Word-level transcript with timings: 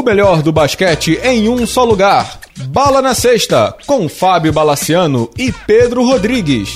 O 0.00 0.02
melhor 0.02 0.40
do 0.40 0.50
basquete 0.50 1.20
em 1.22 1.46
um 1.50 1.66
só 1.66 1.84
lugar. 1.84 2.40
Bala 2.68 3.02
na 3.02 3.14
Sexta, 3.14 3.76
com 3.86 4.08
Fábio 4.08 4.50
Balaciano 4.50 5.28
e 5.36 5.52
Pedro 5.52 6.02
Rodrigues. 6.02 6.70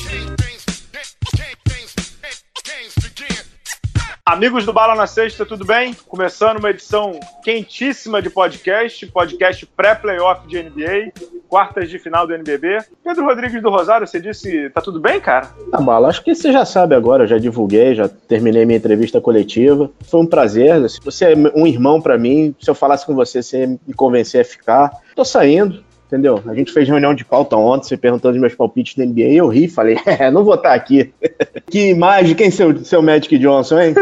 Amigos 4.27 4.65
do 4.65 4.73
Bala 4.73 4.95
na 4.95 5.07
Sexta, 5.07 5.45
tudo 5.45 5.67
bem? 5.67 5.95
Começando 6.09 6.57
uma 6.57 6.71
edição 6.71 7.21
quentíssima 7.45 8.23
de 8.23 8.31
podcast, 8.31 9.07
podcast 9.09 9.67
pré-playoff 9.67 10.49
de 10.49 10.63
NBA, 10.63 11.13
quartas 11.47 11.91
de 11.91 11.99
final 11.99 12.27
do 12.27 12.33
NBB. 12.33 12.79
Pedro 13.05 13.27
Rodrigues 13.27 13.61
do 13.61 13.69
Rosário, 13.69 14.07
você 14.07 14.19
disse, 14.19 14.71
tá 14.71 14.81
tudo 14.81 14.99
bem, 14.99 15.21
cara? 15.21 15.49
Tá, 15.71 15.79
Bala, 15.79 16.09
acho 16.09 16.25
que 16.25 16.35
você 16.35 16.51
já 16.51 16.65
sabe 16.65 16.95
agora, 16.95 17.27
já 17.27 17.37
divulguei, 17.37 17.95
já 17.95 18.09
terminei 18.09 18.65
minha 18.65 18.79
entrevista 18.79 19.21
coletiva. 19.21 19.91
Foi 20.09 20.21
um 20.21 20.27
prazer, 20.27 20.81
você 21.05 21.35
é 21.35 21.37
um 21.55 21.67
irmão 21.67 22.01
para 22.01 22.17
mim, 22.17 22.55
se 22.59 22.71
eu 22.71 22.75
falasse 22.75 23.05
com 23.05 23.15
você, 23.15 23.43
você 23.43 23.67
me 23.67 23.93
convencer 23.95 24.41
a 24.41 24.45
ficar. 24.45 24.91
Tô 25.15 25.23
saindo, 25.23 25.85
entendeu? 26.15 26.41
A 26.47 26.55
gente 26.55 26.73
fez 26.73 26.89
reunião 26.89 27.13
de 27.13 27.25
pauta 27.25 27.57
ontem, 27.57 27.89
você 27.89 27.97
perguntando 27.97 28.37
os 28.37 28.41
meus 28.41 28.55
palpites 28.55 28.95
da 28.95 29.05
NBA, 29.05 29.21
e 29.21 29.37
eu 29.37 29.49
ri, 29.49 29.67
falei, 29.67 29.99
é, 30.07 30.31
não 30.31 30.45
vou 30.45 30.55
estar 30.55 30.73
aqui. 30.73 31.13
que 31.69 31.91
imagem, 31.91 32.37
quem 32.37 32.51
seu, 32.51 32.85
seu 32.85 33.03
Magic 33.03 33.37
Johnson, 33.37 33.81
hein? 33.81 33.95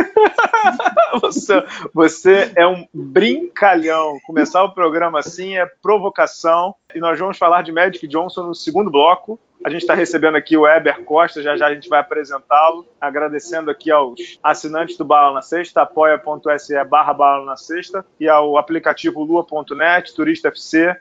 você, 1.22 1.64
você 1.94 2.52
é 2.54 2.66
um 2.66 2.86
brincalhão. 2.92 4.18
Começar 4.26 4.62
o 4.62 4.74
programa 4.74 5.20
assim 5.20 5.56
é 5.56 5.66
provocação. 5.82 6.74
E 6.94 7.00
nós 7.00 7.18
vamos 7.18 7.38
falar 7.38 7.62
de 7.62 7.72
Magic 7.72 8.06
Johnson 8.06 8.42
no 8.42 8.54
segundo 8.54 8.90
bloco. 8.90 9.40
A 9.64 9.70
gente 9.70 9.82
está 9.82 9.94
recebendo 9.94 10.36
aqui 10.36 10.56
o 10.56 10.66
Eber 10.66 11.04
Costa, 11.04 11.40
já 11.40 11.56
já 11.56 11.68
a 11.68 11.74
gente 11.74 11.88
vai 11.88 12.00
apresentá-lo. 12.00 12.84
Agradecendo 13.00 13.70
aqui 13.70 13.92
aos 13.92 14.38
assinantes 14.42 14.96
do 14.96 15.04
Bala 15.04 15.32
na 15.32 15.42
Sexta, 15.42 15.82
apoia.se 15.82 16.84
barra 16.84 17.14
Bala 17.14 17.44
na 17.44 17.56
Sexta, 17.56 18.04
e 18.18 18.28
ao 18.28 18.58
aplicativo 18.58 19.22
lua.net, 19.22 20.14
Turista 20.14 20.48
FC 20.48 20.96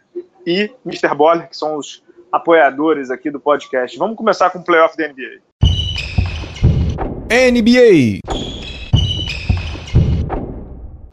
e 0.45 0.72
Mr. 0.86 1.16
Boller, 1.16 1.50
que 1.50 1.58
são 1.58 1.76
os 1.76 2.03
apoiadores 2.31 3.09
aqui 3.09 3.31
do 3.31 3.40
podcast. 3.40 3.98
Vamos 3.98 4.16
começar 4.16 4.52
com 4.52 4.59
o 4.59 4.64
playoff 4.64 4.96
da 4.96 5.08
NBA. 5.08 5.42
NBA. 7.31 8.61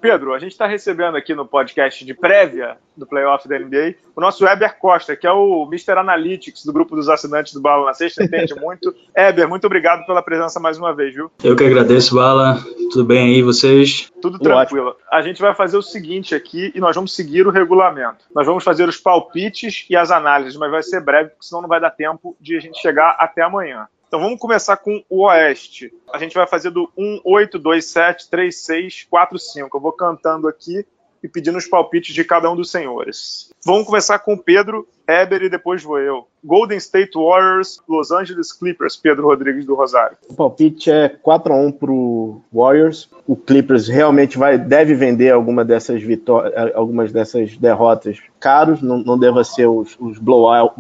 Pedro, 0.01 0.35
a 0.35 0.39
gente 0.39 0.53
está 0.53 0.67
recebendo 0.67 1.17
aqui 1.17 1.35
no 1.35 1.47
podcast 1.47 2.05
de 2.05 2.15
prévia 2.15 2.77
do 2.97 3.07
playoff 3.07 3.49
da 3.49 3.59
NBA 3.59 3.95
o 4.15 4.21
nosso 4.21 4.47
Eber 4.47 4.79
Costa, 4.79 5.17
que 5.17 5.27
é 5.27 5.33
o 5.33 5.65
Mr. 5.67 5.99
Analytics 5.99 6.65
do 6.65 6.73
grupo 6.73 6.97
dos 6.97 7.09
assinantes 7.09 7.53
do 7.53 7.61
Bala 7.61 7.87
na 7.87 7.95
Sexta, 7.95 8.25
entende 8.25 8.55
muito. 8.61 8.95
Eber, 9.15 9.49
muito 9.49 9.67
obrigado 9.67 10.07
pela 10.07 10.23
presença 10.23 10.59
mais 10.59 10.79
uma 10.79 10.95
vez, 10.95 11.15
viu? 11.15 11.31
Eu 11.43 11.57
que 11.57 11.65
agradeço, 11.65 12.15
Bala. 12.15 12.59
Tudo 12.91 13.05
bem 13.05 13.35
aí, 13.35 13.43
vocês? 13.43 14.11
Tudo 14.21 14.39
tranquilo. 14.39 14.97
A 15.11 15.21
gente 15.23 15.41
vai 15.41 15.55
fazer 15.55 15.77
o 15.77 15.83
seguinte 15.83 16.35
aqui 16.35 16.73
e 16.75 16.81
nós 16.81 16.95
vamos 16.95 17.15
seguir 17.15 17.47
o 17.47 17.51
regulamento. 17.51 18.25
Nós 18.35 18.47
vamos 18.47 18.65
fazer 18.65 18.89
os 18.89 18.97
palpites 18.97 19.85
e 19.91 19.97
as 19.97 20.11
análises, 20.11 20.57
mas 20.57 20.71
vai 20.71 20.83
ser 20.83 21.01
breve, 21.01 21.31
porque 21.31 21.45
senão 21.45 21.63
não 21.63 21.69
vai 21.69 21.81
dar 21.81 21.91
tempo 21.91 22.37
de 22.41 22.57
a 22.57 22.61
gente 22.61 22.81
chegar 22.81 23.17
até 23.19 23.43
amanhã. 23.43 23.87
Então 24.09 24.21
vamos 24.21 24.41
começar 24.41 24.79
com 24.79 25.05
o 25.11 25.27
Oeste. 25.27 25.93
A 26.11 26.19
gente 26.19 26.35
vai 26.35 26.47
fazer 26.47 26.71
do 26.71 26.91
1, 26.97 27.21
8, 27.23 27.59
2, 27.59 27.85
7, 27.85 28.31
3, 28.31 28.57
6, 28.57 29.07
4, 29.11 29.39
5. 29.39 29.77
Eu 29.77 29.81
vou 29.81 29.93
cantando 29.93 30.49
aqui 30.49 30.87
e 31.23 31.29
pedindo 31.29 31.59
os 31.59 31.67
palpites 31.67 32.15
de 32.15 32.25
cada 32.25 32.51
um 32.51 32.57
dos 32.57 32.71
senhores. 32.71 33.53
Vamos 33.67 33.85
começar 33.85 34.19
com 34.21 34.33
o 34.33 34.39
Pedro, 34.39 34.89
Eber 35.07 35.43
e 35.43 35.51
depois 35.51 35.83
vou 35.83 35.99
eu. 35.99 36.27
Golden 36.43 36.79
State 36.79 37.11
Warriors, 37.17 37.83
Los 37.87 38.11
Angeles 38.11 38.51
Clippers, 38.51 38.97
Pedro 38.97 39.27
Rodrigues 39.27 39.67
do 39.67 39.75
Rosário. 39.75 40.17
O 40.27 40.35
palpite 40.35 40.91
é 40.91 41.11
4 41.11 41.53
a 41.53 41.57
1 41.57 41.73
pro 41.73 42.41
Warriors. 42.51 43.11
O 43.27 43.37
Clippers 43.37 43.89
realmente 43.89 44.39
vai 44.39 44.57
deve 44.57 44.95
vender 44.95 45.33
alguma 45.33 45.67
dessas 45.67 46.03
vitórias, 46.03 46.55
algumas 46.75 47.13
dessas 47.13 47.59
derrotas 47.59 48.19
caros, 48.41 48.81
não, 48.81 48.99
não 48.99 49.19
deva 49.19 49.45
ser 49.45 49.67
os, 49.67 49.97
os 50.01 50.19
blowout, 50.19 50.75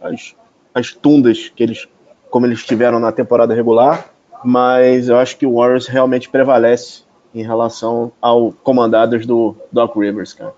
as, 0.00 0.34
as 0.72 0.94
tundas 0.94 1.50
que 1.54 1.62
eles 1.62 1.86
como 2.32 2.46
eles 2.46 2.64
tiveram 2.64 2.98
na 2.98 3.12
temporada 3.12 3.54
regular, 3.54 4.06
mas 4.42 5.10
eu 5.10 5.18
acho 5.18 5.36
que 5.36 5.46
o 5.46 5.56
Warriors 5.56 5.86
realmente 5.86 6.30
prevalece 6.30 7.02
em 7.34 7.42
relação 7.42 8.10
ao 8.20 8.52
comandados 8.64 9.26
do 9.26 9.54
Doc 9.70 9.94
Rivers, 9.94 10.32
cara. 10.32 10.54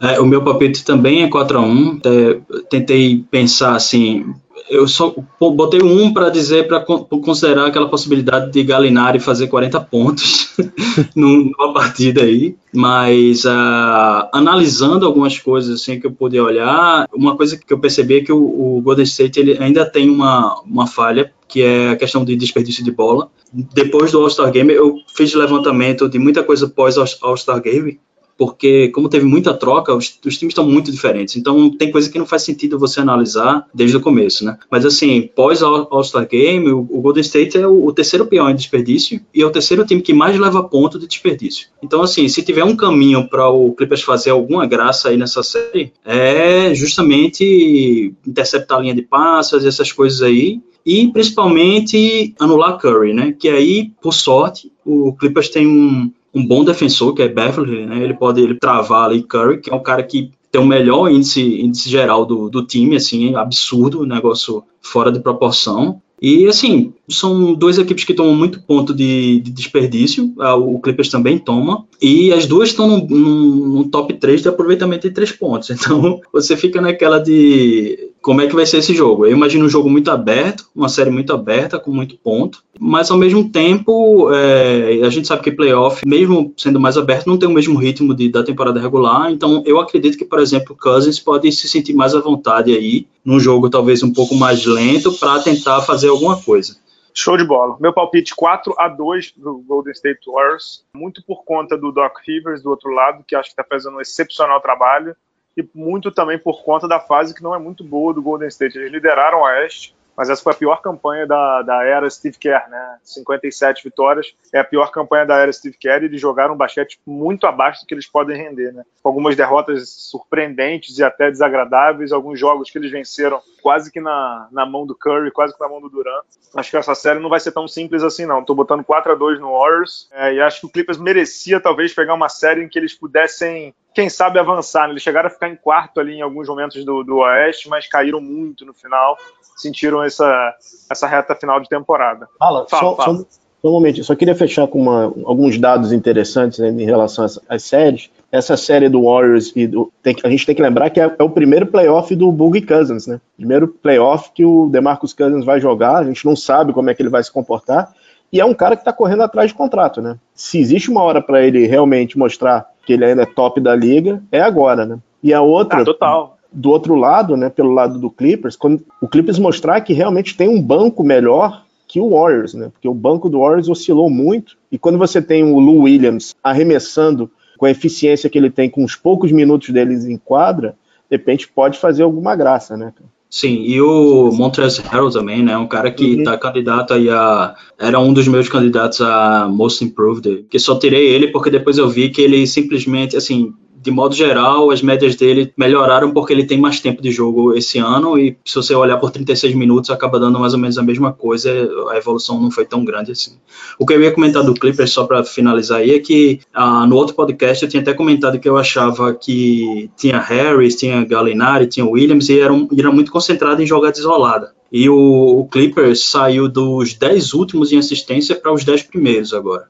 É, 0.00 0.20
o 0.20 0.24
meu 0.24 0.42
palpite 0.42 0.84
também 0.84 1.24
é 1.24 1.28
4 1.28 1.58
a 1.58 1.60
1 1.60 2.00
é, 2.04 2.60
Tentei 2.70 3.24
pensar 3.28 3.74
assim, 3.74 4.32
eu 4.70 4.86
só 4.86 5.14
botei 5.38 5.82
um 5.82 6.12
para 6.12 6.30
dizer, 6.30 6.68
para 6.68 6.80
considerar 6.80 7.66
aquela 7.66 7.88
possibilidade 7.88 8.52
de 8.52 8.62
Galinari 8.62 9.18
fazer 9.18 9.48
40 9.48 9.80
pontos 9.80 10.54
numa 11.14 11.74
partida 11.74 12.22
aí, 12.22 12.56
mas 12.72 13.44
uh, 13.44 14.28
analisando 14.32 15.04
algumas 15.04 15.38
coisas 15.38 15.80
assim 15.80 15.98
que 15.98 16.06
eu 16.06 16.12
pude 16.12 16.38
olhar, 16.38 17.06
uma 17.12 17.36
coisa 17.36 17.58
que 17.58 17.72
eu 17.72 17.78
percebi 17.78 18.18
é 18.18 18.20
que 18.20 18.32
o, 18.32 18.76
o 18.76 18.80
Golden 18.80 19.04
State 19.04 19.40
ele 19.40 19.58
ainda 19.58 19.84
tem 19.84 20.08
uma, 20.08 20.60
uma 20.64 20.86
falha, 20.86 21.32
que 21.48 21.62
é 21.62 21.90
a 21.90 21.96
questão 21.96 22.24
de 22.24 22.36
desperdício 22.36 22.84
de 22.84 22.92
bola. 22.92 23.28
Depois 23.52 24.12
do 24.12 24.20
All-Star 24.20 24.52
Game, 24.52 24.72
eu 24.72 24.98
fiz 25.08 25.34
levantamento 25.34 26.08
de 26.08 26.18
muita 26.18 26.44
coisa 26.44 26.68
pós 26.68 26.96
All-Star 26.96 27.60
Game, 27.60 27.98
porque 28.40 28.88
como 28.88 29.10
teve 29.10 29.26
muita 29.26 29.52
troca, 29.52 29.94
os, 29.94 30.18
os, 30.24 30.38
times 30.38 30.52
estão 30.52 30.64
muito 30.64 30.90
diferentes. 30.90 31.36
Então 31.36 31.68
tem 31.68 31.92
coisa 31.92 32.08
que 32.08 32.18
não 32.18 32.24
faz 32.24 32.42
sentido 32.42 32.78
você 32.78 32.98
analisar 32.98 33.66
desde 33.74 33.98
o 33.98 34.00
começo, 34.00 34.46
né? 34.46 34.56
Mas 34.70 34.86
assim, 34.86 35.28
pós 35.36 35.62
All-Star 35.62 36.26
Game, 36.26 36.70
o, 36.70 36.78
o, 36.78 37.02
Golden 37.02 37.20
State 37.20 37.58
é 37.58 37.66
o, 37.66 37.84
o, 37.84 37.92
terceiro 37.92 38.24
pior 38.24 38.48
em 38.48 38.54
desperdício 38.54 39.20
e 39.34 39.42
é 39.42 39.46
o 39.46 39.50
terceiro 39.50 39.84
time 39.84 40.00
que 40.00 40.14
mais 40.14 40.38
leva 40.38 40.64
ponto 40.64 40.98
de 40.98 41.06
desperdício. 41.06 41.68
Então 41.82 42.00
assim, 42.00 42.26
se 42.28 42.42
tiver 42.42 42.64
um 42.64 42.74
caminho 42.74 43.28
para 43.28 43.46
o 43.50 43.74
Clippers 43.74 44.00
fazer 44.00 44.30
alguma 44.30 44.64
graça 44.64 45.10
aí 45.10 45.18
nessa 45.18 45.42
série, 45.42 45.92
é 46.02 46.74
justamente 46.74 48.14
interceptar 48.26 48.78
a 48.78 48.80
linha 48.80 48.94
de 48.94 49.02
passes, 49.02 49.66
essas 49.66 49.92
coisas 49.92 50.22
aí, 50.22 50.62
e 50.86 51.08
principalmente 51.08 52.34
anular 52.38 52.78
Curry, 52.78 53.12
né? 53.12 53.34
Que 53.38 53.50
aí, 53.50 53.92
por 54.00 54.14
sorte, 54.14 54.72
o 54.82 55.12
Clippers 55.12 55.50
tem 55.50 55.66
um, 55.66 56.10
um 56.34 56.46
bom 56.46 56.64
defensor, 56.64 57.14
que 57.14 57.22
é 57.22 57.28
Beverly, 57.28 57.86
né? 57.86 58.02
Ele 58.02 58.14
pode 58.14 58.40
ele 58.40 58.54
travar 58.54 59.06
ali 59.06 59.22
Curry, 59.22 59.60
que 59.60 59.70
é 59.70 59.74
um 59.74 59.82
cara 59.82 60.02
que 60.02 60.30
tem 60.50 60.60
o 60.60 60.66
melhor 60.66 61.10
índice, 61.10 61.60
índice 61.60 61.88
geral 61.88 62.26
do, 62.26 62.48
do 62.48 62.64
time, 62.64 62.96
assim, 62.96 63.34
absurdo, 63.34 64.06
negócio 64.06 64.64
fora 64.82 65.12
de 65.12 65.20
proporção. 65.20 66.00
E, 66.20 66.46
assim, 66.46 66.92
são 67.08 67.54
duas 67.54 67.78
equipes 67.78 68.04
que 68.04 68.12
tomam 68.12 68.34
muito 68.34 68.60
ponto 68.60 68.92
de, 68.92 69.40
de 69.40 69.50
desperdício, 69.50 70.34
o 70.58 70.78
Clippers 70.78 71.08
também 71.08 71.38
toma, 71.38 71.86
e 72.00 72.30
as 72.30 72.46
duas 72.46 72.68
estão 72.68 72.86
no, 72.86 73.06
no, 73.06 73.84
top 73.88 74.12
3 74.12 74.42
de 74.42 74.48
aproveitamento 74.48 75.08
de 75.08 75.14
três 75.14 75.32
pontos. 75.32 75.70
Então, 75.80 76.20
você 76.30 76.56
fica 76.58 76.78
naquela 76.78 77.18
de 77.18 78.10
como 78.20 78.42
é 78.42 78.46
que 78.46 78.54
vai 78.54 78.66
ser 78.66 78.78
esse 78.78 78.94
jogo. 78.94 79.24
Eu 79.24 79.32
imagino 79.32 79.64
um 79.64 79.68
jogo 79.68 79.88
muito 79.88 80.10
aberto, 80.10 80.66
uma 80.76 80.90
série 80.90 81.10
muito 81.10 81.32
aberta, 81.32 81.78
com 81.78 81.90
muito 81.90 82.18
ponto, 82.18 82.62
mas 82.82 83.10
ao 83.10 83.18
mesmo 83.18 83.50
tempo, 83.50 84.32
é, 84.32 85.02
a 85.04 85.10
gente 85.10 85.28
sabe 85.28 85.42
que 85.42 85.52
playoff, 85.52 86.00
mesmo 86.06 86.54
sendo 86.56 86.80
mais 86.80 86.96
aberto, 86.96 87.26
não 87.26 87.38
tem 87.38 87.46
o 87.46 87.52
mesmo 87.52 87.78
ritmo 87.78 88.14
de, 88.14 88.30
da 88.30 88.42
temporada 88.42 88.80
regular, 88.80 89.30
então 89.30 89.62
eu 89.66 89.78
acredito 89.78 90.16
que, 90.16 90.24
por 90.24 90.40
exemplo, 90.40 90.74
Cousins 90.74 91.20
pode 91.20 91.52
se 91.52 91.68
sentir 91.68 91.92
mais 91.92 92.14
à 92.14 92.20
vontade 92.20 92.72
aí, 92.72 93.06
num 93.22 93.38
jogo 93.38 93.68
talvez 93.68 94.02
um 94.02 94.10
pouco 94.10 94.34
mais 94.34 94.64
lento, 94.64 95.12
para 95.12 95.42
tentar 95.42 95.82
fazer 95.82 96.08
alguma 96.08 96.40
coisa. 96.40 96.74
Show 97.12 97.36
de 97.36 97.44
bola. 97.44 97.76
Meu 97.78 97.92
palpite 97.92 98.34
4 98.34 98.74
a 98.78 98.88
2 98.88 99.34
do 99.36 99.58
Golden 99.58 99.92
State 99.92 100.20
Warriors, 100.26 100.82
muito 100.96 101.22
por 101.26 101.44
conta 101.44 101.76
do 101.76 101.92
Doc 101.92 102.14
Rivers 102.26 102.62
do 102.62 102.70
outro 102.70 102.90
lado, 102.90 103.22
que 103.28 103.36
acho 103.36 103.50
que 103.50 103.60
está 103.60 103.64
fazendo 103.64 103.98
um 103.98 104.00
excepcional 104.00 104.58
trabalho 104.58 105.14
e 105.54 105.68
muito 105.74 106.10
também 106.10 106.38
por 106.38 106.62
conta 106.62 106.88
da 106.88 106.98
fase 106.98 107.34
que 107.34 107.42
não 107.42 107.54
é 107.54 107.58
muito 107.58 107.84
boa 107.84 108.14
do 108.14 108.22
Golden 108.22 108.48
State. 108.48 108.78
Eles 108.78 108.92
lideraram 108.92 109.40
o 109.40 109.42
Oeste, 109.42 109.94
mas 110.20 110.28
essa 110.28 110.42
foi 110.42 110.52
a 110.52 110.56
pior 110.56 110.82
campanha 110.82 111.26
da, 111.26 111.62
da 111.62 111.82
era 111.82 112.10
Steve 112.10 112.36
Kerr, 112.36 112.68
né? 112.68 112.98
57 113.02 113.82
vitórias 113.82 114.34
é 114.52 114.58
a 114.58 114.64
pior 114.64 114.90
campanha 114.90 115.24
da 115.24 115.38
era 115.38 115.50
Steve 115.50 115.78
Kerr 115.78 116.02
e 116.02 116.04
eles 116.08 116.20
jogaram 116.20 116.52
um 116.52 116.58
basquete 116.58 117.00
muito 117.06 117.46
abaixo 117.46 117.80
do 117.80 117.86
que 117.86 117.94
eles 117.94 118.06
podem 118.06 118.36
render, 118.36 118.70
né? 118.70 118.84
Algumas 119.02 119.34
derrotas 119.34 119.88
surpreendentes 119.88 120.98
e 120.98 121.02
até 121.02 121.30
desagradáveis, 121.30 122.12
alguns 122.12 122.38
jogos 122.38 122.68
que 122.68 122.76
eles 122.76 122.90
venceram 122.90 123.40
quase 123.62 123.90
que 123.90 123.98
na, 123.98 124.46
na 124.52 124.66
mão 124.66 124.86
do 124.86 124.94
Curry, 124.94 125.30
quase 125.30 125.54
que 125.54 125.60
na 125.60 125.70
mão 125.70 125.80
do 125.80 125.88
Durant. 125.88 126.26
Acho 126.54 126.70
que 126.70 126.76
essa 126.76 126.94
série 126.94 127.18
não 127.18 127.30
vai 127.30 127.40
ser 127.40 127.52
tão 127.52 127.66
simples 127.66 128.02
assim, 128.02 128.26
não. 128.26 128.44
Tô 128.44 128.54
botando 128.54 128.84
4 128.84 129.12
a 129.12 129.14
2 129.14 129.40
no 129.40 129.52
Warriors 129.52 130.06
é, 130.12 130.34
e 130.34 130.40
acho 130.42 130.60
que 130.60 130.66
o 130.66 130.70
Clippers 130.70 130.98
merecia 130.98 131.58
talvez 131.58 131.94
pegar 131.94 132.12
uma 132.12 132.28
série 132.28 132.62
em 132.62 132.68
que 132.68 132.78
eles 132.78 132.92
pudessem 132.92 133.74
quem 133.94 134.08
sabe 134.08 134.38
avançar. 134.38 134.86
Né? 134.86 134.94
Eles 134.94 135.02
chegaram 135.02 135.28
a 135.28 135.30
ficar 135.30 135.48
em 135.48 135.56
quarto 135.56 136.00
ali 136.00 136.14
em 136.14 136.22
alguns 136.22 136.48
momentos 136.48 136.84
do, 136.84 137.02
do 137.02 137.18
Oeste, 137.18 137.68
mas 137.68 137.86
caíram 137.86 138.20
muito 138.20 138.64
no 138.64 138.74
final, 138.74 139.16
sentiram 139.56 140.02
essa, 140.02 140.54
essa 140.90 141.06
reta 141.06 141.34
final 141.34 141.60
de 141.60 141.68
temporada. 141.68 142.28
Fala, 142.38 142.66
fala, 142.68 142.82
só, 142.82 142.96
fala. 142.96 143.18
Só, 143.18 143.24
só 143.62 143.68
um 143.68 143.72
momento, 143.72 144.02
só 144.02 144.14
queria 144.14 144.34
fechar 144.34 144.66
com 144.66 144.80
uma, 144.80 145.04
alguns 145.26 145.58
dados 145.58 145.92
interessantes 145.92 146.58
né, 146.58 146.70
em 146.70 146.84
relação 146.84 147.26
às, 147.46 147.62
séries. 147.62 148.10
Essa 148.32 148.56
série 148.56 148.88
do 148.88 149.02
Warriors, 149.02 149.52
e 149.54 149.66
do, 149.66 149.92
tem, 150.02 150.16
a 150.24 150.30
gente 150.30 150.46
tem 150.46 150.54
que 150.54 150.62
lembrar 150.62 150.88
que 150.88 150.98
é, 150.98 151.14
é 151.18 151.22
o 151.22 151.28
primeiro 151.28 151.66
playoff 151.66 152.14
do 152.16 152.32
Boogie 152.32 152.62
Cousins, 152.62 153.06
né? 153.06 153.20
Primeiro 153.36 153.68
playoff 153.68 154.30
que 154.32 154.44
o 154.44 154.68
DeMarcus 154.70 155.12
Cousins 155.12 155.44
vai 155.44 155.60
jogar, 155.60 155.96
a 155.96 156.04
gente 156.04 156.24
não 156.24 156.34
sabe 156.34 156.72
como 156.72 156.88
é 156.88 156.94
que 156.94 157.02
ele 157.02 157.10
vai 157.10 157.22
se 157.22 157.30
comportar. 157.30 157.92
E 158.32 158.40
é 158.40 158.44
um 158.44 158.54
cara 158.54 158.76
que 158.76 158.82
está 158.82 158.92
correndo 158.92 159.22
atrás 159.22 159.50
de 159.50 159.56
contrato, 159.56 160.00
né? 160.00 160.16
Se 160.34 160.58
existe 160.58 160.90
uma 160.90 161.02
hora 161.02 161.20
para 161.20 161.42
ele 161.42 161.66
realmente 161.66 162.18
mostrar 162.18 162.66
que 162.86 162.92
ele 162.92 163.04
ainda 163.04 163.22
é 163.22 163.26
top 163.26 163.60
da 163.60 163.74
liga, 163.74 164.22
é 164.30 164.40
agora, 164.40 164.86
né? 164.86 164.98
E 165.22 165.34
a 165.34 165.42
outra. 165.42 165.82
Ah, 165.82 165.84
total. 165.84 166.38
Do 166.52 166.70
outro 166.70 166.96
lado, 166.96 167.36
né, 167.36 167.48
pelo 167.48 167.72
lado 167.72 167.98
do 167.98 168.10
Clippers, 168.10 168.56
quando 168.56 168.82
o 169.00 169.06
Clippers 169.06 169.38
mostrar 169.38 169.80
que 169.82 169.92
realmente 169.92 170.36
tem 170.36 170.48
um 170.48 170.60
banco 170.60 171.04
melhor 171.04 171.64
que 171.86 172.00
o 172.00 172.10
Warriors, 172.10 172.54
né? 172.54 172.70
Porque 172.72 172.88
o 172.88 172.94
banco 172.94 173.28
do 173.28 173.40
Warriors 173.40 173.68
oscilou 173.68 174.08
muito. 174.08 174.56
E 174.70 174.78
quando 174.78 174.98
você 174.98 175.20
tem 175.20 175.44
o 175.44 175.58
Lou 175.58 175.82
Williams 175.82 176.34
arremessando 176.42 177.30
com 177.58 177.66
a 177.66 177.70
eficiência 177.70 178.30
que 178.30 178.38
ele 178.38 178.50
tem, 178.50 178.70
com 178.70 178.82
os 178.84 178.96
poucos 178.96 179.30
minutos 179.30 179.70
deles 179.70 180.06
em 180.06 180.16
quadra, 180.16 180.76
de 181.10 181.16
repente 181.16 181.48
pode 181.48 181.78
fazer 181.78 182.04
alguma 182.04 182.34
graça, 182.34 182.76
né? 182.76 182.92
Sim, 183.30 183.62
e 183.62 183.80
o 183.80 184.32
Montrezl 184.32 184.82
Harrell 184.82 185.08
também, 185.08 185.40
né? 185.40 185.56
Um 185.56 185.68
cara 185.68 185.88
que 185.92 186.16
uhum. 186.16 186.24
tá 186.24 186.36
candidato 186.36 186.92
aí 186.92 187.08
a. 187.08 187.54
Era 187.78 188.00
um 188.00 188.12
dos 188.12 188.26
meus 188.26 188.48
candidatos 188.48 189.00
a 189.00 189.46
Most 189.48 189.84
Improved, 189.84 190.46
que 190.50 190.58
só 190.58 190.76
tirei 190.76 191.06
ele 191.06 191.28
porque 191.28 191.48
depois 191.48 191.78
eu 191.78 191.88
vi 191.88 192.10
que 192.10 192.20
ele 192.20 192.44
simplesmente, 192.44 193.16
assim, 193.16 193.54
de 193.82 193.90
modo 193.90 194.14
geral, 194.14 194.70
as 194.70 194.82
médias 194.82 195.16
dele 195.16 195.52
melhoraram 195.56 196.10
porque 196.12 196.34
ele 196.34 196.44
tem 196.44 196.58
mais 196.58 196.80
tempo 196.80 197.00
de 197.00 197.10
jogo 197.10 197.54
esse 197.54 197.78
ano 197.78 198.18
e 198.18 198.36
se 198.44 198.54
você 198.54 198.74
olhar 198.74 198.98
por 198.98 199.10
36 199.10 199.54
minutos, 199.54 199.88
acaba 199.88 200.20
dando 200.20 200.38
mais 200.38 200.52
ou 200.52 200.58
menos 200.58 200.76
a 200.76 200.82
mesma 200.82 201.14
coisa, 201.14 201.50
a 201.90 201.96
evolução 201.96 202.38
não 202.38 202.50
foi 202.50 202.66
tão 202.66 202.84
grande 202.84 203.12
assim. 203.12 203.38
O 203.78 203.86
que 203.86 203.94
eu 203.94 204.02
ia 204.02 204.12
comentar 204.12 204.44
do 204.44 204.52
Clippers, 204.52 204.92
só 204.92 205.04
para 205.04 205.24
finalizar 205.24 205.78
aí, 205.78 205.92
é 205.92 205.98
que 205.98 206.40
ah, 206.52 206.86
no 206.86 206.94
outro 206.94 207.14
podcast 207.14 207.64
eu 207.64 207.70
tinha 207.70 207.80
até 207.80 207.94
comentado 207.94 208.38
que 208.38 208.48
eu 208.48 208.58
achava 208.58 209.14
que 209.14 209.90
tinha 209.96 210.18
Harris, 210.18 210.76
tinha 210.76 211.02
Gallinari, 211.02 211.66
tinha 211.66 211.86
Williams 211.86 212.28
e 212.28 212.38
era, 212.38 212.52
um, 212.52 212.68
era 212.76 212.92
muito 212.92 213.10
concentrado 213.10 213.62
em 213.62 213.66
jogada 213.66 213.98
isolada. 213.98 214.52
E 214.70 214.90
o, 214.90 215.40
o 215.40 215.48
Clippers 215.48 216.04
saiu 216.04 216.48
dos 216.48 216.92
10 216.92 217.32
últimos 217.32 217.72
em 217.72 217.78
assistência 217.78 218.36
para 218.36 218.52
os 218.52 218.62
10 218.62 218.82
primeiros 218.82 219.32
agora 219.32 219.68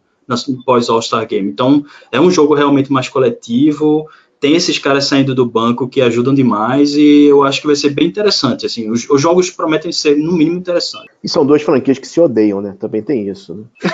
pós 0.65 0.89
All-Star 0.89 1.27
Game. 1.27 1.51
Então, 1.51 1.85
é 2.11 2.21
um 2.21 2.31
jogo 2.31 2.55
realmente 2.55 2.93
mais 2.93 3.09
coletivo, 3.09 4.09
tem 4.41 4.57
esses 4.57 4.79
caras 4.79 5.05
saindo 5.05 5.35
do 5.35 5.45
banco 5.45 5.87
que 5.87 6.01
ajudam 6.01 6.33
demais 6.33 6.95
e 6.95 7.27
eu 7.27 7.45
acho 7.45 7.61
que 7.61 7.67
vai 7.67 7.77
ser 7.77 7.91
bem 7.91 8.07
interessante. 8.07 8.65
Assim, 8.65 8.91
os, 8.91 9.09
os 9.09 9.21
jogos 9.21 9.51
prometem 9.51 9.93
ser 9.93 10.17
no 10.17 10.33
mínimo 10.33 10.57
interessantes. 10.57 11.15
E 11.23 11.29
são 11.29 11.45
duas 11.45 11.61
franquias 11.63 11.99
que 11.99 12.09
se 12.09 12.19
odeiam, 12.19 12.63
né? 12.63 12.75
Também 12.81 13.03
tem 13.03 13.29
isso. 13.29 13.55
Né? 13.55 13.91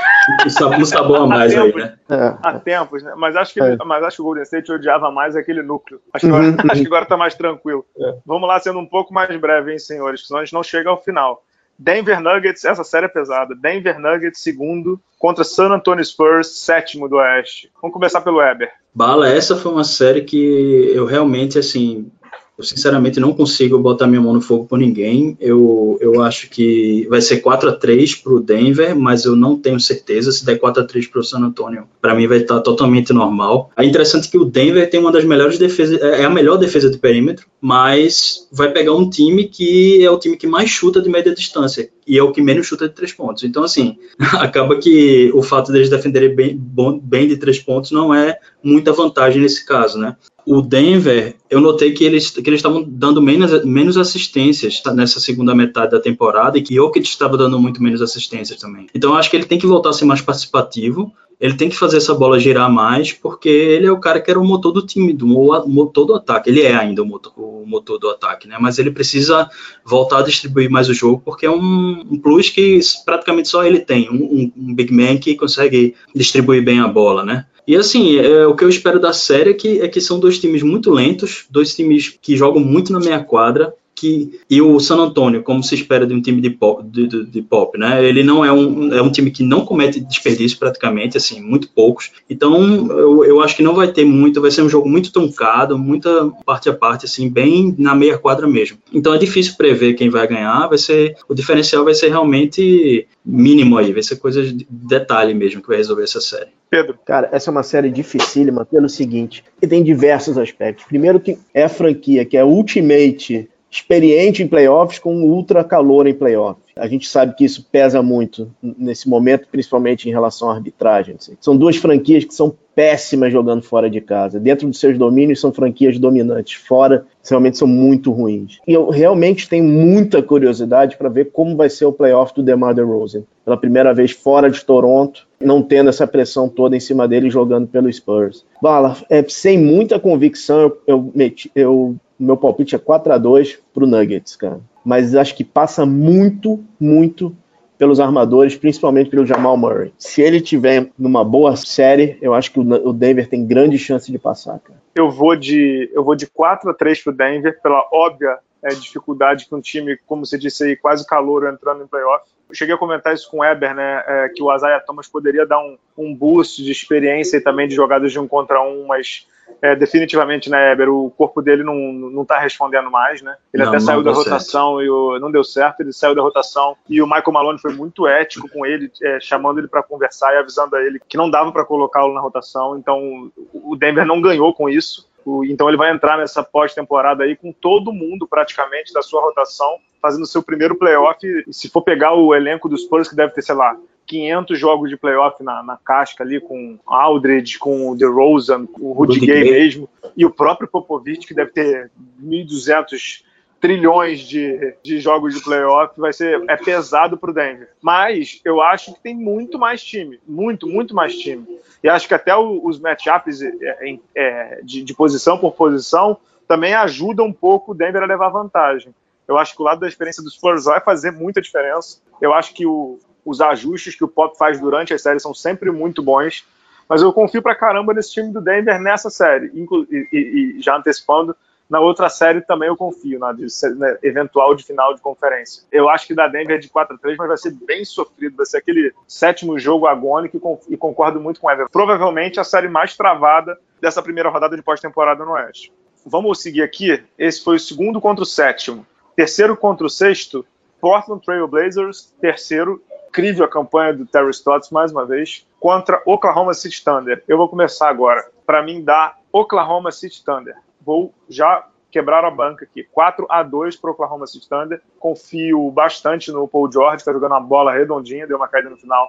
não 0.71 0.81
está 0.83 1.03
bom 1.03 1.17
a 1.17 1.27
mais 1.27 1.53
tempos, 1.53 1.83
aí, 1.83 1.89
né? 1.89 1.99
É, 2.09 2.35
Há 2.41 2.61
tempos, 2.61 3.03
né? 3.03 3.13
Mas 3.17 3.35
acho, 3.35 3.53
que, 3.53 3.61
é. 3.61 3.77
mas 3.85 4.05
acho 4.05 4.17
que 4.17 4.23
o 4.23 4.25
Golden 4.25 4.45
State 4.45 4.71
odiava 4.71 5.11
mais 5.11 5.35
aquele 5.35 5.63
núcleo. 5.63 6.01
Acho 6.15 6.27
que 6.27 6.33
agora, 6.33 6.49
uhum. 6.49 6.57
acho 6.71 6.81
que 6.81 6.87
agora 6.87 7.03
está 7.03 7.17
mais 7.17 7.35
tranquilo. 7.35 7.85
É. 7.99 8.15
Vamos 8.25 8.49
lá, 8.49 8.61
sendo 8.61 8.79
um 8.79 8.87
pouco 8.87 9.13
mais 9.13 9.37
breve, 9.41 9.73
hein, 9.73 9.79
senhores? 9.81 10.29
Senão 10.29 10.41
a 10.41 10.45
gente 10.45 10.55
não 10.55 10.63
chega 10.63 10.89
ao 10.89 11.03
final. 11.03 11.43
Denver 11.79 12.21
Nuggets, 12.21 12.65
essa 12.65 12.85
série 12.85 13.07
é 13.07 13.09
pesada. 13.09 13.55
Denver 13.55 13.99
Nuggets, 13.99 14.41
segundo, 14.41 15.01
contra 15.19 15.45
San 15.45 15.71
Antonio 15.71 16.05
Spurs, 16.05 16.49
sétimo 16.49 17.09
do 17.09 17.17
Oeste. 17.17 17.71
Vamos 17.81 17.95
começar 17.95 18.21
pelo 18.21 18.39
Weber. 18.39 18.71
Bala, 18.95 19.29
essa 19.29 19.57
foi 19.57 19.73
uma 19.73 19.85
série 19.85 20.23
que 20.23 20.91
eu 20.95 21.05
realmente, 21.05 21.59
assim, 21.59 22.11
eu 22.59 22.65
sinceramente 22.65 23.21
não 23.21 23.35
consigo 23.35 23.79
botar 23.79 24.07
minha 24.07 24.21
mão 24.21 24.33
no 24.33 24.41
fogo 24.41 24.65
por 24.65 24.79
ninguém. 24.79 25.37
Eu, 25.39 25.99
eu 26.01 26.23
acho 26.23 26.49
que 26.49 27.07
vai 27.09 27.21
ser 27.21 27.39
4 27.39 27.69
a 27.69 27.73
3 27.73 28.15
para 28.17 28.33
o 28.33 28.41
Denver, 28.41 28.97
mas 28.97 29.25
eu 29.27 29.37
não 29.37 29.57
tenho 29.57 29.79
certeza. 29.79 30.33
Se 30.33 30.45
der 30.45 30.59
4 30.59 30.83
a 30.83 30.87
3 30.87 31.07
para 31.07 31.21
o 31.21 31.25
San 31.25 31.41
Antonio, 31.41 31.85
para 32.01 32.15
mim 32.15 32.27
vai 32.27 32.39
estar 32.39 32.61
totalmente 32.61 33.13
normal. 33.13 33.71
É 33.77 33.85
interessante 33.85 34.31
que 34.31 34.39
o 34.39 34.45
Denver 34.45 34.89
tem 34.89 34.99
uma 34.99 35.13
das 35.13 35.25
melhores 35.25 35.59
defesas, 35.59 36.01
é, 36.01 36.23
é 36.23 36.25
a 36.25 36.31
melhor 36.31 36.57
defesa 36.57 36.91
de 36.91 36.97
perímetro, 36.97 37.47
mas 37.61 38.49
vai 38.51 38.73
pegar 38.73 38.95
um 38.95 39.11
time 39.11 39.45
que 39.45 40.03
é 40.03 40.11
o 40.11 40.19
time 40.19 40.37
que 40.37 40.47
mais 40.47 40.71
chuta 40.71 41.03
de 41.03 41.11
média 41.11 41.35
distância 41.35 41.91
e 42.07 42.17
é 42.17 42.23
o 42.23 42.33
que 42.33 42.41
menos 42.41 42.67
chuta 42.67 42.89
de 42.89 42.95
três 42.95 43.13
pontos. 43.13 43.43
Então, 43.43 43.65
assim, 43.65 43.99
acaba 44.41 44.79
que 44.79 45.31
o 45.35 45.43
fato 45.43 45.71
deles 45.71 45.91
defenderem 45.91 46.35
bem, 46.35 46.59
bem 47.03 47.29
de 47.29 47.37
três 47.37 47.59
pontos 47.59 47.91
não 47.91 48.15
é 48.15 48.39
muita 48.63 48.93
vantagem 48.93 49.43
nesse 49.43 49.67
caso, 49.67 49.99
né? 49.99 50.17
O 50.47 50.63
Denver, 50.63 51.35
eu 51.51 51.61
notei 51.61 51.93
que 51.93 52.05
eles 52.05 52.31
que 52.31 52.49
eles 52.49 52.59
estavam 52.59 52.85
dando 52.87 53.21
menos, 53.21 53.65
menos 53.65 53.97
assistências 53.97 54.81
nessa 54.95 55.19
segunda 55.19 55.55
metade 55.55 55.91
da 55.91 56.01
temporada 56.01 56.57
e 56.57 56.63
que 56.63 56.75
Jokic 56.75 57.07
estava 57.07 57.37
dando 57.37 57.59
muito 57.59 57.83
menos 57.83 58.01
assistências 58.01 58.59
também. 58.61 58.87
Então 58.95 59.11
eu 59.11 59.17
acho 59.17 59.29
que 59.29 59.37
ele 59.37 59.45
tem 59.45 59.59
que 59.59 59.67
voltar 59.67 59.91
a 59.91 59.93
ser 59.93 60.05
mais 60.05 60.21
participativo, 60.21 61.13
ele 61.41 61.55
tem 61.55 61.69
que 61.69 61.77
fazer 61.77 61.99
essa 61.99 62.15
bola 62.15 62.39
girar 62.39 62.73
mais, 62.73 63.13
porque 63.13 63.49
ele 63.49 63.87
é 63.87 63.93
o 63.93 64.01
cara 64.01 64.21
que 64.21 64.31
era 64.31 64.41
o 64.41 64.45
motor 64.45 64.73
do 64.73 64.87
time, 64.87 65.13
do 65.13 65.27
motor 65.27 66.07
do 66.07 66.15
ataque. 66.15 66.49
Ele 66.49 66.63
é 66.63 66.75
ainda 66.75 67.03
o 67.03 67.07
motor, 67.07 67.33
o 67.37 67.67
motor 67.67 67.99
do 67.99 68.09
ataque, 68.09 68.49
né? 68.49 68.57
Mas 68.59 68.79
ele 68.79 68.91
precisa 68.91 69.51
voltar 69.85 70.21
a 70.21 70.23
distribuir 70.23 70.71
mais 70.71 70.89
o 70.89 70.95
jogo, 70.95 71.21
porque 71.23 71.45
é 71.45 71.51
um, 71.51 72.05
um 72.11 72.19
plus 72.19 72.49
que 72.49 72.79
praticamente 73.05 73.49
só 73.49 73.65
ele 73.65 73.81
tem, 73.81 74.09
um, 74.09 74.51
um 74.57 74.75
big 74.75 74.93
man 74.95 75.19
que 75.19 75.35
consegue 75.35 75.95
distribuir 76.15 76.65
bem 76.65 76.81
a 76.81 76.89
bola, 76.89 77.23
né? 77.23 77.45
E 77.67 77.75
assim, 77.75 78.17
é, 78.17 78.47
o 78.47 78.55
que 78.55 78.63
eu 78.63 78.69
espero 78.69 79.01
da 79.01 79.13
série 79.13 79.51
é 79.51 79.55
que, 79.55 79.81
é 79.81 79.89
que 79.89 80.01
são 80.01 80.21
dois 80.21 80.39
times 80.39 80.63
muito 80.63 80.91
lentos, 80.91 81.47
dois 81.51 81.75
times 81.75 82.17
que 82.21 82.37
jogam 82.37 82.63
muito 82.63 82.93
na 82.93 83.01
meia 83.01 83.23
quadra, 83.23 83.75
que 83.97 84.39
e 84.49 84.61
o 84.61 84.79
San 84.79 84.99
Antonio, 84.99 85.43
como 85.43 85.63
se 85.63 85.75
espera 85.75 86.07
de 86.07 86.13
um 86.13 86.21
time 86.21 86.41
de 86.41 86.51
pop, 86.51 86.85
de, 86.85 87.07
de, 87.07 87.25
de, 87.25 87.43
pop, 87.43 87.79
né? 87.79 88.05
Ele 88.05 88.23
não 88.23 88.45
é 88.45 88.53
um 88.53 88.93
é 88.93 89.01
um 89.01 89.11
time 89.11 89.31
que 89.31 89.43
não 89.43 89.65
comete 89.65 89.99
desperdício 89.99 90.59
praticamente, 90.59 91.17
assim, 91.17 91.41
muito 91.41 91.69
poucos. 91.71 92.13
Então, 92.29 92.87
eu, 92.91 93.25
eu 93.25 93.41
acho 93.41 93.57
que 93.57 93.63
não 93.63 93.75
vai 93.75 93.91
ter 93.91 94.05
muito, 94.05 94.41
vai 94.41 94.51
ser 94.51 94.63
um 94.63 94.69
jogo 94.69 94.89
muito 94.89 95.11
truncado, 95.11 95.79
muita 95.79 96.31
parte 96.45 96.69
a 96.69 96.75
parte, 96.75 97.07
assim, 97.07 97.29
bem 97.29 97.75
na 97.79 97.95
meia 97.95 98.19
quadra 98.19 98.47
mesmo. 98.47 98.79
Então 98.93 99.15
é 99.15 99.19
difícil 99.19 99.55
prever 99.57 99.95
quem 99.95 100.11
vai 100.11 100.27
ganhar. 100.29 100.69
Vai 100.69 100.79
ser 100.79 101.17
o 101.29 101.35
diferencial 101.35 101.85
vai 101.85 101.95
ser 101.95 102.09
realmente 102.09 103.07
mínimo 103.25 103.79
aí, 103.79 103.93
vai 103.93 104.03
ser 104.03 104.17
coisa 104.17 104.43
de 104.43 104.67
detalhe 104.69 105.33
mesmo 105.33 105.63
que 105.63 105.69
vai 105.69 105.79
resolver 105.79 106.05
essa 106.05 106.21
série. 106.21 106.51
Pedro. 106.69 106.99
Cara, 107.05 107.29
essa 107.33 107.51
é 107.51 107.53
uma 107.53 107.63
série 107.63 107.91
dificílima 107.91 108.65
pelo 108.65 108.89
seguinte, 108.89 109.45
que 109.61 109.67
tem 109.67 109.83
diversos 109.83 110.37
aspectos. 110.37 110.85
Primeiro 110.85 111.21
que 111.21 111.39
é 111.55 111.65
a 111.65 111.69
franquia 111.69 112.25
que 112.25 112.37
é 112.37 112.45
Ultimate 112.45 113.49
experiente 113.71 114.43
em 114.43 114.49
playoffs 114.49 114.99
com 114.99 115.23
ultra 115.23 115.63
calor 115.63 116.07
em 116.07 116.15
playoffs. 116.15 116.67
A 116.77 116.87
gente 116.87 117.09
sabe 117.09 117.35
que 117.35 117.45
isso 117.45 117.67
pesa 117.73 118.03
muito 118.03 118.53
nesse 118.63 119.09
momento, 119.09 119.49
principalmente 119.51 120.09
em 120.09 120.13
relação 120.13 120.51
à 120.51 120.55
arbitragem. 120.55 121.17
Assim. 121.19 121.37
São 121.41 121.57
duas 121.57 121.77
franquias 121.77 122.25
que 122.25 122.35
são 122.35 122.55
péssimas 122.75 123.33
jogando 123.33 123.63
fora 123.63 123.89
de 123.89 124.03
casa. 124.03 124.39
Dentro 124.39 124.69
dos 124.69 124.79
seus 124.79 124.99
domínios 124.99 125.41
são 125.41 125.51
franquias 125.51 125.99
dominantes. 125.99 126.55
Fora, 126.55 127.07
realmente 127.27 127.57
são 127.57 127.67
muito 127.67 128.13
ruins. 128.13 128.59
E 128.69 128.75
eu 128.75 128.91
realmente 128.91 129.49
tenho 129.49 129.65
muita 129.65 130.23
curiosidade 130.23 130.99
para 130.99 131.09
ver 131.09 131.31
como 131.33 131.57
vai 131.57 131.71
ser 131.71 131.87
o 131.87 131.93
playoff 131.93 132.35
do 132.35 132.43
DeMar 132.43 132.75
DeRozan. 132.75 133.23
Pela 133.43 133.57
primeira 133.57 133.95
vez 133.95 134.11
fora 134.11 134.51
de 134.51 134.63
Toronto, 134.63 135.27
não 135.41 135.63
tendo 135.63 135.89
essa 135.89 136.07
pressão 136.07 136.47
toda 136.47 136.77
em 136.77 136.81
cima 136.81 137.09
dele 137.09 137.31
jogando 137.31 137.67
pelo 137.67 137.91
Spurs. 137.91 138.45
Bala, 138.61 138.99
é, 139.09 139.25
sem 139.27 139.59
muita 139.59 139.99
convicção, 139.99 140.61
eu, 140.61 140.79
eu, 140.87 141.11
meti, 141.15 141.51
eu 141.55 141.97
meu 142.19 142.37
palpite 142.37 142.75
é 142.75 142.79
4 142.79 143.13
a 143.13 143.19
2 143.19 143.59
pro 143.75 143.87
Nuggets, 143.87 144.37
cara. 144.37 144.61
Mas 144.85 145.15
acho 145.15 145.35
que 145.35 145.45
passa 145.45 145.85
muito, 145.85 146.63
muito 146.79 147.37
pelos 147.79 148.01
armadores, 148.01 148.57
principalmente 148.57 149.11
pelo 149.11 149.27
Jamal 149.27 149.57
Murray. 149.57 149.93
Se 149.99 150.23
ele 150.23 150.41
tiver 150.41 150.89
numa 150.99 151.25
boa 151.25 151.57
série, 151.57 152.17
eu 152.23 152.33
acho 152.33 152.51
que 152.51 152.61
o 152.61 152.93
Denver 152.93 153.29
tem 153.29 153.47
grande 153.47 153.79
chance 153.79 154.11
de 154.11 154.19
passar, 154.19 154.59
cara. 154.61 154.81
Eu 154.95 155.11
vou 155.11 155.37
de 155.37 155.91
eu 155.93 156.03
vou 156.03 156.17
de 156.17 156.27
4 156.27 156.71
a 156.71 156.75
3 156.75 157.03
pro 157.03 157.13
Denver 157.13 157.61
pela 157.63 157.87
óbvia 157.93 158.39
é, 158.63 158.69
dificuldade 158.75 159.47
que 159.47 159.55
um 159.55 159.61
time, 159.61 159.97
como 160.07 160.25
você 160.25 160.39
disse 160.39 160.65
aí, 160.65 160.77
quase 160.77 161.07
calor 161.07 161.47
entrando 161.49 161.83
em 161.83 161.87
playoff. 161.87 162.25
Eu 162.49 162.55
cheguei 162.55 162.75
a 162.75 162.79
comentar 162.79 163.13
isso 163.13 163.31
com 163.31 163.39
o 163.39 163.45
Eber, 163.45 163.75
né? 163.75 164.05
É, 164.07 164.29
que 164.29 164.43
o 164.43 164.55
Isaiah 164.55 164.81
Thomas 164.81 165.09
poderia 165.09 165.45
dar 165.45 165.59
um, 165.59 165.77
um 165.99 166.15
boost 166.15 166.63
de 166.63 166.71
experiência 166.71 167.37
e 167.37 167.41
também 167.41 167.67
de 167.67 167.75
jogadas 167.75 168.13
de 168.13 168.19
um 168.19 168.29
contra 168.29 168.63
um, 168.63 168.87
mas 168.87 169.27
é, 169.63 169.75
definitivamente, 169.75 170.51
né, 170.51 170.73
Eber, 170.73 170.89
o 170.89 171.11
corpo 171.11 171.41
dele 171.41 171.63
não, 171.63 171.75
não 171.75 172.25
tá 172.25 172.39
respondendo 172.39 172.91
mais, 172.91 173.23
né? 173.23 173.37
Ele 173.53 173.63
não, 173.63 173.71
até 173.71 173.81
saiu 173.81 174.03
da 174.03 174.13
rotação 174.13 174.77
certo. 174.77 174.83
e 174.83 174.91
o, 174.91 175.19
não 175.19 175.31
deu 175.31 175.45
certo, 175.45 175.81
ele 175.81 175.93
saiu 175.93 176.15
da 176.15 176.23
rotação 176.23 176.77
e 176.89 177.01
o 177.01 177.07
Michael 177.07 177.33
Malone 177.33 177.59
foi 177.59 177.73
muito 177.73 178.07
ético 178.07 178.49
com 178.49 178.67
ele, 178.67 178.91
é, 179.03 179.19
chamando 179.21 179.59
ele 179.59 179.69
para 179.69 179.83
conversar 179.83 180.35
e 180.35 180.39
avisando 180.39 180.77
a 180.77 180.83
ele 180.83 181.01
que 181.09 181.17
não 181.17 181.31
dava 181.31 181.53
para 181.53 181.65
colocá-lo 181.65 182.15
na 182.15 182.21
rotação. 182.21 182.77
Então, 182.77 183.31
o 183.53 183.77
Denver 183.77 184.05
não 184.05 184.21
ganhou 184.21 184.53
com 184.53 184.69
isso. 184.69 185.09
Então 185.49 185.69
ele 185.69 185.77
vai 185.77 185.91
entrar 185.91 186.17
nessa 186.19 186.43
pós-temporada 186.43 187.25
aí 187.25 187.35
com 187.37 187.53
todo 187.53 187.93
mundo 187.93 188.27
praticamente 188.27 188.93
da 188.93 189.03
sua 189.03 189.21
rotação 189.23 189.79
fazendo 190.01 190.27
seu 190.27 190.43
primeiro 190.43 190.77
playoff. 190.77 191.19
Se 191.51 191.69
for 191.69 191.83
pegar 191.83 192.15
o 192.15 192.35
elenco 192.35 192.69
dos 192.69 192.85
Spurs, 192.85 193.09
que 193.09 193.17
deve 193.17 193.33
ter, 193.33 193.43
sei 193.43 193.55
lá, 193.55 193.77
500 194.07 194.59
jogos 194.59 194.89
de 194.89 194.97
playoff 194.97 195.43
na, 195.43 195.63
na 195.63 195.77
casca 195.77 196.23
ali, 196.23 196.41
com 196.41 196.79
Aldridge, 196.87 197.59
com 197.59 197.91
o 197.91 197.97
DeRozan, 197.97 198.67
com 198.67 198.83
o 198.83 198.93
Rudy 198.93 199.19
Gay 199.19 199.51
mesmo, 199.51 199.89
e 200.17 200.25
o 200.25 200.31
próprio 200.31 200.69
Popovich, 200.69 201.27
que 201.27 201.35
deve 201.35 201.51
ter 201.51 201.91
1.200 202.23 203.25
trilhões 203.61 204.21
de, 204.21 204.75
de 204.83 205.01
jogos 205.01 205.35
de 205.35 205.43
playoff, 205.43 205.99
vai 205.99 206.13
ser 206.13 206.43
é 206.49 206.57
pesado 206.57 207.17
para 207.17 207.31
o 207.31 207.35
Denver. 207.35 207.71
Mas 207.83 208.41
eu 208.45 208.61
acho 208.61 208.95
que 208.95 209.01
tem 209.01 209.15
muito 209.15 209.59
mais 209.59 209.83
time, 209.83 210.21
muito, 210.27 210.67
muito 210.67 210.95
mais 210.95 211.17
time. 211.17 211.47
E 211.83 211.89
acho 211.89 212.07
que 212.07 212.15
até 212.15 212.35
o, 212.35 212.65
os 212.65 212.79
matchups 212.79 213.43
é, 213.43 213.99
é, 214.15 214.61
de, 214.63 214.83
de 214.83 214.95
posição 214.95 215.39
por 215.39 215.53
posição 215.55 216.19
também 216.47 216.75
ajudam 216.75 217.27
um 217.27 217.33
pouco 217.33 217.73
o 217.73 217.75
Denver 217.75 218.03
a 218.03 218.07
levar 218.07 218.29
vantagem. 218.29 218.95
Eu 219.27 219.37
acho 219.37 219.55
que 219.55 219.63
o 219.63 219.65
lado 219.65 219.81
da 219.81 219.89
experiência 219.89 220.23
dos 220.23 220.35
Spurs 220.35 220.65
vai 220.65 220.81
fazer 220.81 221.11
muita 221.11 221.41
diferença. 221.41 221.99
Eu 222.21 222.33
acho 222.33 222.55
que 222.55 222.65
o, 222.65 222.99
Os 223.25 223.41
ajustes 223.41 223.97
que 223.97 224.05
o 224.05 224.09
Pop 224.09 224.39
faz 224.39 224.61
durante 224.61 224.95
a 224.95 224.99
série 224.99 225.19
são 225.19 225.35
sempre 225.35 225.71
muito 225.71 226.03
bons. 226.03 226.47
Mas 226.89 227.03
eu 227.03 227.13
confio 227.13 227.43
pra 227.43 227.57
caramba 227.57 227.93
nesse 227.93 228.13
time 228.13 228.33
do 228.33 228.41
Denver 228.41 228.81
nessa 228.81 229.11
série. 229.11 229.51
E, 229.53 229.67
e, 229.91 230.59
e 230.59 230.63
já 230.63 230.77
antecipando, 230.77 231.37
na 231.69 231.81
outra 231.81 232.09
série 232.09 232.41
também 232.41 232.69
eu 232.69 232.77
confio, 232.77 233.19
na 233.19 233.33
de, 233.33 233.47
né, 233.77 233.99
eventual 234.03 234.55
de 234.55 234.65
final 234.65 234.95
de 234.95 235.01
conferência. 235.01 235.65
Eu 235.73 235.89
acho 235.89 236.07
que 236.07 236.15
da 236.15 236.29
Denver 236.29 236.57
é 236.57 236.61
de 236.61 236.69
4 236.69 236.95
a 236.95 236.99
3 236.99 237.17
mas 237.19 237.29
vai 237.29 237.37
ser 237.37 237.51
bem 237.51 237.85
sofrido. 237.85 238.37
Vai 238.37 238.47
ser 238.47 238.59
aquele 238.59 238.93
sétimo 239.07 239.59
jogo 239.59 239.87
agônico 239.87 240.61
e 240.69 240.77
concordo 240.77 241.21
muito 241.21 241.41
com 241.41 241.49
o 241.49 241.51
Ever. 241.51 241.69
Provavelmente 241.71 242.39
a 242.39 242.45
série 242.45 242.69
mais 242.69 242.97
travada 242.97 243.59
dessa 243.81 244.01
primeira 244.01 244.29
rodada 244.29 244.57
de 244.57 244.63
pós-temporada 244.63 245.25
no 245.25 245.33
Oeste. 245.33 245.73
Vamos 246.05 246.41
seguir 246.41 246.63
aqui. 246.63 247.03
Esse 247.19 247.43
foi 247.43 247.57
o 247.57 247.61
segundo 247.61 248.01
contra 248.01 248.23
o 248.23 248.27
sétimo. 248.27 248.87
Terceiro 249.17 249.57
contra 249.57 249.87
o 249.87 249.91
sexto, 249.91 250.47
Portland 250.81 251.25
Trail 251.25 251.49
Blazers. 251.49 252.15
Terceiro, 252.21 252.81
incrível 253.09 253.45
a 253.45 253.49
campanha 253.49 253.93
do 253.93 254.07
Terry 254.07 254.31
Stotts 254.31 254.71
mais 254.71 254.93
uma 254.93 255.05
vez, 255.05 255.45
contra 255.59 256.01
Oklahoma 256.07 256.55
City 256.55 256.85
Thunder. 256.85 257.25
Eu 257.27 257.37
vou 257.37 257.49
começar 257.49 257.89
agora. 257.89 258.25
Para 258.47 258.63
mim, 258.63 258.85
dá 258.85 259.17
Oklahoma 259.33 259.91
City 259.91 260.25
Thunder 260.25 260.55
vou 260.87 261.13
já 261.29 261.67
quebrar 261.91 262.25
a 262.25 262.31
banca 262.31 262.65
aqui. 262.65 262.85
4 262.85 263.27
a 263.29 263.43
2 263.43 263.77
para 263.77 263.91
o 263.91 263.93
Oklahoma 263.93 264.27
City 264.27 264.49
Thunder. 264.49 264.81
Confio 265.01 265.71
bastante 265.73 266.31
no 266.31 266.47
Paul 266.47 266.71
George, 266.71 266.99
está 266.99 267.13
jogando 267.13 267.33
uma 267.33 267.41
bola 267.41 267.73
redondinha, 267.73 268.27
deu 268.27 268.37
uma 268.37 268.47
caída 268.47 268.71
no 268.71 268.77
final, 268.77 269.09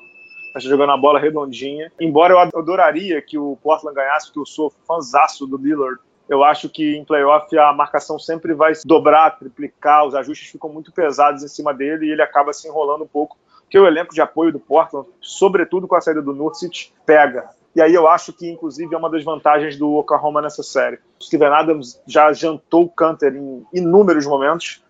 mas 0.54 0.64
está 0.64 0.70
jogando 0.70 0.90
uma 0.90 0.98
bola 0.98 1.20
redondinha. 1.20 1.92
Embora 2.00 2.34
eu 2.34 2.40
adoraria 2.40 3.22
que 3.22 3.38
o 3.38 3.58
Portland 3.62 3.96
ganhasse, 3.96 4.28
porque 4.28 4.40
eu 4.40 4.46
sou 4.46 4.74
fãzaço 4.88 5.46
do 5.46 5.58
Lillard, 5.58 6.00
eu 6.28 6.44
acho 6.44 6.68
que 6.68 6.98
em 6.98 7.06
playoff 7.06 7.58
a 7.58 7.72
marcação 7.72 8.20
sempre 8.20 8.54
vai 8.54 8.74
dobrar, 8.84 9.38
triplicar, 9.38 10.06
os 10.06 10.16
ajustes 10.16 10.50
ficam 10.50 10.70
muito 10.70 10.92
pesados 10.92 11.44
em 11.44 11.48
cima 11.48 11.74
dele 11.74 12.08
e 12.08 12.12
ele 12.12 12.22
acaba 12.22 12.52
se 12.52 12.68
enrolando 12.68 13.04
um 13.04 13.08
pouco, 13.08 13.38
porque 13.62 13.80
o 13.80 13.88
elenco 13.88 14.14
de 14.14 14.22
apoio 14.22 14.52
do 14.52 14.60
Portland, 14.60 15.08
sobretudo 15.22 15.88
com 15.88 15.96
a 15.96 16.02
saída 16.02 16.22
do 16.22 16.34
Nurkic, 16.34 16.92
pega. 17.06 17.50
E 17.78 17.82
aí 17.82 17.94
eu 17.94 18.08
acho 18.08 18.34
que, 18.34 18.50
inclusive, 18.50 18.96
é 18.96 18.98
uma 18.98 19.08
das 19.08 19.24
vantagens 19.24 19.78
do 19.78 19.94
Oklahoma 19.94 20.42
nessa 20.42 20.64
série. 20.64 20.98
O 21.22 21.24
Steven 21.24 21.50
Adams 21.50 22.02
já 22.08 22.34
jantou 22.34 22.86
o 22.86 22.90
Canter 22.90 23.36
em 23.36 23.64
inúmeros 23.72 24.26
momentos. 24.26 24.82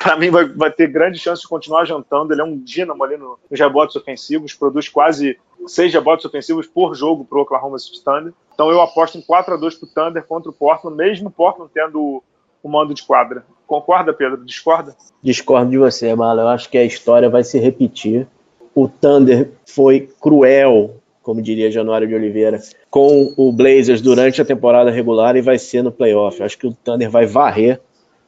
Para 0.00 0.16
mim, 0.16 0.30
vai, 0.30 0.44
vai, 0.44 0.70
ter 0.70 0.86
grande 0.86 1.18
chance 1.18 1.42
de 1.42 1.48
continuar 1.48 1.86
jantando. 1.86 2.32
Ele 2.32 2.40
é 2.40 2.44
um 2.44 2.56
dínamo 2.56 3.02
ali 3.02 3.16
no, 3.16 3.36
nos 3.50 3.58
rebotes 3.58 3.96
ofensivos, 3.96 4.54
produz 4.54 4.88
quase 4.88 5.40
seis 5.66 5.92
rebotes 5.92 6.24
ofensivos 6.24 6.68
por 6.68 6.94
jogo 6.94 7.24
para 7.24 7.38
o 7.38 7.42
Oklahoma 7.42 7.80
City 7.80 8.00
Thunder. 8.04 8.32
Então 8.54 8.70
eu 8.70 8.80
aposto 8.80 9.18
em 9.18 9.22
4 9.22 9.54
a 9.54 9.56
2 9.56 9.74
para 9.74 9.86
o 9.86 9.90
Thunder 9.90 10.24
contra 10.24 10.50
o 10.50 10.54
Portland, 10.54 10.96
mesmo 10.96 11.30
o 11.30 11.32
Portland 11.32 11.68
tendo 11.74 12.22
o 12.62 12.68
mando 12.68 12.94
de 12.94 13.02
quadra. 13.02 13.44
Concorda, 13.66 14.12
Pedro? 14.12 14.44
Discorda? 14.44 14.94
Discordo 15.20 15.68
de 15.68 15.78
você, 15.78 16.14
Mala. 16.14 16.42
Eu 16.42 16.48
acho 16.48 16.70
que 16.70 16.78
a 16.78 16.84
história 16.84 17.28
vai 17.28 17.42
se 17.42 17.58
repetir. 17.58 18.28
O 18.72 18.86
Thunder 18.86 19.50
foi 19.66 20.08
cruel 20.20 20.99
como 21.30 21.40
diria 21.40 21.70
Januário 21.70 22.08
de 22.08 22.14
Oliveira, 22.16 22.60
com 22.90 23.32
o 23.36 23.52
Blazers 23.52 24.00
durante 24.00 24.42
a 24.42 24.44
temporada 24.44 24.90
regular 24.90 25.36
e 25.36 25.40
vai 25.40 25.60
ser 25.60 25.80
no 25.80 25.92
playoff. 25.92 26.42
Acho 26.42 26.58
que 26.58 26.66
o 26.66 26.72
Thunder 26.72 27.08
vai 27.08 27.24
varrer 27.24 27.80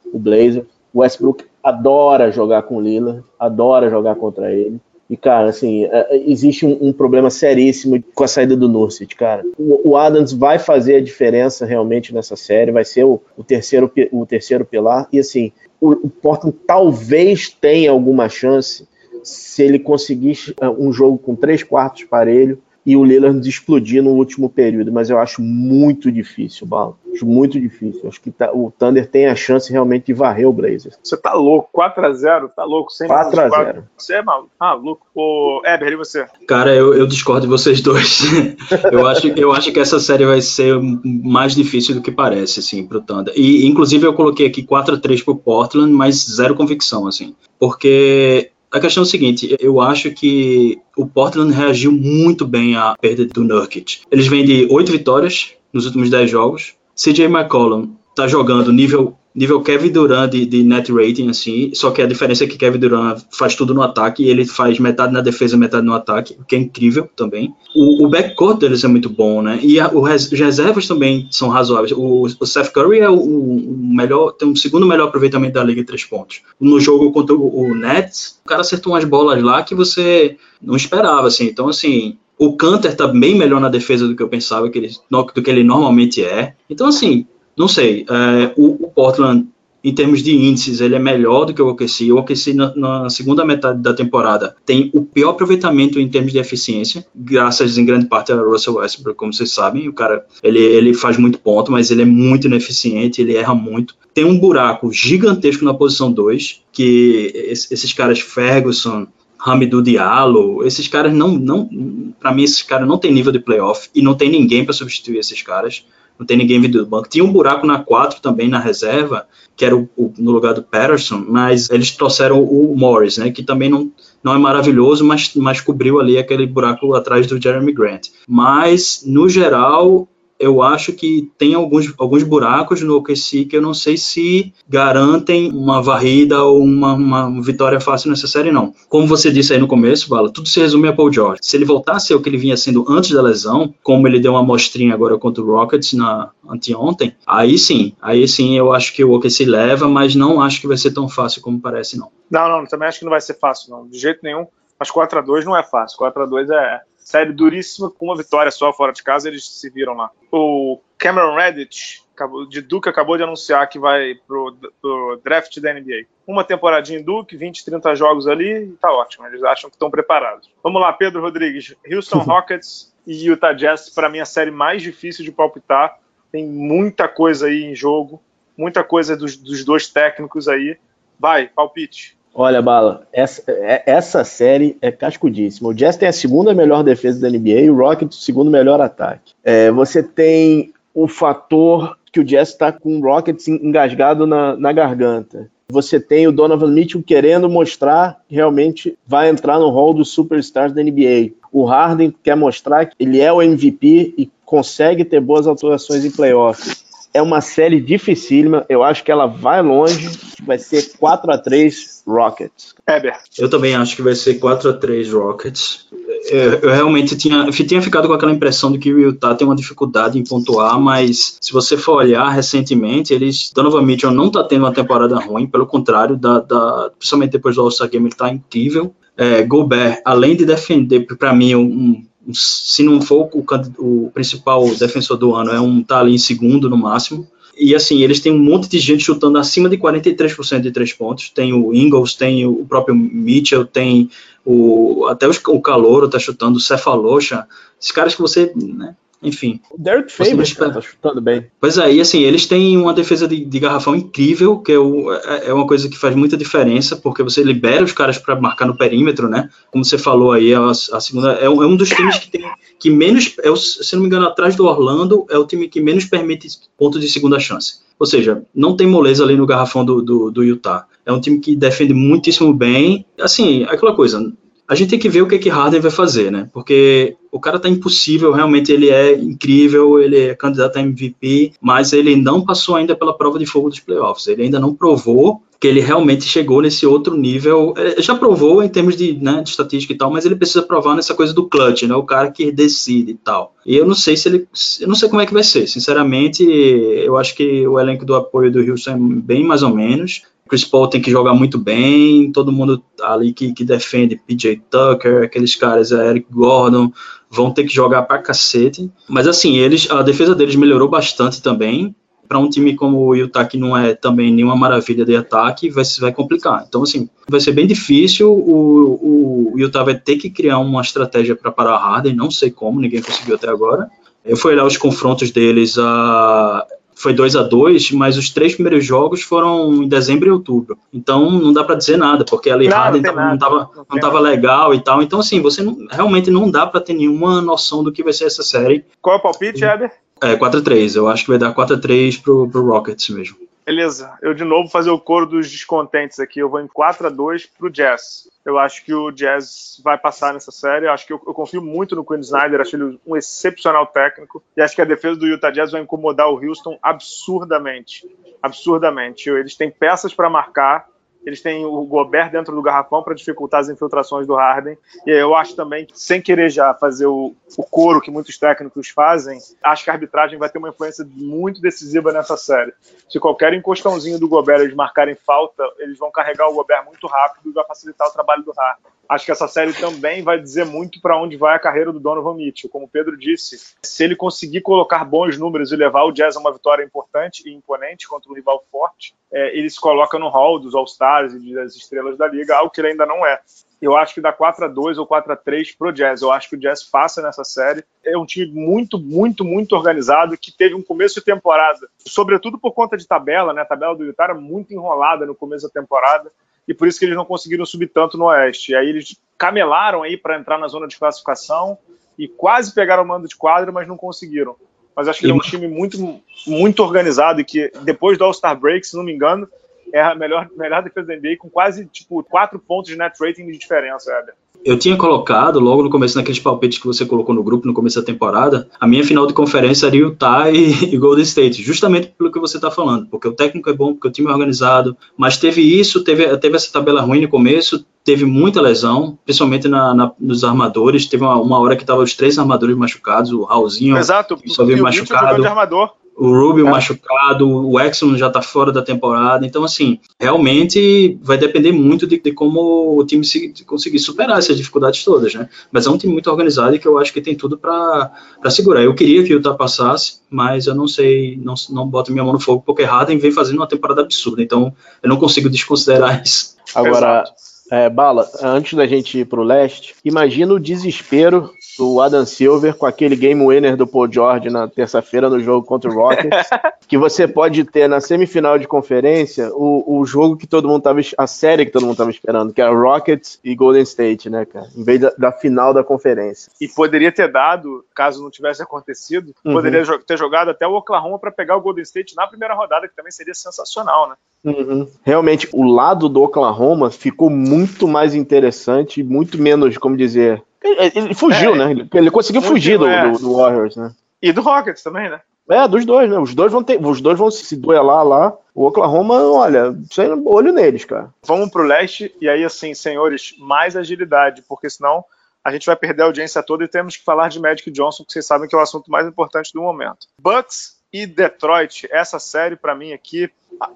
o 0.05 0.17
Blazers. 0.17 0.65
O 0.93 1.01
Westbrook 1.01 1.43
adora 1.61 2.31
jogar 2.31 2.61
com 2.63 2.77
o 2.77 2.81
Lillard, 2.81 3.21
adora 3.37 3.89
jogar 3.89 4.15
contra 4.15 4.53
ele. 4.53 4.79
E, 5.09 5.17
cara, 5.17 5.49
assim, 5.49 5.83
é, 5.83 6.15
é, 6.15 6.31
existe 6.31 6.65
um, 6.65 6.77
um, 6.79 6.93
problema 6.93 7.29
seríssimo 7.29 8.01
com 8.15 8.23
a 8.23 8.27
saída 8.27 8.55
do 8.55 8.69
Nurkic, 8.69 9.17
cara. 9.17 9.43
O, 9.59 9.89
o, 9.89 9.97
Adams 9.97 10.31
vai 10.31 10.57
fazer 10.57 10.95
a 10.95 11.01
diferença 11.01 11.65
realmente 11.65 12.13
nessa 12.13 12.37
série, 12.37 12.71
vai 12.71 12.85
ser 12.85 13.03
o, 13.03 13.21
o 13.35 13.43
terceiro, 13.43 13.91
o 14.13 14.25
terceiro 14.25 14.63
pilar. 14.63 15.09
E, 15.11 15.19
assim, 15.19 15.51
o, 15.81 15.91
o 15.91 16.09
Portland 16.09 16.55
talvez 16.65 17.49
tenha 17.49 17.91
alguma 17.91 18.29
chance 18.29 18.87
se 19.23 19.63
ele 19.63 19.79
conseguir 19.79 20.37
é, 20.61 20.69
um 20.69 20.91
jogo 20.93 21.17
com 21.17 21.35
três 21.35 21.63
quartos 21.63 22.05
parelho 22.05 22.61
e 22.85 22.95
o 22.95 23.03
Lillard 23.03 23.47
explodir 23.47 24.03
no 24.03 24.11
último 24.11 24.49
período, 24.49 24.91
mas 24.91 25.09
eu 25.09 25.17
acho 25.17 25.41
muito 25.41 26.11
difícil, 26.11 26.67
Bala. 26.67 26.95
Acho 27.13 27.25
muito 27.25 27.59
difícil. 27.59 28.01
Acho 28.07 28.19
que 28.19 28.31
tá, 28.31 28.51
o 28.51 28.71
Thunder 28.71 29.07
tem 29.07 29.27
a 29.27 29.35
chance 29.35 29.71
realmente 29.71 30.07
de 30.07 30.13
varrer 30.13 30.47
o 30.47 30.53
Blazers. 30.53 30.97
Você 31.01 31.15
tá 31.15 31.33
louco, 31.33 31.69
4x0, 31.73 32.49
tá 32.55 32.63
louco, 32.63 32.91
sem 32.91 33.07
4x0. 33.07 33.83
Você 33.97 34.15
é 34.15 34.21
maluco. 34.21 34.49
Ah, 34.59 34.73
louco. 34.73 35.05
Ô, 35.13 35.61
Eber, 35.63 35.93
e 35.93 35.95
você? 35.95 36.25
Cara, 36.47 36.73
eu, 36.73 36.93
eu 36.93 37.05
discordo 37.05 37.41
de 37.41 37.47
vocês 37.47 37.81
dois. 37.81 38.21
eu, 38.91 39.05
acho, 39.05 39.27
eu 39.27 39.51
acho 39.51 39.71
que 39.71 39.79
essa 39.79 39.99
série 39.99 40.25
vai 40.25 40.41
ser 40.41 40.77
mais 41.03 41.53
difícil 41.53 41.95
do 41.95 42.01
que 42.01 42.11
parece, 42.11 42.59
assim, 42.59 42.85
pro 42.85 43.01
Thunder. 43.01 43.33
E, 43.37 43.67
inclusive, 43.67 44.05
eu 44.05 44.13
coloquei 44.13 44.47
aqui 44.47 44.63
4x3 44.65 45.23
pro 45.23 45.35
Portland, 45.35 45.93
mas 45.93 46.25
zero 46.25 46.55
convicção, 46.55 47.07
assim. 47.07 47.35
Porque 47.59 48.52
a 48.73 48.79
questão 48.79 49.03
é 49.03 49.05
o 49.05 49.09
seguinte, 49.09 49.55
eu 49.59 49.79
acho 49.79 50.09
que 50.09 50.79
o 50.97 51.05
Portland 51.05 51.53
reagiu 51.53 51.91
muito 51.91 52.43
bem 52.43 52.75
à 52.75 52.95
perda 52.99 53.23
do 53.23 53.43
Nurkic. 53.43 53.99
Eles 54.11 54.25
vêm 54.25 54.43
de 54.43 54.67
oito 54.71 54.91
vitórias 54.91 55.51
nos 55.71 55.85
últimos 55.85 56.09
dez 56.09 56.31
jogos. 56.31 56.73
CJ 56.95 57.25
McCollum 57.25 57.93
tá 58.15 58.27
jogando 58.27 58.73
nível 58.73 59.15
nível 59.35 59.61
Kevin 59.61 59.91
Durant 59.91 60.31
de, 60.31 60.45
de, 60.45 60.63
net 60.63 60.91
rating, 60.91 61.29
assim, 61.29 61.71
só 61.73 61.91
que 61.91 62.01
a 62.01 62.05
diferença 62.05 62.43
é 62.43 62.47
que 62.47 62.57
Kevin 62.57 62.79
Durant 62.79 63.21
faz 63.31 63.55
tudo 63.55 63.73
no 63.73 63.81
ataque 63.81 64.23
e 64.23 64.29
ele 64.29 64.45
faz 64.45 64.77
metade 64.79 65.13
na 65.13 65.21
defesa, 65.21 65.57
metade 65.57 65.85
no 65.85 65.93
ataque, 65.93 66.35
o 66.39 66.45
que 66.45 66.55
é 66.55 66.59
incrível 66.59 67.09
também. 67.15 67.53
O, 67.75 68.05
o 68.05 68.09
backcourt 68.09 68.59
deles 68.59 68.83
é 68.83 68.87
muito 68.87 69.09
bom, 69.09 69.41
né? 69.41 69.59
E 69.61 69.79
a, 69.79 69.89
o, 69.89 70.03
os 70.03 70.31
reservas 70.31 70.87
também 70.87 71.27
são 71.31 71.49
razoáveis. 71.49 71.91
O, 71.91 72.27
o 72.39 72.45
Seth 72.45 72.71
Curry 72.71 72.99
é 72.99 73.09
o, 73.09 73.15
o, 73.15 73.77
melhor, 73.77 74.31
tem 74.33 74.47
um 74.47 74.55
segundo 74.55 74.85
melhor 74.85 75.07
aproveitamento 75.07 75.53
da 75.53 75.63
liga 75.63 75.81
em 75.81 75.85
três 75.85 76.03
pontos. 76.03 76.41
No 76.59 76.79
jogo 76.79 77.11
contra 77.11 77.35
o, 77.35 77.63
o 77.63 77.75
Nets, 77.75 78.39
o 78.45 78.47
cara 78.47 78.61
acertou 78.61 78.93
umas 78.93 79.05
bolas 79.05 79.41
lá 79.41 79.63
que 79.63 79.73
você 79.73 80.37
não 80.61 80.75
esperava, 80.75 81.27
assim. 81.27 81.45
Então, 81.45 81.67
assim, 81.67 82.17
o 82.37 82.55
Canter 82.55 82.95
tá 82.95 83.07
bem 83.07 83.37
melhor 83.37 83.59
na 83.59 83.69
defesa 83.69 84.07
do 84.07 84.15
que 84.15 84.23
eu 84.23 84.29
pensava 84.29 84.69
que 84.69 84.77
ele, 84.77 84.91
do 85.09 85.41
que 85.41 85.49
ele 85.49 85.63
normalmente 85.63 86.23
é. 86.23 86.55
Então, 86.69 86.87
assim, 86.87 87.25
não 87.57 87.67
sei, 87.67 88.05
é, 88.09 88.53
o, 88.57 88.85
o, 88.85 88.89
Portland, 88.89 89.47
em 89.83 89.93
termos 89.93 90.23
de 90.23 90.33
índices, 90.33 90.79
ele 90.81 90.95
é 90.95 90.99
melhor 90.99 91.45
do 91.45 91.53
que 91.53 91.61
o 91.61 91.67
OKC. 91.67 92.11
O 92.11 92.17
OKC, 92.17 92.53
na, 92.53 92.73
na, 92.75 93.09
segunda 93.09 93.43
metade 93.45 93.81
da 93.81 93.93
temporada, 93.93 94.55
tem 94.65 94.89
o 94.93 95.03
pior 95.03 95.31
aproveitamento 95.31 95.99
em 95.99 96.07
termos 96.07 96.31
de 96.31 96.39
eficiência, 96.39 97.05
graças 97.13 97.77
em 97.77 97.85
grande 97.85 98.05
parte 98.05 98.31
a 98.31 98.35
Russell 98.35 98.75
Westbrook, 98.75 99.17
como 99.17 99.33
vocês 99.33 99.51
sabem. 99.51 99.89
O 99.89 99.93
cara, 99.93 100.25
ele, 100.41 100.59
ele 100.59 100.93
faz 100.93 101.17
muito 101.17 101.37
ponto, 101.37 101.71
mas 101.71 101.91
ele 101.91 102.03
é 102.03 102.05
muito 102.05 102.47
ineficiente, 102.47 103.21
ele 103.21 103.35
erra 103.35 103.53
muito. 103.53 103.95
Tem 104.13 104.23
um 104.23 104.39
buraco 104.39 104.91
gigantesco 104.91 105.65
na 105.65 105.73
posição 105.73 106.11
2, 106.11 106.61
que 106.71 107.31
esses 107.49 107.91
caras 107.91 108.19
Ferguson, 108.19 109.07
Hamidou 109.45 109.81
Diallo, 109.81 110.65
esses 110.65 110.87
caras 110.87 111.13
não, 111.13 111.37
não 111.37 111.69
para 112.17 112.33
mim 112.33 112.43
esses 112.43 112.61
caras 112.61 112.87
não 112.87 112.97
tem 112.97 113.11
nível 113.11 113.31
de 113.31 113.39
playoff 113.39 113.89
e 113.93 114.01
não 114.01 114.15
tem 114.15 114.29
ninguém 114.29 114.63
para 114.63 114.73
substituir 114.73 115.17
esses 115.17 115.41
caras 115.41 115.85
não 116.17 116.25
tem 116.25 116.37
ninguém 116.37 116.59
vindo 116.61 116.79
do 116.79 116.85
banco. 116.85 117.09
Tinha 117.09 117.23
um 117.23 117.31
buraco 117.31 117.65
na 117.65 117.79
4 117.79 118.21
também 118.21 118.47
na 118.47 118.59
reserva, 118.59 119.27
que 119.55 119.65
era 119.65 119.75
o, 119.75 119.89
o, 119.95 120.13
no 120.17 120.31
lugar 120.31 120.53
do 120.53 120.63
Patterson, 120.63 121.23
mas 121.27 121.69
eles 121.69 121.91
trouxeram 121.91 122.43
o 122.43 122.75
Morris, 122.75 123.17
né, 123.17 123.31
que 123.31 123.43
também 123.43 123.69
não, 123.69 123.91
não 124.23 124.33
é 124.33 124.37
maravilhoso, 124.37 125.03
mas, 125.03 125.31
mas 125.35 125.61
cobriu 125.61 125.99
ali 125.99 126.17
aquele 126.17 126.45
buraco 126.45 126.93
atrás 126.95 127.27
do 127.27 127.41
Jeremy 127.41 127.73
Grant. 127.73 128.07
Mas, 128.27 129.03
no 129.05 129.27
geral, 129.27 130.07
eu 130.43 130.61
acho 130.61 130.93
que 130.93 131.31
tem 131.37 131.53
alguns, 131.53 131.93
alguns 131.97 132.23
buracos 132.23 132.81
no 132.81 132.97
OKC 132.97 133.45
que 133.45 133.55
eu 133.55 133.61
não 133.61 133.73
sei 133.73 133.95
se 133.95 134.53
garantem 134.67 135.51
uma 135.51 135.81
varrida 135.81 136.43
ou 136.43 136.61
uma, 136.61 136.93
uma 136.93 137.41
vitória 137.41 137.79
fácil 137.79 138.09
nessa 138.09 138.27
série, 138.27 138.51
não. 138.51 138.73
Como 138.89 139.07
você 139.07 139.31
disse 139.31 139.53
aí 139.53 139.59
no 139.59 139.67
começo, 139.67 140.09
Bala, 140.09 140.31
tudo 140.31 140.49
se 140.49 140.59
resume 140.59 140.87
a 140.87 140.93
Paul 140.93 141.11
George. 141.11 141.39
Se 141.41 141.55
ele 141.55 141.65
voltasse 141.65 142.11
ao 142.11 142.19
que 142.19 142.27
ele 142.27 142.37
vinha 142.37 142.57
sendo 142.57 142.85
antes 142.89 143.11
da 143.11 143.21
lesão, 143.21 143.73
como 143.81 144.07
ele 144.07 144.19
deu 144.19 144.33
uma 144.33 144.41
amostrinha 144.41 144.93
agora 144.93 145.17
contra 145.17 145.41
o 145.41 145.47
Rockets 145.47 145.93
na 145.93 146.31
anteontem, 146.47 147.15
aí 147.25 147.57
sim, 147.57 147.93
aí 148.01 148.27
sim 148.27 148.57
eu 148.57 148.73
acho 148.73 148.93
que 148.93 149.03
o 149.03 149.13
OKC 149.13 149.45
leva, 149.45 149.87
mas 149.87 150.15
não 150.15 150.41
acho 150.41 150.59
que 150.59 150.67
vai 150.67 150.77
ser 150.77 150.91
tão 150.91 151.07
fácil 151.07 151.41
como 151.41 151.61
parece, 151.61 151.97
não. 151.97 152.11
Não, 152.29 152.49
não, 152.49 152.65
também 152.65 152.87
acho 152.87 152.99
que 152.99 153.05
não 153.05 153.11
vai 153.11 153.21
ser 153.21 153.35
fácil, 153.35 153.71
não. 153.71 153.87
De 153.87 153.97
jeito 153.97 154.19
nenhum. 154.23 154.45
Mas 154.79 154.91
4 154.91 155.19
a 155.19 155.21
2 155.21 155.45
não 155.45 155.55
é 155.55 155.63
fácil. 155.63 155.97
4 155.97 156.23
a 156.23 156.25
2 156.25 156.49
é, 156.49 156.81
série 157.13 157.31
duríssima, 157.31 157.91
com 157.91 158.07
uma 158.07 158.17
vitória 158.17 158.49
só 158.49 158.73
fora 158.73 158.91
de 158.91 159.03
casa, 159.03 159.27
eles 159.27 159.47
se 159.47 159.69
viram 159.69 159.93
lá. 159.93 160.09
O 160.31 160.79
Cameron 160.97 161.35
Reddit, 161.35 162.01
de 162.49 162.59
Duke, 162.59 162.89
acabou 162.89 163.15
de 163.17 163.21
anunciar 163.21 163.69
que 163.69 163.77
vai 163.77 164.15
pro, 164.27 164.57
pro 164.81 165.21
draft 165.23 165.59
da 165.59 165.71
NBA. 165.71 166.07
Uma 166.25 166.43
temporadinha 166.43 166.99
em 166.99 167.03
Duke, 167.03 167.37
20, 167.37 167.65
30 167.65 167.95
jogos 167.95 168.27
ali, 168.27 168.75
tá 168.81 168.91
ótimo, 168.91 169.27
eles 169.27 169.43
acham 169.43 169.69
que 169.69 169.75
estão 169.75 169.91
preparados. 169.91 170.49
Vamos 170.63 170.81
lá, 170.81 170.91
Pedro 170.91 171.21
Rodrigues. 171.21 171.75
Houston 171.87 172.17
Rockets 172.25 172.91
e 173.05 173.27
Utah 173.27 173.53
Jazz, 173.53 173.91
para 173.91 174.09
mim, 174.09 174.19
a 174.19 174.25
série 174.25 174.49
mais 174.49 174.81
difícil 174.81 175.23
de 175.23 175.31
palpitar. 175.31 175.99
Tem 176.31 176.43
muita 176.47 177.07
coisa 177.07 177.45
aí 177.45 177.63
em 177.63 177.75
jogo, 177.75 178.23
muita 178.57 178.83
coisa 178.83 179.15
dos, 179.15 179.37
dos 179.37 179.63
dois 179.63 179.87
técnicos 179.87 180.47
aí. 180.47 180.79
Vai, 181.19 181.47
palpite. 181.47 182.17
Olha, 182.33 182.61
Bala, 182.61 183.07
essa, 183.13 183.43
é, 183.47 183.83
essa 183.85 184.23
série 184.23 184.75
é 184.81 184.91
cascudíssima. 184.91 185.69
O 185.69 185.73
Jazz 185.73 185.97
tem 185.97 186.09
a 186.09 186.13
segunda 186.13 186.53
melhor 186.53 186.83
defesa 186.83 187.21
da 187.21 187.29
NBA 187.29 187.61
e 187.61 187.69
o 187.69 187.77
Rockets 187.77 188.17
o 188.17 188.21
segundo 188.21 188.49
melhor 188.49 188.81
ataque. 188.81 189.33
É, 189.43 189.69
você 189.69 190.01
tem 190.01 190.73
o 190.93 191.07
fator 191.07 191.95
que 192.11 192.19
o 192.19 192.23
Jazz 192.23 192.49
está 192.49 192.71
com 192.71 192.97
o 192.97 193.01
Rockets 193.01 193.47
engasgado 193.47 194.25
na, 194.25 194.55
na 194.55 194.71
garganta. 194.71 195.49
Você 195.69 195.99
tem 195.99 196.27
o 196.27 196.31
Donovan 196.31 196.71
Mitchell 196.71 197.01
querendo 197.01 197.49
mostrar 197.49 198.21
que 198.27 198.35
realmente 198.35 198.97
vai 199.07 199.29
entrar 199.29 199.59
no 199.59 199.69
hall 199.69 199.93
dos 199.93 200.09
superstars 200.09 200.73
da 200.73 200.83
NBA. 200.83 201.31
O 201.51 201.65
Harden 201.65 202.13
quer 202.23 202.35
mostrar 202.35 202.85
que 202.85 202.95
ele 202.99 203.19
é 203.19 203.31
o 203.31 203.41
MVP 203.41 204.13
e 204.17 204.29
consegue 204.43 205.05
ter 205.05 205.19
boas 205.19 205.47
atuações 205.47 206.05
em 206.05 206.11
playoffs. 206.11 206.82
É 207.13 207.21
uma 207.21 207.41
série 207.41 207.79
dificílima, 207.79 208.65
eu 208.67 208.83
acho 208.83 209.03
que 209.03 209.11
ela 209.11 209.27
vai 209.27 209.61
longe, 209.61 210.09
vai 210.43 210.57
ser 210.57 210.97
4 210.97 211.31
a 211.31 211.37
3 211.37 212.03
Rockets. 212.07 212.73
Eber. 212.87 213.15
Eu 213.37 213.49
também 213.49 213.75
acho 213.75 213.95
que 213.95 214.01
vai 214.01 214.15
ser 214.15 214.35
4 214.35 214.69
a 214.69 214.73
3 214.73 215.13
Rockets. 215.13 215.87
Eu, 216.29 216.53
eu, 216.59 216.71
realmente 216.71 217.15
tinha, 217.15 217.45
tinha 217.49 217.81
ficado 217.81 218.07
com 218.07 218.13
aquela 218.13 218.31
impressão 218.31 218.71
de 218.71 218.77
que 218.77 218.93
o 218.93 218.99
Utah 218.99 219.35
tem 219.35 219.45
uma 219.45 219.55
dificuldade 219.55 220.17
em 220.17 220.23
pontuar, 220.23 220.79
mas 220.79 221.37
se 221.39 221.53
você 221.53 221.77
for 221.77 221.97
olhar 221.97 222.29
recentemente, 222.29 223.13
eles 223.13 223.51
Donovan 223.53 223.83
Mitchell 223.83 224.11
não 224.11 224.27
está 224.27 224.43
tendo 224.43 224.63
uma 224.63 224.73
temporada 224.73 225.17
ruim, 225.19 225.47
pelo 225.47 225.67
contrário, 225.67 226.17
da, 226.17 226.39
da, 226.39 226.91
principalmente 226.97 227.31
depois 227.31 227.55
do 227.55 227.61
All-Star 227.61 227.89
Game, 227.89 228.05
ele 228.05 228.13
está 228.13 228.29
incrível. 228.29 228.93
É, 229.15 229.43
Gobert, 229.43 230.01
além 230.03 230.35
de 230.35 230.45
defender, 230.45 231.05
para 231.17 231.33
mim, 231.33 231.55
um, 231.55 232.03
se 232.31 232.83
não 232.83 233.01
for 233.01 233.29
o, 233.33 233.45
o, 233.79 234.11
principal 234.11 234.67
defensor 234.75 235.17
do 235.17 235.35
ano, 235.35 235.51
é 235.51 235.59
um 235.59 235.83
tá 235.83 235.99
ali 235.99 236.13
em 236.13 236.17
segundo 236.17 236.69
no 236.69 236.77
máximo. 236.77 237.27
E 237.57 237.75
assim, 237.75 238.01
eles 238.01 238.19
têm 238.19 238.31
um 238.31 238.39
monte 238.39 238.67
de 238.67 238.79
gente 238.79 239.03
chutando 239.03 239.37
acima 239.37 239.69
de 239.69 239.77
43% 239.77 240.61
de 240.61 240.71
três 240.71 240.93
pontos. 240.93 241.29
Tem 241.29 241.53
o 241.53 241.73
Ingles, 241.73 242.15
tem 242.15 242.45
o 242.45 242.65
próprio 242.65 242.95
Mitchell, 242.95 243.65
tem 243.65 244.09
o 244.45 245.05
até 245.07 245.27
os, 245.27 245.39
o 245.47 245.61
Calouro 245.61 246.09
tá 246.09 246.17
chutando, 246.17 246.57
o 246.57 246.61
Cephalosha. 246.61 247.45
Esses 247.79 247.91
caras 247.91 248.15
que 248.15 248.21
você, 248.21 248.51
né, 248.55 248.95
enfim. 249.23 249.59
O 249.71 249.81
Derek 249.81 250.11
Favors 250.11 250.53
tá 250.53 250.81
chutando 250.81 251.21
bem. 251.21 251.45
Pois 251.59 251.77
é, 251.77 251.93
e 251.93 252.01
assim, 252.01 252.21
eles 252.21 252.45
têm 252.45 252.77
uma 252.77 252.93
defesa 252.93 253.27
de, 253.27 253.43
de 253.43 253.59
garrafão 253.59 253.95
incrível, 253.95 254.57
que 254.57 254.71
é, 254.71 254.77
o, 254.77 255.11
é, 255.13 255.47
é, 255.47 255.53
uma 255.53 255.65
coisa 255.65 255.89
que 255.89 255.97
faz 255.97 256.15
muita 256.15 256.37
diferença, 256.37 256.95
porque 256.95 257.23
você 257.23 257.43
libera 257.43 257.83
os 257.83 257.91
caras 257.91 258.17
para 258.17 258.39
marcar 258.39 258.65
no 258.65 258.75
perímetro, 258.75 259.29
né? 259.29 259.49
Como 259.71 259.83
você 259.83 259.97
falou 259.97 260.31
aí, 260.31 260.53
a, 260.53 260.69
a 260.69 260.99
segunda 260.99 261.33
é 261.33 261.49
um, 261.49 261.63
é 261.63 261.67
um, 261.67 261.75
dos 261.75 261.89
times 261.89 262.17
que 262.17 262.29
tem 262.29 262.43
que 262.79 262.89
menos, 262.89 263.35
é 263.41 263.49
o, 263.49 263.55
se 263.55 263.95
não 263.95 264.01
me 264.01 264.07
engano, 264.07 264.27
atrás 264.27 264.55
do 264.55 264.65
Orlando, 264.65 265.25
é 265.29 265.37
o 265.37 265.45
time 265.45 265.67
que 265.67 265.81
menos 265.81 266.05
permite 266.05 266.47
pontos 266.77 266.99
de 266.99 267.07
segunda 267.07 267.39
chance. 267.39 267.81
Ou 267.97 268.05
seja, 268.05 268.43
não 268.53 268.75
tem 268.75 268.85
moleza 268.85 269.23
ali 269.23 269.37
no 269.37 269.45
garrafão 269.45 269.85
do, 269.85 270.01
do, 270.01 270.31
do 270.31 270.43
Utah. 270.43 270.85
É 271.05 271.13
um 271.13 271.21
time 271.21 271.39
que 271.39 271.55
defende 271.55 271.93
muitíssimo 271.93 272.53
bem. 272.53 273.05
Assim, 273.19 273.63
aquela 273.63 273.95
coisa, 273.95 274.33
a 274.73 274.75
gente 274.75 274.89
tem 274.89 274.99
que 274.99 275.07
ver 275.07 275.21
o 275.21 275.27
que 275.27 275.37
que 275.37 275.49
Harden 275.49 275.79
vai 275.79 275.91
fazer, 275.91 276.31
né? 276.31 276.49
Porque 276.51 277.15
o 277.31 277.39
cara 277.39 277.59
tá 277.59 277.69
impossível, 277.69 278.31
realmente 278.31 278.71
ele 278.71 278.89
é 278.89 279.13
incrível, 279.13 279.99
ele 279.99 280.17
é 280.17 280.35
candidato 280.35 280.77
a 280.77 280.81
MVP, 280.81 281.53
mas 281.61 281.93
ele 281.93 282.15
não 282.15 282.43
passou 282.43 282.75
ainda 282.75 282.95
pela 282.95 283.15
prova 283.15 283.37
de 283.37 283.45
fogo 283.45 283.69
dos 283.69 283.79
playoffs. 283.79 284.25
Ele 284.25 284.41
ainda 284.41 284.59
não 284.59 284.73
provou 284.73 285.43
que 285.59 285.67
ele 285.67 285.79
realmente 285.79 286.25
chegou 286.25 286.59
nesse 286.59 286.87
outro 286.87 287.15
nível. 287.15 287.75
Ele 287.77 288.01
já 288.01 288.15
provou 288.15 288.63
em 288.63 288.67
termos 288.67 288.97
de, 288.97 289.13
né, 289.13 289.43
de 289.43 289.49
estatística 289.51 289.93
e 289.93 289.97
tal, 289.97 290.11
mas 290.11 290.25
ele 290.25 290.35
precisa 290.35 290.63
provar 290.63 290.95
nessa 290.95 291.13
coisa 291.13 291.33
do 291.33 291.47
clutch, 291.47 291.83
né? 291.83 291.93
O 291.95 292.03
cara 292.03 292.31
que 292.31 292.51
decide 292.51 293.11
e 293.11 293.15
tal. 293.15 293.55
E 293.63 293.77
eu 293.77 293.85
não 293.85 293.95
sei 293.95 294.17
se 294.17 294.27
ele, 294.27 294.47
eu 294.81 294.87
não 294.87 294.95
sei 294.95 295.07
como 295.07 295.21
é 295.21 295.25
que 295.27 295.33
vai 295.33 295.43
ser. 295.43 295.67
Sinceramente, 295.67 296.43
eu 296.43 297.15
acho 297.15 297.35
que 297.35 297.67
o 297.67 297.79
elenco 297.79 298.05
do 298.05 298.15
apoio 298.15 298.51
do 298.51 298.59
Houston 298.59 298.91
é 298.91 298.97
bem 298.97 299.45
mais 299.45 299.61
ou 299.61 299.69
menos. 299.69 300.23
Chris 300.53 300.63
Paul 300.63 300.87
tem 300.87 301.01
que 301.01 301.09
jogar 301.09 301.33
muito 301.33 301.57
bem, 301.57 302.31
todo 302.31 302.51
mundo 302.51 302.83
ali 303.01 303.33
que, 303.33 303.51
que 303.53 303.65
defende 303.65 304.21
PJ 304.27 304.61
Tucker, 304.69 305.23
aqueles 305.23 305.55
caras, 305.55 305.91
é, 305.91 306.11
Eric 306.11 306.27
Gordon, 306.29 306.93
vão 307.27 307.49
ter 307.49 307.63
que 307.63 307.73
jogar 307.73 308.03
pra 308.03 308.19
cacete. 308.19 308.91
Mas 309.09 309.27
assim, 309.27 309.57
eles, 309.57 309.89
a 309.89 310.03
defesa 310.03 310.35
deles 310.35 310.55
melhorou 310.55 310.87
bastante 310.87 311.41
também. 311.41 311.95
Para 312.27 312.37
um 312.37 312.47
time 312.47 312.75
como 312.75 312.99
o 312.99 313.15
Utah, 313.15 313.45
que 313.45 313.57
não 313.57 313.75
é 313.75 313.95
também 313.95 314.31
nenhuma 314.31 314.55
maravilha 314.55 315.03
de 315.03 315.15
ataque, 315.15 315.71
vai, 315.71 315.83
vai 315.99 316.13
complicar. 316.13 316.65
Então, 316.67 316.83
assim, 316.83 317.09
vai 317.27 317.39
ser 317.39 317.51
bem 317.51 317.65
difícil. 317.65 318.31
O, 318.31 319.53
o 319.53 319.59
Utah 319.59 319.83
vai 319.83 319.95
ter 319.95 320.17
que 320.17 320.29
criar 320.29 320.59
uma 320.59 320.83
estratégia 320.83 321.35
para 321.35 321.51
parar 321.51 321.77
Harden, 321.77 322.15
não 322.15 322.29
sei 322.29 322.51
como, 322.51 322.79
ninguém 322.79 323.01
conseguiu 323.01 323.35
até 323.35 323.49
agora. 323.49 323.89
Eu 324.23 324.37
fui 324.37 324.53
olhar 324.53 324.65
os 324.67 324.77
confrontos 324.77 325.31
deles. 325.31 325.79
A, 325.79 326.63
foi 326.95 327.13
2 327.13 327.35
a 327.35 327.43
2 327.43 327.91
mas 327.91 328.17
os 328.17 328.29
três 328.29 328.53
primeiros 328.53 328.85
jogos 328.85 329.21
foram 329.21 329.83
em 329.83 329.87
dezembro 329.87 330.27
e 330.27 330.31
outubro. 330.31 330.77
Então 330.93 331.29
não 331.31 331.53
dá 331.53 331.63
para 331.63 331.75
dizer 331.75 331.97
nada, 331.97 332.25
porque 332.25 332.49
a 332.49 332.55
Lee 332.55 332.67
Harden 332.67 333.01
não 333.01 333.33
estava 333.33 333.69
não, 333.75 333.85
não 333.89 333.99
tava 333.99 334.19
legal 334.19 334.73
e 334.73 334.79
tal. 334.79 335.01
Então, 335.01 335.19
assim, 335.19 335.41
você 335.41 335.61
não, 335.61 335.87
realmente 335.89 336.29
não 336.31 336.49
dá 336.49 336.65
para 336.65 336.81
ter 336.81 336.93
nenhuma 336.93 337.41
noção 337.41 337.83
do 337.83 337.91
que 337.91 338.03
vai 338.03 338.13
ser 338.13 338.25
essa 338.25 338.43
série. 338.43 338.85
Qual 339.01 339.15
é 339.15 339.19
o 339.19 339.21
palpite, 339.21 339.63
Eder? 339.63 339.91
É, 340.21 340.35
4x3. 340.35 340.95
Eu 340.95 341.07
acho 341.07 341.25
que 341.25 341.29
vai 341.31 341.39
dar 341.39 341.53
4x3 341.53 342.21
pro, 342.21 342.49
pro 342.49 342.65
Rockets 342.65 343.09
mesmo. 343.09 343.37
Beleza, 343.65 344.11
eu 344.21 344.33
de 344.33 344.43
novo 344.43 344.69
fazer 344.69 344.89
o 344.89 344.99
coro 344.99 345.25
dos 345.25 345.49
descontentes 345.49 346.19
aqui. 346.19 346.39
Eu 346.39 346.49
vou 346.49 346.59
em 346.59 346.67
4 346.67 347.07
a 347.07 347.09
2 347.09 347.45
pro 347.45 347.69
Jazz. 347.69 348.27
Eu 348.45 348.59
acho 348.59 348.83
que 348.83 348.93
o 348.93 349.09
Jazz 349.09 349.79
vai 349.83 349.97
passar 349.97 350.33
nessa 350.33 350.51
série. 350.51 350.85
Eu 350.85 350.91
acho 350.91 351.07
que 351.07 351.13
eu, 351.13 351.21
eu, 351.25 351.33
confio 351.33 351.61
muito 351.61 351.95
no 351.95 352.05
Quinn 352.05 352.19
Snyder. 352.19 352.59
Acho 352.59 352.75
ele 352.75 352.99
um 353.05 353.15
excepcional 353.15 353.87
técnico. 353.87 354.43
E 354.57 354.61
acho 354.61 354.75
que 354.75 354.81
a 354.81 354.85
defesa 354.85 355.17
do 355.17 355.27
Utah 355.27 355.49
Jazz 355.49 355.71
vai 355.71 355.81
incomodar 355.81 356.29
o 356.29 356.43
Houston 356.43 356.77
absurdamente. 356.81 358.05
Absurdamente. 358.41 359.29
Eles 359.29 359.55
têm 359.55 359.71
peças 359.71 360.13
para 360.13 360.29
marcar 360.29 360.87
eles 361.25 361.41
têm 361.41 361.65
o 361.65 361.83
Gobert 361.85 362.31
dentro 362.31 362.55
do 362.55 362.61
garrafão 362.61 363.03
para 363.03 363.13
dificultar 363.13 363.61
as 363.61 363.69
infiltrações 363.69 364.27
do 364.27 364.35
Harden. 364.35 364.77
E 365.05 365.11
eu 365.11 365.35
acho 365.35 365.55
também 365.55 365.87
sem 365.93 366.21
querer 366.21 366.49
já 366.49 366.73
fazer 366.73 367.05
o, 367.05 367.33
o 367.57 367.63
coro 367.63 368.01
que 368.01 368.11
muitos 368.11 368.37
técnicos 368.37 368.89
fazem, 368.89 369.39
acho 369.63 369.83
que 369.83 369.89
a 369.89 369.93
arbitragem 369.93 370.37
vai 370.37 370.49
ter 370.49 370.57
uma 370.57 370.69
influência 370.69 371.05
muito 371.09 371.61
decisiva 371.61 372.11
nessa 372.11 372.37
série. 372.37 372.73
Se 373.09 373.19
qualquer 373.19 373.53
encostãozinho 373.53 374.19
do 374.19 374.27
Gobert 374.27 374.61
eles 374.61 374.75
marcarem 374.75 375.15
falta, 375.15 375.63
eles 375.79 375.97
vão 375.97 376.11
carregar 376.11 376.47
o 376.47 376.53
Gobert 376.53 376.85
muito 376.85 377.07
rápido 377.07 377.49
e 377.49 377.53
vai 377.53 377.65
facilitar 377.65 378.07
o 378.07 378.13
trabalho 378.13 378.43
do 378.43 378.51
Harden. 378.51 378.93
Acho 379.07 379.25
que 379.25 379.31
essa 379.31 379.47
série 379.47 379.73
também 379.73 380.23
vai 380.23 380.39
dizer 380.39 380.65
muito 380.65 381.01
para 381.01 381.17
onde 381.17 381.35
vai 381.35 381.55
a 381.55 381.59
carreira 381.59 381.91
do 381.91 381.99
Donovan 381.99 382.35
Mitchell. 382.35 382.69
Como 382.69 382.85
o 382.85 382.89
Pedro 382.89 383.17
disse, 383.17 383.75
se 383.81 384.03
ele 384.03 384.15
conseguir 384.15 384.61
colocar 384.61 385.03
bons 385.03 385.37
números 385.37 385.71
e 385.71 385.75
levar 385.75 386.03
o 386.03 386.11
Jazz 386.11 386.37
a 386.37 386.39
uma 386.39 386.53
vitória 386.53 386.83
importante 386.83 387.43
e 387.45 387.53
imponente 387.53 388.07
contra 388.07 388.31
um 388.31 388.35
rival 388.35 388.63
forte, 388.71 389.13
é, 389.31 389.57
ele 389.57 389.69
se 389.69 389.79
coloca 389.79 390.17
no 390.17 390.29
hall 390.29 390.57
dos 390.57 390.73
All-Stars 390.73 391.33
e 391.33 391.53
das 391.53 391.75
estrelas 391.75 392.17
da 392.17 392.27
liga, 392.27 392.55
algo 392.55 392.71
que 392.71 392.79
ele 392.79 392.89
ainda 392.89 393.05
não 393.05 393.25
é. 393.25 393.39
Eu 393.81 393.97
acho 393.97 394.13
que 394.13 394.21
dá 394.21 394.31
4 394.31 394.63
a 394.63 394.67
2 394.69 394.97
ou 394.97 395.05
4 395.05 395.33
a 395.33 395.35
3 395.35 395.75
pro 395.75 395.91
Jazz. 395.91 396.21
Eu 396.21 396.31
acho 396.31 396.49
que 396.49 396.55
o 396.55 396.59
Jazz 396.59 396.83
passa 396.83 397.21
nessa 397.21 397.43
série. 397.43 397.83
É 398.05 398.17
um 398.17 398.25
time 398.25 398.47
muito, 398.47 398.97
muito, 398.97 399.43
muito 399.43 399.75
organizado 399.75 400.37
que 400.37 400.55
teve 400.55 400.73
um 400.73 400.81
começo 400.81 401.15
de 401.15 401.25
temporada, 401.25 401.89
sobretudo 401.97 402.57
por 402.57 402.71
conta 402.71 402.95
de 402.95 403.05
tabela, 403.05 403.51
né? 403.51 403.61
A 403.61 403.65
tabela 403.65 403.93
do 403.93 404.05
Utah 404.05 404.23
era 404.23 404.33
muito 404.33 404.73
enrolada 404.73 405.25
no 405.25 405.35
começo 405.35 405.67
da 405.67 405.81
temporada 405.81 406.31
e 406.67 406.73
por 406.73 406.87
isso 406.87 406.99
que 406.99 407.05
eles 407.05 407.15
não 407.15 407.25
conseguiram 407.25 407.65
subir 407.65 407.87
tanto 407.87 408.17
no 408.17 408.25
Oeste. 408.25 408.71
E 408.71 408.75
aí 408.75 408.89
eles 408.89 409.19
camelaram 409.37 410.03
aí 410.03 410.17
para 410.17 410.37
entrar 410.37 410.57
na 410.57 410.67
zona 410.67 410.87
de 410.87 410.97
classificação 410.97 411.77
e 412.17 412.27
quase 412.27 412.73
pegaram 412.73 413.03
o 413.03 413.07
mando 413.07 413.27
de 413.27 413.35
quadra, 413.35 413.71
mas 413.71 413.87
não 413.87 413.97
conseguiram. 413.97 414.55
Mas 414.95 415.07
acho 415.07 415.19
que 415.19 415.25
ele 415.25 415.33
é 415.33 415.35
um 415.35 415.39
time 415.39 415.67
muito, 415.67 416.21
muito 416.45 416.83
organizado 416.83 417.41
e 417.41 417.43
que 417.43 417.71
depois 417.81 418.17
do 418.17 418.23
All-Star 418.23 418.57
Break, 418.57 418.85
se 418.85 418.95
não 418.95 419.03
me 419.03 419.13
engano, 419.13 419.47
é 419.91 420.01
a 420.01 420.15
melhor, 420.15 420.49
melhor 420.55 420.83
defesa 420.83 421.07
da 421.07 421.15
NBA 421.15 421.37
com 421.37 421.49
quase 421.49 421.85
tipo 421.85 422.23
quatro 422.23 422.59
pontos 422.59 422.91
de 422.91 422.97
net 422.97 423.15
rating 423.19 423.47
de 423.47 423.57
diferença, 423.57 424.13
Éder 424.13 424.35
eu 424.65 424.77
tinha 424.77 424.95
colocado, 424.95 425.59
logo 425.59 425.83
no 425.83 425.89
começo, 425.89 426.17
naqueles 426.17 426.39
palpites 426.39 426.79
que 426.79 426.87
você 426.87 427.05
colocou 427.05 427.35
no 427.35 427.43
grupo 427.43 427.67
no 427.67 427.73
começo 427.73 427.99
da 427.99 428.05
temporada, 428.05 428.69
a 428.79 428.87
minha 428.87 429.03
final 429.03 429.27
de 429.27 429.33
conferência 429.33 429.87
era 429.87 429.95
Utah 429.95 430.49
e, 430.49 430.71
e 430.93 430.97
Golden 430.97 431.23
State, 431.23 431.61
justamente 431.61 432.13
pelo 432.17 432.31
que 432.31 432.39
você 432.39 432.57
está 432.57 432.71
falando, 432.71 433.07
porque 433.07 433.27
o 433.27 433.33
técnico 433.33 433.69
é 433.69 433.73
bom, 433.73 433.93
porque 433.93 434.07
o 434.07 434.11
time 434.11 434.29
é 434.29 434.31
organizado, 434.31 434.95
mas 435.17 435.37
teve 435.37 435.61
isso, 435.61 436.03
teve, 436.03 436.37
teve 436.37 436.55
essa 436.55 436.71
tabela 436.71 437.01
ruim 437.01 437.21
no 437.21 437.29
começo, 437.29 437.85
teve 438.03 438.25
muita 438.25 438.61
lesão, 438.61 439.17
principalmente 439.25 439.67
na, 439.67 439.93
na 439.93 440.11
nos 440.19 440.43
armadores, 440.43 441.07
teve 441.07 441.23
uma, 441.23 441.35
uma 441.35 441.59
hora 441.59 441.75
que 441.75 441.85
tava 441.85 442.01
os 442.01 442.15
três 442.15 442.37
armadores 442.37 442.75
machucados, 442.75 443.31
o 443.31 443.43
Raulzinho 443.43 443.97
Exato, 443.97 444.37
só 444.47 444.65
veio 444.65 444.81
machucado. 444.81 445.41
De 445.41 445.47
armador 445.47 445.91
o 446.15 446.27
Rubio 446.27 446.67
é. 446.67 446.69
machucado, 446.69 447.49
o 447.49 447.79
Exxon 447.79 448.15
já 448.15 448.27
está 448.27 448.41
fora 448.41 448.71
da 448.71 448.81
temporada. 448.81 449.45
Então, 449.45 449.63
assim, 449.63 449.99
realmente 450.19 451.17
vai 451.21 451.37
depender 451.37 451.71
muito 451.71 452.05
de, 452.05 452.19
de 452.19 452.31
como 452.31 452.97
o 452.97 453.05
time 453.05 453.25
se, 453.25 453.53
conseguir 453.65 453.99
superar 453.99 454.37
essas 454.37 454.55
dificuldades 454.55 455.03
todas, 455.03 455.33
né? 455.33 455.49
Mas 455.71 455.87
é 455.87 455.89
um 455.89 455.97
time 455.97 456.13
muito 456.13 456.29
organizado 456.29 456.75
e 456.75 456.79
que 456.79 456.87
eu 456.87 456.97
acho 456.97 457.11
que 457.11 457.21
tem 457.21 457.35
tudo 457.35 457.57
para 457.57 458.11
segurar. 458.49 458.83
Eu 458.83 458.93
queria 458.93 459.23
que 459.23 459.33
o 459.33 459.37
Utah 459.37 459.55
passasse, 459.55 460.19
mas 460.29 460.67
eu 460.67 460.75
não 460.75 460.87
sei, 460.87 461.37
não, 461.41 461.55
não 461.69 461.87
boto 461.87 462.11
minha 462.11 462.23
mão 462.23 462.33
no 462.33 462.39
fogo, 462.39 462.63
porque 462.65 462.83
Harden 462.83 463.17
vem 463.17 463.31
fazendo 463.31 463.57
uma 463.57 463.67
temporada 463.67 464.01
absurda. 464.01 464.41
Então, 464.43 464.73
eu 465.01 465.09
não 465.09 465.17
consigo 465.17 465.49
desconsiderar 465.49 466.21
isso. 466.23 466.55
Agora, 466.75 467.23
É, 467.71 467.89
Bala, 467.89 468.29
antes 468.41 468.73
da 468.75 468.85
gente 468.85 469.17
ir 469.17 469.25
pro 469.25 469.41
leste, 469.41 469.95
imagina 470.05 470.53
o 470.53 470.59
desespero 470.59 471.49
do 471.77 471.99
Adam 472.01 472.25
Silver 472.25 472.75
com 472.75 472.85
aquele 472.85 473.15
game 473.15 473.45
winner 473.45 473.75
do 473.75 473.87
Paul 473.87 474.11
George 474.11 474.49
na 474.49 474.67
terça-feira 474.67 475.29
no 475.29 475.39
jogo 475.39 475.65
contra 475.65 475.89
o 475.89 475.93
Rockets, 475.93 476.49
que 476.87 476.97
você 476.97 477.27
pode 477.27 477.63
ter 477.63 477.87
na 477.87 477.99
semifinal 477.99 478.59
de 478.59 478.67
conferência 478.67 479.49
o, 479.53 479.99
o 479.99 480.05
jogo 480.05 480.37
que 480.37 480.47
todo 480.47 480.67
mundo 480.67 480.83
tava, 480.83 481.01
a 481.17 481.27
série 481.27 481.65
que 481.65 481.71
todo 481.71 481.85
mundo 481.85 481.97
tava 481.97 482.11
esperando, 482.11 482.53
que 482.53 482.61
era 482.61 482.71
Rockets 482.71 483.39
e 483.43 483.55
Golden 483.55 483.83
State, 483.83 484.29
né, 484.29 484.45
cara, 484.45 484.67
em 484.75 484.83
vez 484.83 484.99
da, 484.99 485.13
da 485.17 485.31
final 485.31 485.73
da 485.73 485.83
conferência. 485.83 486.51
E 486.59 486.67
poderia 486.67 487.11
ter 487.11 487.31
dado, 487.31 487.85
caso 487.95 488.21
não 488.21 488.29
tivesse 488.29 488.61
acontecido, 488.61 489.33
uhum. 489.43 489.53
poderia 489.53 489.83
ter 490.05 490.17
jogado 490.17 490.51
até 490.51 490.67
o 490.67 490.73
Oklahoma 490.73 491.17
para 491.17 491.31
pegar 491.31 491.57
o 491.57 491.61
Golden 491.61 491.83
State 491.83 492.15
na 492.15 492.27
primeira 492.27 492.53
rodada, 492.53 492.87
que 492.87 492.95
também 492.95 493.11
seria 493.11 493.33
sensacional, 493.33 494.09
né? 494.09 494.15
Uhum. 494.43 494.87
Realmente, 495.03 495.47
o 495.53 495.63
lado 495.63 496.09
do 496.09 496.21
Oklahoma 496.21 496.91
ficou 496.91 497.29
muito 497.29 497.87
mais 497.87 498.13
interessante, 498.13 499.01
muito 499.01 499.37
menos, 499.37 499.77
como 499.77 499.95
dizer. 499.95 500.43
Ele, 500.63 500.91
ele 500.95 501.13
fugiu, 501.13 501.53
é, 501.53 501.57
né? 501.57 501.71
Ele, 501.71 501.89
ele 501.93 502.11
conseguiu 502.11 502.41
fugir 502.41 502.77
do, 502.77 502.87
é. 502.87 503.11
do, 503.11 503.19
do, 503.19 503.35
Warriors, 503.35 503.75
né? 503.75 503.93
E 504.21 504.31
do 504.31 504.41
Rockets 504.41 504.81
também, 504.81 505.09
né? 505.09 505.19
É, 505.49 505.67
dos 505.67 505.85
dois, 505.85 506.09
né? 506.09 506.17
Os 506.17 506.33
dois 506.33 506.51
vão 506.51 506.63
ter, 506.63 506.83
os 506.83 507.01
dois 507.01 507.17
vão 507.17 507.29
se 507.29 507.55
duelar 507.57 508.05
lá. 508.05 508.33
O 508.55 508.65
Oklahoma, 508.65 509.21
olha, 509.23 509.75
sem 509.91 510.09
olho 510.25 510.53
neles, 510.53 510.85
cara. 510.85 511.09
Vamos 511.25 511.49
pro 511.49 511.63
leste 511.63 512.15
e 512.21 512.29
aí, 512.29 512.43
assim, 512.45 512.73
senhores, 512.73 513.35
mais 513.39 513.75
agilidade, 513.75 514.43
porque 514.47 514.69
senão 514.69 515.03
a 515.43 515.51
gente 515.51 515.65
vai 515.65 515.75
perder 515.75 516.03
a 516.03 516.05
audiência 516.05 516.41
toda 516.41 516.63
e 516.63 516.67
temos 516.67 516.95
que 516.95 517.03
falar 517.03 517.27
de 517.27 517.39
Magic 517.39 517.69
Johnson, 517.71 518.05
que 518.05 518.13
vocês 518.13 518.25
sabem 518.25 518.47
que 518.47 518.55
é 518.55 518.57
o 518.57 518.61
assunto 518.61 518.89
mais 518.89 519.05
importante 519.05 519.51
do 519.53 519.61
momento. 519.61 520.07
Bucks 520.17 520.77
e 520.93 521.05
Detroit, 521.05 521.87
essa 521.91 522.19
série 522.19 522.55
para 522.55 522.75
mim 522.75 522.93
aqui. 522.93 523.29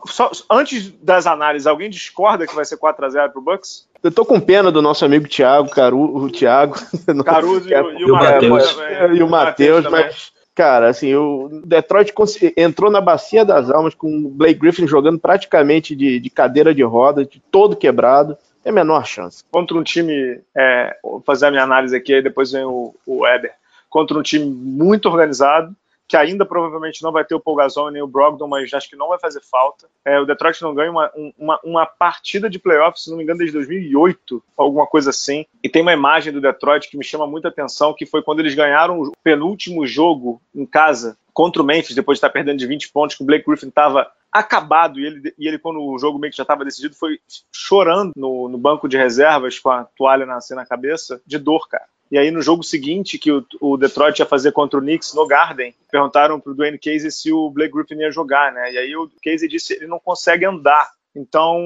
Só, 0.05 0.31
antes 0.49 0.91
das 1.01 1.27
análises, 1.27 1.67
alguém 1.67 1.89
discorda 1.89 2.47
que 2.47 2.55
vai 2.55 2.63
ser 2.63 2.77
4 2.77 3.05
a 3.05 3.09
0 3.09 3.31
pro 3.31 3.41
Bucks? 3.41 3.86
Eu 4.03 4.11
tô 4.11 4.25
com 4.25 4.39
pena 4.39 4.71
do 4.71 4.81
nosso 4.81 5.03
amigo 5.03 5.27
Thiago, 5.27 5.69
Caru, 5.69 6.15
o 6.15 6.29
Thiago. 6.29 6.75
Caruso 7.25 7.69
e, 7.69 7.73
e, 7.73 8.05
o 8.05 8.13
Matheus. 8.13 8.77
E 9.13 9.23
o 9.23 9.27
Matheus, 9.27 9.85
mas, 9.89 10.31
cara, 10.53 10.89
assim, 10.89 11.15
o 11.15 11.61
Detroit 11.65 12.13
entrou 12.55 12.91
na 12.91 13.01
bacia 13.01 13.43
das 13.43 13.69
almas 13.69 13.95
com 13.95 14.07
o 14.07 14.29
Blake 14.29 14.59
Griffin 14.59 14.87
jogando 14.87 15.19
praticamente 15.19 15.95
de, 15.95 16.19
de 16.19 16.29
cadeira 16.29 16.73
de 16.73 16.83
roda, 16.83 17.25
de 17.25 17.41
todo 17.51 17.75
quebrado. 17.75 18.37
Tem 18.63 18.71
a 18.71 18.75
menor 18.75 19.05
chance. 19.05 19.43
Contra 19.51 19.77
um 19.77 19.83
time, 19.83 20.41
é, 20.55 20.95
vou 21.01 21.21
fazer 21.25 21.47
a 21.47 21.51
minha 21.51 21.63
análise 21.63 21.95
aqui, 21.95 22.13
aí 22.13 22.21
depois 22.21 22.51
vem 22.51 22.65
o, 22.65 22.93
o 23.05 23.21
Weber. 23.21 23.53
Contra 23.89 24.17
um 24.17 24.21
time 24.21 24.45
muito 24.45 25.07
organizado, 25.07 25.73
que 26.07 26.15
ainda 26.15 26.45
provavelmente 26.45 27.03
não 27.03 27.11
vai 27.11 27.25
ter 27.25 27.35
o 27.35 27.39
Paul 27.39 27.57
Gasol 27.57 27.91
nem 27.91 28.01
o 28.01 28.07
Brogdon, 28.07 28.47
mas 28.47 28.73
acho 28.73 28.89
que 28.89 28.95
não 28.95 29.09
vai 29.09 29.19
fazer 29.19 29.41
falta. 29.41 29.87
É, 30.05 30.19
o 30.19 30.25
Detroit 30.25 30.61
não 30.61 30.73
ganha 30.73 30.89
uma, 30.89 31.11
uma, 31.37 31.59
uma, 31.63 31.85
partida 31.85 32.49
de 32.49 32.59
playoffs, 32.59 33.03
se 33.03 33.09
não 33.09 33.17
me 33.17 33.23
engano, 33.23 33.39
desde 33.39 33.57
2008, 33.57 34.41
alguma 34.55 34.87
coisa 34.87 35.09
assim. 35.09 35.45
E 35.61 35.67
tem 35.67 35.81
uma 35.81 35.93
imagem 35.93 36.31
do 36.31 36.39
Detroit 36.39 36.89
que 36.89 36.97
me 36.97 37.03
chama 37.03 37.27
muita 37.27 37.49
atenção, 37.49 37.93
que 37.93 38.05
foi 38.05 38.21
quando 38.21 38.39
eles 38.39 38.55
ganharam 38.55 39.01
o 39.01 39.11
penúltimo 39.23 39.85
jogo 39.85 40.41
em 40.55 40.65
casa 40.65 41.17
contra 41.33 41.61
o 41.61 41.65
Memphis, 41.65 41.95
depois 41.95 42.15
de 42.15 42.19
estar 42.19 42.29
perdendo 42.29 42.57
de 42.57 42.65
20 42.65 42.91
pontos, 42.91 43.15
que 43.15 43.21
o 43.21 43.25
Blake 43.25 43.45
Griffin 43.45 43.67
estava 43.67 44.09
acabado 44.31 44.99
e 44.99 45.05
ele, 45.05 45.33
e 45.37 45.47
ele, 45.47 45.59
quando 45.59 45.81
o 45.81 45.97
jogo 45.97 46.17
meio 46.19 46.31
que 46.31 46.37
já 46.37 46.43
estava 46.43 46.65
decidido, 46.65 46.95
foi 46.95 47.19
chorando 47.51 48.11
no, 48.15 48.49
no, 48.49 48.57
banco 48.57 48.87
de 48.87 48.97
reservas 48.97 49.59
com 49.59 49.69
a 49.69 49.83
toalha 49.83 50.25
na, 50.25 50.37
assim, 50.37 50.55
na 50.55 50.65
cabeça, 50.65 51.21
de 51.25 51.37
dor, 51.37 51.67
cara. 51.67 51.85
E 52.09 52.17
aí 52.17 52.31
no 52.31 52.41
jogo 52.41 52.63
seguinte, 52.63 53.17
que 53.17 53.31
o, 53.31 53.45
o, 53.59 53.77
Detroit 53.77 54.19
ia 54.19 54.25
fazer 54.25 54.51
contra 54.51 54.79
o 54.79 54.81
Knicks 54.81 55.13
no 55.13 55.27
Garden, 55.27 55.75
perguntaram 55.91 56.39
pro 56.39 56.55
Dwayne 56.55 56.77
Casey 56.77 57.11
se 57.11 57.31
o 57.31 57.49
Blake 57.49 57.73
Griffin 57.73 57.95
ia 57.95 58.11
jogar, 58.11 58.51
né? 58.53 58.71
E 58.71 58.77
aí 58.77 58.95
o 58.95 59.09
Casey 59.23 59.47
disse 59.47 59.73
que 59.73 59.81
ele 59.81 59.87
não 59.87 59.99
consegue 59.99 60.45
andar. 60.45 60.89
Então, 61.13 61.57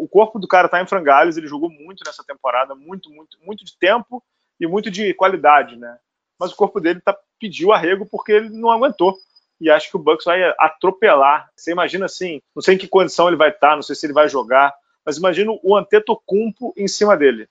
o 0.00 0.08
corpo 0.08 0.38
do 0.38 0.48
cara 0.48 0.68
tá 0.68 0.80
em 0.80 0.86
frangalhos, 0.86 1.36
ele 1.36 1.48
jogou 1.48 1.68
muito 1.68 2.02
nessa 2.06 2.24
temporada, 2.24 2.74
muito, 2.74 3.10
muito, 3.10 3.36
muito 3.44 3.64
de 3.64 3.76
tempo 3.76 4.22
e 4.58 4.66
muito 4.66 4.90
de 4.90 5.12
qualidade, 5.14 5.76
né? 5.76 5.98
Mas 6.38 6.52
o 6.52 6.56
corpo 6.56 6.80
dele 6.80 7.00
tá, 7.00 7.16
pediu 7.38 7.72
arrego 7.72 8.06
porque 8.06 8.32
ele 8.32 8.50
não 8.50 8.70
aguentou. 8.70 9.16
E 9.60 9.70
acho 9.70 9.90
que 9.90 9.96
o 9.96 10.00
Bucks 10.00 10.24
vai 10.24 10.42
atropelar. 10.58 11.48
Você 11.56 11.72
imagina 11.72 12.06
assim, 12.06 12.40
não 12.54 12.62
sei 12.62 12.74
em 12.74 12.78
que 12.78 12.88
condição 12.88 13.28
ele 13.28 13.36
vai 13.36 13.50
estar, 13.50 13.70
tá, 13.70 13.74
não 13.76 13.82
sei 13.82 13.94
se 13.94 14.06
ele 14.06 14.12
vai 14.12 14.28
jogar, 14.28 14.72
mas 15.04 15.16
imagina 15.16 15.52
o 15.62 15.76
Antetokounmpo 15.76 16.72
em 16.76 16.88
cima 16.88 17.16
dele. 17.16 17.48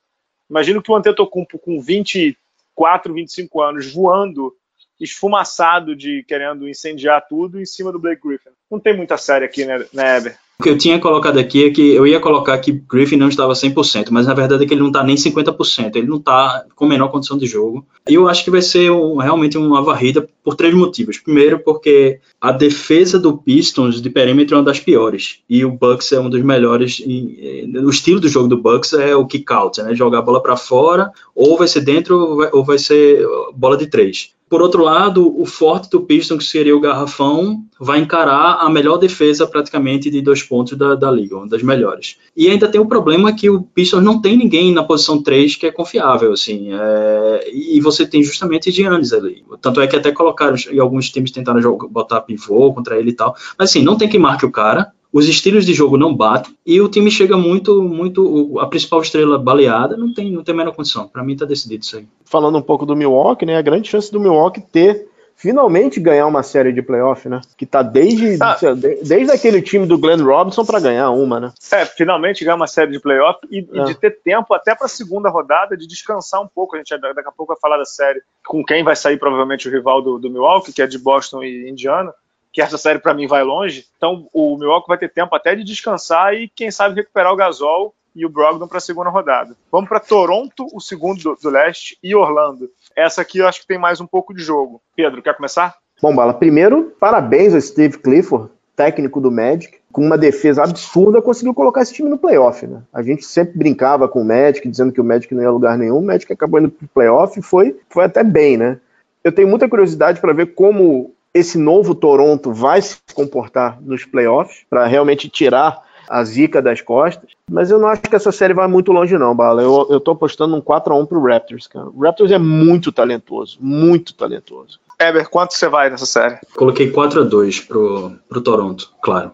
Imagino 0.49 0.81
que 0.81 0.91
o 0.91 0.95
Antetokounmpo 0.95 1.57
com 1.59 1.81
24, 1.81 3.13
25 3.13 3.61
anos 3.61 3.91
voando, 3.91 4.55
esfumaçado 4.99 5.95
de 5.95 6.23
querendo 6.23 6.67
incendiar 6.67 7.25
tudo 7.27 7.59
em 7.59 7.65
cima 7.65 7.91
do 7.91 7.99
Blake 7.99 8.21
Griffin. 8.25 8.49
Não 8.69 8.79
tem 8.79 8.95
muita 8.95 9.17
série 9.17 9.45
aqui, 9.45 9.65
né, 9.65 9.85
né 9.93 10.17
Eber? 10.17 10.42
Que 10.63 10.69
eu 10.69 10.77
tinha 10.77 10.97
colocado 10.97 11.37
aqui 11.37 11.65
é 11.65 11.69
que 11.69 11.93
eu 11.93 12.07
ia 12.07 12.21
colocar 12.21 12.57
que 12.57 12.71
Griffin 12.71 13.17
não 13.17 13.27
estava 13.27 13.51
100%, 13.51 14.07
mas 14.11 14.25
na 14.25 14.33
verdade 14.33 14.63
é 14.63 14.65
que 14.65 14.73
ele 14.73 14.79
não 14.79 14.87
está 14.87 15.03
nem 15.03 15.17
50%, 15.17 15.97
ele 15.97 16.07
não 16.07 16.17
está 16.17 16.65
com 16.73 16.85
menor 16.85 17.09
condição 17.09 17.37
de 17.37 17.45
jogo. 17.45 17.85
E 18.07 18.13
eu 18.13 18.29
acho 18.29 18.45
que 18.45 18.49
vai 18.49 18.61
ser 18.61 18.89
um, 18.89 19.17
realmente 19.17 19.57
uma 19.57 19.81
varrida 19.81 20.25
por 20.41 20.55
três 20.55 20.73
motivos. 20.73 21.17
Primeiro, 21.17 21.59
porque 21.59 22.19
a 22.39 22.53
defesa 22.53 23.19
do 23.19 23.37
Pistons 23.37 24.01
de 24.01 24.09
perímetro 24.09 24.55
é 24.55 24.57
uma 24.59 24.63
das 24.63 24.79
piores, 24.79 25.39
e 25.49 25.65
o 25.65 25.71
Bucks 25.71 26.13
é 26.13 26.19
um 26.19 26.29
dos 26.29 26.41
melhores. 26.41 27.01
o 27.01 27.89
estilo 27.89 28.21
do 28.21 28.29
jogo 28.29 28.47
do 28.47 28.57
Bucks 28.57 28.93
é 28.93 29.13
o 29.13 29.27
kick 29.27 29.51
out, 29.51 29.81
né? 29.81 29.93
jogar 29.93 30.19
a 30.19 30.21
bola 30.21 30.41
para 30.41 30.55
fora, 30.55 31.11
ou 31.35 31.57
vai 31.57 31.67
ser 31.67 31.81
dentro 31.81 32.17
ou 32.17 32.37
vai, 32.37 32.49
ou 32.53 32.63
vai 32.63 32.77
ser 32.77 33.25
bola 33.53 33.75
de 33.75 33.87
três. 33.87 34.31
Por 34.53 34.61
outro 34.61 34.83
lado, 34.83 35.33
o 35.35 35.47
forte 35.47 35.89
do 35.89 36.01
Pistons, 36.01 36.43
que 36.43 36.51
seria 36.51 36.77
o 36.77 36.79
garrafão, 36.79 37.65
vai 37.79 37.97
encarar 37.97 38.59
a 38.59 38.69
melhor 38.69 38.97
defesa 38.97 39.47
praticamente 39.47 40.11
de 40.11 40.21
dois 40.21 40.43
pontos 40.43 40.77
da, 40.77 40.93
da 40.93 41.09
liga, 41.09 41.37
uma 41.37 41.47
das 41.47 41.63
melhores. 41.63 42.17
E 42.37 42.47
ainda 42.47 42.67
tem 42.67 42.79
o 42.79 42.85
problema 42.85 43.33
que 43.33 43.49
o 43.49 43.63
Pistons 43.63 44.03
não 44.03 44.21
tem 44.21 44.37
ninguém 44.37 44.71
na 44.71 44.83
posição 44.83 45.23
3 45.23 45.55
que 45.55 45.65
é 45.65 45.71
confiável, 45.71 46.33
assim, 46.33 46.67
é, 46.71 47.49
e 47.51 47.81
você 47.81 48.05
tem 48.05 48.21
justamente 48.21 48.69
Giannis 48.69 49.11
ali. 49.11 49.43
Tanto 49.59 49.81
é 49.81 49.87
que 49.87 49.95
até 49.95 50.11
colocaram, 50.11 50.55
e 50.71 50.79
alguns 50.79 51.09
times 51.09 51.31
tentaram 51.31 51.59
jogar, 51.59 51.87
botar 51.87 52.21
pivô 52.21 52.71
contra 52.75 52.99
ele 52.99 53.09
e 53.09 53.15
tal, 53.15 53.35
mas 53.57 53.71
assim, 53.71 53.81
não 53.81 53.97
tem 53.97 54.07
que 54.07 54.19
marque 54.19 54.45
o 54.45 54.51
cara, 54.51 54.93
os 55.13 55.29
estilos 55.29 55.63
de 55.63 55.75
jogo 55.75 55.95
não 55.95 56.13
batem 56.13 56.57
e 56.65 56.81
o 56.81 56.89
time 56.89 57.11
chega 57.11 57.37
muito, 57.37 57.83
muito 57.83 58.59
a 58.59 58.65
principal 58.65 58.99
estrela 58.99 59.37
baleada, 59.37 59.95
não 59.95 60.11
tem, 60.11 60.31
não 60.31 60.43
tem 60.43 60.55
a 60.55 60.57
menor 60.57 60.75
condição. 60.75 61.07
Para 61.07 61.23
mim 61.23 61.37
tá 61.37 61.45
decidido 61.45 61.83
isso 61.83 61.97
aí. 61.97 62.07
Falando 62.25 62.57
um 62.57 62.61
pouco 62.63 62.83
do 62.83 62.95
Milwaukee, 62.95 63.45
né, 63.45 63.55
a 63.55 63.61
grande 63.61 63.87
chance 63.87 64.11
do 64.11 64.19
Milwaukee 64.19 64.59
ter 64.59 65.07
finalmente 65.35 65.99
ganhar 65.99 66.25
uma 66.25 66.41
série 66.41 66.71
de 66.71 66.81
playoff, 66.81 67.27
né? 67.27 67.41
Que 67.57 67.65
tá 67.65 67.81
desde, 67.81 68.37
ah. 68.41 68.57
desde 69.03 69.31
aquele 69.31 69.61
time 69.61 69.85
do 69.85 69.97
Glenn 69.97 70.23
Robinson 70.23 70.63
para 70.65 70.79
ganhar 70.79 71.09
uma, 71.11 71.39
né? 71.39 71.53
É, 71.71 71.85
finalmente 71.85 72.43
ganhar 72.43 72.55
uma 72.55 72.67
série 72.67 72.91
de 72.91 72.99
playoff 72.99 73.39
e, 73.51 73.59
é. 73.59 73.81
e 73.81 73.85
de 73.85 73.95
ter 73.95 74.21
tempo 74.23 74.53
até 74.53 74.73
para 74.73 74.85
a 74.85 74.89
segunda 74.89 75.29
rodada 75.29 75.75
de 75.75 75.87
descansar 75.87 76.41
um 76.41 76.47
pouco. 76.47 76.75
A 76.75 76.79
gente 76.79 76.97
daqui 76.97 77.27
a 77.27 77.31
pouco 77.31 77.53
vai 77.53 77.59
falar 77.59 77.77
da 77.77 77.85
série 77.85 78.21
com 78.45 78.63
quem 78.63 78.83
vai 78.83 78.95
sair 78.95 79.17
provavelmente 79.17 79.67
o 79.67 79.71
rival 79.71 80.01
do, 80.01 80.17
do 80.17 80.29
Milwaukee, 80.29 80.71
que 80.71 80.81
é 80.81 80.87
de 80.87 80.97
Boston 80.97 81.43
e 81.43 81.69
Indiana 81.69 82.13
que 82.53 82.61
essa 82.61 82.77
série 82.77 82.99
para 82.99 83.15
mim 83.15 83.25
vai 83.25 83.43
longe. 83.43 83.87
Então 83.97 84.27
o 84.31 84.55
Milwaukee 84.57 84.87
vai 84.87 84.97
ter 84.97 85.09
tempo 85.09 85.35
até 85.35 85.55
de 85.55 85.63
descansar 85.63 86.35
e 86.35 86.47
quem 86.47 86.69
sabe 86.69 86.95
recuperar 86.95 87.33
o 87.33 87.35
Gasol 87.35 87.93
e 88.15 88.25
o 88.25 88.29
Brogdon 88.29 88.67
para 88.67 88.77
a 88.77 88.81
segunda 88.81 89.09
rodada. 89.09 89.57
Vamos 89.71 89.89
para 89.89 89.99
Toronto, 89.99 90.67
o 90.71 90.79
segundo 90.79 91.21
do, 91.21 91.35
do, 91.35 91.49
leste, 91.49 91.97
e 92.03 92.15
Orlando. 92.15 92.69
Essa 92.95 93.23
aqui 93.23 93.39
eu 93.39 93.47
acho 93.47 93.61
que 93.61 93.67
tem 93.67 93.79
mais 93.79 93.99
um 93.99 94.05
pouco 94.05 94.35
de 94.35 94.43
jogo. 94.43 94.79
Pedro, 94.95 95.23
quer 95.23 95.35
começar? 95.35 95.75
Bom, 95.99 96.15
Bala, 96.15 96.33
primeiro, 96.33 96.95
parabéns 96.99 97.55
a 97.55 97.61
Steve 97.61 97.97
Clifford, 97.97 98.51
técnico 98.75 99.19
do 99.19 99.31
Magic, 99.31 99.79
com 99.91 100.05
uma 100.05 100.17
defesa 100.17 100.63
absurda, 100.63 101.21
conseguiu 101.23 101.55
colocar 101.55 101.81
esse 101.81 101.93
time 101.93 102.09
no 102.09 102.17
playoff. 102.17 102.67
Né? 102.67 102.83
A 102.93 103.01
gente 103.01 103.25
sempre 103.25 103.57
brincava 103.57 104.07
com 104.07 104.21
o 104.21 104.25
Magic, 104.25 104.67
dizendo 104.67 104.91
que 104.91 105.01
o 105.01 105.03
Magic 105.03 105.33
não 105.33 105.41
ia 105.41 105.47
a 105.47 105.51
lugar 105.51 105.77
nenhum. 105.77 105.97
O 105.97 106.05
Magic 106.05 106.31
acabou 106.31 106.59
indo 106.59 106.69
para 106.69 106.85
o 106.85 106.89
playoff 106.89 107.39
e 107.39 107.43
foi, 107.43 107.79
foi 107.89 108.03
até 108.05 108.23
bem, 108.23 108.57
né? 108.57 108.79
Eu 109.23 109.31
tenho 109.31 109.47
muita 109.47 109.69
curiosidade 109.69 110.19
para 110.19 110.33
ver 110.33 110.53
como 110.53 111.13
esse 111.33 111.57
novo 111.57 111.95
Toronto 111.95 112.53
vai 112.53 112.81
se 112.81 112.97
comportar 113.13 113.81
nos 113.81 114.05
playoffs 114.05 114.65
para 114.69 114.85
realmente 114.85 115.27
tirar 115.27 115.81
a 116.07 116.23
zica 116.23 116.61
das 116.61 116.81
costas. 116.81 117.31
Mas 117.49 117.71
eu 117.71 117.79
não 117.79 117.87
acho 117.87 118.01
que 118.01 118.15
essa 118.15 118.31
série 118.31 118.53
vai 118.53 118.67
muito 118.67 118.91
longe, 118.91 119.17
não, 119.17 119.35
Bala. 119.35 119.61
Eu, 119.61 119.87
eu 119.89 119.99
tô 119.99 120.11
apostando 120.11 120.55
um 120.55 120.61
4x1 120.61 121.07
pro 121.07 121.25
Raptors, 121.25 121.67
cara. 121.67 121.87
O 121.87 122.01
Raptors 122.01 122.31
é 122.31 122.37
muito 122.37 122.91
talentoso, 122.91 123.57
muito 123.59 124.13
talentoso. 124.13 124.79
Eber, 124.99 125.27
quanto 125.29 125.53
você 125.53 125.67
vai 125.67 125.89
nessa 125.89 126.05
série? 126.05 126.37
Coloquei 126.55 126.91
4x2 126.91 127.67
pro, 127.67 128.13
pro 128.29 128.41
Toronto, 128.41 128.91
claro. 129.01 129.31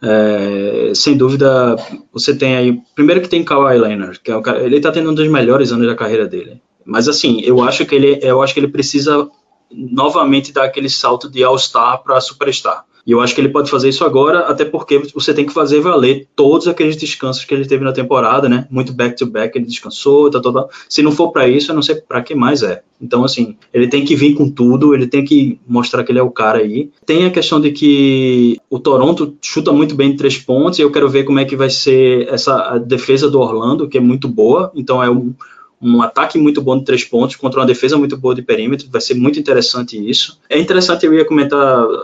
É, 0.00 0.92
sem 0.94 1.16
dúvida, 1.16 1.76
você 2.12 2.34
tem 2.34 2.56
aí. 2.56 2.80
Primeiro 2.94 3.20
que 3.20 3.28
tem 3.28 3.44
Kawhi 3.44 3.78
Leonard, 3.78 4.18
que 4.20 4.30
é 4.30 4.36
o 4.36 4.42
cara, 4.42 4.62
ele 4.62 4.80
tá 4.80 4.90
tendo 4.90 5.10
um 5.10 5.14
dos 5.14 5.28
melhores 5.28 5.72
anos 5.72 5.86
da 5.86 5.94
carreira 5.94 6.26
dele. 6.26 6.60
Mas 6.84 7.08
assim, 7.08 7.40
eu 7.42 7.62
acho 7.62 7.86
que 7.86 7.94
ele, 7.94 8.18
eu 8.22 8.42
acho 8.42 8.52
que 8.52 8.60
ele 8.60 8.68
precisa 8.68 9.28
novamente 9.74 10.52
dar 10.52 10.64
aquele 10.64 10.88
salto 10.88 11.28
de 11.28 11.42
All-Star 11.42 12.02
para 12.02 12.20
Superstar. 12.20 12.84
E 13.06 13.10
eu 13.10 13.20
acho 13.20 13.34
que 13.34 13.40
ele 13.40 13.48
pode 13.48 13.68
fazer 13.68 13.88
isso 13.88 14.04
agora, 14.04 14.46
até 14.46 14.64
porque 14.64 14.98
você 15.12 15.34
tem 15.34 15.44
que 15.44 15.52
fazer 15.52 15.80
valer 15.80 16.28
todos 16.36 16.68
aqueles 16.68 16.96
descansos 16.96 17.44
que 17.44 17.52
ele 17.52 17.66
teve 17.66 17.84
na 17.84 17.92
temporada, 17.92 18.48
né? 18.48 18.66
Muito 18.70 18.92
back-to-back, 18.92 19.48
-back, 19.48 19.56
ele 19.56 19.66
descansou, 19.66 20.30
tá, 20.30 20.40
tá, 20.40 20.52
tá. 20.52 20.68
Se 20.88 21.02
não 21.02 21.10
for 21.10 21.32
para 21.32 21.48
isso, 21.48 21.70
eu 21.70 21.74
não 21.74 21.82
sei 21.82 21.96
para 21.96 22.22
que 22.22 22.34
mais 22.34 22.62
é. 22.62 22.82
Então, 23.00 23.24
assim, 23.24 23.56
ele 23.74 23.88
tem 23.88 24.04
que 24.04 24.14
vir 24.14 24.34
com 24.34 24.48
tudo, 24.48 24.94
ele 24.94 25.08
tem 25.08 25.24
que 25.24 25.58
mostrar 25.66 26.04
que 26.04 26.12
ele 26.12 26.20
é 26.20 26.22
o 26.22 26.30
cara 26.30 26.60
aí. 26.60 26.90
Tem 27.04 27.26
a 27.26 27.30
questão 27.30 27.60
de 27.60 27.72
que 27.72 28.60
o 28.70 28.78
Toronto 28.78 29.36
chuta 29.42 29.72
muito 29.72 29.96
bem 29.96 30.12
de 30.12 30.18
três 30.18 30.38
pontos, 30.38 30.78
e 30.78 30.82
eu 30.82 30.92
quero 30.92 31.08
ver 31.08 31.24
como 31.24 31.40
é 31.40 31.44
que 31.44 31.56
vai 31.56 31.70
ser 31.70 32.28
essa 32.28 32.78
defesa 32.78 33.28
do 33.28 33.40
Orlando, 33.40 33.88
que 33.88 33.98
é 33.98 34.00
muito 34.00 34.28
boa. 34.28 34.70
Então, 34.76 35.02
é 35.02 35.10
um, 35.10 35.34
um 35.82 36.00
ataque 36.00 36.38
muito 36.38 36.62
bom 36.62 36.78
de 36.78 36.84
três 36.84 37.04
pontos 37.04 37.36
contra 37.36 37.60
uma 37.60 37.66
defesa 37.66 37.98
muito 37.98 38.16
boa 38.16 38.34
de 38.34 38.42
perímetro. 38.42 38.88
Vai 38.90 39.00
ser 39.00 39.14
muito 39.14 39.38
interessante 39.38 39.98
isso. 39.98 40.38
É 40.48 40.58
interessante, 40.58 41.04
eu 41.04 41.12
ia 41.12 41.24
comentar 41.24 41.60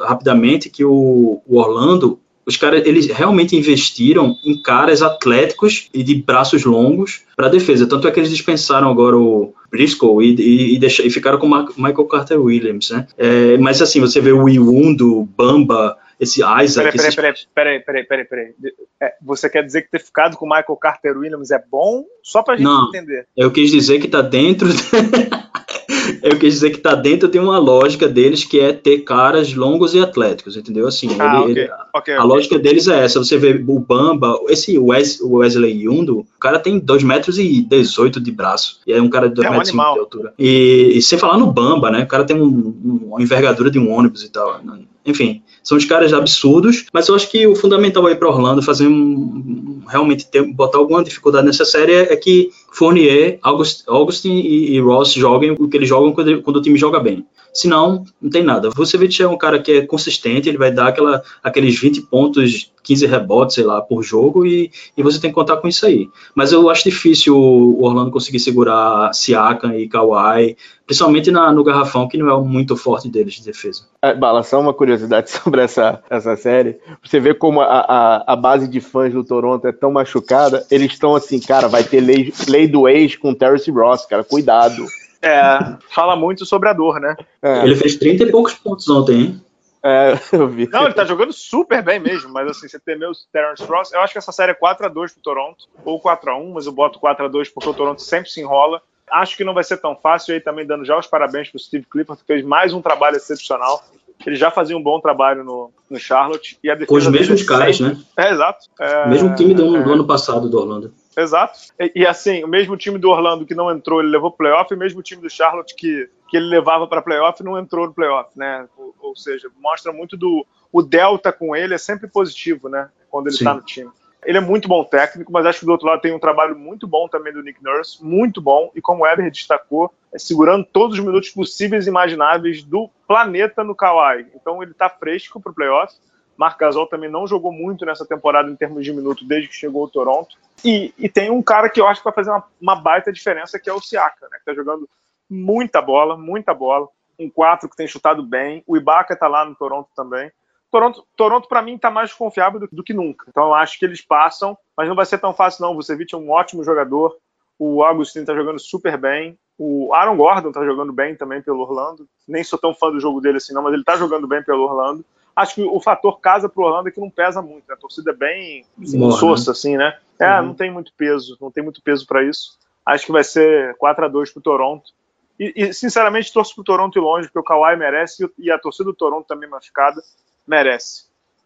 rapidamente 0.07 0.69
que 0.69 0.85
o, 0.85 1.41
o 1.47 1.59
Orlando 1.59 2.19
os 2.49 2.57
caras 2.57 2.87
eles 2.87 3.07
realmente 3.09 3.55
investiram 3.55 4.35
em 4.43 4.63
caras 4.63 5.03
atléticos 5.03 5.91
e 5.93 6.03
de 6.03 6.15
braços 6.15 6.65
longos 6.65 7.21
para 7.37 7.51
defesa. 7.51 7.87
Tanto 7.87 8.09
é 8.09 8.11
que 8.11 8.19
eles 8.19 8.31
dispensaram 8.31 8.89
agora 8.91 9.19
o 9.19 9.53
Briscoe 9.71 10.25
e, 10.25 10.35
e, 10.35 10.79
e, 10.79 10.87
e 10.87 11.11
ficaram 11.11 11.39
com 11.39 11.47
Michael 11.47 12.07
Carter 12.07 12.41
Williams, 12.41 12.89
né? 12.89 13.07
É, 13.19 13.59
mas 13.59 13.83
assim, 13.83 14.01
você 14.01 14.19
vê 14.19 14.33
o 14.33 14.49
Iwundo, 14.49 15.29
Bamba, 15.37 15.95
esse 16.19 16.41
Isaac. 16.41 16.97
Peraí, 16.97 17.15
peraí, 17.15 17.35
peraí, 17.55 17.81
peraí, 17.81 18.05
peraí, 18.05 18.25
peraí. 18.25 18.55
É, 19.01 19.15
você 19.23 19.49
quer 19.49 19.65
dizer 19.65 19.83
que 19.83 19.91
ter 19.91 20.01
ficado 20.01 20.37
com 20.37 20.47
o 20.47 20.49
Michael 20.49 20.77
Carter 20.77 21.17
Williams 21.17 21.51
é 21.51 21.63
bom? 21.71 22.05
Só 22.23 22.43
pra 22.43 22.57
gente 22.57 22.65
Não, 22.65 22.89
entender. 22.89 23.27
Eu 23.37 23.51
quis 23.51 23.71
dizer 23.71 24.01
que 24.01 24.09
tá 24.09 24.21
dentro. 24.21 24.69
eu 26.23 26.39
quis 26.39 26.55
dizer 26.55 26.71
que 26.71 26.79
tá 26.79 26.95
dentro 26.95 27.29
de 27.29 27.39
uma 27.39 27.59
lógica 27.59 28.09
deles 28.09 28.45
que 28.45 28.59
é 28.59 28.73
ter 28.73 28.99
caras 29.01 29.55
longos 29.55 29.95
e 29.95 30.01
atléticos, 30.01 30.57
entendeu? 30.57 30.89
Assim, 30.89 31.09
ah, 31.19 31.43
ele, 31.45 31.53
okay. 31.53 31.63
Ele, 31.63 31.73
okay, 31.95 32.15
a 32.15 32.19
okay. 32.19 32.29
lógica 32.29 32.59
deles 32.59 32.89
é 32.89 33.05
essa. 33.05 33.19
Você 33.19 33.37
vê 33.39 33.53
o 33.53 33.79
Bamba, 33.79 34.41
esse 34.49 34.77
Wes, 34.77 35.21
Wesley 35.21 35.85
Yundo, 35.85 36.21
o 36.21 36.41
cara 36.41 36.59
tem 36.59 36.79
2 36.79 37.03
metros 37.05 37.39
e 37.39 37.63
18 37.63 38.21
de 38.21 38.33
braço. 38.33 38.81
E 38.87 38.93
é 38.93 39.01
um 39.01 39.09
cara 39.09 39.29
de 39.29 39.37
2 39.37 39.47
é 39.47 39.51
um 39.51 39.53
metros 39.53 39.69
animal. 39.69 39.95
de 39.95 40.01
altura. 40.01 40.35
E, 40.39 40.93
e, 40.97 41.03
sem 41.03 41.19
falar 41.19 41.39
no 41.39 41.53
Bamba, 41.53 41.91
né? 41.91 42.03
O 42.03 42.09
cara 42.09 42.25
tem 42.25 42.41
um, 42.41 43.03
uma 43.07 43.23
envergadura 43.23 43.71
de 43.71 43.79
um 43.79 43.93
ônibus 43.93 44.25
e 44.25 44.31
tal. 44.31 44.61
Enfim, 45.05 45.43
são 45.63 45.79
os 45.79 45.85
caras 45.85 46.13
absurdos, 46.13 46.87
mas 46.93 47.09
eu 47.09 47.15
acho 47.15 47.31
que 47.31 47.47
o 47.47 47.55
fundamental 47.55 48.07
aí 48.07 48.15
para 48.15 48.29
Orlando 48.29 48.63
fazer 48.63 48.87
um, 48.87 49.83
realmente 49.89 50.27
ter, 50.27 50.43
botar 50.43 50.79
alguma 50.79 51.03
dificuldade 51.03 51.47
nessa 51.47 51.65
série 51.65 51.93
é, 51.93 52.13
é 52.13 52.17
que 52.17 52.51
Fournier, 52.73 53.39
August, 53.43 53.83
Augustin 53.87 54.35
e, 54.35 54.75
e, 54.75 54.81
Ross 54.81 55.13
joguem 55.13 55.53
o 55.59 55.69
que 55.69 55.77
eles 55.77 55.89
jogam 55.89 56.13
quando, 56.13 56.43
quando 56.43 56.57
o 56.57 56.63
time 56.63 56.79
joga 56.79 57.01
bem. 57.01 57.25
Senão, 57.59 58.05
não 58.23 58.31
tem 58.31 58.45
nada. 58.45 58.71
Vucevic 58.71 59.21
é 59.21 59.27
um 59.27 59.37
cara 59.37 59.59
que 59.59 59.73
é 59.73 59.85
consistente, 59.85 60.49
ele 60.49 60.57
vai 60.57 60.71
dar 60.71 60.87
aquela, 60.87 61.25
aqueles 61.43 61.77
20 61.77 62.03
pontos, 62.03 62.71
15 62.85 63.05
rebotes, 63.05 63.57
sei 63.57 63.65
lá, 63.65 63.83
por 63.83 64.01
jogo, 64.05 64.47
e, 64.47 64.71
e 64.97 65.03
você 65.03 65.21
tem 65.21 65.29
que 65.29 65.35
contar 65.35 65.57
com 65.57 65.67
isso 65.67 65.85
aí. 65.85 66.09
Mas 66.37 66.53
eu 66.53 66.71
acho 66.71 66.85
difícil 66.85 67.37
o 67.37 67.83
Orlando 67.83 68.13
conseguir 68.13 68.39
segurar 68.39 69.13
Siakam 69.13 69.75
e 69.75 69.89
Kawhi, 69.89 70.57
principalmente 70.87 71.33
na, 71.33 71.51
no 71.51 71.65
garrafão, 71.65 72.07
que 72.07 72.17
não 72.17 72.31
é 72.31 72.41
muito 72.41 72.77
forte 72.77 73.09
deles 73.09 73.35
de 73.35 73.45
defesa. 73.45 73.83
É, 74.01 74.15
Bala, 74.15 74.45
só 74.45 74.61
uma 74.61 74.73
curiosidade 74.73 75.29
sobre 75.35 75.61
essa, 75.61 76.01
essa 76.09 76.37
série. 76.37 76.79
Você 77.03 77.19
vê 77.19 77.35
como 77.35 77.61
a, 77.61 77.67
a, 77.67 78.35
a 78.35 78.37
base 78.37 78.69
de 78.69 78.81
fãs 78.81 79.13
do 79.13 79.25
Toronto 79.25 79.67
é 79.67 79.73
tão 79.73 79.91
machucada, 79.91 80.65
eles 80.71 80.93
estão 80.93 81.17
assim, 81.17 81.41
cara, 81.41 81.67
vai 81.67 81.83
ter 81.83 81.99
lei, 81.99 82.33
lei 82.49 82.69
do 82.69 82.89
ex 82.89 83.17
com 83.17 83.35
Terrence 83.35 83.69
Ross, 83.69 84.07
cara, 84.07 84.23
cuidado. 84.23 84.87
É, 85.21 85.77
fala 85.91 86.15
muito 86.15 86.47
sobre 86.47 86.69
a 86.69 86.73
dor, 86.73 87.01
né? 87.01 87.17
É. 87.43 87.65
Ele 87.65 87.75
fez 87.75 87.97
30 87.97 88.25
e 88.25 88.31
poucos 88.31 88.55
pontos 88.55 88.89
ontem, 88.89 89.21
hein? 89.21 89.43
É, 89.83 90.19
eu 90.33 90.49
vi. 90.49 90.69
Não, 90.69 90.85
ele 90.85 90.95
tá 90.95 91.05
jogando 91.05 91.33
super 91.33 91.83
bem 91.83 91.99
mesmo, 91.99 92.33
mas 92.33 92.49
assim, 92.51 92.69
você 92.69 92.79
temeu 92.79 93.11
o 93.11 93.33
Terrence 93.33 93.65
Ross, 93.65 93.93
eu 93.93 94.01
acho 94.01 94.13
que 94.13 94.19
essa 94.19 94.33
série 94.33 94.53
é 94.53 94.55
4x2 94.55 95.13
pro 95.13 95.23
Toronto, 95.23 95.67
ou 95.85 96.01
4x1, 96.01 96.53
mas 96.53 96.67
eu 96.67 96.73
boto 96.73 97.01
4x2 97.01 97.51
porque 97.53 97.71
o 97.71 97.75
Toronto 97.75 98.03
sempre 98.03 98.31
se 98.31 98.41
enrola. 98.41 98.81
Acho 99.11 99.37
que 99.37 99.45
não 99.45 99.55
vai 99.55 99.65
ser 99.65 99.79
tão 99.79 99.97
fácil 99.97 100.35
aí 100.35 100.41
também 100.41 100.67
dando 100.67 100.85
já 100.85 100.99
os 100.99 101.07
parabéns 101.07 101.49
pro 101.49 101.59
Steve 101.59 101.87
Clifford, 101.91 102.21
que 102.21 102.27
fez 102.27 102.45
mais 102.45 102.75
um 102.75 102.83
trabalho 102.83 103.17
excepcional. 103.17 103.83
Ele 104.27 104.37
já 104.37 104.51
fazia 104.51 104.77
um 104.77 104.83
bom 104.83 105.01
trabalho 105.01 105.43
no, 105.45 105.71
no 105.89 105.99
Charlotte. 105.99 106.59
E 106.63 106.71
a 106.71 106.87
Com 106.87 106.97
os 106.97 107.07
mesmos 107.07 107.43
caras, 107.45 107.81
né? 107.81 107.97
É, 108.17 108.31
exato. 108.33 108.67
É, 108.79 109.09
mesmo 109.09 109.35
time 109.35 109.55
do, 109.55 109.77
é... 109.77 109.83
do 109.83 109.93
ano 109.93 110.07
passado 110.07 110.51
do 110.51 110.59
Orlando. 110.59 110.93
Exato. 111.19 111.59
E, 111.81 111.93
e, 111.97 112.07
assim, 112.07 112.45
o 112.45 112.49
mesmo 112.49 112.77
time 112.77 112.97
do 112.97 113.11
Orlando 113.11 113.45
que 113.45 113.55
não 113.55 113.71
entrou, 113.71 114.01
ele 114.01 114.11
levou 114.11 114.31
playoff, 114.31 114.73
e 114.73 114.77
o 114.77 114.79
mesmo 114.79 115.03
time 115.03 115.21
do 115.21 115.29
Charlotte 115.29 115.75
que, 115.75 116.09
que 116.29 116.37
ele 116.37 116.47
levava 116.47 116.87
para 116.87 117.03
playoff 117.03 117.43
não 117.43 117.59
entrou 117.59 117.89
no 117.89 117.93
playoff, 117.93 118.31
né? 118.37 118.69
Ou, 118.77 118.95
ou, 119.01 119.17
seja, 119.17 119.51
mostra 119.61 119.93
muito 119.93 120.17
do. 120.17 120.47
O 120.73 120.81
delta 120.81 121.33
com 121.33 121.57
ele 121.57 121.75
é 121.75 121.79
sempre 121.79 122.07
positivo, 122.07 122.69
né? 122.69 122.89
Quando 123.11 123.27
ele 123.27 123.35
está 123.35 123.53
no 123.53 123.63
time. 123.63 123.91
Ele 124.25 124.39
é 124.39 124.41
muito 124.41 124.69
bom 124.69 124.85
técnico, 124.85 125.33
mas 125.33 125.47
acho 125.47 125.61
que 125.61 125.67
do 125.67 125.73
outro 125.73 125.87
lado 125.87 126.01
tem 126.01 126.13
um 126.13 126.19
trabalho 126.19 126.57
muito 126.57 126.87
bom 126.87 127.09
também 127.09 127.33
do 127.33 127.43
Nick 127.43 127.63
Nurse, 127.63 128.05
muito 128.05 128.41
bom, 128.41 128.71
e 128.75 128.81
como 128.81 129.03
o 129.03 129.05
Weber 129.05 129.31
destacou, 129.31 129.93
é 130.13 130.19
segurando 130.19 130.65
todos 130.65 130.99
os 130.99 131.05
minutos 131.05 131.31
possíveis 131.31 131.87
e 131.87 131.89
imagináveis 131.89 132.63
do 132.63 132.91
planeta 133.07 133.65
no 133.65 133.75
Kawhi. 133.75 134.27
Então 134.35 134.63
ele 134.63 134.73
está 134.73 134.89
fresco 134.89 135.41
para 135.41 135.51
o 135.51 135.55
playoff. 135.55 135.95
Marc 136.39 136.57
Gasol 136.57 136.87
também 136.87 137.11
não 137.11 137.27
jogou 137.27 137.53
muito 137.53 137.85
nessa 137.85 138.07
temporada 138.07 138.49
em 138.49 138.55
termos 138.55 138.85
de 138.85 138.93
minutos 138.93 139.27
desde 139.27 139.49
que 139.49 139.57
chegou 139.57 139.83
ao 139.83 139.91
Toronto. 139.91 140.37
E, 140.65 140.95
e 140.97 141.09
tem 141.09 141.31
um 141.31 141.43
cara 141.43 141.69
que 141.69 141.81
eu 141.81 141.87
acho 141.89 142.01
que 142.01 142.05
vai 142.05 142.15
fazer 142.15 142.31
uma, 142.31 142.45
uma 142.61 142.77
baita 142.77 143.13
diferença, 143.13 143.59
que 143.59 143.69
é 143.69 143.73
o 143.73 143.81
Siaka, 143.81 144.29
né? 144.31 144.39
Que 144.39 144.45
tá 144.45 144.55
jogando 144.55 144.89
muita 145.29 145.83
bola, 145.83 146.17
muita 146.17 146.55
bola. 146.55 146.89
Um 147.19 147.29
4 147.29 147.69
que 147.69 147.77
tem 147.77 147.89
chutado 147.89 148.23
bem. 148.23 148.63
O 148.69 148.77
Ibaka 148.77 149.17
tá 149.17 149.27
lá 149.27 149.45
no 149.45 149.57
Toronto 149.57 149.89
também. 149.97 150.31
Toronto, 150.71 151.05
Toronto 151.17 151.49
para 151.49 151.61
mim 151.61 151.75
está 151.75 151.91
mais 151.91 152.13
confiável 152.13 152.61
do, 152.61 152.69
do, 152.71 152.85
que 152.85 152.95
nunca. 152.95 153.27
Então 153.29 153.49
eu 153.49 153.55
acho 153.55 153.77
que 153.77 153.85
eles 153.85 154.01
passam, 154.01 154.57
mas 154.77 154.89
não 154.89 154.95
vai 154.95 155.07
ser 155.07 155.19
tão 155.19 155.35
fácil 155.35 155.63
não. 155.63 155.73
O 155.73 155.75
Vucevic 155.75 156.15
é 156.15 156.19
um 156.19 156.31
ótimo 156.31 156.63
jogador. 156.63 157.17
O 157.59 157.83
Augustin 157.83 158.21
está 158.21 158.33
jogando 158.33 158.61
super 158.61 158.97
bem. 158.97 159.37
O 159.59 159.93
Aaron 159.93 160.17
Gordon 160.17 160.49
está 160.49 160.65
jogando 160.65 160.93
bem 160.93 161.17
também 161.17 161.43
pelo 161.43 161.63
Orlando. 161.63 162.07
Nem 162.29 162.45
sou 162.45 162.61
tão 162.61 162.73
fã 162.73 162.93
do 162.93 163.01
jogo 163.01 163.21
dele 163.21 163.39
assim 163.39 163.53
não, 163.53 163.63
mas 163.63 163.73
ele 163.73 163.83
está 163.83 163.97
jogando 163.97 164.29
bem 164.29 164.41
pelo 164.45 164.63
Orlando. 164.63 165.05
Acho 165.39 165.55
que 165.55 165.63
o 165.63 165.79
fator 165.79 166.19
casa 166.19 166.49
pro 166.49 166.65
Orlando 166.65 166.89
é 166.89 166.91
que 166.91 166.99
não 166.99 167.09
pesa 167.09 167.41
muito. 167.41 167.69
Né? 167.69 167.75
A 167.75 167.77
torcida 167.77 168.11
é 168.11 168.13
bem 168.13 168.67
insossa, 168.77 169.53
assim, 169.53 169.77
né? 169.77 169.97
É, 170.19 170.41
uhum. 170.41 170.49
não 170.49 170.55
tem 170.55 170.69
muito 170.69 170.93
peso, 170.97 171.39
não 171.41 171.49
tem 171.49 171.63
muito 171.63 171.81
peso 171.81 172.05
para 172.09 172.25
isso. 172.25 172.59
Acho 172.85 173.07
que 173.07 173.13
vai 173.13 173.23
ser 173.23 173.77
4 173.77 174.05
a 174.05 174.09
2 174.09 174.33
pro 174.33 174.43
Toronto. 174.43 174.91
E, 175.39 175.53
e, 175.55 175.73
sinceramente, 175.73 176.33
torço 176.33 176.57
pro 176.57 176.65
Toronto 176.65 176.99
e 176.99 177.01
longe, 177.01 177.29
porque 177.29 177.39
o 177.39 177.45
Kawhi 177.45 177.77
merece 177.77 178.29
e 178.37 178.51
a 178.51 178.59
torcida 178.59 178.87
do 178.87 178.97
Toronto 178.97 179.29
também 179.29 179.49
machucada 179.49 180.03
merece. 180.45 181.05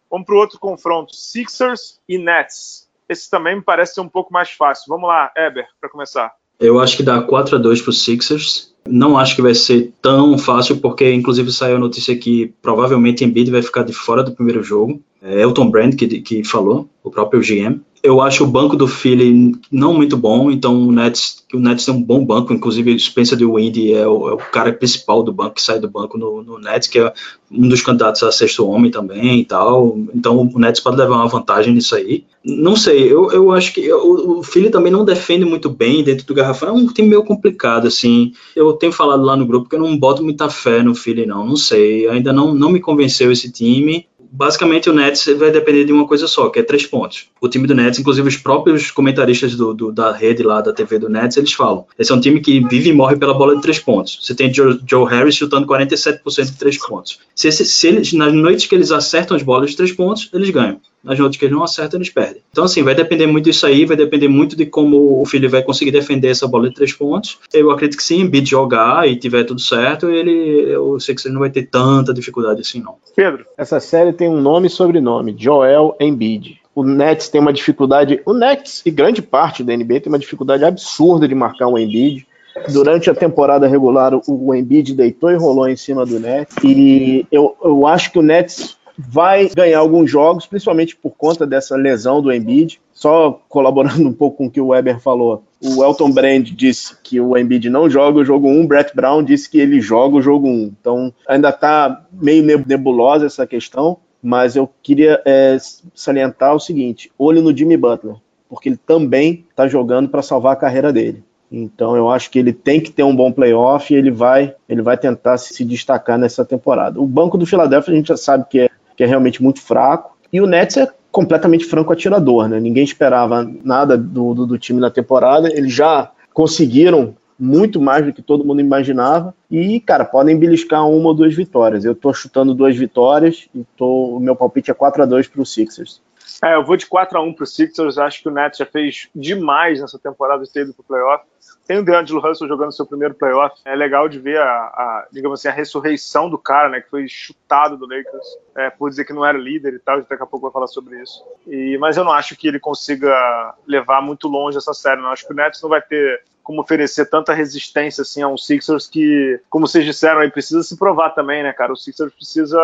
Vamos 0.09 0.25
pro 0.25 0.37
outro 0.37 0.57
confronto: 0.57 1.15
Sixers 1.15 2.01
e 2.09 2.17
Nets. 2.17 2.89
Esse 3.07 3.29
também 3.29 3.57
me 3.57 3.61
parece 3.61 3.93
ser 3.93 4.01
um 4.01 4.09
pouco 4.09 4.33
mais 4.33 4.49
fácil. 4.49 4.85
Vamos 4.87 5.07
lá, 5.07 5.31
Eber, 5.37 5.67
para 5.79 5.87
começar. 5.87 6.33
Eu 6.59 6.79
acho 6.79 6.97
que 6.97 7.03
dá 7.03 7.21
4 7.21 7.57
a 7.57 7.59
2 7.59 7.83
pro 7.83 7.93
Sixers. 7.93 8.72
Não 8.87 9.17
acho 9.17 9.35
que 9.35 9.41
vai 9.41 9.55
ser 9.55 9.93
tão 10.01 10.37
fácil, 10.37 10.77
porque 10.77 11.11
inclusive 11.13 11.51
saiu 11.51 11.77
a 11.77 11.79
notícia 11.79 12.17
que 12.17 12.53
provavelmente 12.61 13.23
Embiid 13.23 13.49
vai 13.49 13.61
ficar 13.61 13.83
de 13.83 13.93
fora 13.93 14.23
do 14.23 14.33
primeiro 14.33 14.61
jogo. 14.61 15.01
É 15.21 15.41
Elton 15.41 15.69
Brand 15.69 15.95
que, 15.95 16.07
que 16.21 16.43
falou, 16.43 16.89
o 17.01 17.09
próprio 17.09 17.41
GM. 17.41 17.81
Eu 18.03 18.19
acho 18.19 18.43
o 18.43 18.47
banco 18.47 18.75
do 18.75 18.85
Philly 18.85 19.53
não 19.71 19.93
muito 19.93 20.17
bom, 20.17 20.51
então 20.51 20.89
o 20.89 20.91
Nets, 20.91 21.45
o 21.53 21.57
Nets 21.57 21.85
tem 21.85 21.93
um 21.93 22.03
bom 22.03 22.25
banco, 22.25 22.51
inclusive 22.51 22.93
o 22.93 22.99
Spencer 22.99 23.37
de 23.37 23.45
Windy 23.45 23.93
é 23.93 24.05
o, 24.05 24.27
é 24.27 24.33
o 24.33 24.37
cara 24.37 24.73
principal 24.73 25.23
do 25.23 25.31
banco, 25.31 25.55
que 25.55 25.61
sai 25.61 25.79
do 25.79 25.89
banco 25.89 26.17
no, 26.17 26.43
no, 26.43 26.59
Nets, 26.59 26.89
que 26.89 26.99
é 26.99 27.13
um 27.49 27.69
dos 27.69 27.81
candidatos 27.81 28.21
a 28.23 28.29
sexto 28.29 28.67
homem 28.67 28.91
também 28.91 29.39
e 29.39 29.45
tal. 29.45 29.97
Então 30.13 30.37
o 30.37 30.59
Nets 30.59 30.81
pode 30.81 30.97
levar 30.97 31.15
uma 31.15 31.29
vantagem 31.29 31.73
nisso 31.73 31.95
aí. 31.95 32.25
Não 32.43 32.75
sei, 32.75 33.09
eu, 33.09 33.31
eu 33.31 33.53
acho 33.53 33.73
que 33.73 33.89
o, 33.93 34.39
o 34.39 34.43
Philly 34.43 34.69
também 34.69 34.91
não 34.91 35.05
defende 35.05 35.45
muito 35.45 35.69
bem 35.69 36.03
dentro 36.03 36.25
do 36.25 36.33
garrafão. 36.33 36.67
É 36.67 36.71
um 36.73 36.87
time 36.87 37.07
meio 37.07 37.23
complicado, 37.23 37.87
assim. 37.87 38.33
Eu 38.53 38.73
tenho 38.73 38.91
falado 38.91 39.23
lá 39.23 39.37
no 39.37 39.45
grupo 39.45 39.69
que 39.69 39.75
eu 39.75 39.79
não 39.79 39.97
boto 39.97 40.21
muita 40.21 40.49
fé 40.49 40.83
no 40.83 40.93
Philly, 40.93 41.25
não. 41.25 41.47
Não 41.47 41.55
sei, 41.55 42.05
ainda 42.09 42.33
não, 42.33 42.53
não 42.53 42.69
me 42.69 42.81
convenceu 42.81 43.31
esse 43.31 43.49
time 43.49 44.05
basicamente 44.33 44.89
o 44.89 44.93
Nets 44.93 45.25
vai 45.37 45.51
depender 45.51 45.85
de 45.85 45.93
uma 45.93 46.07
coisa 46.07 46.27
só, 46.27 46.49
que 46.49 46.59
é 46.59 46.63
três 46.63 46.87
pontos. 46.87 47.27
O 47.39 47.47
time 47.47 47.67
do 47.67 47.75
Nets, 47.75 47.99
inclusive 47.99 48.27
os 48.27 48.35
próprios 48.35 48.89
comentaristas 48.89 49.55
do, 49.55 49.73
do, 49.73 49.91
da 49.91 50.11
rede 50.11 50.41
lá 50.41 50.59
da 50.59 50.73
TV 50.73 50.97
do 50.97 51.07
Nets, 51.07 51.37
eles 51.37 51.53
falam. 51.53 51.85
Esse 51.97 52.11
é 52.11 52.15
um 52.15 52.19
time 52.19 52.39
que 52.41 52.59
vive 52.67 52.89
e 52.89 52.93
morre 52.93 53.15
pela 53.15 53.35
bola 53.35 53.55
de 53.55 53.61
três 53.61 53.77
pontos. 53.77 54.17
Você 54.21 54.33
tem 54.33 54.51
Joe, 54.51 54.79
Joe 54.89 55.07
Harris 55.07 55.35
chutando 55.35 55.67
47% 55.67 56.45
de 56.45 56.57
três 56.57 56.77
pontos. 56.77 57.19
Se, 57.35 57.51
se 57.51 57.87
eles, 57.87 58.11
nas 58.13 58.33
noites 58.33 58.65
que 58.65 58.73
eles 58.73 58.91
acertam 58.91 59.37
as 59.37 59.43
bolas 59.43 59.69
de 59.69 59.77
três 59.77 59.91
pontos, 59.91 60.29
eles 60.33 60.49
ganham 60.49 60.81
nas 61.03 61.19
noites 61.19 61.37
que 61.37 61.45
eles 61.45 61.55
não 61.55 61.63
acertam, 61.63 61.97
eles 61.99 62.09
perdem. 62.09 62.41
Então, 62.51 62.63
assim, 62.63 62.81
vai 62.81 62.95
depender 62.95 63.27
muito 63.27 63.45
disso 63.45 63.65
aí, 63.65 63.85
vai 63.85 63.97
depender 63.97 64.27
muito 64.27 64.55
de 64.55 64.65
como 64.65 65.21
o 65.21 65.25
Philly 65.25 65.47
vai 65.47 65.61
conseguir 65.61 65.91
defender 65.91 66.29
essa 66.29 66.47
bola 66.47 66.69
de 66.69 66.75
três 66.75 66.93
pontos. 66.93 67.39
Eu 67.53 67.71
acredito 67.71 67.97
que 67.97 68.03
se 68.03 68.15
Embiid 68.15 68.49
jogar 68.49 69.07
e 69.07 69.15
tiver 69.15 69.43
tudo 69.43 69.59
certo, 69.59 70.09
ele, 70.09 70.71
eu 70.71 70.99
sei 70.99 71.13
que 71.13 71.27
ele 71.27 71.33
não 71.33 71.41
vai 71.41 71.49
ter 71.49 71.63
tanta 71.63 72.13
dificuldade 72.13 72.61
assim, 72.61 72.81
não. 72.81 72.95
Pedro, 73.15 73.45
essa 73.57 73.79
série 73.79 74.13
tem 74.13 74.29
um 74.29 74.39
nome 74.39 74.67
e 74.67 74.69
sobrenome, 74.69 75.35
Joel 75.37 75.95
Embiid. 75.99 76.61
O 76.75 76.83
Nets 76.83 77.29
tem 77.29 77.39
uma 77.39 77.53
dificuldade, 77.53 78.19
o 78.25 78.33
Nets 78.33 78.81
e 78.85 78.89
grande 78.89 79.21
parte 79.21 79.63
da 79.63 79.75
NBA 79.75 79.99
tem 79.99 80.11
uma 80.11 80.17
dificuldade 80.17 80.65
absurda 80.65 81.27
de 81.27 81.35
marcar 81.35 81.67
o 81.67 81.77
Embiid. 81.77 82.25
Durante 82.71 83.09
a 83.09 83.15
temporada 83.15 83.67
regular, 83.67 84.13
o 84.27 84.53
Embiid 84.53 84.93
deitou 84.93 85.31
e 85.31 85.35
rolou 85.35 85.67
em 85.67 85.75
cima 85.75 86.05
do 86.05 86.19
Nets. 86.19 86.55
E 86.63 87.25
eu, 87.31 87.55
eu 87.63 87.85
acho 87.87 88.11
que 88.11 88.19
o 88.19 88.21
Nets 88.21 88.77
vai 88.97 89.49
ganhar 89.49 89.79
alguns 89.79 90.09
jogos, 90.09 90.45
principalmente 90.45 90.95
por 90.95 91.11
conta 91.11 91.45
dessa 91.45 91.75
lesão 91.75 92.21
do 92.21 92.31
Embiid. 92.31 92.79
Só 92.91 93.41
colaborando 93.49 94.03
um 94.07 94.13
pouco 94.13 94.37
com 94.37 94.45
o 94.45 94.51
que 94.51 94.61
o 94.61 94.67
Weber 94.67 94.99
falou, 94.99 95.43
o 95.61 95.83
Elton 95.83 96.11
Brand 96.11 96.49
disse 96.51 96.95
que 97.01 97.19
o 97.19 97.37
Embiid 97.37 97.69
não 97.69 97.89
joga 97.89 98.19
o 98.19 98.25
jogo 98.25 98.49
1, 98.49 98.67
Brett 98.67 98.95
Brown 98.95 99.23
disse 99.23 99.49
que 99.49 99.59
ele 99.59 99.79
joga 99.79 100.17
o 100.17 100.21
jogo 100.21 100.47
1. 100.47 100.73
Então 100.79 101.13
ainda 101.27 101.49
está 101.49 102.05
meio 102.11 102.43
nebulosa 102.65 103.25
essa 103.25 103.47
questão, 103.47 103.97
mas 104.21 104.55
eu 104.55 104.69
queria 104.81 105.21
é, 105.25 105.57
salientar 105.95 106.53
o 106.53 106.59
seguinte: 106.59 107.11
olho 107.17 107.41
no 107.41 107.55
Jimmy 107.55 107.77
Butler, 107.77 108.15
porque 108.49 108.69
ele 108.69 108.77
também 108.77 109.45
está 109.49 109.67
jogando 109.67 110.09
para 110.09 110.21
salvar 110.21 110.53
a 110.53 110.57
carreira 110.57 110.91
dele. 110.93 111.23
Então 111.51 111.95
eu 111.95 112.09
acho 112.09 112.31
que 112.31 112.39
ele 112.39 112.51
tem 112.51 112.81
que 112.81 112.91
ter 112.91 113.03
um 113.03 113.15
bom 113.15 113.31
playoff 113.31 113.93
e 113.93 113.95
ele 113.95 114.09
vai, 114.09 114.55
ele 114.67 114.81
vai 114.81 114.97
tentar 114.97 115.37
se 115.37 115.63
destacar 115.63 116.17
nessa 116.17 116.43
temporada. 116.43 116.99
O 116.99 117.05
banco 117.05 117.37
do 117.37 117.45
Philadelphia 117.45 117.93
a 117.93 117.97
gente 117.97 118.07
já 118.07 118.17
sabe 118.17 118.45
que 118.49 118.61
é, 118.61 118.69
que 118.95 119.03
é 119.03 119.07
realmente 119.07 119.41
muito 119.41 119.61
fraco. 119.61 120.17
E 120.31 120.41
o 120.41 120.47
Nets 120.47 120.77
é 120.77 120.87
completamente 121.11 121.65
franco 121.65 121.93
atirador, 121.93 122.47
né? 122.47 122.59
Ninguém 122.59 122.83
esperava 122.83 123.47
nada 123.63 123.97
do, 123.97 124.33
do, 124.33 124.45
do 124.47 124.57
time 124.57 124.79
na 124.79 124.89
temporada. 124.89 125.47
Eles 125.47 125.73
já 125.73 126.11
conseguiram 126.33 127.15
muito 127.39 127.81
mais 127.81 128.05
do 128.05 128.13
que 128.13 128.21
todo 128.21 128.45
mundo 128.45 128.61
imaginava. 128.61 129.35
E, 129.49 129.79
cara, 129.79 130.05
podem 130.05 130.37
beliscar 130.37 130.87
uma 130.87 131.09
ou 131.09 131.13
duas 131.13 131.35
vitórias. 131.35 131.85
Eu 131.85 131.93
tô 131.93 132.13
chutando 132.13 132.55
duas 132.55 132.75
vitórias 132.75 133.47
e 133.53 133.65
tô, 133.77 134.17
o 134.17 134.19
meu 134.19 134.35
palpite 134.35 134.71
é 134.71 134.73
4 134.73 135.03
a 135.03 135.05
2 135.05 135.27
para 135.27 135.41
os 135.41 135.53
Sixers. 135.53 136.01
É, 136.43 136.55
eu 136.55 136.63
vou 136.63 136.75
de 136.75 136.85
4 136.85 137.17
a 137.17 137.21
1 137.21 137.33
para 137.33 137.43
os 137.43 137.55
Sixers. 137.55 137.97
Acho 137.97 138.23
que 138.23 138.29
o 138.29 138.31
Nets 138.31 138.57
já 138.57 138.65
fez 138.65 139.09
demais 139.13 139.81
nessa 139.81 139.99
temporada 139.99 140.43
de 140.43 140.51
ter 140.51 140.61
ido 140.61 140.73
para 140.73 140.81
o 140.81 140.85
playoff. 140.85 141.25
Tem 141.65 141.77
o 141.77 141.85
DeAngelo 141.85 142.19
Russell 142.19 142.47
jogando 142.47 142.75
seu 142.75 142.85
primeiro 142.85 143.13
playoff. 143.13 143.55
É 143.63 143.75
legal 143.75 144.09
de 144.09 144.19
ver 144.19 144.39
a, 144.39 144.45
a, 144.45 145.07
digamos 145.11 145.39
assim, 145.39 145.47
a 145.47 145.51
ressurreição 145.51 146.29
do 146.29 146.37
cara, 146.37 146.69
né? 146.69 146.81
Que 146.81 146.89
foi 146.89 147.07
chutado 147.07 147.77
do 147.77 147.87
Lakers 147.87 148.37
é, 148.55 148.69
por 148.69 148.89
dizer 148.89 149.05
que 149.05 149.13
não 149.13 149.25
era 149.25 149.37
líder 149.37 149.73
e 149.73 149.79
tal. 149.79 150.01
Daqui 150.01 150.23
a 150.23 150.25
pouco 150.25 150.47
vai 150.47 150.51
falar 150.51 150.67
sobre 150.67 151.01
isso. 151.01 151.23
E, 151.47 151.77
mas 151.77 151.95
eu 151.95 152.03
não 152.03 152.11
acho 152.11 152.35
que 152.35 152.47
ele 152.47 152.59
consiga 152.59 153.55
levar 153.65 154.01
muito 154.01 154.27
longe 154.27 154.57
essa 154.57 154.73
série. 154.73 155.01
Não 155.01 155.09
acho 155.09 155.25
que 155.25 155.33
o 155.33 155.35
Nets 155.35 155.61
não 155.61 155.69
vai 155.69 155.81
ter 155.81 156.23
como 156.43 156.61
oferecer 156.61 157.05
tanta 157.05 157.33
resistência 157.33 158.01
assim 158.01 158.21
a 158.21 158.27
um 158.27 158.37
Sixers 158.37 158.85
que, 158.85 159.39
como 159.49 159.65
vocês 159.65 159.85
disseram, 159.85 160.19
aí 160.19 160.29
precisa 160.29 160.61
se 160.61 160.77
provar 160.77 161.11
também, 161.11 161.41
né, 161.41 161.53
cara? 161.53 161.71
O 161.71 161.77
Sixers 161.77 162.13
precisa 162.13 162.59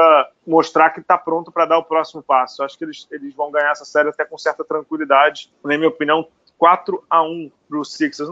mostrar 0.45 0.89
que 0.89 0.99
está 0.99 1.17
pronto 1.17 1.51
para 1.51 1.65
dar 1.65 1.77
o 1.77 1.83
próximo 1.85 2.21
passo. 2.21 2.61
Eu 2.61 2.65
acho 2.65 2.77
que 2.77 2.83
eles, 2.83 3.07
eles 3.09 3.33
vão 3.33 3.49
ganhar 3.49 3.71
essa 3.71 3.85
série 3.85 4.09
até 4.09 4.25
com 4.25 4.37
certa 4.37 4.65
tranquilidade. 4.65 5.49
Na 5.63 5.77
minha 5.77 5.89
opinião, 5.89 6.27
4 6.59 7.03
a 7.09 7.23
1 7.23 7.51
para 7.67 7.79
os 7.79 7.93
Sixers. 7.93 8.29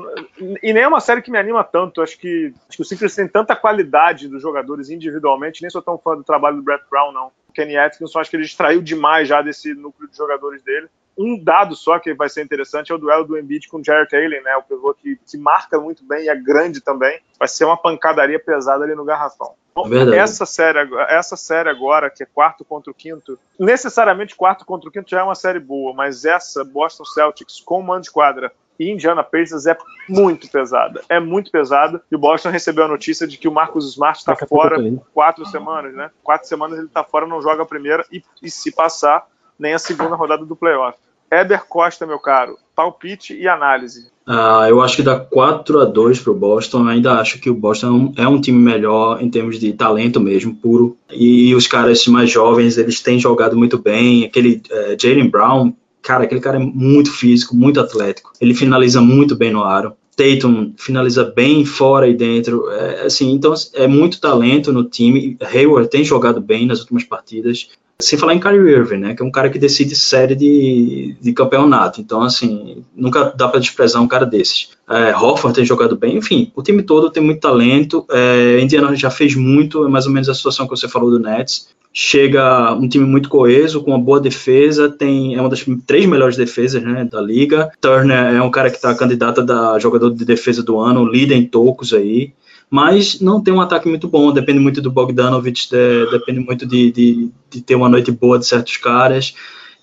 E 0.62 0.74
nem 0.74 0.84
é 0.84 0.88
uma 0.88 1.00
série 1.00 1.22
que 1.22 1.32
me 1.32 1.38
anima 1.40 1.63
tanto. 1.63 2.02
Acho 2.02 2.20
que, 2.20 2.54
acho 2.68 2.78
que 2.78 2.82
o 2.84 2.86
Sixers 2.86 3.16
tem 3.16 3.28
tanta 3.28 3.56
qualidade 3.56 4.28
dos 4.28 4.42
jogadores 4.42 4.90
individualmente. 4.90 5.62
Nem 5.62 5.72
sou 5.72 5.82
tão 5.82 5.98
fã 5.98 6.16
do 6.16 6.24
trabalho 6.24 6.58
do 6.58 6.63
Brett 6.63 6.84
Brown, 6.92 7.12
não. 7.12 7.32
O 7.50 7.54
Kenny 7.54 7.78
Atkinson, 7.78 8.20
acho 8.20 8.30
que 8.30 8.36
ele 8.36 8.44
extraiu 8.44 8.82
demais 8.82 9.28
já 9.28 9.42
desse 9.42 9.74
núcleo 9.74 10.10
de 10.10 10.16
jogadores 10.16 10.62
dele 10.62 10.90
um 11.18 11.44
dado 11.44 11.76
só 11.76 11.98
que 11.98 12.13
vai 12.13 12.30
ser 12.30 12.44
interessante 12.44 12.92
é 12.92 12.96
o 12.96 12.98
duelo 13.00 13.26
do 13.26 13.38
Embiid 13.38 13.68
com 13.68 13.80
o 13.80 13.84
Jarrett 13.84 14.16
Allen, 14.16 14.44
né? 14.44 14.56
O 14.56 14.62
pivô 14.62 14.94
que 14.94 15.20
se 15.26 15.38
marca 15.38 15.80
muito 15.80 16.06
bem 16.06 16.26
e 16.26 16.30
é 16.30 16.36
grande 16.36 16.80
também. 16.80 17.20
Vai 17.40 17.48
ser 17.48 17.66
uma 17.66 17.76
pancadaria 17.76 18.40
pesada 18.40 18.84
ali 18.84 18.94
no 18.94 19.04
garrafão. 19.04 19.56
Então, 19.86 20.13
essa 20.13 20.46
série, 20.46 20.80
essa 21.10 21.36
série 21.36 21.70
agora, 21.70 22.10
que 22.10 22.24
é 22.24 22.26
quarto 22.26 22.66
contra 22.66 22.92
o 22.92 22.96
quinto, 22.96 23.38
necessariamente 23.60 24.36
quarto 24.36 24.66
contra 24.66 24.90
o 24.90 24.92
quinto 24.92 25.10
já 25.10 25.20
é 25.20 25.24
uma 25.24 25.36
série 25.36 25.60
boa, 25.60 25.94
mas 25.94 26.26
essa 26.26 26.63
Boston 26.63 27.06
Celtics 27.06 27.60
com 27.60 27.82
mando 27.82 28.04
de 28.04 28.12
quadra 28.12 28.52
e 28.80 28.92
Indiana 28.92 29.24
Pacers 29.24 29.66
é 29.66 29.78
muito 30.08 30.50
pesada. 30.50 31.02
É 31.10 31.20
muito 31.20 31.52
pesada. 31.52 32.02
E 32.12 32.16
o 32.16 32.20
Boston 32.20 32.50
recebeu 32.50 32.86
a 32.86 32.88
notícia 32.88 33.28
de 33.28 33.38
que 33.38 33.48
o 33.48 33.52
Marcus 33.52 33.90
Smart 33.90 34.20
está 34.20 34.36
fora 34.36 34.78
quatro 35.13 35.46
semanas, 35.48 35.94
né? 35.94 36.12
Quatro 36.24 36.48
semanas 36.48 36.78
ele 36.78 36.88
está 36.88 37.04
fora, 37.04 37.26
não 37.26 37.42
joga 37.42 37.63
a 37.63 37.66
primeira 37.66 38.06
e, 38.12 38.24
e 38.42 38.52
se 38.52 38.72
passar, 38.72 39.26
nem 39.58 39.74
a 39.74 39.80
segunda 39.80 40.16
rodada 40.16 40.46
do 40.46 40.56
playoff. 40.56 40.98
Éder 41.30 41.66
Costa, 41.68 42.06
meu 42.06 42.20
caro, 42.20 42.58
palpite 42.76 43.34
e 43.34 43.48
análise. 43.48 44.08
Ah, 44.26 44.66
eu 44.68 44.82
acho 44.82 44.98
que 44.98 45.04
dá 45.04 45.18
4 45.18 45.80
a 45.80 45.86
2 45.86 46.20
para 46.20 46.32
o 46.32 46.36
Boston. 46.36 46.88
Ainda 46.88 47.13
acho 47.13 47.40
que 47.40 47.50
o 47.50 47.56
Boston 47.56 48.13
é 48.18 48.28
um 48.28 48.42
time 48.42 48.60
melhor 48.60 49.22
em 49.22 49.30
termos 49.30 49.58
de 49.58 49.72
talento 49.72 50.20
mesmo, 50.20 50.54
puro. 50.54 50.98
E 51.10 51.56
os 51.56 51.66
caras 51.66 52.06
mais 52.08 52.30
jovens, 52.30 52.78
eles 52.78 53.02
têm 53.02 53.20
jogado 53.20 53.56
muito 53.58 53.78
bem. 53.78 54.26
Aquele 54.26 54.62
é, 54.70 54.98
Jalen 55.00 55.30
Brown, 55.30 55.74
cara, 56.02 56.26
aquele 56.26 56.42
cara 56.42 56.58
é 56.58 56.60
muito 56.60 57.12
físico, 57.12 57.56
muito 57.56 57.80
atlético. 57.80 58.34
Ele 58.42 58.54
finaliza 58.54 59.00
muito 59.00 59.36
bem 59.36 59.52
no 59.52 59.63
aro. 59.63 59.94
Tatum 60.18 60.74
finaliza 60.78 61.24
bem 61.24 61.63
fora 61.63 62.08
e 62.08 62.13
dentro. 62.13 62.70
É, 62.72 63.06
assim, 63.06 63.32
então 63.32 63.54
é 63.74 63.88
muito 63.88 64.20
talento 64.20 64.74
no 64.74 64.84
time. 64.84 65.38
Hayward 65.42 65.90
tem 65.90 66.04
jogado 66.04 66.42
bem 66.42 66.66
nas 66.66 66.82
últimas 66.82 67.04
partidas. 67.06 67.70
Sem 68.00 68.20
falar 68.20 68.36
em 68.36 68.40
Kyrie 68.40 68.74
Irving, 68.74 68.98
né? 68.98 69.16
Que 69.16 69.24
é 69.24 69.26
um 69.26 69.32
cara 69.32 69.50
que 69.50 69.58
decide 69.58 69.96
série 69.96 70.36
de, 70.36 71.16
de 71.20 71.34
campeonato. 71.34 72.00
Então, 72.00 72.22
assim, 72.22 72.84
nunca 72.96 73.34
dá 73.36 73.48
para 73.48 73.60
desprezar 73.60 74.04
um 74.04 74.08
cara 74.08 74.24
desses. 74.24 74.70
É, 74.88 75.16
Hoffman 75.18 75.52
tem 75.52 75.66
jogado 75.66 75.98
bem, 75.98 76.18
enfim, 76.18 76.52
o 76.56 76.62
time 76.62 76.84
todo 76.84 77.10
tem 77.10 77.24
muito 77.24 77.42
talento. 77.42 78.06
É, 78.12 78.60
Indiana 78.60 78.96
já 78.96 79.10
fez 79.10 79.36
muito, 79.36 79.84
é 79.84 79.90
mais 79.90 80.06
ou 80.06 80.12
menos 80.12 80.30
a 80.30 80.36
situação 80.36 80.68
que 80.68 80.78
você 80.78 80.88
falou 80.88 81.10
do 81.10 81.20
Nets. 81.20 81.70
Chega 81.92 82.72
um 82.76 82.88
time 82.88 83.06
muito 83.06 83.30
coeso, 83.30 83.82
com 83.82 83.90
uma 83.90 84.00
boa 84.00 84.20
defesa, 84.20 84.88
tem 84.88 85.34
é 85.34 85.42
uma 85.42 85.50
das 85.50 85.66
três 85.88 86.06
melhores 86.06 86.38
defesas 86.38 86.84
né, 86.84 87.04
da 87.04 87.20
liga. 87.20 87.72
Turner 87.82 88.36
é 88.36 88.42
um 88.44 88.52
cara 88.52 88.70
que 88.70 88.76
está 88.76 88.94
candidato 88.94 89.42
a 89.52 89.80
jogador 89.80 90.12
de 90.12 90.24
defesa 90.24 90.62
do 90.62 90.80
ano, 90.80 91.04
líder 91.04 91.36
em 91.36 91.46
tocos 91.46 91.94
aí 91.94 92.32
mas 92.70 93.20
não 93.22 93.42
tem 93.42 93.54
um 93.54 93.62
ataque 93.62 93.88
muito 93.88 94.08
bom, 94.08 94.32
depende 94.32 94.60
muito 94.60 94.82
do 94.82 94.92
Bogdanovich, 94.92 95.70
de, 95.70 96.12
depende 96.12 96.40
muito 96.40 96.66
de, 96.66 96.92
de, 96.92 97.30
de, 97.50 97.62
ter 97.62 97.76
uma 97.76 97.90
noite 97.90 98.12
boa 98.12 98.38
de 98.38 98.46
certos 98.46 98.78
caras. 98.78 99.34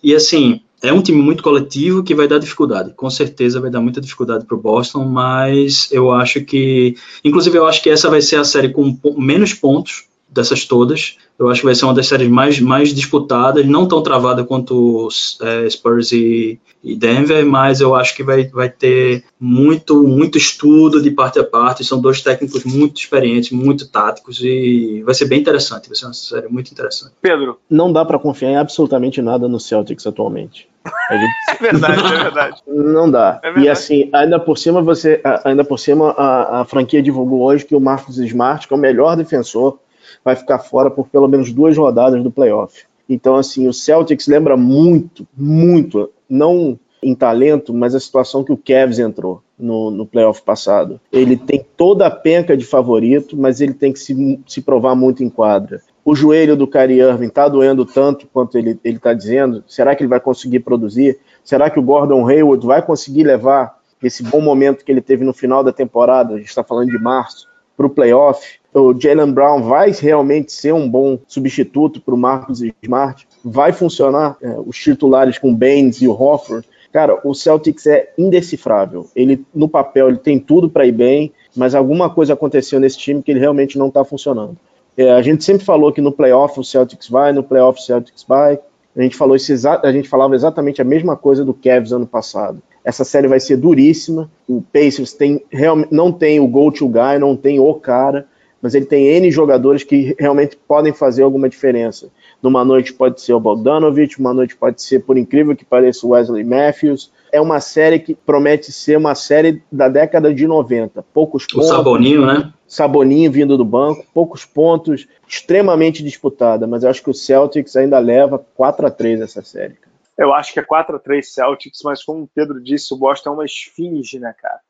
E 0.03 0.15
assim, 0.15 0.61
é 0.83 0.93
um 0.93 1.01
time 1.01 1.23
muito 1.23 1.43
coletivo 1.43 2.03
que 2.03 2.15
vai 2.15 2.29
dar 2.29 2.39
dificuldade, 2.39 2.93
com 2.95 3.09
certeza 3.09 3.61
vai 3.61 3.71
dar 3.71 3.81
muita 3.81 4.01
dificuldade 4.01 4.45
para 4.45 4.57
o 4.57 4.61
Boston, 4.61 5.05
mas 5.05 5.89
eu 5.91 6.13
acho 6.13 6.43
que, 6.43 6.95
inclusive, 7.25 7.57
eu 7.57 7.67
acho 7.67 7.83
que 7.83 7.89
essa 7.89 8.11
vai 8.11 8.21
ser 8.21 8.37
a 8.37 8.45
série 8.45 8.69
com 8.69 8.99
menos 9.17 9.55
pontos 9.55 10.05
dessas 10.35 10.65
todas. 10.65 11.17
Eu 11.39 11.49
acho 11.49 11.61
que 11.61 11.67
vai 11.67 11.75
ser 11.75 11.85
uma 11.85 11.95
das 11.95 12.07
séries 12.07 12.29
mais, 12.29 12.61
mais 12.61 12.93
disputadas, 12.93 13.65
não 13.67 13.89
tão 13.89 14.03
travada 14.03 14.45
quanto 14.45 15.09
é, 15.41 15.71
Spurs 15.71 16.13
e, 16.13 16.61
e, 16.83 16.95
Denver, 16.95 17.47
mas 17.47 17.81
eu 17.81 17.95
acho 17.95 18.15
que 18.15 18.23
vai, 18.23 18.45
vai 18.49 18.69
ter 18.69 19.25
muito, 19.41 20.03
muito 20.03 20.37
estudo 20.37 21.03
de 21.03 21.11
parte 21.11 21.39
a 21.39 21.45
parte. 21.45 21.85
São 21.85 22.01
dois 22.01 22.21
técnicos 22.21 22.65
muito 22.65 22.99
experientes, 22.99 23.51
muito 23.51 23.89
táticos 23.89 24.41
e 24.43 25.03
vai 25.05 25.15
ser 25.15 25.27
bem 25.27 25.41
interessante. 25.41 25.89
Vai 25.89 25.97
ser 25.97 26.07
uma 26.07 26.15
série 26.15 26.49
muito 26.49 26.71
interessante. 26.71 27.13
Pedro, 27.21 27.59
não 27.71 27.93
dá 27.93 28.05
para 28.05 28.19
confiar 28.19 28.51
em 28.51 28.57
absolutamente 28.57 29.23
nada 29.23 29.49
no 29.49 29.59
Celtics 29.59 30.07
atualmente. 30.07 30.69
Gente... 31.11 31.35
é 31.51 31.73
verdade, 31.73 32.15
é 32.15 32.23
verdade. 32.23 32.63
Não 32.67 33.11
dá. 33.11 33.41
É 33.43 33.59
e 33.59 33.69
assim, 33.69 34.11
ainda 34.13 34.39
por 34.39 34.59
cima, 34.59 34.83
você, 34.83 35.21
ainda 35.45 35.65
por 35.65 35.79
cima, 35.79 36.11
a, 36.11 36.61
a 36.61 36.65
franquia 36.65 37.03
divulgou 37.03 37.43
hoje 37.43 37.65
que 37.65 37.75
o 37.75 37.81
Marcos 37.81 38.19
Smart, 38.19 38.69
que 38.69 38.75
é 38.75 38.77
o 38.77 38.81
melhor 38.81 39.17
defensor 39.17 39.79
vai 40.25 40.35
ficar 40.35 40.59
fora 40.59 40.91
por 40.91 41.07
pelo 41.09 41.29
menos 41.29 41.53
duas 41.53 41.77
rodadas 41.77 42.23
do 42.23 42.31
playoff. 42.31 42.85
Então, 43.09 43.37
assim, 43.37 43.69
o 43.69 43.73
Celtics 43.73 44.27
lembra 44.27 44.57
muito, 44.57 45.27
muito, 45.37 46.11
não 46.29 46.79
em 47.03 47.15
talento, 47.15 47.75
mas 47.75 47.95
a 47.95 48.01
situação 48.01 48.43
que 48.43 48.53
o 48.53 48.57
Cavs 48.57 48.99
entrou 48.99 49.43
no, 49.59 49.91
no 49.91 50.07
playoff 50.07 50.41
passado. 50.43 50.99
Ele 51.13 51.37
tem 51.37 51.65
toda 51.77 52.07
a 52.07 52.11
penca 52.11 52.57
de 52.57 52.65
favorito, 52.65 53.37
mas 53.37 53.61
ele 53.61 53.75
tem 53.75 53.93
que 53.93 53.99
se, 53.99 54.41
se 54.47 54.63
provar 54.63 54.95
muito 54.95 55.23
em 55.23 55.29
quadra. 55.29 55.83
O 56.03 56.15
joelho 56.15 56.57
do 56.57 56.67
Kyrie 56.67 57.01
Irving 57.01 57.27
está 57.27 57.47
doendo 57.47 57.85
tanto 57.85 58.27
quanto 58.27 58.57
ele 58.57 58.79
está 58.83 59.13
dizendo. 59.13 59.63
Será 59.67 59.95
que 59.95 60.03
ele 60.03 60.09
vai 60.09 60.21
conseguir 60.21 60.61
produzir? 60.61 61.19
Será 61.43 61.69
que 61.69 61.79
o 61.79 61.83
Gordon 61.83 62.27
Hayward 62.27 62.67
vai 62.67 62.81
conseguir 62.81 63.25
levar 63.25 63.79
esse 64.03 64.23
bom 64.23 64.41
momento 64.41 64.85
que 64.85 64.91
ele 64.91 65.01
teve 65.01 65.25
no 65.25 65.33
final 65.33 65.63
da 65.63 65.73
temporada? 65.73 66.35
A 66.35 66.39
gente 66.39 66.49
está 66.49 66.65
falando 66.65 66.91
de 66.91 66.99
março 66.99 67.49
para 67.77 67.87
o 67.87 67.91
playoff 67.91 68.61
o 68.75 68.93
Jalen 68.99 69.33
Brown 69.33 69.63
vai 69.63 69.93
realmente 69.93 70.53
ser 70.53 70.75
um 70.75 70.89
bom 70.89 71.19
substituto 71.29 72.01
para 72.01 72.15
o 72.15 72.19
Marcos 72.19 72.61
Smart? 72.83 73.27
Vai 73.45 73.73
funcionar 73.73 74.37
é, 74.43 74.57
os 74.67 74.77
titulares 74.77 75.39
com 75.39 75.51
o 75.51 75.55
Baines 75.55 76.03
e 76.03 76.09
o 76.09 76.13
Hofford? 76.13 76.67
Cara, 76.93 77.21
o 77.25 77.35
Celtics 77.35 77.87
é 77.87 78.13
indecifrável. 78.19 79.09
Ele, 79.15 79.45
no 79.55 79.69
papel, 79.69 80.09
ele 80.09 80.19
tem 80.19 80.39
tudo 80.39 80.69
para 80.69 80.87
ir 80.87 80.93
bem, 80.93 81.33
mas 81.57 81.75
alguma 81.75 82.11
coisa 82.11 82.35
aconteceu 82.35 82.81
nesse 82.81 82.99
time 82.99 83.23
que 83.23 83.31
ele 83.31 83.41
realmente 83.41 83.79
não 83.79 83.89
está 83.89 84.05
funcionando. 84.05 84.57
É, 84.97 85.11
a 85.11 85.23
gente 85.23 85.45
sempre 85.45 85.65
falou 85.65 85.93
que 85.93 86.01
no 86.01 86.13
playoff 86.13 86.59
o 86.59 86.65
Celtics 86.65 87.09
vai, 87.09 87.33
no 87.33 87.43
playoff 87.43 87.81
o 87.81 87.83
Celtics 87.83 88.25
vai. 88.27 88.59
A 88.97 89.03
gente, 89.03 89.17
falou 89.17 89.37
a 89.37 89.93
gente 89.93 90.09
falava 90.09 90.37
exatamente 90.37 90.81
a 90.81 90.85
mesma 90.85 91.17
coisa 91.17 91.45
do 91.45 91.53
Cavs 91.53 91.93
ano 91.93 92.07
passado. 92.07 92.63
Essa 92.85 93.03
série 93.03 93.27
vai 93.27 93.41
ser 93.41 93.57
duríssima. 93.57 94.31
O 94.49 94.63
Pacers 94.63 95.13
tem, 95.13 95.45
não 95.91 96.13
tem 96.13 96.39
o 96.39 96.47
go-to 96.47 96.87
guy, 96.87 97.19
não 97.19 97.37
tem 97.37 97.59
o 97.59 97.75
cara 97.75 98.27
mas 98.65 98.75
ele 98.75 98.87
tem 98.87 99.09
N 99.09 99.31
jogadores 99.31 99.85
que 99.85 100.17
realmente 100.19 100.57
podem 100.57 100.91
fazer 100.91 101.23
alguma 101.23 101.51
diferença. 101.51 102.09
Numa 102.43 102.65
noite 102.65 102.95
pode 102.95 103.21
ser 103.21 103.35
o 103.35 103.39
Bogdanovich, 103.39 104.19
uma 104.19 104.33
noite 104.33 104.57
pode 104.57 104.81
ser, 104.81 105.01
por 105.01 105.19
incrível 105.19 105.55
que 105.55 105.67
pareça, 105.67 106.07
o 106.07 106.13
Wesley 106.13 106.45
Matthews. 106.45 107.13
É 107.31 107.39
uma 107.39 107.61
série 107.61 107.99
que 107.99 108.15
promete 108.15 108.73
ser 108.73 108.97
uma 108.97 109.15
série 109.15 109.63
da 109.71 109.87
década 109.87 110.33
de 110.33 110.47
90. 110.47 111.03
Poucos 111.13 111.47
pontos. 111.47 111.69
O 111.69 111.75
Saboninho, 111.75 112.25
né? 112.25 112.55
Saboninho 112.67 113.31
vindo 113.31 113.59
do 113.59 113.67
banco, 113.67 114.07
poucos 114.15 114.47
pontos, 114.47 115.07
extremamente 115.29 116.03
disputada, 116.03 116.67
mas 116.67 116.85
eu 116.85 116.89
acho 116.89 117.03
que 117.03 117.11
o 117.11 117.15
Celtics 117.15 117.77
ainda 117.77 117.99
leva 117.99 118.43
4 118.55 118.87
a 118.87 118.91
3 118.91 119.21
essa 119.21 119.43
série. 119.43 119.75
Cara. 119.75 119.95
Eu 120.17 120.33
acho 120.33 120.55
que 120.55 120.61
é 120.61 120.63
4 120.63 120.97
a 120.97 120.99
3 120.99 121.35
Celtics, 121.35 121.81
mas 121.85 122.03
como 122.03 122.23
o 122.23 122.31
Pedro 122.35 122.63
disse, 122.63 122.95
o 122.95 122.97
Boston 122.97 123.29
é 123.29 123.33
uma 123.35 123.45
esfinge, 123.45 124.19
né, 124.19 124.35
cara? 124.41 124.61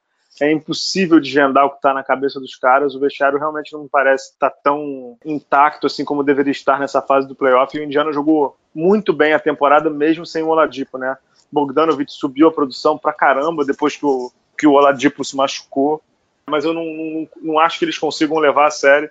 É 0.40 0.50
impossível 0.50 1.20
desvendar 1.20 1.64
o 1.64 1.70
que 1.70 1.76
está 1.76 1.94
na 1.94 2.02
cabeça 2.02 2.40
dos 2.40 2.56
caras. 2.56 2.94
O 2.94 3.00
vestiário 3.00 3.38
realmente 3.38 3.72
não 3.72 3.86
parece 3.86 4.32
estar 4.32 4.50
tá 4.50 4.56
tão 4.64 5.16
intacto 5.24 5.86
assim 5.86 6.04
como 6.04 6.24
deveria 6.24 6.50
estar 6.50 6.78
nessa 6.78 7.00
fase 7.00 7.28
do 7.28 7.34
playoff. 7.34 7.76
E 7.76 7.80
o 7.80 7.84
Indiana 7.84 8.12
jogou 8.12 8.56
muito 8.74 9.12
bem 9.12 9.32
a 9.32 9.38
temporada, 9.38 9.88
mesmo 9.88 10.26
sem 10.26 10.42
o 10.42 10.48
Oladipo, 10.48 10.98
né? 10.98 11.16
Bogdanovic 11.52 12.12
subiu 12.12 12.48
a 12.48 12.52
produção 12.52 12.98
pra 12.98 13.12
caramba 13.12 13.64
depois 13.64 13.96
que 13.96 14.04
o, 14.04 14.32
que 14.58 14.66
o 14.66 14.72
Oladipo 14.72 15.24
se 15.24 15.36
machucou. 15.36 16.02
Mas 16.46 16.64
eu 16.64 16.74
não, 16.74 16.84
não, 16.84 17.28
não 17.40 17.58
acho 17.58 17.78
que 17.78 17.84
eles 17.84 17.96
consigam 17.96 18.38
levar 18.38 18.66
a 18.66 18.70
sério. 18.70 19.08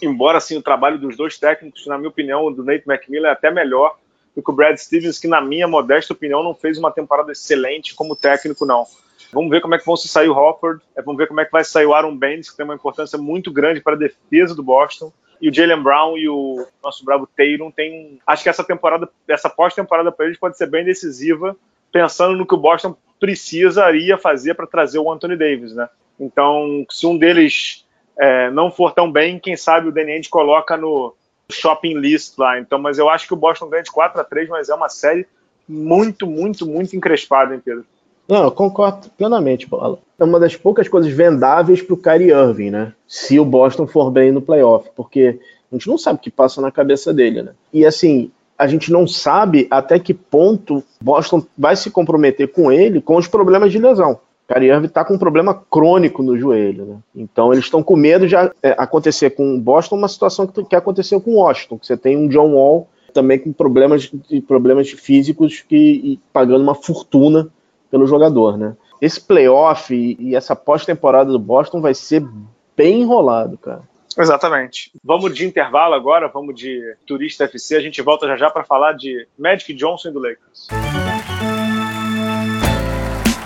Embora, 0.00 0.38
assim, 0.38 0.56
o 0.56 0.62
trabalho 0.62 0.98
dos 0.98 1.16
dois 1.16 1.38
técnicos, 1.38 1.86
na 1.86 1.98
minha 1.98 2.08
opinião, 2.08 2.52
do 2.52 2.64
Nate 2.64 2.84
McMillan 2.88 3.28
é 3.28 3.32
até 3.32 3.50
melhor 3.50 3.96
do 4.34 4.42
que 4.42 4.50
o 4.50 4.54
Brad 4.54 4.76
Stevens, 4.76 5.18
que, 5.18 5.28
na 5.28 5.40
minha 5.40 5.68
modesta 5.68 6.12
opinião, 6.12 6.42
não 6.42 6.54
fez 6.54 6.78
uma 6.78 6.90
temporada 6.90 7.32
excelente 7.32 7.94
como 7.94 8.16
técnico, 8.16 8.64
não. 8.64 8.86
Vamos 9.32 9.50
ver 9.50 9.60
como 9.60 9.74
é 9.74 9.78
que 9.78 9.86
vão 9.86 9.96
se 9.96 10.08
sair 10.08 10.28
o 10.28 10.36
Hofford, 10.36 10.82
é, 10.96 11.02
vamos 11.02 11.18
ver 11.18 11.26
como 11.26 11.40
é 11.40 11.44
que 11.44 11.52
vai 11.52 11.64
sair 11.64 11.86
o 11.86 11.94
Aaron 11.94 12.16
Baines, 12.16 12.50
que 12.50 12.56
tem 12.56 12.64
uma 12.64 12.74
importância 12.74 13.18
muito 13.18 13.50
grande 13.50 13.80
para 13.80 13.94
a 13.94 13.98
defesa 13.98 14.54
do 14.54 14.62
Boston. 14.62 15.12
E 15.40 15.48
o 15.48 15.54
Jalen 15.54 15.82
Brown 15.82 16.16
e 16.16 16.28
o 16.28 16.64
nosso 16.82 17.04
bravo 17.04 17.26
Tatum 17.26 17.70
tem. 17.70 18.20
Acho 18.24 18.44
que 18.44 18.48
essa 18.48 18.62
temporada, 18.62 19.08
essa 19.26 19.50
pós-temporada 19.50 20.12
para 20.12 20.26
eles 20.26 20.38
pode 20.38 20.56
ser 20.56 20.66
bem 20.68 20.84
decisiva, 20.84 21.56
pensando 21.90 22.36
no 22.36 22.46
que 22.46 22.54
o 22.54 22.58
Boston 22.58 22.96
precisaria 23.18 24.16
fazer 24.16 24.54
para 24.54 24.66
trazer 24.66 25.00
o 25.00 25.10
Anthony 25.10 25.36
Davis, 25.36 25.74
né? 25.74 25.88
Então, 26.20 26.86
se 26.88 27.06
um 27.06 27.18
deles 27.18 27.84
é, 28.16 28.50
não 28.50 28.70
for 28.70 28.92
tão 28.92 29.10
bem, 29.10 29.40
quem 29.40 29.56
sabe 29.56 29.88
o 29.88 29.92
Danny 29.92 30.20
coloca 30.28 30.76
no, 30.76 31.12
shopping 31.52 31.98
list 31.98 32.38
lá. 32.38 32.58
Então, 32.58 32.78
mas 32.78 32.98
eu 32.98 33.08
acho 33.08 33.26
que 33.26 33.34
o 33.34 33.36
Boston 33.36 33.68
ganha 33.68 33.82
de 33.82 33.92
4 33.92 34.20
a 34.20 34.24
3 34.24 34.48
mas 34.48 34.68
é 34.68 34.74
uma 34.74 34.88
série 34.88 35.26
muito, 35.68 36.26
muito, 36.26 36.66
muito 36.66 36.96
encrespada, 36.96 37.54
hein, 37.54 37.62
Pedro? 37.64 37.84
Não, 38.28 38.44
eu 38.44 38.50
concordo 38.50 39.08
plenamente, 39.16 39.68
Bola. 39.68 39.98
É 40.18 40.24
uma 40.24 40.38
das 40.38 40.56
poucas 40.56 40.88
coisas 40.88 41.12
vendáveis 41.12 41.82
para 41.82 41.94
o 41.94 41.96
Kyrie 41.96 42.30
Irving, 42.30 42.70
né? 42.70 42.92
Se 43.06 43.38
o 43.38 43.44
Boston 43.44 43.86
for 43.86 44.10
bem 44.10 44.30
no 44.30 44.40
playoff, 44.40 44.88
porque 44.94 45.40
a 45.70 45.74
gente 45.74 45.88
não 45.88 45.98
sabe 45.98 46.18
o 46.18 46.22
que 46.22 46.30
passa 46.30 46.60
na 46.60 46.70
cabeça 46.70 47.12
dele, 47.12 47.42
né? 47.42 47.52
E 47.72 47.84
assim, 47.84 48.30
a 48.56 48.66
gente 48.66 48.92
não 48.92 49.06
sabe 49.06 49.66
até 49.70 49.98
que 49.98 50.14
ponto 50.14 50.82
Boston 51.00 51.44
vai 51.58 51.74
se 51.74 51.90
comprometer 51.90 52.52
com 52.52 52.70
ele 52.70 53.00
com 53.00 53.16
os 53.16 53.26
problemas 53.26 53.72
de 53.72 53.78
lesão. 53.78 54.20
Kyrie 54.46 54.70
Irving 54.70 54.86
está 54.86 55.04
com 55.04 55.14
um 55.14 55.18
problema 55.18 55.54
crônico 55.70 56.22
no 56.22 56.38
joelho, 56.38 56.84
né? 56.84 56.96
Então 57.14 57.52
eles 57.52 57.64
estão 57.64 57.82
com 57.82 57.96
medo 57.96 58.28
de 58.28 58.36
é, 58.36 58.52
acontecer 58.76 59.30
com 59.30 59.58
Boston 59.58 59.96
uma 59.96 60.08
situação 60.08 60.46
que, 60.46 60.76
aconteceu 60.76 61.20
com 61.20 61.36
Washington, 61.36 61.78
que 61.78 61.86
você 61.86 61.96
tem 61.96 62.16
um 62.16 62.28
John 62.28 62.52
Wall 62.54 62.88
também 63.12 63.38
com 63.38 63.52
problemas, 63.52 64.10
problemas 64.46 64.90
físicos 64.90 65.62
que, 65.66 65.76
e 65.76 66.20
pagando 66.32 66.62
uma 66.62 66.74
fortuna 66.74 67.48
pelo 67.92 68.06
jogador, 68.06 68.56
né? 68.56 68.74
Esse 69.02 69.20
playoff 69.20 69.94
e, 69.94 70.16
e 70.18 70.34
essa 70.34 70.56
pós-temporada 70.56 71.30
do 71.30 71.38
Boston 71.38 71.82
vai 71.82 71.92
ser 71.92 72.26
bem 72.74 73.02
enrolado, 73.02 73.58
cara. 73.58 73.82
Exatamente. 74.16 74.90
Vamos 75.04 75.34
de 75.34 75.46
intervalo 75.46 75.94
agora, 75.94 76.28
vamos 76.28 76.54
de 76.54 76.96
Turista 77.06 77.44
FC. 77.44 77.76
A 77.76 77.80
gente 77.80 78.00
volta 78.00 78.26
já 78.26 78.36
já 78.36 78.50
para 78.50 78.64
falar 78.64 78.94
de 78.94 79.26
Magic 79.38 79.74
Johnson 79.74 80.08
e 80.08 80.12
do 80.12 80.18
Lakers. 80.18 80.68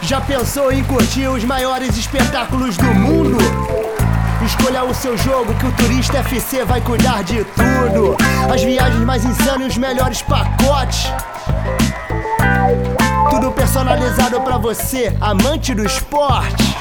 Já 0.03 0.21
pensou 0.21 0.73
em 0.73 0.85
curtir 0.85 1.27
os 1.27 1.43
maiores 1.43 1.97
espetáculos 1.97 2.77
do 2.77 2.85
mundo? 2.85 3.39
Escolha 4.45 4.85
o 4.85 4.95
seu 4.95 5.17
jogo 5.17 5.53
que 5.59 5.67
o 5.67 5.77
Turista 5.77 6.19
FC 6.19 6.65
vai 6.65 6.81
cuidar 6.81 7.25
de 7.25 7.45
tudo. 7.45 8.17
As 8.53 8.63
viagens 8.63 9.05
mais 9.05 9.25
insanas 9.25 9.63
e 9.63 9.71
os 9.71 9.79
melhores 9.79 10.23
pacotes. 10.23 11.07
Personalizado 13.53 14.41
para 14.41 14.59
você, 14.59 15.17
amante 15.21 15.75
do 15.75 15.85
esporte. 15.85 16.77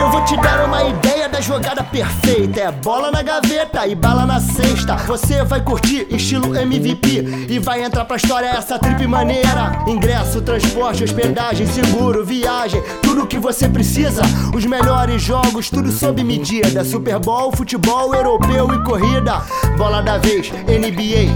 Eu 0.00 0.10
vou 0.10 0.24
te 0.24 0.36
dar 0.36 0.64
uma 0.64 0.84
ideia 0.84 1.28
da 1.28 1.40
jogada 1.40 1.82
perfeita. 1.82 2.60
É 2.60 2.70
bola 2.70 3.10
na 3.10 3.22
gaveta 3.22 3.86
e 3.86 3.94
bala 3.94 4.26
na 4.26 4.40
cesta. 4.40 4.96
Você 4.96 5.42
vai 5.44 5.60
curtir 5.60 6.06
estilo 6.10 6.56
MVP 6.56 7.46
e 7.48 7.58
vai 7.58 7.82
entrar 7.82 8.04
pra 8.04 8.16
história 8.16 8.46
essa 8.46 8.78
trip 8.78 9.06
maneira. 9.06 9.72
Ingresso, 9.86 10.40
transporte, 10.40 11.04
hospedagem, 11.04 11.66
seguro, 11.66 12.24
viagem, 12.24 12.82
tudo 13.02 13.26
que 13.26 13.38
você 13.38 13.68
precisa. 13.68 14.22
Os 14.54 14.64
melhores 14.64 15.22
jogos, 15.22 15.68
tudo 15.70 15.90
sob 15.90 16.22
medida. 16.22 16.84
Super 16.84 17.18
Bowl, 17.18 17.52
futebol 17.52 18.14
europeu 18.14 18.72
e 18.74 18.84
corrida. 18.84 19.42
Bola 19.76 20.00
da 20.00 20.18
vez, 20.18 20.50
NBA. 20.50 21.30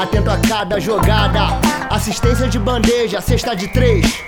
Atento 0.00 0.30
a 0.30 0.38
cada 0.38 0.80
jogada. 0.80 1.79
Assistência 1.90 2.46
de 2.46 2.56
bandeja, 2.56 3.20
cesta 3.20 3.56
de 3.56 3.66
três. 3.66 4.22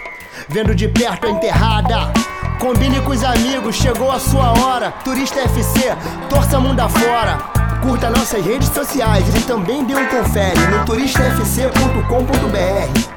Vendo 0.49 0.75
de 0.75 0.89
perto 0.89 1.29
a 1.29 1.31
enterrada. 1.31 2.13
Combine 2.61 3.01
com 3.03 3.11
os 3.11 3.23
amigos, 3.23 3.77
chegou 3.77 4.11
a 4.11 4.19
sua 4.19 4.51
hora. 4.61 4.91
Turista 5.05 5.43
FC, 5.43 5.81
torça 6.29 6.59
mundo 6.59 6.81
afora. 6.81 7.39
Curta 7.81 8.11
nossas 8.11 8.45
redes 8.45 8.69
sociais 8.69 9.25
e 9.37 9.47
também 9.47 9.85
dê 9.85 9.95
um 9.95 10.09
confere 10.09 10.59
no 10.73 10.85
turistafc.com.br. 10.85 13.13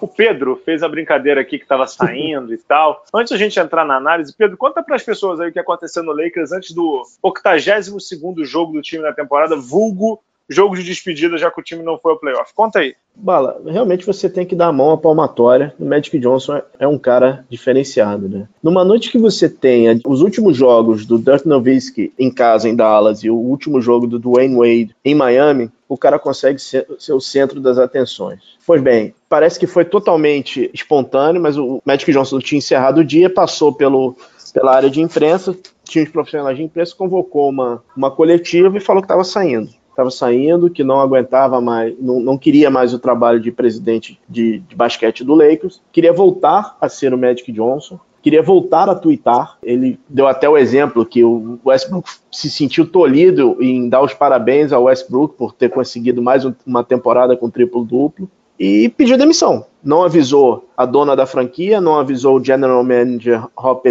O 0.00 0.06
Pedro 0.06 0.54
fez 0.64 0.84
a 0.84 0.88
brincadeira 0.88 1.40
aqui 1.40 1.58
que 1.58 1.64
estava 1.64 1.88
saindo 1.88 2.54
e 2.54 2.58
tal. 2.58 3.04
Antes 3.12 3.32
da 3.32 3.36
gente 3.36 3.58
entrar 3.58 3.84
na 3.84 3.96
análise, 3.96 4.32
Pedro, 4.32 4.56
conta 4.56 4.80
para 4.80 4.94
as 4.94 5.02
pessoas 5.02 5.40
aí 5.40 5.50
o 5.50 5.52
que 5.52 5.58
aconteceu 5.58 6.04
no 6.04 6.12
Lakers 6.12 6.52
antes 6.52 6.70
do 6.70 7.02
82 7.20 8.48
jogo 8.48 8.74
do 8.74 8.80
time 8.80 9.02
na 9.02 9.12
temporada, 9.12 9.56
vulgo 9.56 10.22
jogo 10.48 10.74
de 10.74 10.82
despedida, 10.82 11.38
já 11.38 11.50
que 11.50 11.60
o 11.60 11.64
time 11.64 11.82
não 11.82 11.98
foi 11.98 12.12
ao 12.12 12.18
playoff. 12.18 12.52
Conta 12.54 12.80
aí. 12.80 12.94
Bala, 13.16 13.62
realmente 13.64 14.04
você 14.04 14.28
tem 14.28 14.44
que 14.44 14.56
dar 14.56 14.66
a 14.66 14.72
mão 14.72 14.90
à 14.90 14.98
palmatória. 14.98 15.72
O 15.78 15.84
Magic 15.84 16.18
Johnson 16.18 16.60
é 16.78 16.86
um 16.86 16.98
cara 16.98 17.44
diferenciado, 17.48 18.28
né? 18.28 18.48
Numa 18.62 18.84
noite 18.84 19.10
que 19.10 19.18
você 19.18 19.48
tenha 19.48 19.98
os 20.04 20.20
últimos 20.20 20.56
jogos 20.56 21.06
do 21.06 21.18
Dirk 21.18 21.46
Nowitzki 21.46 22.12
em 22.18 22.30
casa, 22.30 22.68
em 22.68 22.74
Dallas, 22.74 23.22
e 23.22 23.30
o 23.30 23.36
último 23.36 23.80
jogo 23.80 24.06
do 24.06 24.18
Dwayne 24.18 24.56
Wade 24.56 24.96
em 25.04 25.14
Miami, 25.14 25.70
o 25.88 25.96
cara 25.96 26.18
consegue 26.18 26.58
ser, 26.58 26.86
ser 26.98 27.12
o 27.12 27.20
centro 27.20 27.60
das 27.60 27.78
atenções. 27.78 28.40
Pois 28.66 28.82
bem, 28.82 29.14
parece 29.28 29.60
que 29.60 29.66
foi 29.66 29.84
totalmente 29.84 30.68
espontâneo, 30.74 31.40
mas 31.40 31.56
o 31.56 31.80
Magic 31.84 32.10
Johnson 32.10 32.40
tinha 32.40 32.58
encerrado 32.58 32.98
o 32.98 33.04
dia, 33.04 33.30
passou 33.30 33.72
pelo, 33.72 34.16
pela 34.52 34.74
área 34.74 34.90
de 34.90 35.00
imprensa, 35.00 35.56
tinha 35.84 36.04
os 36.04 36.10
profissionais 36.10 36.56
de 36.56 36.64
imprensa, 36.64 36.96
convocou 36.96 37.48
uma, 37.48 37.82
uma 37.96 38.10
coletiva 38.10 38.76
e 38.76 38.80
falou 38.80 39.02
que 39.02 39.06
estava 39.06 39.22
saindo 39.22 39.68
estava 39.94 40.10
saindo, 40.10 40.68
que 40.68 40.84
não 40.84 41.00
aguentava 41.00 41.60
mais, 41.60 41.94
não, 41.98 42.20
não 42.20 42.36
queria 42.36 42.70
mais 42.70 42.92
o 42.92 42.98
trabalho 42.98 43.40
de 43.40 43.50
presidente 43.50 44.20
de, 44.28 44.58
de 44.58 44.76
basquete 44.76 45.24
do 45.24 45.34
Lakers, 45.34 45.80
queria 45.92 46.12
voltar 46.12 46.76
a 46.80 46.88
ser 46.88 47.14
o 47.14 47.18
Magic 47.18 47.50
Johnson, 47.52 47.98
queria 48.24 48.42
voltar 48.42 48.88
a 48.88 48.94
twittar. 48.94 49.58
Ele 49.62 49.98
deu 50.08 50.26
até 50.26 50.48
o 50.48 50.56
exemplo 50.56 51.04
que 51.04 51.22
o 51.22 51.58
Westbrook 51.64 52.08
se 52.32 52.50
sentiu 52.50 52.86
tolhido 52.86 53.56
em 53.60 53.88
dar 53.88 54.02
os 54.02 54.14
parabéns 54.14 54.72
ao 54.72 54.84
Westbrook 54.84 55.36
por 55.36 55.52
ter 55.52 55.68
conseguido 55.68 56.22
mais 56.22 56.44
uma 56.66 56.82
temporada 56.82 57.36
com 57.36 57.50
triplo-duplo 57.50 58.28
e 58.58 58.88
pediu 58.88 59.18
demissão. 59.18 59.66
Não 59.82 60.02
avisou 60.02 60.68
a 60.76 60.86
dona 60.86 61.14
da 61.14 61.26
franquia, 61.26 61.80
não 61.80 61.98
avisou 61.98 62.38
o 62.38 62.44
general 62.44 62.82
manager 62.82 63.46
Rob 63.54 63.82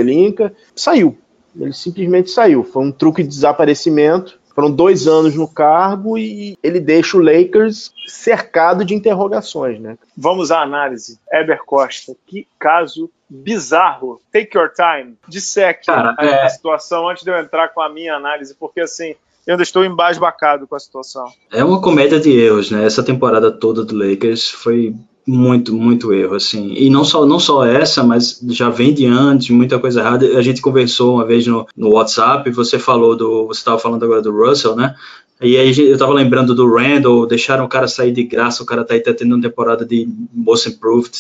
saiu. 0.76 1.16
Ele 1.56 1.72
simplesmente 1.72 2.32
saiu. 2.32 2.64
Foi 2.64 2.84
um 2.84 2.92
truque 2.92 3.22
de 3.22 3.30
desaparecimento 3.30 4.40
foram 4.56 4.72
dois 4.72 5.08
anos 5.08 5.36
no 5.36 5.48
cargo 5.48 6.18
e 6.18 6.58
ele 6.62 6.80
deixa 6.80 7.18
o 7.18 7.22
Lakers 7.22 7.92
cercado 8.08 8.86
de 8.86 8.94
interrogações, 8.94 9.80
né? 9.80 9.98
Vamos 10.16 10.52
à 10.52 10.62
análise. 10.62 11.20
Eber 11.32 11.64
Costa, 11.66 12.16
que 12.28 12.48
caso 12.60 13.10
bizarro. 13.30 14.22
Take 14.32 14.56
your 14.58 14.72
time. 14.72 15.16
Disseque 15.28 15.88
Cara, 15.88 16.16
a, 16.18 16.26
é... 16.26 16.46
a 16.46 16.50
situação 16.50 17.10
antes 17.10 17.24
de 17.24 17.32
eu 17.32 17.38
entrar 17.40 17.70
com 17.70 17.82
a 17.82 17.90
minha 17.90 18.16
análise, 18.16 18.56
porque 18.56 18.82
assim, 18.82 19.16
eu 19.46 19.54
ainda 19.54 19.64
estou 19.64 19.84
embasbacado 19.84 20.68
com 20.68 20.76
a 20.76 20.80
situação. 20.80 21.26
É 21.52 21.64
uma 21.64 21.82
comédia 21.82 22.20
de 22.20 22.32
erros, 22.32 22.72
né? 22.72 22.86
Essa 22.86 23.04
temporada 23.04 23.52
toda 23.52 23.84
do 23.84 23.96
Lakers 23.96 24.50
foi 24.50 24.96
muito, 25.26 25.74
muito 25.74 26.14
erro, 26.14 26.36
assim. 26.36 26.74
E 26.74 26.90
não 26.90 27.04
só, 27.06 27.26
não 27.26 27.40
só 27.40 27.66
essa, 27.66 28.04
mas 28.04 28.40
já 28.50 28.70
vem 28.70 28.94
de 28.94 29.06
antes, 29.06 29.50
muita 29.50 29.80
coisa 29.80 30.02
errada. 30.02 30.38
A 30.38 30.42
gente 30.42 30.62
conversou 30.62 31.16
uma 31.16 31.26
vez 31.26 31.48
no, 31.48 31.66
no 31.76 31.92
WhatsApp, 31.92 32.50
você 32.52 32.78
falou 32.78 33.16
do. 33.16 33.48
Você 33.48 33.60
estava 33.60 33.80
falando 33.80 34.04
agora 34.04 34.22
do 34.22 34.32
Russell, 34.32 34.76
né? 34.76 34.96
E 35.42 35.58
aí 35.58 35.78
eu 35.78 35.98
tava 35.98 36.14
lembrando 36.14 36.56
do 36.56 36.74
Randall, 36.74 37.26
deixaram 37.26 37.66
o 37.66 37.70
cara 37.70 37.88
sair 37.88 38.12
de 38.12 38.24
graça, 38.24 38.64
o 38.64 38.66
cara 38.66 38.84
tá 38.84 38.94
aí 38.94 39.02
tá 39.02 39.14
tendo 39.14 39.36
uma 39.36 39.42
temporada 39.42 39.86
de 39.86 40.08
Most 40.34 40.70
Improved. 40.70 41.12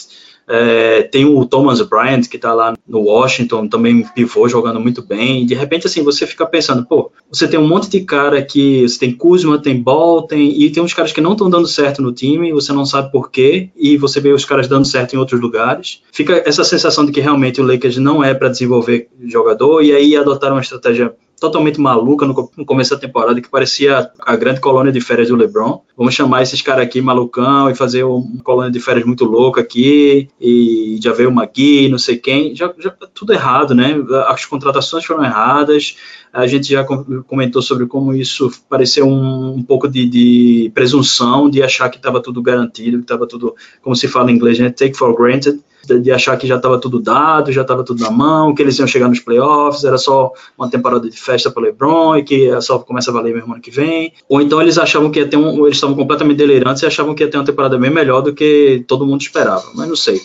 É, 0.47 1.03
tem 1.03 1.25
o 1.25 1.45
Thomas 1.45 1.81
Bryant, 1.81 2.27
que 2.27 2.35
está 2.35 2.53
lá 2.53 2.73
no 2.87 2.99
Washington, 2.99 3.67
também 3.67 4.03
pivô, 4.13 4.47
jogando 4.47 4.79
muito 4.79 5.01
bem. 5.01 5.45
De 5.45 5.53
repente, 5.53 5.87
assim, 5.87 6.03
você 6.03 6.27
fica 6.27 6.45
pensando, 6.45 6.85
pô, 6.85 7.11
você 7.31 7.47
tem 7.47 7.59
um 7.59 7.67
monte 7.67 7.89
de 7.89 8.01
cara 8.01 8.41
que. 8.41 8.87
Você 8.87 8.99
tem 8.99 9.13
Kuzma, 9.13 9.57
tem 9.57 9.81
Ball, 9.81 10.23
tem, 10.23 10.61
e 10.61 10.69
tem 10.69 10.83
uns 10.83 10.93
caras 10.93 11.13
que 11.13 11.21
não 11.21 11.31
estão 11.31 11.49
dando 11.49 11.67
certo 11.67 12.01
no 12.01 12.11
time, 12.11 12.51
você 12.51 12.73
não 12.73 12.85
sabe 12.85 13.11
por 13.11 13.31
quê, 13.31 13.69
e 13.75 13.97
você 13.97 14.19
vê 14.19 14.33
os 14.33 14.45
caras 14.45 14.67
dando 14.67 14.85
certo 14.85 15.13
em 15.13 15.17
outros 15.17 15.39
lugares. 15.39 16.01
Fica 16.11 16.43
essa 16.45 16.63
sensação 16.63 17.05
de 17.05 17.11
que 17.11 17.21
realmente 17.21 17.61
o 17.61 17.65
Lakers 17.65 17.97
não 17.97 18.23
é 18.23 18.33
para 18.33 18.49
desenvolver 18.49 19.07
jogador, 19.25 19.81
e 19.81 19.93
aí 19.93 20.15
adotaram 20.15 20.55
uma 20.55 20.61
estratégia 20.61 21.13
totalmente 21.43 21.77
maluca 21.77 22.25
no, 22.25 22.33
começo 22.65 22.91
da 22.91 23.01
temporada, 23.01 23.41
que 23.41 23.49
parecia 23.49 24.09
a 24.21 24.35
grande 24.37 24.61
colônia 24.61 24.93
de 24.93 25.01
férias 25.01 25.27
do 25.27 25.35
LeBron. 25.35 25.81
Vamos 25.97 26.13
chamar 26.13 26.41
esses 26.41 26.61
caras 26.61 26.85
aqui 26.85 27.01
malucão 27.01 27.69
e 27.69 27.75
fazer 27.75 28.05
uma 28.05 28.41
colônia 28.41 28.71
de 28.71 28.79
férias 28.79 29.05
muito 29.05 29.25
louca 29.25 29.59
aqui, 29.59 30.29
e 30.39 30.97
já 31.03 31.11
veio 31.11 31.29
o 31.29 31.33
McGee, 31.33 31.89
não 31.89 31.97
sei 31.97 32.15
quem, 32.15 32.55
já, 32.55 32.73
já 32.79 32.89
tudo 33.13 33.33
errado, 33.33 33.75
né? 33.75 33.93
As 34.27 34.45
contratações 34.45 35.03
foram 35.03 35.25
erradas, 35.25 35.97
a 36.31 36.47
gente 36.47 36.69
já 36.69 36.85
comentou 37.27 37.61
sobre 37.61 37.87
como 37.87 38.13
isso 38.13 38.49
pareceu 38.69 39.05
um, 39.05 39.55
um 39.55 39.63
pouco 39.63 39.89
de, 39.89 40.07
de, 40.07 40.71
presunção, 40.73 41.49
de 41.49 41.61
achar 41.61 41.89
que 41.89 41.97
estava 41.97 42.21
tudo 42.21 42.41
garantido, 42.41 42.99
que 42.99 43.03
estava 43.03 43.27
tudo, 43.27 43.53
como 43.81 43.97
se 43.97 44.07
fala 44.07 44.31
em 44.31 44.35
inglês, 44.35 44.57
né? 44.59 44.69
Take 44.69 44.95
for 44.95 45.13
granted 45.13 45.59
de 45.85 46.11
achar 46.11 46.37
que 46.37 46.47
já 46.47 46.55
estava 46.55 46.79
tudo 46.79 46.99
dado, 46.99 47.51
já 47.51 47.61
estava 47.61 47.83
tudo 47.83 48.01
na 48.01 48.09
mão, 48.09 48.53
que 48.55 48.61
eles 48.61 48.77
iam 48.79 48.87
chegar 48.87 49.09
nos 49.09 49.19
playoffs, 49.19 49.83
era 49.83 49.97
só 49.97 50.31
uma 50.57 50.69
temporada 50.69 51.09
de 51.09 51.19
festa 51.19 51.51
para 51.51 51.63
LeBron 51.63 52.17
e 52.17 52.23
que 52.23 52.61
só 52.61 52.79
começa 52.79 53.11
a 53.11 53.13
valer 53.13 53.33
mesmo 53.33 53.53
ano 53.53 53.61
que 53.61 53.71
vem. 53.71 54.13
Ou 54.29 54.41
então 54.41 54.61
eles 54.61 54.77
achavam 54.77 55.11
que 55.11 55.19
ia 55.19 55.27
ter 55.27 55.37
um, 55.37 55.65
eles 55.65 55.77
estavam 55.77 55.95
completamente 55.95 56.37
delirantes 56.37 56.83
e 56.83 56.85
achavam 56.85 57.13
que 57.13 57.23
ia 57.23 57.29
ter 57.29 57.37
uma 57.37 57.45
temporada 57.45 57.77
bem 57.77 57.89
melhor 57.89 58.21
do 58.21 58.33
que 58.33 58.83
todo 58.87 59.05
mundo 59.05 59.21
esperava, 59.21 59.65
mas 59.75 59.87
não 59.87 59.95
sei. 59.95 60.21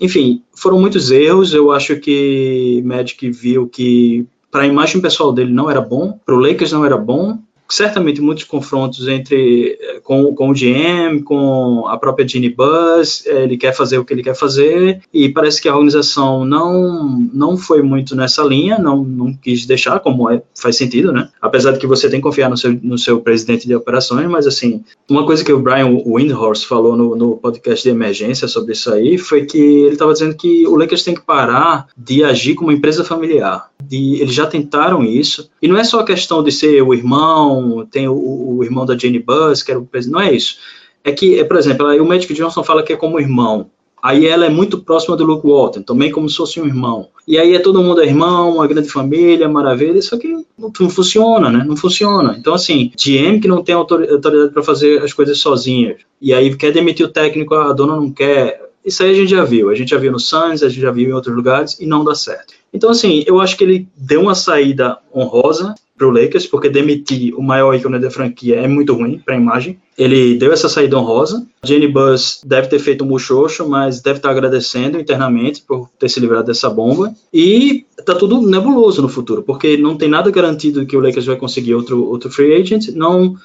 Enfim, 0.00 0.42
foram 0.54 0.80
muitos 0.80 1.10
erros. 1.10 1.54
Eu 1.54 1.70
acho 1.70 1.96
que 1.96 2.82
Magic 2.84 3.30
viu 3.30 3.68
que 3.68 4.26
para 4.50 4.62
a 4.62 4.66
imagem 4.66 5.00
pessoal 5.00 5.32
dele 5.32 5.52
não 5.52 5.70
era 5.70 5.80
bom, 5.80 6.18
para 6.26 6.34
o 6.34 6.38
Lakers 6.38 6.72
não 6.72 6.84
era 6.84 6.96
bom, 6.96 7.38
certamente 7.68 8.20
muitos 8.20 8.44
confrontos 8.44 9.08
entre 9.08 9.78
eh, 9.80 10.00
com, 10.02 10.34
com 10.34 10.50
o 10.50 10.54
GM, 10.54 11.22
com 11.24 11.86
a 11.86 11.96
própria 11.96 12.26
Ginny 12.26 12.50
Buzz, 12.50 13.24
eh, 13.26 13.44
ele 13.44 13.56
quer 13.56 13.74
fazer 13.74 13.98
o 13.98 14.04
que 14.04 14.12
ele 14.12 14.22
quer 14.22 14.34
fazer 14.34 15.00
e 15.12 15.28
parece 15.28 15.60
que 15.60 15.68
a 15.68 15.74
organização 15.74 16.44
não 16.44 17.28
não 17.32 17.56
foi 17.56 17.82
muito 17.82 18.14
nessa 18.14 18.42
linha, 18.42 18.78
não, 18.78 19.02
não 19.02 19.32
quis 19.32 19.64
deixar, 19.66 20.00
como 20.00 20.30
é, 20.30 20.42
faz 20.54 20.76
sentido, 20.76 21.12
né? 21.12 21.28
Apesar 21.40 21.72
de 21.72 21.78
que 21.78 21.86
você 21.86 22.08
tem 22.08 22.20
que 22.20 22.24
confiar 22.24 22.50
no 22.50 22.56
seu, 22.56 22.78
no 22.82 22.98
seu 22.98 23.20
presidente 23.20 23.66
de 23.66 23.74
operações, 23.74 24.28
mas 24.28 24.46
assim, 24.46 24.84
uma 25.08 25.24
coisa 25.24 25.44
que 25.44 25.52
o 25.52 25.58
Brian 25.58 26.02
Windhorst 26.04 26.66
falou 26.66 26.96
no, 26.96 27.16
no 27.16 27.36
podcast 27.36 27.82
de 27.82 27.90
emergência 27.90 28.46
sobre 28.48 28.72
isso 28.72 28.92
aí 28.92 29.18
foi 29.18 29.44
que 29.44 29.58
ele 29.58 29.94
estava 29.94 30.12
dizendo 30.12 30.36
que 30.36 30.66
o 30.66 30.76
Lakers 30.76 31.04
tem 31.04 31.14
que 31.14 31.22
parar 31.22 31.88
de 31.96 32.24
agir 32.24 32.54
como 32.54 32.72
empresa 32.72 33.04
familiar. 33.04 33.70
De, 33.82 34.20
eles 34.20 34.34
já 34.34 34.46
tentaram 34.46 35.02
isso, 35.02 35.50
e 35.62 35.68
não 35.68 35.78
é 35.78 35.84
só 35.84 36.00
a 36.00 36.04
questão 36.04 36.42
de 36.42 36.50
ser 36.50 36.82
o 36.82 36.92
irmão, 36.92 37.86
tem 37.88 38.08
o, 38.08 38.56
o 38.56 38.64
irmão 38.64 38.84
da 38.84 38.98
Jane 38.98 39.20
Buzz, 39.20 39.62
que 39.62 39.70
era 39.70 39.78
o 39.78 39.86
presidente, 39.86 40.12
não 40.12 40.20
é 40.20 40.34
isso. 40.34 40.58
É 41.04 41.12
que, 41.12 41.38
é, 41.38 41.44
por 41.44 41.56
exemplo, 41.56 41.86
o 41.86 42.04
Magic 42.04 42.34
Johnson 42.34 42.64
fala 42.64 42.82
que 42.82 42.92
é 42.92 42.96
como 42.96 43.20
irmão. 43.20 43.70
Aí 44.02 44.26
ela 44.26 44.44
é 44.44 44.48
muito 44.48 44.78
próxima 44.78 45.16
do 45.16 45.24
Luke 45.24 45.46
Walton, 45.46 45.82
também 45.82 46.10
como 46.10 46.28
se 46.28 46.36
fosse 46.36 46.60
um 46.60 46.66
irmão. 46.66 47.08
E 47.28 47.38
aí 47.38 47.54
é 47.54 47.60
todo 47.60 47.80
mundo 47.80 48.00
é 48.00 48.06
irmão, 48.06 48.56
uma 48.56 48.66
grande 48.66 48.88
família, 48.88 49.48
maravilha, 49.48 49.96
isso 49.96 50.12
aqui 50.16 50.26
não, 50.58 50.72
não 50.80 50.90
funciona, 50.90 51.48
né? 51.48 51.64
Não 51.64 51.76
funciona. 51.76 52.34
Então, 52.36 52.52
assim, 52.52 52.90
GM 52.96 53.38
que 53.40 53.46
não 53.46 53.62
tem 53.62 53.76
autoridade 53.76 54.50
para 54.52 54.62
fazer 54.64 55.00
as 55.00 55.12
coisas 55.12 55.38
sozinhas, 55.38 55.98
e 56.20 56.34
aí 56.34 56.52
quer 56.56 56.72
demitir 56.72 57.06
o 57.06 57.10
técnico, 57.10 57.54
a 57.54 57.72
dona 57.72 57.94
não 57.94 58.10
quer. 58.10 58.60
Isso 58.84 59.04
aí 59.04 59.12
a 59.12 59.14
gente 59.14 59.30
já 59.30 59.44
viu. 59.44 59.70
A 59.70 59.74
gente 59.76 59.90
já 59.90 59.98
viu 59.98 60.10
no 60.10 60.18
Suns, 60.18 60.64
a 60.64 60.68
gente 60.68 60.80
já 60.80 60.90
viu 60.90 61.08
em 61.08 61.12
outros 61.12 61.36
lugares, 61.36 61.78
e 61.78 61.86
não 61.86 62.04
dá 62.04 62.16
certo. 62.16 62.54
Então, 62.72 62.90
assim, 62.90 63.22
eu 63.26 63.40
acho 63.40 63.56
que 63.56 63.64
ele 63.64 63.88
deu 63.96 64.22
uma 64.22 64.34
saída 64.34 64.98
honrosa, 65.14 65.74
para 66.02 66.08
o 66.08 66.10
Lakers, 66.10 66.46
porque 66.46 66.68
demitir 66.68 67.32
o 67.36 67.42
maior 67.42 67.74
ícone 67.74 67.98
da 67.98 68.10
franquia 68.10 68.56
é 68.56 68.66
muito 68.66 68.92
ruim 68.92 69.20
para 69.24 69.34
a 69.34 69.38
imagem. 69.38 69.78
Ele 69.96 70.34
deu 70.34 70.52
essa 70.52 70.68
saída 70.68 70.98
honrosa. 70.98 71.46
Jenny 71.62 71.86
Buss 71.86 72.40
deve 72.44 72.66
ter 72.66 72.80
feito 72.80 73.04
um 73.04 73.06
muxoxo, 73.06 73.68
mas 73.68 74.00
deve 74.00 74.18
estar 74.18 74.30
agradecendo 74.30 74.98
internamente 74.98 75.62
por 75.62 75.88
ter 75.98 76.08
se 76.08 76.18
livrado 76.18 76.46
dessa 76.46 76.68
bomba. 76.68 77.14
E 77.32 77.86
tá 78.04 78.16
tudo 78.16 78.40
nebuloso 78.42 79.00
no 79.00 79.08
futuro, 79.08 79.42
porque 79.42 79.76
não 79.76 79.96
tem 79.96 80.08
nada 80.08 80.30
garantido 80.30 80.84
que 80.84 80.96
o 80.96 81.00
Lakers 81.00 81.26
vai 81.26 81.36
conseguir 81.36 81.74
outro, 81.74 82.04
outro 82.04 82.30
free 82.30 82.54
agent. 82.54 82.88
Não, 82.88 83.36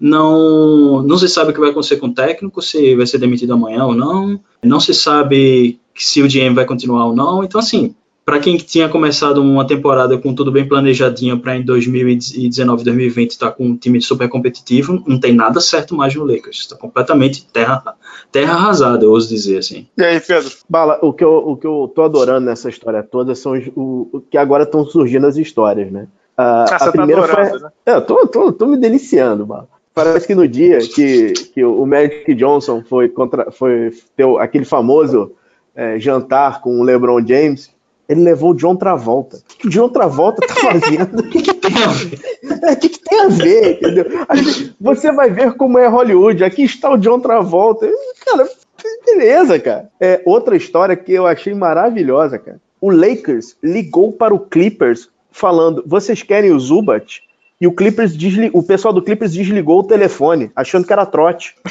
não, 0.00 1.02
não 1.02 1.18
se 1.18 1.28
sabe 1.28 1.50
o 1.50 1.54
que 1.54 1.60
vai 1.60 1.70
acontecer 1.70 1.96
com 1.96 2.06
o 2.06 2.14
técnico, 2.14 2.62
se 2.62 2.94
vai 2.94 3.06
ser 3.06 3.18
demitido 3.18 3.52
amanhã 3.52 3.84
ou 3.84 3.94
não. 3.94 4.40
Não 4.62 4.80
se 4.80 4.94
sabe 4.94 5.78
se 5.94 6.22
o 6.22 6.28
GM 6.28 6.54
vai 6.54 6.64
continuar 6.64 7.06
ou 7.06 7.14
não. 7.14 7.44
Então, 7.44 7.60
assim, 7.60 7.94
para 8.26 8.40
quem 8.40 8.56
tinha 8.56 8.88
começado 8.88 9.40
uma 9.40 9.64
temporada 9.64 10.18
com 10.18 10.34
tudo 10.34 10.50
bem 10.50 10.66
planejadinho 10.66 11.38
para 11.38 11.56
em 11.56 11.62
2019, 11.62 12.82
2020 12.82 13.30
estar 13.30 13.50
tá 13.50 13.52
com 13.52 13.66
um 13.66 13.76
time 13.76 14.02
super 14.02 14.28
competitivo, 14.28 15.00
não 15.06 15.20
tem 15.20 15.32
nada 15.32 15.60
certo 15.60 15.94
mais 15.94 16.12
no 16.12 16.24
Lakers. 16.24 16.58
Está 16.58 16.76
completamente 16.76 17.46
terra, 17.46 17.94
terra 18.32 18.54
arrasada, 18.54 19.04
eu 19.04 19.12
ouso 19.12 19.28
dizer 19.28 19.58
assim. 19.58 19.86
E 19.96 20.02
aí, 20.02 20.18
Pedro? 20.18 20.50
Bala, 20.68 20.98
o 21.02 21.12
que 21.12 21.22
eu, 21.22 21.36
o 21.36 21.56
que 21.56 21.68
eu 21.68 21.92
tô 21.94 22.02
adorando 22.02 22.46
nessa 22.46 22.68
história 22.68 23.00
toda 23.00 23.32
são 23.36 23.52
os, 23.52 23.68
o, 23.76 24.08
o 24.14 24.20
que 24.20 24.36
agora 24.36 24.64
estão 24.64 24.84
surgindo 24.84 25.28
as 25.28 25.36
histórias, 25.36 25.92
né? 25.92 26.08
Ah, 26.36 26.64
a 26.64 26.78
tá 26.78 26.90
primeira 26.90 27.22
tá 27.22 27.32
adorando, 27.32 27.50
foi... 27.50 27.60
né? 27.60 27.68
É, 27.86 27.92
eu 27.92 28.02
tô, 28.02 28.26
tô, 28.26 28.52
tô 28.52 28.66
me 28.66 28.76
deliciando, 28.76 29.46
Bala. 29.46 29.68
Parece 29.94 30.26
que 30.26 30.34
no 30.34 30.48
dia 30.48 30.78
que, 30.78 31.32
que 31.54 31.64
o 31.64 31.86
Magic 31.86 32.34
Johnson 32.34 32.82
foi, 32.82 33.08
contra, 33.08 33.52
foi 33.52 33.92
ter 34.16 34.26
aquele 34.40 34.64
famoso 34.64 35.30
é, 35.76 36.00
jantar 36.00 36.60
com 36.60 36.80
o 36.80 36.82
LeBron 36.82 37.24
James, 37.24 37.70
ele 38.08 38.22
levou 38.22 38.50
o 38.50 38.54
John 38.54 38.76
Travolta. 38.76 39.38
O 39.38 39.56
que 39.58 39.66
o 39.66 39.70
John 39.70 39.88
Travolta 39.88 40.46
tá 40.46 40.54
fazendo? 40.54 41.20
O 41.26 41.28
que, 41.28 41.42
que 41.42 41.54
tem 41.54 41.82
a 41.82 41.88
ver? 41.88 42.20
É, 42.62 42.72
o 42.72 42.76
que, 42.76 42.88
que 42.88 42.98
tem 43.00 43.20
a 43.20 43.28
ver, 43.28 43.72
entendeu? 43.74 44.04
você 44.80 45.12
vai 45.12 45.30
ver 45.30 45.54
como 45.54 45.78
é 45.78 45.86
Hollywood. 45.86 46.44
Aqui 46.44 46.62
está 46.62 46.90
o 46.90 46.96
John 46.96 47.20
Travolta. 47.20 47.88
Cara, 48.24 48.48
beleza, 49.04 49.58
cara. 49.58 49.90
É 50.00 50.22
outra 50.24 50.56
história 50.56 50.96
que 50.96 51.12
eu 51.12 51.26
achei 51.26 51.54
maravilhosa, 51.54 52.38
cara. 52.38 52.60
O 52.80 52.90
Lakers 52.90 53.56
ligou 53.62 54.12
para 54.12 54.34
o 54.34 54.38
Clippers 54.38 55.08
falando: 55.30 55.82
vocês 55.86 56.22
querem 56.22 56.52
o 56.52 56.60
Zubat? 56.60 57.22
E 57.60 57.66
o 57.66 57.72
Clippers 57.72 58.14
desli... 58.14 58.50
o 58.52 58.62
pessoal 58.62 58.92
do 58.92 59.02
Clippers 59.02 59.32
desligou 59.32 59.80
o 59.80 59.84
telefone, 59.84 60.50
achando 60.54 60.86
que 60.86 60.92
era 60.92 61.06
trote. 61.06 61.54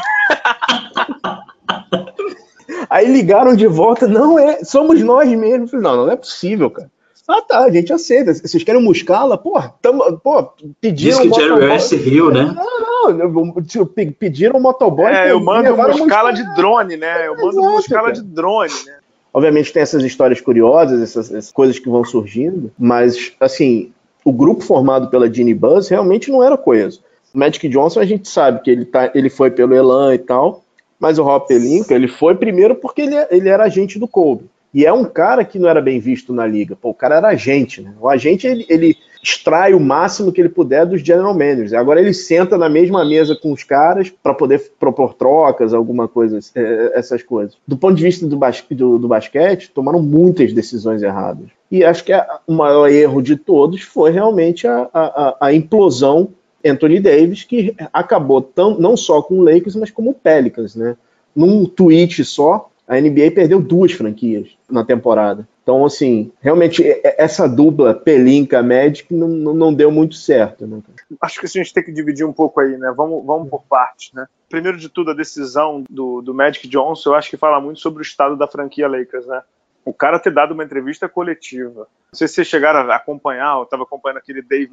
Aí 2.89 3.11
ligaram 3.11 3.55
de 3.55 3.67
volta, 3.67 4.07
não 4.07 4.37
é, 4.37 4.63
somos 4.63 5.01
nós 5.01 5.29
mesmos. 5.29 5.71
Não, 5.73 6.05
não 6.05 6.11
é 6.11 6.15
possível, 6.15 6.69
cara. 6.69 6.89
Ah, 7.27 7.41
tá, 7.41 7.59
a 7.63 7.71
gente 7.71 7.91
aceita. 7.91 8.33
Vocês 8.33 8.63
querem 8.63 8.79
um 8.79 8.83
Muscala? 8.83 9.37
Porra, 9.37 9.73
tamo, 9.81 10.19
pô, 10.19 10.43
pediram 10.79 11.21
Diz 11.23 11.31
que 11.31 11.39
o 11.39 11.41
Jerry 11.41 11.65
West 11.65 11.91
riu, 11.93 12.31
né? 12.31 12.55
Não, 12.55 13.11
não, 13.11 14.13
pediram 14.19 14.59
um 14.59 14.61
motoboy. 14.61 15.11
É, 15.11 15.31
eu 15.31 15.39
mando 15.39 15.75
Muscala 15.75 16.31
de 16.31 16.43
drone, 16.55 16.97
né? 16.97 17.27
Eu 17.27 17.35
mando 17.35 17.61
Muscala 17.61 18.11
de 18.11 18.21
drone, 18.21 18.73
né? 18.85 18.97
Obviamente 19.33 19.73
tem 19.73 19.81
essas 19.81 20.03
histórias 20.03 20.39
curiosas, 20.39 21.01
essas, 21.01 21.29
essas, 21.29 21.51
coisas 21.51 21.77
que 21.77 21.89
vão 21.89 22.05
surgindo, 22.05 22.71
mas, 22.79 23.33
assim, 23.39 23.91
o 24.23 24.31
grupo 24.31 24.63
formado 24.63 25.09
pela 25.09 25.31
Ginny 25.31 25.53
Buzz 25.53 25.89
realmente 25.89 26.31
não 26.31 26.41
era 26.41 26.55
coeso. 26.55 27.03
O 27.33 27.37
Magic 27.37 27.67
Johnson 27.67 27.99
a 27.99 28.05
gente 28.05 28.29
sabe 28.29 28.61
que 28.61 28.71
ele, 28.71 28.85
tá, 28.85 29.11
ele 29.13 29.29
foi 29.29 29.51
pelo 29.51 29.75
Elan 29.75 30.13
e 30.13 30.19
tal, 30.19 30.63
mas 30.99 31.17
o 31.17 31.23
Rob 31.23 31.47
Pelinka, 31.47 31.93
ele 31.93 32.07
foi 32.07 32.35
primeiro 32.35 32.75
porque 32.75 33.01
ele, 33.01 33.15
ele 33.29 33.49
era 33.49 33.63
agente 33.65 33.99
do 33.99 34.07
Kobe. 34.07 34.49
E 34.73 34.85
é 34.85 34.91
um 34.91 35.05
cara 35.05 35.45
que 35.45 35.57
não 35.57 35.69
era 35.69 35.81
bem 35.81 36.01
visto 36.01 36.33
na 36.33 36.45
liga. 36.45 36.75
Pô, 36.75 36.89
o 36.89 36.93
cara 36.93 37.15
era 37.15 37.29
agente, 37.29 37.81
né? 37.81 37.93
O 37.97 38.09
agente, 38.09 38.45
ele, 38.45 38.65
ele 38.67 38.97
extrai 39.23 39.73
o 39.73 39.79
máximo 39.79 40.31
que 40.31 40.39
ele 40.39 40.49
puder 40.49 40.85
dos 40.85 41.01
general 41.01 41.33
managers. 41.33 41.73
Agora 41.73 41.99
ele 41.99 42.13
senta 42.13 42.57
na 42.57 42.69
mesma 42.69 43.05
mesa 43.05 43.35
com 43.35 43.53
os 43.53 43.63
caras 43.63 44.09
para 44.09 44.33
poder 44.33 44.71
propor 44.77 45.13
trocas, 45.13 45.73
alguma 45.73 46.07
coisa, 46.07 46.39
é, 46.53 46.91
essas 46.93 47.23
coisas. 47.23 47.55
Do 47.67 47.77
ponto 47.77 47.95
de 47.95 48.03
vista 48.03 48.27
do, 48.27 48.37
bas 48.37 48.63
do, 48.69 48.99
do, 48.99 49.07
basquete, 49.07 49.71
tomaram 49.71 50.01
muitas 50.01 50.53
decisões 50.53 51.01
erradas. 51.01 51.47
E 51.71 51.83
acho 51.83 52.03
que 52.03 52.13
a, 52.13 52.39
o 52.45 52.53
maior 52.53 52.87
erro 52.89 53.21
de 53.21 53.35
todos 53.35 53.81
foi 53.81 54.11
realmente 54.11 54.67
a, 54.67 54.89
a, 54.93 55.37
a 55.39 55.53
implosão 55.53 56.29
Anthony 56.65 56.99
Davis, 56.99 57.43
que 57.43 57.75
acabou 57.93 58.41
tão, 58.41 58.79
não 58.79 58.97
só 58.97 59.21
com 59.21 59.35
o 59.35 59.43
Lakers, 59.43 59.75
mas 59.75 59.91
como 59.91 60.11
o 60.11 60.13
Pelicans, 60.13 60.75
né? 60.75 60.97
Num 61.35 61.65
tweet 61.65 62.23
só, 62.23 62.69
a 62.87 62.99
NBA 62.99 63.31
perdeu 63.31 63.61
duas 63.61 63.91
franquias 63.91 64.47
na 64.69 64.83
temporada. 64.83 65.47
Então, 65.63 65.83
assim, 65.83 66.31
realmente, 66.41 66.83
essa 67.03 67.47
dupla 67.47 67.93
Pelinka-Magic 67.93 69.11
não, 69.11 69.27
não 69.27 69.73
deu 69.73 69.91
muito 69.91 70.13
certo, 70.13 70.67
né? 70.67 70.79
Acho 71.19 71.39
que 71.39 71.47
a 71.47 71.49
gente 71.49 71.73
tem 71.73 71.83
que 71.83 71.91
dividir 71.91 72.23
um 72.23 72.31
pouco 72.31 72.59
aí, 72.59 72.77
né? 72.77 72.93
Vamos, 72.95 73.25
vamos 73.25 73.49
por 73.49 73.63
partes, 73.63 74.13
né? 74.13 74.27
Primeiro 74.47 74.77
de 74.77 74.89
tudo, 74.89 75.09
a 75.09 75.15
decisão 75.15 75.83
do, 75.89 76.21
do 76.21 76.35
Magic 76.35 76.67
Johnson, 76.67 77.09
eu 77.09 77.15
acho 77.15 77.31
que 77.31 77.37
fala 77.37 77.59
muito 77.59 77.79
sobre 77.79 78.01
o 78.01 78.03
estado 78.03 78.37
da 78.37 78.47
franquia 78.47 78.87
Lakers, 78.87 79.25
né? 79.25 79.41
O 79.85 79.93
cara 79.93 80.19
ter 80.19 80.33
dado 80.33 80.53
uma 80.53 80.63
entrevista 80.63 81.07
coletiva. 81.07 81.87
Não 82.11 82.17
sei 82.17 82.27
se 82.27 82.33
vocês 82.33 82.47
chegaram 82.47 82.91
a 82.91 82.95
acompanhar, 82.95 83.55
eu 83.57 83.63
estava 83.63 83.83
acompanhando 83.83 84.17
aquele 84.17 84.41
Dave 84.41 84.71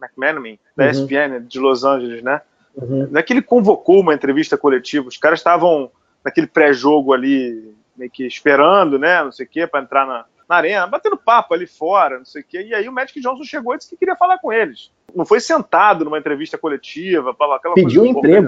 McManaman, 0.00 0.58
da 0.76 0.84
uhum. 0.84 0.90
ESPN 0.90 1.40
de 1.46 1.58
Los 1.58 1.84
Angeles, 1.84 2.22
né? 2.22 2.40
Uhum. 2.76 3.08
Não 3.10 3.18
é 3.18 3.22
que 3.22 3.32
ele 3.32 3.42
convocou 3.42 4.00
uma 4.00 4.14
entrevista 4.14 4.56
coletiva, 4.56 5.08
os 5.08 5.16
caras 5.16 5.40
estavam 5.40 5.90
naquele 6.24 6.46
pré-jogo 6.46 7.12
ali, 7.12 7.74
meio 7.96 8.10
que 8.10 8.24
esperando, 8.24 8.98
né? 8.98 9.22
Não 9.24 9.32
sei 9.32 9.46
o 9.46 9.48
quê, 9.48 9.66
para 9.66 9.82
entrar 9.82 10.06
na, 10.06 10.24
na 10.48 10.56
arena, 10.56 10.86
batendo 10.86 11.16
papo 11.16 11.52
ali 11.52 11.66
fora, 11.66 12.18
não 12.18 12.24
sei 12.24 12.42
o 12.42 12.44
quê. 12.44 12.62
E 12.62 12.74
aí 12.74 12.88
o 12.88 12.92
Magic 12.92 13.20
Johnson 13.20 13.42
chegou 13.42 13.74
e 13.74 13.78
disse 13.78 13.90
que 13.90 13.96
queria 13.96 14.16
falar 14.16 14.38
com 14.38 14.52
eles. 14.52 14.92
Não 15.12 15.26
foi 15.26 15.40
sentado 15.40 16.04
numa 16.04 16.18
entrevista 16.18 16.56
coletiva, 16.56 17.30
aquela 17.30 17.74
Pediu 17.74 18.02
coisa 18.02 18.18
emprego. 18.18 18.46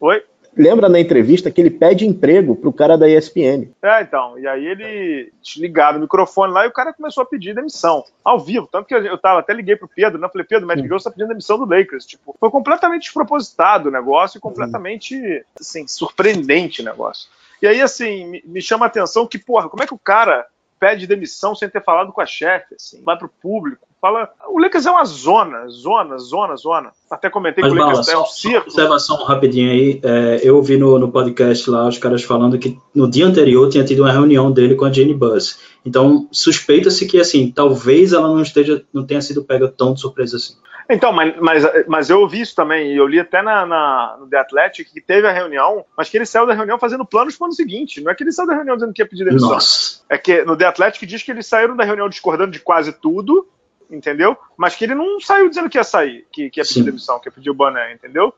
Oi? 0.00 0.24
Lembra 0.56 0.88
na 0.88 1.00
entrevista 1.00 1.50
que 1.50 1.60
ele 1.60 1.70
pede 1.70 2.06
emprego 2.06 2.54
pro 2.54 2.72
cara 2.72 2.96
da 2.96 3.08
ESPN? 3.08 3.70
É, 3.82 4.02
então. 4.02 4.38
E 4.38 4.46
aí 4.46 4.66
ele 4.66 5.32
desligaram 5.42 5.98
o 5.98 6.02
microfone 6.02 6.52
lá 6.52 6.64
e 6.64 6.68
o 6.68 6.72
cara 6.72 6.92
começou 6.92 7.22
a 7.22 7.26
pedir 7.26 7.54
demissão. 7.54 8.04
Ao 8.22 8.38
vivo. 8.38 8.68
Tanto 8.70 8.86
que 8.86 8.94
eu 8.94 9.18
tava, 9.18 9.40
até 9.40 9.54
liguei 9.54 9.76
pro 9.76 9.88
Pedro, 9.88 10.20
né? 10.20 10.28
Falei, 10.30 10.46
Pedro, 10.46 10.64
o 10.64 10.68
Magic 10.68 10.88
Johnson 10.88 11.04
tá 11.04 11.10
pedindo 11.10 11.28
demissão 11.28 11.58
do 11.58 11.64
Lakers. 11.64 12.04
Tipo, 12.04 12.36
foi 12.38 12.50
completamente 12.50 13.04
despropositado 13.04 13.88
o 13.88 13.92
negócio 13.92 14.38
e 14.38 14.40
completamente, 14.40 15.44
assim, 15.58 15.86
surpreendente 15.86 16.82
o 16.82 16.84
negócio. 16.84 17.30
E 17.62 17.66
aí, 17.66 17.80
assim, 17.80 18.26
me, 18.26 18.42
me 18.44 18.60
chama 18.60 18.84
a 18.86 18.88
atenção 18.88 19.26
que, 19.26 19.38
porra, 19.38 19.68
como 19.68 19.82
é 19.82 19.86
que 19.86 19.94
o 19.94 19.98
cara 19.98 20.46
pede 20.82 21.06
demissão 21.06 21.54
sem 21.54 21.68
ter 21.68 21.80
falado 21.80 22.12
com 22.12 22.20
a 22.20 22.26
chefe, 22.26 22.74
assim, 22.74 23.00
vai 23.04 23.16
pro 23.16 23.30
público, 23.40 23.86
fala. 24.00 24.28
O 24.48 24.58
Lakers 24.58 24.84
é 24.84 24.90
uma 24.90 25.04
zona, 25.04 25.68
zona, 25.68 26.18
zona, 26.18 26.56
zona. 26.56 26.90
Até 27.08 27.30
comentei 27.30 27.62
Mas, 27.62 27.72
que 27.72 27.78
o 27.78 27.80
Lakers 27.80 28.08
é 28.08 28.18
um 28.18 28.26
circo. 28.26 28.66
Observação 28.66 29.16
rapidinho 29.22 29.70
aí. 29.70 30.00
É, 30.02 30.40
eu 30.42 30.56
ouvi 30.56 30.76
no, 30.76 30.98
no 30.98 31.12
podcast 31.12 31.70
lá 31.70 31.86
os 31.86 31.98
caras 31.98 32.24
falando 32.24 32.58
que 32.58 32.76
no 32.92 33.08
dia 33.08 33.24
anterior 33.24 33.68
tinha 33.68 33.84
tido 33.84 34.00
uma 34.00 34.10
reunião 34.10 34.50
dele 34.50 34.74
com 34.74 34.84
a 34.84 34.90
Jenny 34.90 35.14
Buzz. 35.14 35.56
Então, 35.84 36.28
suspeita-se 36.30 37.06
que, 37.06 37.20
assim, 37.20 37.50
talvez 37.50 38.12
ela 38.12 38.28
não 38.28 38.42
esteja, 38.42 38.84
não 38.92 39.04
tenha 39.04 39.20
sido 39.20 39.44
pega 39.44 39.68
tão 39.68 39.94
de 39.94 40.00
surpresa 40.00 40.36
assim. 40.36 40.54
Então, 40.88 41.12
mas, 41.12 41.34
mas, 41.40 41.64
mas 41.86 42.10
eu 42.10 42.20
ouvi 42.20 42.40
isso 42.40 42.54
também, 42.54 42.92
e 42.92 42.96
eu 42.96 43.06
li 43.06 43.18
até 43.18 43.40
na, 43.40 43.64
na, 43.64 44.16
no 44.20 44.28
The 44.28 44.38
Athletic 44.38 44.92
que 44.92 45.00
teve 45.00 45.26
a 45.26 45.32
reunião, 45.32 45.84
mas 45.96 46.08
que 46.08 46.16
ele 46.16 46.26
saiu 46.26 46.46
da 46.46 46.54
reunião 46.54 46.78
fazendo 46.78 47.04
planos 47.04 47.36
para 47.36 47.44
o 47.44 47.46
ano 47.46 47.54
seguinte. 47.54 48.00
Não 48.00 48.10
é 48.10 48.14
que 48.14 48.22
ele 48.22 48.32
saiu 48.32 48.48
da 48.48 48.54
reunião 48.54 48.76
dizendo 48.76 48.92
que 48.92 49.02
ia 49.02 49.08
pedir 49.08 49.24
demissão. 49.24 49.50
Nossa. 49.50 50.02
É 50.08 50.18
que 50.18 50.44
no 50.44 50.56
The 50.56 50.66
Athletic 50.66 51.06
diz 51.06 51.22
que 51.22 51.30
eles 51.30 51.46
saíram 51.46 51.76
da 51.76 51.84
reunião 51.84 52.08
discordando 52.08 52.52
de 52.52 52.60
quase 52.60 52.92
tudo, 52.92 53.48
entendeu? 53.90 54.36
Mas 54.56 54.74
que 54.74 54.84
ele 54.84 54.94
não 54.94 55.20
saiu 55.20 55.48
dizendo 55.48 55.70
que 55.70 55.78
ia 55.78 55.84
sair, 55.84 56.26
que, 56.32 56.50
que 56.50 56.60
ia 56.60 56.64
pedir 56.64 56.74
Sim. 56.74 56.84
demissão, 56.84 57.18
que 57.20 57.28
ia 57.28 57.32
pedir 57.32 57.50
o 57.50 57.54
boné, 57.54 57.92
entendeu? 57.92 58.34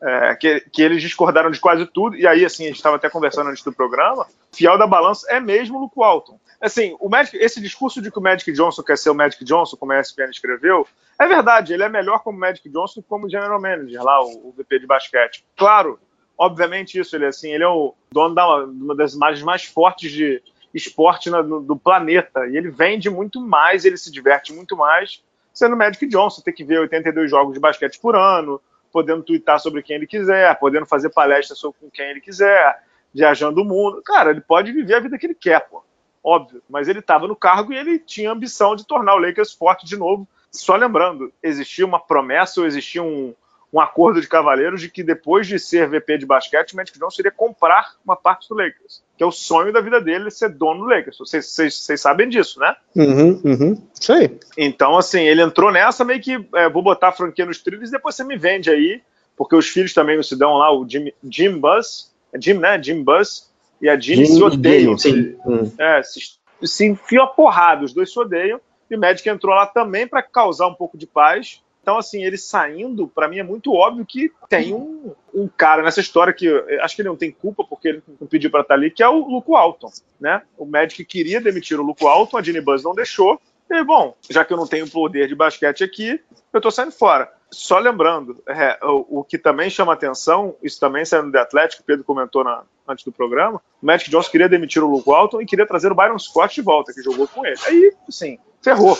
É, 0.00 0.36
que, 0.36 0.60
que, 0.72 0.80
eles 0.80 1.02
discordaram 1.02 1.50
de 1.50 1.58
quase 1.58 1.84
tudo, 1.86 2.16
e 2.16 2.24
aí, 2.24 2.44
assim, 2.44 2.64
a 2.64 2.66
gente 2.68 2.76
estava 2.76 2.94
até 2.94 3.10
conversando 3.10 3.50
antes 3.50 3.64
do 3.64 3.72
programa, 3.72 4.28
fiel 4.52 4.78
da 4.78 4.86
balança 4.86 5.26
é 5.28 5.40
mesmo 5.40 5.76
o 5.76 5.80
Luke 5.80 5.96
Walton. 5.96 6.38
Assim, 6.60 6.96
o 7.00 7.08
Magic, 7.08 7.36
esse 7.36 7.60
discurso 7.60 8.00
de 8.00 8.10
que 8.10 8.18
o 8.18 8.22
Magic 8.22 8.50
Johnson 8.52 8.82
quer 8.82 8.96
ser 8.96 9.10
o 9.10 9.14
Magic 9.14 9.44
Johnson, 9.44 9.76
como 9.76 9.92
a 9.92 10.00
ESPN 10.00 10.30
escreveu, 10.30 10.86
é 11.18 11.26
verdade, 11.26 11.72
ele 11.72 11.82
é 11.82 11.88
melhor 11.88 12.22
como 12.22 12.38
Magic 12.38 12.68
Johnson 12.68 13.02
que 13.02 13.08
como 13.08 13.28
General 13.28 13.60
Manager, 13.60 14.02
lá, 14.02 14.22
o, 14.24 14.48
o 14.48 14.54
VP 14.56 14.78
de 14.78 14.86
basquete. 14.86 15.44
Claro, 15.56 15.98
obviamente 16.36 16.98
isso, 16.98 17.16
ele, 17.16 17.26
assim, 17.26 17.52
ele 17.52 17.64
é 17.64 17.68
o 17.68 17.92
dono 18.12 18.36
da 18.36 18.64
uma 18.64 18.94
das 18.94 19.14
imagens 19.14 19.42
mais 19.42 19.64
fortes 19.64 20.12
de 20.12 20.40
esporte 20.72 21.28
na, 21.28 21.42
no, 21.42 21.60
do 21.60 21.76
planeta, 21.76 22.46
e 22.46 22.56
ele 22.56 22.70
vende 22.70 23.10
muito 23.10 23.40
mais, 23.40 23.84
ele 23.84 23.96
se 23.96 24.12
diverte 24.12 24.52
muito 24.52 24.76
mais 24.76 25.22
sendo 25.58 25.76
Magic 25.76 26.06
Johnson, 26.06 26.40
ter 26.40 26.52
que 26.52 26.62
ver 26.62 26.78
82 26.78 27.28
jogos 27.28 27.54
de 27.54 27.58
basquete 27.58 27.98
por 27.98 28.14
ano, 28.14 28.60
podendo 28.98 29.22
twittar 29.22 29.60
sobre 29.60 29.80
quem 29.80 29.94
ele 29.94 30.08
quiser, 30.08 30.58
podendo 30.58 30.84
fazer 30.84 31.10
palestras 31.10 31.56
sobre 31.56 31.78
com 31.78 31.88
quem 31.88 32.10
ele 32.10 32.20
quiser, 32.20 32.82
viajando 33.14 33.62
o 33.62 33.64
mundo. 33.64 34.02
Cara, 34.02 34.30
ele 34.30 34.40
pode 34.40 34.72
viver 34.72 34.94
a 34.94 35.00
vida 35.00 35.16
que 35.16 35.26
ele 35.26 35.36
quer, 35.36 35.60
pô. 35.68 35.84
Óbvio. 36.22 36.60
Mas 36.68 36.88
ele 36.88 36.98
estava 36.98 37.28
no 37.28 37.36
cargo 37.36 37.72
e 37.72 37.76
ele 37.76 38.00
tinha 38.00 38.30
a 38.30 38.32
ambição 38.32 38.74
de 38.74 38.84
tornar 38.84 39.14
o 39.14 39.18
Lakers 39.18 39.52
forte 39.52 39.86
de 39.86 39.96
novo. 39.96 40.26
Só 40.50 40.74
lembrando, 40.74 41.32
existia 41.40 41.86
uma 41.86 42.00
promessa 42.00 42.60
ou 42.60 42.66
existia 42.66 43.00
um, 43.00 43.32
um 43.72 43.80
acordo 43.80 44.20
de 44.20 44.28
cavaleiros 44.28 44.80
de 44.80 44.90
que 44.90 45.02
depois 45.02 45.46
de 45.46 45.58
ser 45.58 45.88
VP 45.88 46.18
de 46.18 46.26
basquete, 46.26 46.72
o 46.72 46.76
Magic 46.76 46.98
Johnson 46.98 47.20
iria 47.20 47.30
comprar 47.30 47.94
uma 48.04 48.16
parte 48.16 48.48
do 48.48 48.54
Lakers. 48.54 49.02
Que 49.16 49.22
é 49.22 49.26
o 49.26 49.32
sonho 49.32 49.72
da 49.72 49.80
vida 49.80 50.00
dele 50.00 50.30
ser 50.30 50.48
dono 50.50 50.84
do 50.84 50.86
Lakers. 50.86 51.18
Vocês 51.18 52.00
sabem 52.00 52.28
disso, 52.28 52.58
né? 52.60 52.74
Uhum, 52.96 53.40
uhum. 53.44 53.82
Sei. 53.94 54.38
Então, 54.56 54.96
assim, 54.96 55.20
ele 55.20 55.42
entrou 55.42 55.70
nessa 55.70 56.04
meio 56.04 56.20
que 56.20 56.48
é, 56.54 56.68
vou 56.68 56.82
botar 56.82 57.08
a 57.08 57.12
franquia 57.12 57.44
nos 57.44 57.60
trilhos 57.60 57.90
e 57.90 57.92
depois 57.92 58.14
você 58.14 58.24
me 58.24 58.38
vende 58.38 58.70
aí, 58.70 59.02
porque 59.36 59.54
os 59.54 59.68
filhos 59.68 59.92
também 59.92 60.16
não 60.16 60.22
se 60.22 60.36
dão 60.36 60.54
lá, 60.54 60.72
o 60.72 60.88
Jim, 60.88 61.12
Jim 61.28 61.58
Buzz, 61.58 62.14
é 62.32 62.40
Jim, 62.40 62.54
né? 62.54 62.82
Jim 62.82 63.02
Buzz 63.02 63.50
e 63.82 63.88
a 63.88 63.98
Jeannie 63.98 64.26
se 64.26 64.42
odeiam. 64.42 64.96
Se, 64.96 65.36
hum. 65.46 65.70
é, 65.78 66.02
se, 66.02 66.20
se 66.62 66.86
enfiam 66.86 67.24
a 67.24 67.28
porrada, 67.28 67.84
os 67.84 67.92
dois 67.92 68.10
se 68.10 68.18
odeiam. 68.18 68.60
E 68.90 68.96
o 68.96 68.98
Magic 68.98 69.28
entrou 69.28 69.54
lá 69.54 69.66
também 69.66 70.06
para 70.06 70.22
causar 70.22 70.66
um 70.66 70.74
pouco 70.74 70.96
de 70.96 71.06
paz 71.06 71.62
então, 71.88 71.96
assim, 71.96 72.22
ele 72.22 72.36
saindo, 72.36 73.08
para 73.08 73.26
mim 73.28 73.38
é 73.38 73.42
muito 73.42 73.72
óbvio 73.72 74.04
que 74.04 74.30
tem 74.46 74.74
um, 74.74 75.14
um 75.32 75.48
cara 75.48 75.82
nessa 75.82 76.02
história 76.02 76.34
que 76.34 76.46
acho 76.82 76.94
que 76.94 77.00
ele 77.00 77.08
não 77.08 77.16
tem 77.16 77.32
culpa 77.32 77.64
porque 77.64 77.88
ele 77.88 78.02
não 78.20 78.28
pediu 78.28 78.50
para 78.50 78.60
estar 78.60 78.74
tá 78.74 78.78
ali, 78.78 78.90
que 78.90 79.02
é 79.02 79.08
o 79.08 79.26
Luco 79.26 79.56
Alton, 79.56 79.90
né? 80.20 80.42
O 80.58 80.66
Magic 80.66 81.02
queria 81.06 81.40
demitir 81.40 81.80
o 81.80 81.82
Luco 81.82 82.06
Alton, 82.06 82.36
a 82.36 82.42
Jenny 82.42 82.60
Buzz 82.60 82.84
não 82.84 82.94
deixou. 82.94 83.40
E, 83.70 83.82
bom, 83.82 84.14
já 84.28 84.44
que 84.44 84.52
eu 84.52 84.58
não 84.58 84.66
tenho 84.66 84.86
poder 84.86 85.28
de 85.28 85.34
basquete 85.34 85.82
aqui, 85.82 86.20
eu 86.52 86.60
tô 86.60 86.70
saindo 86.70 86.92
fora. 86.92 87.32
Só 87.50 87.78
lembrando, 87.78 88.42
é, 88.46 88.78
o, 88.82 89.20
o, 89.20 89.24
que 89.24 89.38
também 89.38 89.70
chama 89.70 89.94
atenção, 89.94 90.54
isso 90.62 90.78
também 90.78 91.04
no 91.10 91.32
The 91.32 91.38
Atlético, 91.38 91.84
Pedro 91.86 92.04
comentou 92.04 92.44
na, 92.44 92.64
antes 92.86 93.02
do 93.02 93.12
programa, 93.12 93.62
o 93.82 93.86
Magic 93.86 94.10
Johnson 94.10 94.30
queria 94.30 94.48
demitir 94.50 94.84
o 94.84 94.90
Luke 94.90 95.08
Walton 95.08 95.40
e 95.40 95.46
queria 95.46 95.66
trazer 95.66 95.90
o 95.90 95.94
Byron 95.94 96.18
Scott 96.18 96.54
de 96.54 96.60
volta, 96.60 96.92
que 96.92 97.00
jogou 97.00 97.26
com 97.26 97.46
ele. 97.46 97.56
Aí, 97.66 97.94
assim, 98.06 98.38
ferrou 98.60 98.98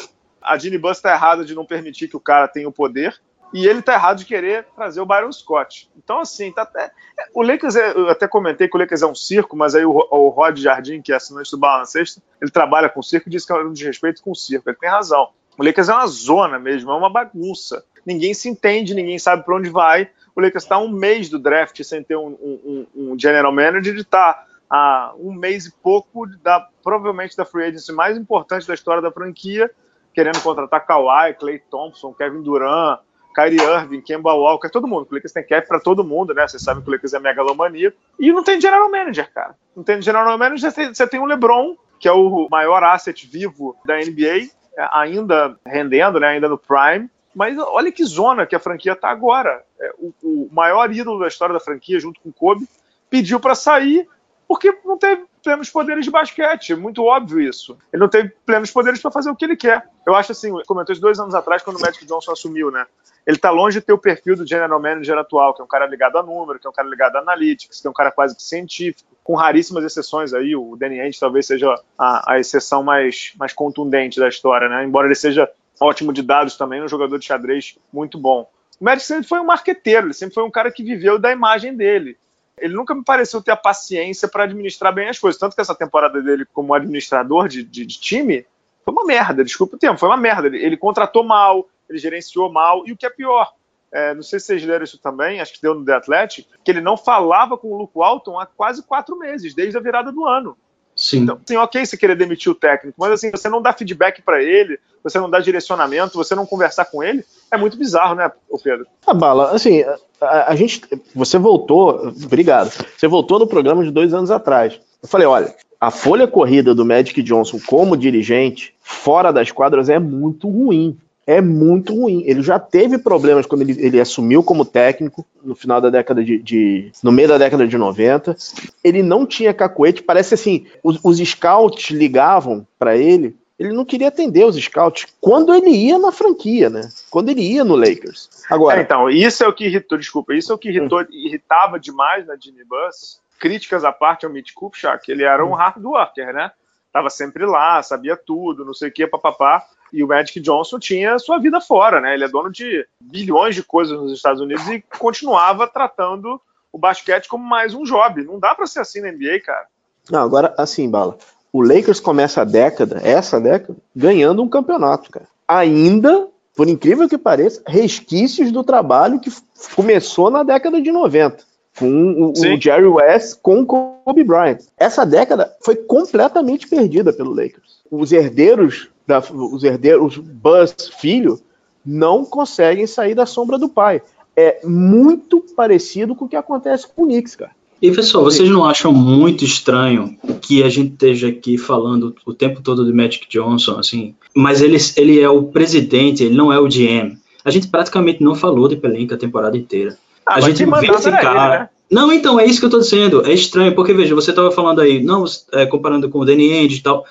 a 0.49 0.59
Ginny 0.59 0.79
Bus 0.79 0.97
está 0.97 1.13
errada 1.13 1.45
de 1.45 1.55
não 1.55 1.65
permitir 1.65 2.09
que 2.09 2.17
o 2.17 2.21
cara 2.21 2.49
tenha 2.49 2.69
o 2.69 2.73
poder 2.73 3.21
e 3.53 3.67
ele 3.67 3.81
tá 3.81 3.95
errado 3.95 4.19
de 4.19 4.25
querer 4.25 4.67
trazer 4.77 5.01
o 5.01 5.07
Byron 5.07 5.33
Scott. 5.33 5.91
Então, 5.97 6.21
assim, 6.21 6.53
tá 6.53 6.63
até. 6.63 6.91
O 7.35 7.43
Lakers, 7.43 7.77
é, 7.77 7.93
eu 7.93 8.09
até 8.09 8.29
comentei 8.29 8.69
que 8.69 8.77
o 8.77 8.81
Lakers 8.81 9.03
é 9.03 9.07
um 9.07 9.15
circo, 9.15 9.57
mas 9.57 9.75
aí 9.75 9.85
o, 9.85 9.91
o 9.93 10.29
Rod 10.29 10.59
Jardim, 10.59 11.01
que 11.01 11.13
é 11.13 11.17
assinante 11.17 11.51
do 11.51 11.59
Balancesta, 11.59 12.23
ele 12.41 12.51
trabalha 12.51 12.89
com 12.89 13.03
circo 13.03 13.29
e 13.29 13.31
diz 13.31 13.47
que 13.47 13.53
é 13.53 13.57
um 13.57 13.73
desrespeito 13.73 14.23
com 14.23 14.33
o 14.33 14.37
circo. 14.37 14.69
Ele 14.69 14.77
tem 14.77 14.91
razão. 14.91 15.31
O 15.57 15.65
Lakers 15.65 15.89
é 15.89 15.95
uma 15.95 16.07
zona 16.07 16.59
mesmo, 16.59 16.91
é 16.91 16.95
uma 16.95 17.11
bagunça. 17.11 17.85
Ninguém 18.05 18.35
se 18.35 18.49
entende, 18.49 18.95
ninguém 18.95 19.19
sabe 19.19 19.45
para 19.45 19.57
onde 19.57 19.71
vai. 19.71 20.11
O 20.37 20.41
Lakers 20.41 20.65
está 20.65 20.79
um 20.79 20.89
mês 20.89 21.29
do 21.29 21.39
draft 21.39 21.83
sem 21.83 22.03
ter 22.03 22.17
um, 22.17 22.29
um, 22.29 22.87
um 22.95 23.19
general 23.19 23.53
manager 23.53 23.97
e 23.97 24.01
está 24.01 24.45
há 24.71 25.15
um 25.19 25.33
mês 25.33 25.67
e 25.67 25.73
pouco 25.73 26.27
da 26.43 26.69
provavelmente 26.83 27.37
da 27.37 27.45
free 27.45 27.65
agency 27.65 27.93
mais 27.93 28.17
importante 28.17 28.67
da 28.67 28.75
história 28.75 29.03
da 29.03 29.11
franquia 29.11 29.71
querendo 30.15 30.41
contratar 30.43 30.87
Kawhi, 30.87 31.35
Clay 31.35 31.59
Thompson, 31.71 32.13
Kevin 32.13 32.43
Durant, 32.43 33.01
Kyrie 33.35 33.61
Irving, 33.63 34.01
Kemba 34.01 34.35
Walker, 34.35 34.69
todo 34.69 34.89
mundo. 34.89 35.07
O 35.11 35.15
Lakers 35.15 35.33
tem 35.33 35.47
cap 35.47 35.67
para 35.69 35.79
todo 35.79 36.03
mundo, 36.03 36.35
né? 36.35 36.47
Vocês 36.47 36.63
sabem 36.63 36.83
que 36.83 36.89
o 36.89 36.93
Lakers 36.93 37.15
é 37.15 37.21
megalomania. 37.21 37.95
E 38.19 38.33
não 38.33 38.43
tem 38.43 38.61
general 38.61 38.91
manager, 38.91 39.33
cara. 39.33 39.55
Não 39.77 39.85
tem 39.85 40.03
general 40.03 40.37
manager, 40.37 40.73
você 40.73 41.07
tem, 41.07 41.21
o 41.21 41.25
LeBron, 41.25 41.77
que 42.01 42.09
é 42.09 42.13
o 42.13 42.49
maior 42.51 42.83
asset 42.83 43.27
vivo 43.27 43.77
da 43.85 43.97
NBA, 43.97 44.49
é, 44.77 44.89
ainda 44.93 45.57
rendendo, 45.65 46.19
né? 46.19 46.29
Ainda 46.29 46.49
no 46.49 46.59
prime. 46.59 47.09
Mas 47.33 47.57
olha 47.59 47.93
que 47.93 48.05
zona 48.05 48.45
que 48.45 48.57
a 48.57 48.61
franquia 48.61 48.97
tá 48.97 49.09
agora. 49.09 49.63
É, 49.81 49.93
o, 49.99 50.13
o 50.23 50.49
maior 50.51 50.91
ídolo 50.93 51.21
da 51.21 51.29
história 51.29 51.53
da 51.53 51.61
franquia, 51.61 52.01
junto 52.01 52.21
com 52.21 52.31
o 52.31 52.33
Kobe, 52.33 52.67
pediu 53.09 53.39
para 53.39 53.55
sair 53.55 54.09
porque 54.49 54.75
não 54.85 54.97
teve 54.97 55.27
plenos 55.49 55.71
poderes 55.71 56.05
de 56.05 56.11
basquete, 56.11 56.75
é 56.75 56.77
muito 56.77 57.03
óbvio 57.03 57.41
isso. 57.41 57.79
Ele 57.91 58.01
não 58.01 58.09
teve 58.09 58.29
plenos 58.45 58.71
poderes 58.71 59.01
para 59.01 59.11
fazer 59.11 59.31
o 59.31 59.35
que 59.35 59.47
ele 59.47 59.57
quer. 59.57 59.89
Eu 60.07 60.15
acho 60.15 60.33
assim, 60.33 60.53
comentou 60.67 60.93
isso 60.93 61.01
dois 61.01 61.19
anos 61.19 61.35
atrás, 61.35 61.63
quando 61.63 61.79
o 61.79 61.81
Magic 61.81 62.05
Johnson 62.05 62.33
assumiu, 62.33 62.71
né? 62.71 62.85
Ele 63.27 63.37
está 63.37 63.51
longe 63.51 63.81
de 63.81 63.87
ter 63.87 63.95
o 63.95 63.99
perfil 63.99 64.37
do 64.37 64.47
general 64.47 64.79
manager 64.79 65.17
atual, 65.17 65.55
que 65.55 65.63
é 65.63 65.65
um 65.65 65.69
cara 65.69 65.87
ligado 65.87 66.19
a 66.19 66.23
número, 66.23 66.59
que 66.59 66.67
é 66.67 66.71
um 66.71 66.73
cara 66.73 66.87
ligado 66.87 67.17
a 67.17 67.21
analytics, 67.21 67.81
que 67.81 67.87
é 67.87 67.91
um 67.91 67.95
cara 67.95 68.11
quase 68.11 68.37
que 68.37 68.43
científico, 68.43 69.09
com 69.25 69.35
raríssimas 69.35 69.85
exceções 69.85 70.35
aí, 70.35 70.55
o 70.55 70.77
Danny 70.77 71.01
Ainge 71.01 71.19
talvez 71.19 71.47
seja 71.47 71.75
a, 71.99 72.35
a 72.35 72.39
exceção 72.39 72.83
mais, 72.83 73.33
mais 73.39 73.55
contundente 73.55 74.21
da 74.21 74.29
história, 74.29 74.69
né? 74.69 74.85
Embora 74.85 75.07
ele 75.07 75.15
seja 75.15 75.51
ótimo 75.81 76.13
de 76.13 76.23
dados 76.23 76.59
também, 76.59 76.83
um 76.83 76.89
jogador 76.89 77.19
de 77.19 77.25
xadrez 77.25 77.79
muito 77.91 78.19
bom. 78.19 78.51
O 78.79 78.85
Magic 78.85 79.07
sempre 79.07 79.27
foi 79.27 79.41
um 79.41 79.47
marqueteiro, 79.47 80.09
ele 80.09 80.15
sempre 80.15 80.35
foi 80.35 80.45
um 80.45 80.51
cara 80.51 80.71
que 80.71 80.85
viveu 80.85 81.19
da 81.19 81.33
imagem 81.33 81.75
dele 81.75 82.19
ele 82.61 82.75
nunca 82.75 82.95
me 82.95 83.05
pareceu 83.05 83.43
ter 83.43 83.51
a 83.51 83.57
paciência 83.57 84.29
para 84.29 84.45
administrar 84.45 84.93
bem 84.93 85.09
as 85.09 85.19
coisas. 85.19 85.39
Tanto 85.39 85.55
que 85.55 85.61
essa 85.61 85.75
temporada 85.75 86.23
dele 86.23 86.47
como 86.53 86.75
administrador 86.75 87.49
de, 87.49 87.63
de, 87.63 87.85
de 87.85 88.01
time 88.01 88.47
foi 88.85 88.93
uma 88.93 89.05
merda, 89.05 89.45
desculpa 89.45 89.77
o 89.77 89.79
tempo, 89.79 89.99
foi 89.99 90.09
uma 90.09 90.17
merda. 90.17 90.47
Ele, 90.47 90.65
ele, 90.65 90.77
contratou 90.77 91.23
mal, 91.23 91.69
ele 91.89 91.99
gerenciou 91.99 92.51
mal, 92.51 92.87
e 92.87 92.93
o 92.93 92.97
que 92.97 93.05
é 93.05 93.11
pior, 93.11 93.53
é, 93.93 94.15
não 94.15 94.23
sei 94.23 94.41
se 94.41 94.47
vocês 94.47 94.65
leram 94.65 94.85
isso 94.85 94.99
também, 94.99 95.41
acho 95.41 95.53
que 95.53 95.63
deu 95.63 95.75
no 95.75 95.85
The 95.85 95.95
Athletic, 95.95 96.47
que 96.65 96.71
ele 96.71 96.81
não 96.81 96.97
falava 96.97 97.59
com 97.59 97.69
o 97.69 97.77
Luke 97.77 97.93
Walton 97.95 98.39
há 98.39 98.47
quase 98.47 98.83
quatro 98.83 99.19
meses, 99.19 99.55
desde 99.55 99.77
a 99.77 99.81
virada 99.81 100.11
do 100.11 100.27
ano. 100.27 100.57
Sim. 100.99 101.21
Então, 101.21 101.39
assim, 101.45 101.57
ok 101.57 101.87
você 101.87 101.97
querer 101.97 102.17
demitir 102.17 102.51
o 102.51 102.57
técnico, 102.57 102.97
mas 102.99 103.13
assim, 103.13 103.31
você 103.31 103.49
não 103.49 103.63
dá 103.63 103.73
feedback 103.73 104.21
para 104.21 104.43
ele, 104.43 104.81
você 105.03 105.21
não 105.21 105.31
dá 105.31 105.39
direcionamento, 105.39 106.19
você 106.19 106.35
não 106.35 106.45
conversar 106.45 106.87
com 106.87 107.05
ele, 107.05 107.25
é 107.53 107.57
muito 107.57 107.79
bizarro, 107.79 108.17
né, 108.17 108.29
Pedro? 108.63 108.85
A 109.07 109.15
bala, 109.15 109.53
assim, 109.53 109.85
a, 110.21 110.51
a, 110.51 110.57
gente, 110.57 110.83
você 111.15 111.39
voltou, 111.39 112.09
obrigado, 112.25 112.73
você 112.97 113.07
voltou 113.07 113.39
no 113.39 113.47
programa 113.47 113.85
de 113.85 113.93
dois 113.93 114.13
anos 114.13 114.33
atrás. 114.33 114.81
Eu 115.01 115.09
falei, 115.09 115.29
olha, 115.29 115.55
a 115.81 115.93
folha 115.93 116.27
corrida 116.27 116.75
do 116.75 116.85
Magic 116.85 117.23
Johnson 117.23 117.61
como 117.65 117.97
dirigente, 117.97 118.75
fora 118.83 119.33
das 119.33 119.53
quadras, 119.53 119.89
é 119.89 120.01
muito 120.01 120.49
ruim. 120.49 120.99
É 121.29 121.43
muito 121.43 121.95
ruim. 121.95 122.23
Ele 122.25 122.41
já 122.41 122.59
teve 122.59 122.97
problemas 122.97 123.45
quando 123.45 123.61
ele, 123.61 123.77
ele 123.79 124.01
assumiu 124.01 124.43
como 124.43 124.65
técnico 124.65 125.27
no 125.45 125.55
final 125.55 125.79
da 125.79 125.91
década 125.91 126.25
de, 126.25 126.39
de, 126.39 126.91
no 127.03 127.13
meio 127.13 127.29
da 127.29 127.37
década 127.37 127.69
de 127.69 127.77
90. 127.77 128.35
Ele 128.83 129.03
não 129.03 129.27
tinha 129.27 129.53
cacuete, 129.53 130.03
parece 130.03 130.33
assim, 130.33 130.67
os, 130.83 130.99
os 131.05 131.19
scouts 131.19 131.91
ligavam 131.91 132.67
para 132.79 132.97
ele, 132.97 133.37
ele 133.59 133.75
não 133.75 133.85
queria 133.85 134.09
atender 134.09 134.47
os 134.47 134.57
scouts 134.57 135.07
quando 135.21 135.55
ele 135.55 135.69
ia 135.69 135.99
na 135.99 136.11
franquia, 136.11 136.71
né? 136.71 136.89
Quando 137.11 137.29
ele 137.29 137.43
ia 137.43 137.63
no 137.63 137.77
Lakers. 137.77 138.31
Agora, 138.49 138.81
é, 138.81 138.83
então, 138.83 139.11
isso 139.11 139.45
é 139.45 139.49
o 139.49 139.53
que 139.53 139.67
irritou, 139.67 139.99
desculpa, 139.99 140.33
isso 140.33 140.51
é 140.51 140.55
o 140.55 140.59
que 140.59 140.71
irritou, 140.71 141.03
hum. 141.03 141.07
irritava 141.11 141.79
demais 141.79 142.27
na 142.27 142.37
Jimmy 142.37 142.65
Bus. 142.65 143.21
Críticas 143.39 143.85
à 143.85 143.93
parte 143.93 144.25
ao 144.25 144.33
Mitch 144.33 144.55
Kupchak, 144.55 145.11
ele 145.13 145.25
era 145.25 145.45
um 145.45 145.51
hum. 145.51 145.55
hard 145.55 145.85
worker, 145.85 146.33
né? 146.33 146.53
Tava 146.91 147.11
sempre 147.11 147.45
lá, 147.45 147.83
sabia 147.83 148.17
tudo, 148.17 148.65
não 148.65 148.73
sei 148.73 148.89
o 148.89 148.93
que, 148.93 149.07
papapá. 149.07 149.63
E 149.93 150.03
o 150.03 150.09
Magic 150.09 150.41
Johnson 150.41 150.79
tinha 150.79 151.19
sua 151.19 151.39
vida 151.39 151.61
fora, 151.61 152.01
né? 152.01 152.15
Ele 152.15 152.25
é 152.25 152.29
dono 152.29 152.51
de 152.51 152.87
bilhões 153.01 153.55
de 153.55 153.63
coisas 153.63 153.99
nos 153.99 154.13
Estados 154.13 154.41
Unidos 154.41 154.67
e 154.69 154.83
continuava 154.99 155.67
tratando 155.67 156.41
o 156.73 156.79
basquete 156.79 157.29
como 157.29 157.45
mais 157.45 157.75
um 157.75 157.83
job. 157.85 158.23
Não 158.25 158.39
dá 158.39 158.55
para 158.55 158.67
ser 158.67 158.81
assim 158.81 159.01
na 159.01 159.11
NBA, 159.11 159.41
cara. 159.45 159.67
Não, 160.11 160.21
agora 160.21 160.55
assim, 160.57 160.89
Bala. 160.89 161.17
O 161.53 161.63
Lakers 161.63 162.01
começa 162.01 162.43
a 162.43 162.45
década, 162.45 163.01
essa 163.03 163.41
década, 163.41 163.77
ganhando 163.97 164.43
um 164.43 164.49
campeonato, 164.49 165.11
cara. 165.11 165.27
Ainda, 165.47 166.29
por 166.55 166.69
incrível 166.69 167.09
que 167.09 167.17
pareça, 167.17 167.63
resquícios 167.67 168.53
do 168.53 168.63
trabalho 168.63 169.19
que 169.19 169.33
começou 169.75 170.31
na 170.31 170.43
década 170.43 170.81
de 170.81 170.93
90 170.93 171.49
com 171.79 172.13
o, 172.13 172.33
o, 172.33 172.61
Jerry 172.61 172.87
West 172.87 173.39
com 173.41 173.61
o 173.61 173.67
Kobe 173.67 174.25
Bryant. 174.25 174.59
Essa 174.77 175.07
década 175.07 175.55
foi 175.63 175.77
completamente 175.77 176.67
perdida 176.67 177.13
pelo 177.13 177.31
Lakers. 177.31 177.79
Os 177.91 178.13
herdeiros 178.13 178.91
da, 179.09 179.21
os 179.21 179.65
herdeiros, 179.65 180.19
Buzz 180.19 180.91
filho, 181.01 181.41
não 181.85 182.27
conseguem 182.27 182.87
sair 182.87 183.15
da 183.15 183.25
sombra 183.25 183.59
do 183.59 183.69
pai. 183.69 184.03
É 184.37 184.61
muito 184.65 185.43
parecido 185.57 186.15
com 186.15 186.27
o 186.27 186.29
que 186.29 186.37
acontece 186.37 186.87
com 186.87 187.03
o 187.03 187.07
Knicks, 187.07 187.35
cara. 187.35 187.53
E 187.81 187.91
pessoal, 187.91 188.25
vocês 188.25 188.51
não 188.51 188.65
acham 188.65 188.93
muito 188.93 189.45
estranho 189.45 190.17
que 190.43 190.63
a 190.63 190.69
gente 190.69 190.93
esteja 190.93 191.29
aqui 191.29 191.57
falando 191.57 192.15
o 192.27 192.35
tempo 192.35 192.61
todo 192.61 192.85
de 192.85 192.93
Magic 192.93 193.27
Johnson, 193.29 193.79
assim, 193.79 194.15
mas 194.35 194.61
ele, 194.61 194.77
ele 194.97 195.21
é 195.21 195.29
o 195.29 195.45
presidente, 195.45 196.25
ele 196.25 196.37
não 196.37 196.53
é 196.53 196.59
o 196.59 196.69
GM. 196.69 197.17
A 197.45 197.51
gente 197.51 197.69
praticamente 197.69 198.23
não 198.23 198.35
falou 198.35 198.69
de 198.69 198.77
Pelinka 198.77 199.15
a 199.15 199.19
temporada 199.19 199.57
inteira. 199.57 199.97
Ah, 200.27 200.35
a 200.35 200.41
gente 200.41 200.65
vê 200.65 200.91
esse 200.91 201.11
cara. 201.11 201.55
Ele, 201.55 201.59
né? 201.61 201.69
Não, 201.91 202.13
então, 202.13 202.39
é 202.39 202.45
isso 202.45 202.61
que 202.61 202.67
eu 202.67 202.71
tô 202.71 202.81
dizendo. 202.81 203.25
É 203.25 203.33
estranho, 203.33 203.75
porque 203.75 203.95
veja, 203.95 204.15
você 204.15 204.33
tava 204.33 204.51
falando 204.51 204.81
aí, 204.81 205.03
não, 205.03 205.25
é, 205.53 205.65
comparando 205.65 206.11
com 206.11 206.19
o 206.19 206.25
Danny 206.25 206.53
Ainge 206.53 206.79
e 206.79 206.83
tal. 206.83 207.07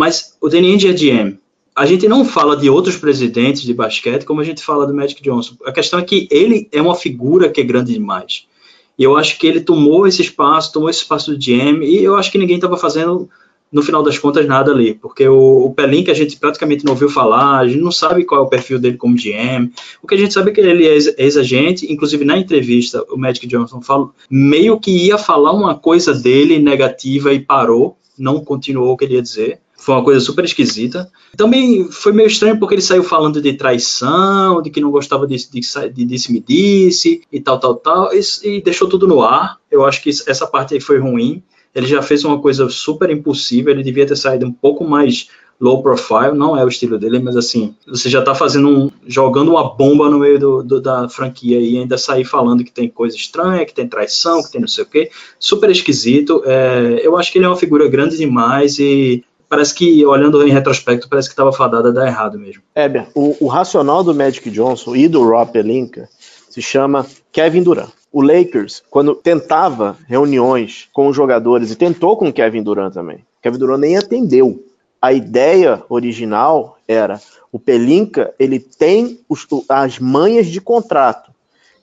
Mas 0.00 0.34
o 0.40 0.46
Ainge 0.46 0.88
é 0.88 0.94
GM. 0.94 1.36
A 1.76 1.84
gente 1.84 2.08
não 2.08 2.24
fala 2.24 2.56
de 2.56 2.70
outros 2.70 2.96
presidentes 2.96 3.60
de 3.60 3.74
basquete 3.74 4.24
como 4.24 4.40
a 4.40 4.44
gente 4.44 4.64
fala 4.64 4.86
do 4.86 4.94
Magic 4.94 5.22
Johnson. 5.22 5.56
A 5.62 5.72
questão 5.72 5.98
é 5.98 6.02
que 6.02 6.26
ele 6.30 6.66
é 6.72 6.80
uma 6.80 6.94
figura 6.94 7.50
que 7.50 7.60
é 7.60 7.64
grande 7.64 7.92
demais. 7.92 8.46
E 8.98 9.04
eu 9.04 9.14
acho 9.14 9.38
que 9.38 9.46
ele 9.46 9.60
tomou 9.60 10.06
esse 10.06 10.22
espaço, 10.22 10.72
tomou 10.72 10.88
esse 10.88 11.02
espaço 11.02 11.30
do 11.30 11.36
GM, 11.36 11.84
e 11.84 12.02
eu 12.02 12.16
acho 12.16 12.32
que 12.32 12.38
ninguém 12.38 12.56
estava 12.56 12.78
fazendo, 12.78 13.28
no 13.70 13.82
final 13.82 14.02
das 14.02 14.18
contas, 14.18 14.46
nada 14.46 14.70
ali. 14.70 14.94
Porque 14.94 15.28
o, 15.28 15.66
o 15.66 15.74
Pelin, 15.74 16.02
que 16.02 16.10
a 16.10 16.14
gente 16.14 16.38
praticamente 16.38 16.82
não 16.82 16.92
ouviu 16.92 17.10
falar, 17.10 17.58
a 17.58 17.68
gente 17.68 17.82
não 17.82 17.92
sabe 17.92 18.24
qual 18.24 18.40
é 18.40 18.44
o 18.44 18.48
perfil 18.48 18.78
dele 18.78 18.96
como 18.96 19.16
GM. 19.16 19.70
O 20.02 20.06
que 20.06 20.14
a 20.14 20.18
gente 20.18 20.32
sabe 20.32 20.50
é 20.50 20.54
que 20.54 20.62
ele 20.62 20.86
é 20.86 20.96
ex-agente, 21.18 21.92
inclusive 21.92 22.24
na 22.24 22.38
entrevista, 22.38 23.04
o 23.10 23.18
Magic 23.18 23.46
Johnson 23.46 23.82
falou, 23.82 24.14
meio 24.30 24.80
que 24.80 25.08
ia 25.08 25.18
falar 25.18 25.52
uma 25.52 25.74
coisa 25.74 26.14
dele 26.14 26.58
negativa 26.58 27.34
e 27.34 27.40
parou, 27.40 27.98
não 28.18 28.42
continuou 28.42 28.92
o 28.92 28.96
que 28.96 29.04
ele 29.04 29.16
ia 29.16 29.22
dizer. 29.22 29.60
Foi 29.80 29.94
uma 29.94 30.04
coisa 30.04 30.20
super 30.20 30.44
esquisita. 30.44 31.10
Também 31.34 31.90
foi 31.90 32.12
meio 32.12 32.26
estranho 32.26 32.58
porque 32.58 32.74
ele 32.74 32.82
saiu 32.82 33.02
falando 33.02 33.40
de 33.40 33.54
traição, 33.54 34.60
de 34.60 34.68
que 34.68 34.80
não 34.80 34.90
gostava 34.90 35.26
de, 35.26 35.36
de, 35.36 36.04
disse-me-disse 36.04 37.22
e 37.32 37.40
tal, 37.40 37.58
tal, 37.58 37.76
tal, 37.76 38.10
e, 38.12 38.20
e, 38.44 38.62
deixou 38.62 38.86
tudo 38.86 39.08
no 39.08 39.22
ar. 39.22 39.56
Eu 39.70 39.86
acho 39.86 40.02
que 40.02 40.10
essa 40.10 40.46
parte 40.46 40.74
aí 40.74 40.80
foi 40.80 40.98
ruim. 40.98 41.42
Ele 41.74 41.86
já 41.86 42.02
fez 42.02 42.24
uma 42.24 42.38
coisa 42.38 42.68
super 42.68 43.08
impulsiva, 43.08 43.70
ele 43.70 43.82
devia 43.82 44.06
ter 44.06 44.16
saído 44.16 44.44
um 44.44 44.52
pouco 44.52 44.84
mais 44.84 45.28
low 45.58 45.82
profile, 45.82 46.32
não 46.34 46.56
é 46.56 46.64
o 46.64 46.68
estilo 46.68 46.98
dele, 46.98 47.18
mas 47.18 47.36
assim, 47.36 47.74
você 47.86 48.08
já 48.08 48.22
tá 48.22 48.34
fazendo 48.34 48.68
um, 48.68 48.90
jogando 49.06 49.50
uma 49.50 49.74
bomba 49.74 50.08
no 50.08 50.18
meio 50.18 50.38
do, 50.38 50.62
do, 50.62 50.80
da 50.80 51.08
franquia 51.08 51.60
e 51.60 51.78
ainda 51.78 51.98
sair 51.98 52.24
falando 52.24 52.64
que 52.64 52.72
tem 52.72 52.88
coisa 52.88 53.14
estranha, 53.14 53.64
que 53.66 53.74
tem 53.74 53.86
traição, 53.86 54.42
que 54.42 54.50
tem 54.50 54.60
não 54.60 54.68
sei 54.68 54.84
o 54.84 54.86
que, 54.86 55.10
super 55.38 55.70
esquisito. 55.70 56.42
É, 56.46 57.00
eu 57.02 57.16
acho 57.16 57.30
que 57.30 57.38
ele 57.38 57.44
é 57.44 57.48
uma 57.48 57.56
figura 57.56 57.86
grande 57.88 58.16
demais 58.16 58.78
e 58.78 59.22
parece 59.50 59.74
que, 59.74 60.06
olhando 60.06 60.46
em 60.46 60.52
retrospecto, 60.52 61.08
parece 61.08 61.28
que 61.28 61.32
estava 61.32 61.52
fadada 61.52 61.88
a 61.88 61.92
dar 61.92 62.06
errado 62.06 62.38
mesmo. 62.38 62.62
Éber, 62.72 63.08
o, 63.16 63.36
o 63.40 63.48
racional 63.48 64.04
do 64.04 64.14
Magic 64.14 64.48
Johnson 64.48 64.94
e 64.94 65.08
do 65.08 65.28
Rob 65.28 65.50
Pelinka 65.50 66.08
se 66.48 66.62
chama 66.62 67.04
Kevin 67.32 67.64
Durant. 67.64 67.90
O 68.12 68.22
Lakers, 68.22 68.82
quando 68.88 69.14
tentava 69.14 69.96
reuniões 70.06 70.88
com 70.92 71.08
os 71.08 71.16
jogadores, 71.16 71.70
e 71.70 71.76
tentou 71.76 72.16
com 72.16 72.28
o 72.28 72.32
Kevin 72.32 72.62
Durant 72.62 72.94
também, 72.94 73.24
Kevin 73.42 73.58
Durant 73.58 73.80
nem 73.80 73.98
atendeu. 73.98 74.64
A 75.02 75.12
ideia 75.12 75.82
original 75.88 76.78
era 76.86 77.20
o 77.50 77.58
Pelinka 77.58 78.32
ele 78.38 78.60
tem 78.60 79.18
os, 79.28 79.46
as 79.68 79.98
manhas 79.98 80.46
de 80.46 80.60
contrato. 80.60 81.32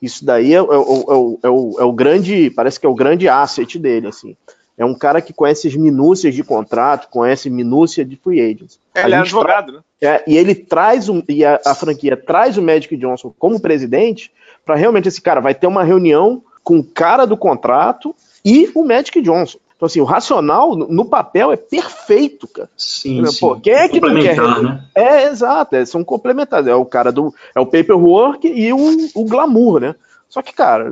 Isso 0.01 0.23
daí 0.23 0.53
é, 0.53 0.57
é, 0.57 0.59
é, 0.59 0.63
é, 0.63 1.49
o, 1.49 1.75
é 1.79 1.83
o 1.83 1.91
grande, 1.91 2.49
parece 2.51 2.79
que 2.79 2.85
é 2.85 2.89
o 2.89 2.95
grande 2.95 3.27
asset 3.27 3.77
dele, 3.77 4.07
assim. 4.07 4.37
É 4.77 4.85
um 4.85 4.93
cara 4.93 5.21
que 5.21 5.33
conhece 5.33 5.67
as 5.67 5.75
minúcias 5.75 6.35
de 6.35 6.43
contrato, 6.43 7.09
conhece 7.09 7.49
minúcia 7.49 8.05
de 8.05 8.15
free 8.15 8.39
agents. 8.39 8.79
É, 8.93 9.05
ele 9.05 9.15
é 9.15 9.17
advogado, 9.17 9.71
né? 9.71 9.79
É, 9.99 10.23
e 10.27 10.37
ele 10.37 10.53
traz 10.53 11.09
um, 11.09 11.23
e 11.27 11.43
a, 11.43 11.59
a, 11.65 11.73
franquia 11.73 12.15
traz 12.15 12.57
o 12.57 12.61
Magic 12.61 12.95
Johnson 12.95 13.33
como 13.39 13.59
presidente 13.59 14.31
para 14.63 14.75
realmente 14.75 15.07
esse 15.07 15.19
cara 15.19 15.41
vai 15.41 15.55
ter 15.55 15.65
uma 15.65 15.83
reunião 15.83 16.43
com 16.63 16.77
o 16.77 16.83
cara 16.83 17.25
do 17.25 17.35
contrato 17.35 18.15
e 18.45 18.69
o 18.75 18.83
Magic 18.83 19.19
Johnson. 19.21 19.57
Então, 19.75 19.85
assim, 19.85 20.01
o 20.01 20.05
racional 20.05 20.75
no 20.75 21.05
papel 21.05 21.51
é 21.51 21.55
perfeito, 21.55 22.47
cara. 22.47 22.69
Sim, 22.75 23.23
Pô, 23.39 23.55
sim. 23.55 23.61
Quem 23.61 23.73
é 23.73 23.87
que 23.87 24.01
não 24.01 24.19
quer? 24.19 24.35
Né? 24.35 24.83
É, 24.93 25.25
exato, 25.25 25.75
é, 25.75 25.85
são 25.85 26.03
complementares. 26.03 26.67
É 26.67 26.75
o 26.75 26.85
cara 26.85 27.11
do. 27.11 27.33
É 27.55 27.59
o 27.59 27.65
paperwork 27.65 28.47
e 28.47 28.73
o, 28.73 29.09
o 29.13 29.25
glamour, 29.25 29.79
né? 29.79 29.95
Só 30.27 30.41
que, 30.41 30.51
cara, 30.51 30.91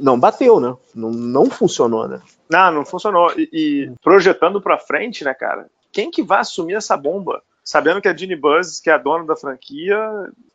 não 0.00 0.18
bateu, 0.18 0.58
né? 0.60 0.74
Não, 0.94 1.10
não 1.10 1.46
funcionou, 1.46 2.08
né? 2.08 2.20
Não, 2.48 2.72
não 2.72 2.84
funcionou. 2.84 3.32
E, 3.36 3.48
e 3.52 3.92
projetando 4.02 4.60
para 4.60 4.78
frente, 4.78 5.24
né, 5.24 5.34
cara? 5.34 5.66
Quem 5.92 6.10
que 6.10 6.22
vai 6.22 6.40
assumir 6.40 6.74
essa 6.74 6.96
bomba? 6.96 7.42
Sabendo 7.62 8.00
que 8.00 8.08
a 8.08 8.16
Ginny 8.16 8.36
Buzz, 8.36 8.80
que 8.80 8.90
é 8.90 8.94
a 8.94 8.98
dona 8.98 9.24
da 9.24 9.36
franquia. 9.36 9.98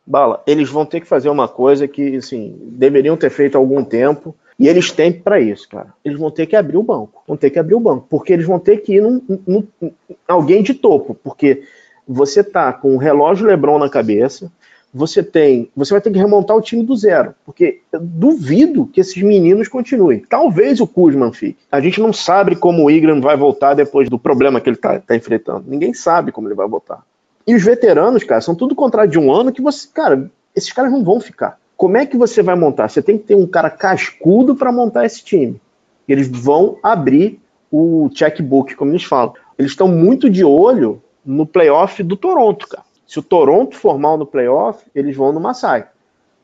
Bala, 0.06 0.42
eles 0.46 0.68
vão 0.68 0.84
ter 0.84 1.00
que 1.00 1.06
fazer 1.06 1.28
uma 1.28 1.48
coisa 1.48 1.86
que, 1.86 2.16
assim, 2.16 2.56
deveriam 2.62 3.16
ter 3.16 3.30
feito 3.30 3.56
há 3.56 3.58
algum 3.58 3.84
tempo. 3.84 4.34
E 4.58 4.68
eles 4.68 4.90
têm 4.90 5.12
para 5.12 5.38
isso, 5.38 5.68
cara. 5.68 5.94
Eles 6.04 6.18
vão 6.18 6.30
ter 6.30 6.46
que 6.46 6.56
abrir 6.56 6.76
o 6.76 6.82
banco. 6.82 7.22
Vão 7.26 7.36
ter 7.36 7.50
que 7.50 7.58
abrir 7.58 7.74
o 7.74 7.80
banco. 7.80 8.06
Porque 8.08 8.32
eles 8.32 8.46
vão 8.46 8.58
ter 8.58 8.78
que 8.78 8.94
ir 8.94 9.02
num, 9.02 9.22
num, 9.46 9.66
num 9.80 9.92
alguém 10.26 10.62
de 10.62 10.74
topo. 10.74 11.14
Porque 11.14 11.62
você 12.06 12.42
tá 12.42 12.72
com 12.72 12.94
o 12.94 12.98
relógio 12.98 13.46
Lebron 13.46 13.78
na 13.78 13.88
cabeça, 13.88 14.50
você 14.96 15.22
tem, 15.22 15.70
você 15.76 15.92
vai 15.92 16.00
ter 16.00 16.10
que 16.10 16.18
remontar 16.18 16.56
o 16.56 16.62
time 16.62 16.82
do 16.82 16.96
zero, 16.96 17.34
porque 17.44 17.82
duvido 17.92 18.86
que 18.86 18.98
esses 18.98 19.22
meninos 19.22 19.68
continuem. 19.68 20.20
Talvez 20.26 20.80
o 20.80 20.86
Kuzman 20.86 21.34
fique. 21.34 21.58
A 21.70 21.80
gente 21.80 22.00
não 22.00 22.14
sabe 22.14 22.56
como 22.56 22.84
o 22.84 22.90
Igram 22.90 23.20
vai 23.20 23.36
voltar 23.36 23.74
depois 23.74 24.08
do 24.08 24.18
problema 24.18 24.58
que 24.58 24.70
ele 24.70 24.76
está 24.76 24.98
tá 24.98 25.14
enfrentando. 25.14 25.64
Ninguém 25.66 25.92
sabe 25.92 26.32
como 26.32 26.48
ele 26.48 26.54
vai 26.54 26.66
voltar. 26.66 27.02
E 27.46 27.54
os 27.54 27.62
veteranos, 27.62 28.24
cara, 28.24 28.40
são 28.40 28.54
tudo 28.54 28.74
contrato 28.74 29.10
de 29.10 29.18
um 29.18 29.30
ano 29.30 29.52
que 29.52 29.60
você, 29.60 29.86
cara, 29.92 30.30
esses 30.54 30.72
caras 30.72 30.90
não 30.90 31.04
vão 31.04 31.20
ficar. 31.20 31.58
Como 31.76 31.98
é 31.98 32.06
que 32.06 32.16
você 32.16 32.42
vai 32.42 32.56
montar? 32.56 32.88
Você 32.88 33.02
tem 33.02 33.18
que 33.18 33.24
ter 33.24 33.34
um 33.34 33.46
cara 33.46 33.68
cascudo 33.68 34.56
para 34.56 34.72
montar 34.72 35.04
esse 35.04 35.22
time. 35.22 35.60
Eles 36.08 36.26
vão 36.26 36.78
abrir 36.82 37.38
o 37.70 38.08
checkbook, 38.14 38.74
como 38.74 38.92
eles 38.92 39.04
falam. 39.04 39.34
Eles 39.58 39.72
estão 39.72 39.88
muito 39.88 40.30
de 40.30 40.42
olho 40.42 41.02
no 41.22 41.44
playoff 41.44 42.02
do 42.02 42.16
Toronto, 42.16 42.66
cara. 42.66 42.85
Se 43.06 43.18
o 43.18 43.22
Toronto 43.22 43.76
for 43.76 43.98
mal 43.98 44.16
no 44.16 44.26
playoff, 44.26 44.84
eles 44.94 45.16
vão 45.16 45.32
no 45.32 45.40
Masai. 45.40 45.88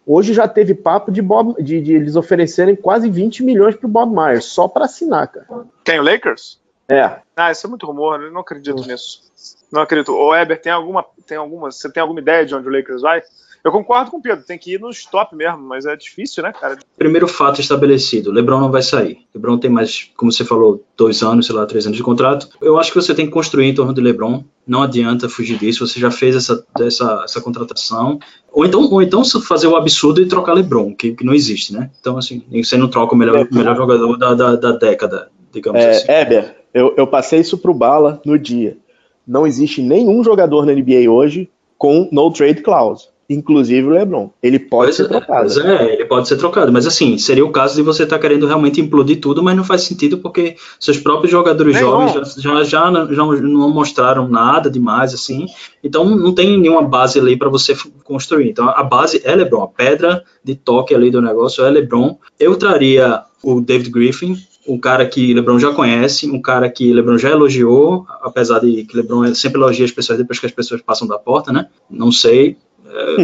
Hoje 0.07 0.35
já 0.35 0.49
teve 0.49 0.75
papo 0.75 1.13
de, 1.13 1.23
Bob, 1.23 1.63
de, 1.63 1.81
de 1.81 1.95
eles 1.95 2.17
oferecerem 2.17 2.75
quase 2.75 3.09
20 3.09 3.43
milhões 3.43 3.77
pro 3.77 3.89
Bob 3.89 4.13
Myers, 4.13 4.45
só 4.47 4.67
para 4.67 4.85
assinar, 4.85 5.29
cara. 5.29 5.47
Tem 5.85 5.99
o 5.99 6.03
Lakers? 6.03 6.61
É. 6.89 7.21
Ah, 7.37 7.51
isso 7.53 7.67
é 7.67 7.71
muito 7.71 7.87
rumor, 7.87 8.21
eu 8.21 8.33
não 8.33 8.41
acredito 8.41 8.87
nisso. 8.87 9.23
Não 9.71 9.81
acredito. 9.81 10.13
Ô, 10.13 10.35
Eber, 10.35 10.61
tem 10.61 10.73
alguma, 10.73 11.05
tem 11.27 11.39
alguma, 11.39 11.71
você 11.71 11.91
tem 11.91 12.01
alguma 12.01 12.21
ideia 12.21 12.45
de 12.45 12.55
onde 12.55 12.69
o 12.69 12.71
Lakers 12.71 13.03
vai? 13.03 13.23
Eu 13.65 13.71
concordo 13.71 14.11
com 14.11 14.17
o 14.17 14.23
Pedro, 14.23 14.45
tem 14.45 14.59
que 14.59 14.75
ir 14.75 14.81
nos 14.81 15.05
top 15.05 15.37
mesmo, 15.37 15.59
mas 15.59 15.87
é 15.87 15.95
difícil, 15.95 16.43
né, 16.43 16.53
cara? 16.53 16.79
Primeiro 16.99 17.29
fato 17.29 17.61
estabelecido: 17.61 18.33
LeBron 18.33 18.59
não 18.59 18.73
vai 18.73 18.83
sair. 18.83 19.19
LeBron 19.33 19.57
tem 19.57 19.71
mais, 19.71 20.11
como 20.17 20.33
você 20.33 20.45
falou, 20.45 20.85
dois 20.97 21.23
anos, 21.23 21.47
sei 21.47 21.55
lá, 21.55 21.65
três 21.65 21.87
anos 21.87 21.97
de 21.97 22.03
contrato. 22.03 22.49
Eu 22.61 22.77
acho 22.77 22.91
que 22.91 23.01
você 23.01 23.15
tem 23.15 23.27
que 23.27 23.33
construir 23.33 23.67
em 23.67 23.75
torno 23.75 23.93
do 23.93 24.01
LeBron. 24.01 24.43
Não 24.67 24.83
adianta 24.83 25.29
fugir 25.29 25.59
disso. 25.59 25.87
Você 25.87 26.01
já 26.01 26.11
fez 26.11 26.35
essa, 26.35 26.65
essa, 26.81 27.23
essa 27.25 27.41
contratação. 27.41 28.19
Ou 28.51 28.67
então, 28.67 28.83
ou 28.91 29.01
então 29.01 29.25
fazer 29.25 29.69
o 29.69 29.77
absurdo 29.77 30.21
e 30.21 30.27
trocar 30.27 30.55
LeBron, 30.55 30.93
que, 30.95 31.13
que 31.13 31.25
não 31.25 31.33
existe, 31.33 31.73
né? 31.73 31.91
Então, 32.01 32.19
assim, 32.19 32.43
você 32.53 32.77
não 32.77 32.89
troca 32.89 33.15
o 33.15 33.19
melhor, 33.19 33.47
o 33.49 33.55
melhor 33.55 33.77
jogador 33.77 34.17
da, 34.17 34.35
da, 34.35 34.57
da 34.57 34.73
década, 34.73 35.31
digamos 35.53 35.81
é, 35.81 35.91
assim. 35.91 36.11
Eber, 36.11 36.57
eu, 36.75 36.95
eu 36.97 37.07
passei 37.07 37.41
isso 37.41 37.57
pro 37.57 37.73
Bala 37.73 38.21
no 38.25 38.37
dia. 38.37 38.77
Não 39.25 39.47
existe 39.47 39.81
nenhum 39.81 40.25
jogador 40.25 40.67
na 40.67 40.73
NBA 40.73 41.09
hoje 41.09 41.49
com 41.79 42.09
no 42.11 42.33
trade 42.33 42.61
clause 42.61 43.13
inclusive 43.33 43.87
o 43.87 43.91
LeBron. 43.91 44.31
Ele 44.43 44.59
pode 44.59 44.87
pois 44.87 44.97
ser 44.97 45.05
é, 45.05 45.09
trocado. 45.09 45.53
Pois 45.53 45.57
é, 45.57 45.95
ele 45.95 46.05
pode 46.05 46.29
ser 46.29 46.37
trocado. 46.37 46.73
Mas 46.73 46.87
assim, 46.87 47.19
seria 47.19 47.45
o 47.45 47.51
caso 47.51 47.75
de 47.75 47.83
você 47.83 48.05
estar 48.05 48.17
tá 48.17 48.23
querendo 48.23 48.47
realmente 48.47 48.81
implodir 48.81 49.21
tudo, 49.21 49.43
mas 49.43 49.57
não 49.57 49.65
faz 49.65 49.83
sentido 49.83 50.19
porque 50.19 50.57
seus 50.79 50.99
próprios 50.99 51.31
jogadores 51.31 51.79
jovens 51.79 52.13
já, 52.13 52.23
já, 52.41 52.65
já, 52.65 53.07
já, 53.11 53.25
não 53.25 53.71
mostraram 53.71 54.29
nada 54.29 54.71
demais, 54.71 55.15
assim. 55.15 55.47
Então 55.83 56.05
não 56.05 56.35
tem 56.35 56.59
nenhuma 56.59 56.83
base 56.83 57.19
ali 57.19 57.37
para 57.37 57.49
você 57.49 57.77
construir. 58.05 58.51
Então 58.51 58.69
a 58.69 58.83
base 58.83 59.21
é 59.25 59.35
LeBron. 59.35 59.63
A 59.63 59.69
pedra 59.69 60.23
de 60.45 60.55
toque 60.55 60.95
ali 60.95 61.11
do 61.11 61.23
negócio 61.23 61.65
é 61.65 61.71
LeBron. 61.71 62.19
Eu 62.39 62.57
traria 62.57 63.23
o 63.43 63.61
David 63.61 63.91
Griffin, 63.91 64.37
um 64.67 64.79
cara 64.79 65.07
que 65.07 65.35
LeBron 65.35 65.59
já 65.59 65.73
conhece, 65.73 66.31
um 66.31 66.41
cara 66.41 66.71
que 66.71 66.93
LeBron 66.93 67.19
já 67.19 67.31
elogiou, 67.31 68.07
apesar 68.23 68.61
de 68.61 68.85
que 68.85 68.97
LeBron 68.97 69.35
sempre 69.35 69.61
elogia 69.61 69.85
as 69.85 69.91
pessoas 69.91 70.19
depois 70.19 70.39
que 70.39 70.47
as 70.47 70.53
pessoas 70.53 70.81
passam 70.81 71.07
da 71.07 71.19
porta, 71.19 71.53
né? 71.53 71.67
Não 71.91 72.13
sei, 72.13 72.51
é, 72.51 72.57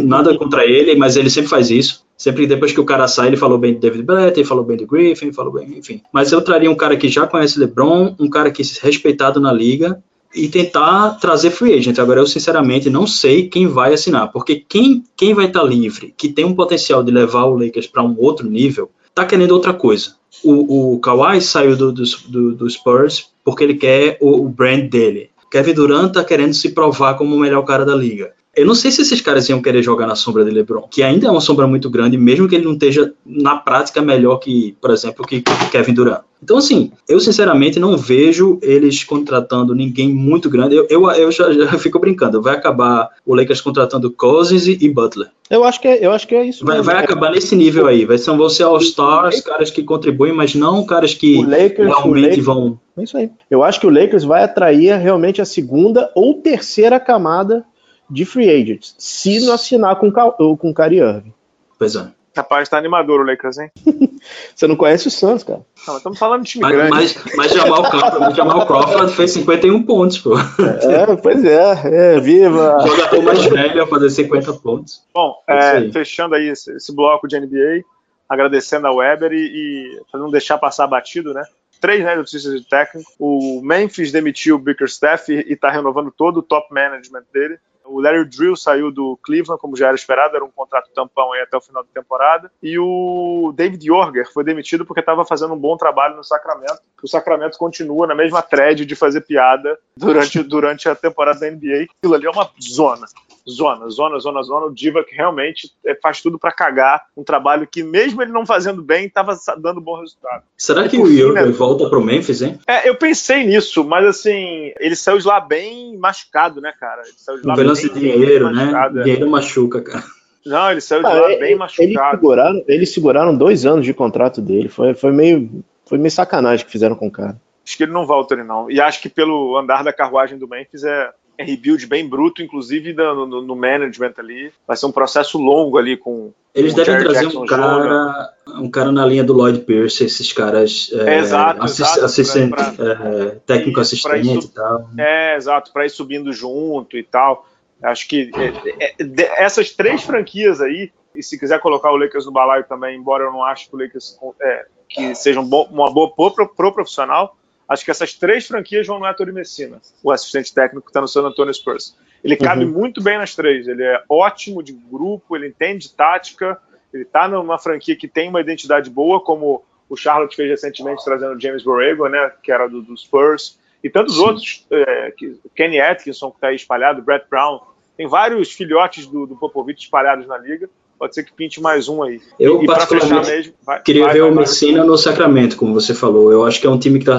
nada 0.03 0.37
contra 0.37 0.65
ele, 0.65 0.95
mas 0.95 1.15
ele 1.15 1.29
sempre 1.29 1.49
faz 1.49 1.69
isso. 1.69 2.03
Sempre 2.17 2.45
depois 2.45 2.73
que 2.73 2.81
o 2.81 2.85
cara 2.85 3.07
sai, 3.07 3.27
ele 3.27 3.37
falou 3.37 3.57
bem 3.57 3.73
de 3.73 3.79
David 3.79 4.03
Blatt, 4.03 4.37
ele 4.37 4.47
falou 4.47 4.63
bem 4.63 4.75
de 4.75 4.85
Griffin, 4.85 5.31
falou 5.31 5.53
bem, 5.53 5.77
enfim. 5.77 6.01
Mas 6.11 6.31
eu 6.31 6.41
traria 6.41 6.69
um 6.69 6.75
cara 6.75 6.97
que 6.97 7.07
já 7.07 7.25
conhece 7.25 7.57
LeBron, 7.57 8.13
um 8.19 8.29
cara 8.29 8.51
que 8.51 8.61
é 8.61 8.65
respeitado 8.81 9.39
na 9.39 9.53
liga 9.53 10.03
e 10.35 10.47
tentar 10.47 11.11
trazer 11.21 11.49
free 11.51 11.73
agent. 11.73 11.97
Agora 11.97 12.19
eu 12.19 12.27
sinceramente 12.27 12.89
não 12.89 13.07
sei 13.07 13.47
quem 13.47 13.67
vai 13.67 13.93
assinar, 13.93 14.31
porque 14.31 14.57
quem 14.67 15.03
quem 15.15 15.33
vai 15.33 15.45
estar 15.45 15.63
livre, 15.63 16.13
que 16.17 16.29
tem 16.29 16.43
um 16.43 16.53
potencial 16.53 17.03
de 17.03 17.11
levar 17.11 17.45
o 17.45 17.57
Lakers 17.57 17.87
para 17.87 18.03
um 18.03 18.15
outro 18.19 18.49
nível, 18.49 18.91
tá 19.15 19.25
querendo 19.25 19.51
outra 19.51 19.73
coisa. 19.73 20.15
O, 20.43 20.95
o 20.95 20.99
Kawhi 20.99 21.41
saiu 21.41 21.75
do, 21.75 21.91
do, 21.91 22.53
do 22.53 22.69
Spurs 22.69 23.29
porque 23.43 23.63
ele 23.63 23.75
quer 23.75 24.17
o, 24.21 24.45
o 24.45 24.49
brand 24.49 24.89
dele. 24.89 25.29
Kevin 25.49 25.73
Durant 25.73 26.13
tá 26.13 26.23
querendo 26.23 26.53
se 26.53 26.69
provar 26.69 27.15
como 27.15 27.35
o 27.35 27.39
melhor 27.39 27.63
cara 27.63 27.83
da 27.83 27.95
liga. 27.95 28.33
Eu 28.55 28.65
não 28.65 28.75
sei 28.75 28.91
se 28.91 29.01
esses 29.01 29.21
caras 29.21 29.47
iam 29.47 29.61
querer 29.61 29.83
jogar 29.83 30.07
na 30.07 30.15
sombra 30.15 30.43
de 30.43 30.51
LeBron, 30.51 30.87
que 30.89 31.03
ainda 31.03 31.27
é 31.27 31.31
uma 31.31 31.41
sombra 31.41 31.67
muito 31.67 31.89
grande, 31.89 32.17
mesmo 32.17 32.47
que 32.47 32.55
ele 32.55 32.65
não 32.65 32.73
esteja 32.73 33.13
na 33.25 33.55
prática 33.55 34.01
melhor 34.01 34.37
que, 34.37 34.75
por 34.81 34.91
exemplo, 34.91 35.25
que 35.25 35.43
Kevin 35.71 35.93
Durant. 35.93 36.21
Então, 36.41 36.57
assim, 36.57 36.91
eu 37.07 37.19
sinceramente 37.19 37.79
não 37.79 37.97
vejo 37.97 38.59
eles 38.61 39.03
contratando 39.03 39.75
ninguém 39.75 40.09
muito 40.09 40.49
grande. 40.49 40.75
Eu, 40.75 40.87
eu, 40.89 41.11
eu 41.11 41.31
já, 41.31 41.51
já, 41.51 41.67
fico 41.77 41.99
brincando. 41.99 42.41
Vai 42.41 42.55
acabar 42.55 43.09
o 43.25 43.35
Lakers 43.35 43.59
contratando 43.59 44.09
Cousins 44.09 44.65
e, 44.65 44.89
Butler. 44.89 45.27
Eu 45.49 45.63
acho 45.63 45.81
que 45.81 45.87
é, 45.87 46.05
eu 46.05 46.11
acho 46.11 46.27
que 46.27 46.35
é 46.35 46.45
isso. 46.45 46.65
Vai, 46.65 46.81
vai 46.81 47.03
acabar 47.03 47.31
nesse 47.31 47.55
nível 47.55 47.87
aí. 47.87 48.05
Vai 48.05 48.17
ser 48.17 48.31
você 48.37 48.63
All-Stars, 48.63 49.41
caras 49.41 49.69
que 49.69 49.83
contribuem, 49.83 50.31
mas 50.31 50.55
não 50.55 50.85
caras 50.85 51.13
que 51.13 51.43
Lakers, 51.43 51.87
realmente 51.87 52.41
vão. 52.41 52.79
É 52.97 53.03
isso 53.03 53.17
aí. 53.17 53.29
Eu 53.51 53.63
acho 53.63 53.79
que 53.79 53.87
o 53.87 53.89
Lakers 53.89 54.23
vai 54.23 54.43
atrair 54.43 54.97
realmente 54.97 55.41
a 55.41 55.45
segunda 55.45 56.09
ou 56.15 56.35
terceira 56.35 56.99
camada 56.99 57.65
de 58.09 58.25
free 58.25 58.49
agents, 58.49 58.95
se 58.97 59.39
não 59.45 59.53
assinar 59.53 59.95
com, 59.97 60.11
com 60.11 60.69
o 60.69 60.73
Kyrie 60.73 60.99
Irving. 60.99 61.33
Pois 61.77 61.95
é. 61.95 62.07
Rapaz, 62.35 62.69
tá 62.69 62.77
animador 62.77 63.19
o 63.19 63.23
Lakers, 63.23 63.57
hein? 63.57 63.71
Você 64.55 64.67
não 64.67 64.75
conhece 64.75 65.07
o 65.07 65.11
Santos, 65.11 65.43
cara. 65.43 65.61
Não, 65.87 65.97
estamos 65.97 66.17
falando 66.17 66.43
de 66.43 66.51
time 66.51 66.63
mas, 66.63 66.73
grande. 66.73 66.91
Mas, 66.91 67.35
mas 67.35 67.51
Jamal, 67.51 67.89
Crawford, 67.89 68.35
Jamal 68.37 68.67
Crawford 68.67 69.15
fez 69.15 69.31
51 69.31 69.83
pontos, 69.83 70.19
pô. 70.19 70.35
É, 70.37 71.15
pois 71.17 71.43
é, 71.43 72.15
é, 72.15 72.19
viva! 72.19 72.77
O 72.77 72.87
jogador 72.87 73.23
mais 73.23 73.45
velho 73.45 73.83
a 73.83 73.87
fazer 73.87 74.09
50 74.09 74.53
pontos. 74.53 75.03
Bom, 75.13 75.35
é, 75.47 75.85
é 75.85 75.91
fechando 75.91 76.35
aí 76.35 76.49
esse, 76.49 76.71
esse, 76.73 76.95
bloco 76.95 77.27
de 77.27 77.39
NBA, 77.39 77.83
agradecendo 78.29 78.87
a 78.87 78.93
Weber 78.93 79.33
e, 79.33 79.99
e 80.13 80.17
não 80.17 80.29
deixar 80.29 80.57
passar 80.57 80.87
batido, 80.87 81.33
né? 81.33 81.43
Três 81.81 82.03
né, 82.03 82.15
notícias 82.15 82.53
de 82.53 82.67
técnico. 82.67 83.11
O 83.17 83.61
Memphis 83.61 84.11
demitiu 84.11 84.55
o 84.55 84.59
Bickerstaff 84.59 85.31
e 85.31 85.53
está 85.53 85.69
renovando 85.69 86.11
todo 86.11 86.37
o 86.37 86.43
top 86.43 86.73
management 86.73 87.23
dele. 87.33 87.57
O 87.89 87.99
Larry 87.99 88.25
Drill 88.25 88.55
saiu 88.55 88.91
do 88.91 89.17
Cleveland, 89.23 89.59
como 89.59 89.75
já 89.75 89.87
era 89.87 89.95
esperado, 89.95 90.35
era 90.35 90.45
um 90.45 90.51
contrato 90.51 90.91
tampão 90.93 91.33
aí 91.33 91.41
até 91.41 91.57
o 91.57 91.61
final 91.61 91.83
da 91.83 91.89
temporada. 91.93 92.51
E 92.61 92.77
o 92.77 93.51
David 93.55 93.85
Yorger 93.85 94.31
foi 94.31 94.43
demitido 94.43 94.85
porque 94.85 94.99
estava 94.99 95.25
fazendo 95.25 95.53
um 95.53 95.59
bom 95.59 95.75
trabalho 95.75 96.15
no 96.15 96.23
Sacramento. 96.23 96.79
O 97.01 97.07
Sacramento 97.07 97.57
continua 97.57 98.05
na 98.05 98.15
mesma 98.15 98.41
thread 98.41 98.85
de 98.85 98.95
fazer 98.95 99.21
piada 99.21 99.77
durante, 99.97 100.43
durante 100.43 100.87
a 100.87 100.95
temporada 100.95 101.39
da 101.39 101.49
NBA. 101.49 101.87
Aquilo 101.97 102.13
ali 102.13 102.25
é 102.25 102.29
uma 102.29 102.49
zona 102.61 103.07
zona, 103.49 103.89
zona, 103.89 104.19
zona, 104.19 104.41
zona. 104.43 104.65
O 104.67 104.73
Diva 104.73 105.03
que 105.03 105.15
realmente 105.15 105.71
é, 105.85 105.95
faz 105.95 106.21
tudo 106.21 106.37
para 106.37 106.51
cagar 106.51 107.05
um 107.15 107.23
trabalho 107.23 107.67
que, 107.67 107.83
mesmo 107.83 108.21
ele 108.21 108.31
não 108.31 108.45
fazendo 108.45 108.81
bem, 108.81 109.05
estava 109.05 109.37
dando 109.57 109.81
bom 109.81 109.99
resultado. 109.99 110.43
Será 110.57 110.87
que 110.87 110.97
o 110.97 111.07
Yorger 111.07 111.45
né, 111.45 111.51
volta 111.51 111.89
pro 111.89 112.03
Memphis, 112.03 112.41
hein? 112.41 112.59
É, 112.67 112.87
eu 112.87 112.95
pensei 112.95 113.45
nisso, 113.45 113.83
mas 113.83 114.05
assim, 114.05 114.71
ele 114.79 114.95
saiu 114.95 115.17
de 115.17 115.27
lá 115.27 115.39
bem 115.39 115.97
machucado, 115.97 116.61
né, 116.61 116.73
cara? 116.79 117.01
Ele 117.01 117.17
saiu 117.17 117.41
de 117.41 117.47
lá 117.47 117.55
bem, 117.55 117.73
de 117.73 117.89
dinheiro, 117.89 118.51
né? 118.51 118.65
Machucado, 118.65 118.99
é. 118.99 119.03
Dinheiro 119.03 119.29
machuca, 119.29 119.81
cara. 119.81 120.03
Não, 120.45 120.71
ele 120.71 120.81
saiu 120.81 121.01
de 121.01 121.07
ah, 121.07 121.13
lá 121.13 121.27
bem 121.27 121.55
machucado. 121.55 121.89
Eles 121.89 122.11
seguraram, 122.11 122.63
eles 122.67 122.93
seguraram 122.93 123.37
dois 123.37 123.65
anos 123.65 123.85
de 123.85 123.93
contrato 123.93 124.41
dele. 124.41 124.69
Foi, 124.69 124.93
foi, 124.93 125.11
meio, 125.11 125.63
foi 125.85 125.97
meio 125.97 126.11
sacanagem 126.11 126.65
que 126.65 126.71
fizeram 126.71 126.95
com 126.95 127.07
o 127.07 127.11
cara. 127.11 127.39
Acho 127.69 127.77
que 127.77 127.83
ele 127.83 127.91
não 127.91 128.05
volta 128.05 128.33
ali, 128.33 128.43
não. 128.43 128.69
E 128.71 128.81
acho 128.81 128.99
que 128.99 129.09
pelo 129.09 129.55
andar 129.55 129.83
da 129.83 129.93
carruagem 129.93 130.39
do 130.39 130.47
Memphis 130.47 130.83
é, 130.83 130.89
é 130.91 131.11
rebuild 131.43 131.85
bem 131.87 132.07
bruto, 132.07 132.41
inclusive 132.41 132.93
no, 132.93 133.25
no, 133.25 133.41
no, 133.41 133.55
management 133.55 134.13
ali. 134.17 134.51
Vai 134.67 134.75
ser 134.77 134.85
um 134.85 134.91
processo 134.91 135.37
longo 135.37 135.77
ali 135.77 135.97
com. 135.97 136.33
Eles 136.53 136.73
devem 136.73 136.99
trazer 136.99 137.21
Jackson 137.21 137.43
um 137.43 137.45
cara, 137.45 138.33
um 138.47 138.69
cara 138.69 138.91
na 138.91 139.05
linha 139.05 139.23
do 139.23 139.33
Lloyd 139.33 139.59
Pierce, 139.59 140.03
esses 140.03 140.33
caras. 140.33 140.89
É, 140.93 141.19
exato, 141.19 141.63
assis, 141.63 141.79
exato, 141.79 142.05
assistente, 142.05 142.49
pra, 142.49 142.71
pra, 142.71 143.09
é, 143.09 143.25
técnico 143.45 143.79
assistente 143.79 144.45
e 144.45 144.49
tal. 144.49 144.89
É, 144.97 145.35
exato, 145.35 145.71
para 145.71 145.85
ir 145.85 145.89
subindo 145.89 146.33
junto 146.33 146.97
e 146.97 147.03
tal. 147.03 147.47
Acho 147.81 148.07
que 148.07 148.29
é, 148.35 148.93
é, 148.99 149.43
essas 149.43 149.71
três 149.71 150.03
franquias 150.03 150.59
aí, 150.59 150.91
e 151.15 151.23
se 151.23 151.39
quiser 151.39 151.59
colocar 151.61 151.91
o 151.91 151.97
Lakers 151.97 152.25
no 152.25 152.31
balaio 152.31 152.65
também, 152.65 152.97
embora 152.97 153.23
eu 153.23 153.31
não 153.31 153.43
ache 153.43 153.69
que 153.69 153.75
o 153.75 153.79
Lakers 153.79 154.17
é, 154.41 154.65
que 154.89 155.15
seja 155.15 155.39
um 155.39 155.45
bo, 155.45 155.63
uma 155.71 155.91
boa 155.91 156.11
pro, 156.11 156.47
pro 156.47 156.73
profissional, 156.73 157.37
Acho 157.69 157.85
que 157.85 157.91
essas 157.91 158.13
três 158.13 158.47
franquias 158.47 158.87
vão 158.87 158.99
no 158.99 159.05
Héctor 159.05 159.31
Messina, 159.31 159.79
o 160.03 160.11
assistente 160.11 160.51
técnico 160.53 160.85
que 160.85 160.89
está 160.89 160.99
no 160.99 161.07
San 161.07 161.21
Antonio 161.21 161.53
Spurs. 161.53 161.95
Ele 162.23 162.35
cabe 162.35 162.65
uhum. 162.65 162.71
muito 162.71 163.01
bem 163.01 163.17
nas 163.17 163.35
três. 163.35 163.67
Ele 163.67 163.83
é 163.83 164.03
ótimo 164.09 164.63
de 164.63 164.73
grupo, 164.73 165.35
ele 165.35 165.47
entende 165.47 165.93
tática, 165.93 166.59
ele 166.91 167.03
está 167.03 167.27
numa 167.27 167.59
franquia 167.59 167.95
que 167.95 168.07
tem 168.07 168.27
uma 168.27 168.41
identidade 168.41 168.89
boa, 168.89 169.21
como 169.21 169.63
o 169.87 169.95
Charlotte 169.95 170.35
fez 170.35 170.49
recentemente 170.49 171.03
trazendo 171.05 171.35
o 171.35 171.39
James 171.39 171.63
Borrego, 171.63 172.07
né, 172.07 172.31
que 172.43 172.51
era 172.51 172.67
do, 172.67 172.81
do 172.81 172.97
Spurs, 172.97 173.59
e 173.83 173.89
tantos 173.89 174.15
Sim. 174.15 174.21
outros, 174.21 174.67
é, 174.71 175.11
que, 175.11 175.39
Kenny 175.55 175.79
Atkinson, 175.79 176.31
que 176.31 176.37
está 176.37 176.47
aí 176.47 176.55
espalhado, 176.55 177.01
Brett 177.01 177.25
Brown, 177.29 177.59
tem 177.95 178.07
vários 178.07 178.51
filhotes 178.51 179.05
do, 179.07 179.25
do 179.25 179.35
Popovich 179.35 179.83
espalhados 179.83 180.27
na 180.27 180.37
liga. 180.37 180.69
Pode 180.97 181.15
ser 181.15 181.23
que 181.23 181.31
pinte 181.31 181.61
mais 181.61 181.87
um 181.87 182.03
aí. 182.03 182.21
Eu, 182.37 182.61
e, 182.61 182.65
particularmente, 182.65 183.29
mesmo, 183.29 183.53
vai, 183.61 183.81
queria 183.81 184.03
vai, 184.03 184.13
ver 184.13 184.21
vai, 184.21 184.29
o 184.29 184.35
Messina 184.35 184.83
no 184.83 184.97
Sacramento, 184.97 185.55
como 185.55 185.73
você 185.73 185.93
falou. 185.93 186.31
Eu 186.31 186.45
acho 186.45 186.59
que 186.59 186.67
é 186.67 186.69
um 186.69 186.77
time 186.77 186.99
que 186.99 187.09
está 187.09 187.17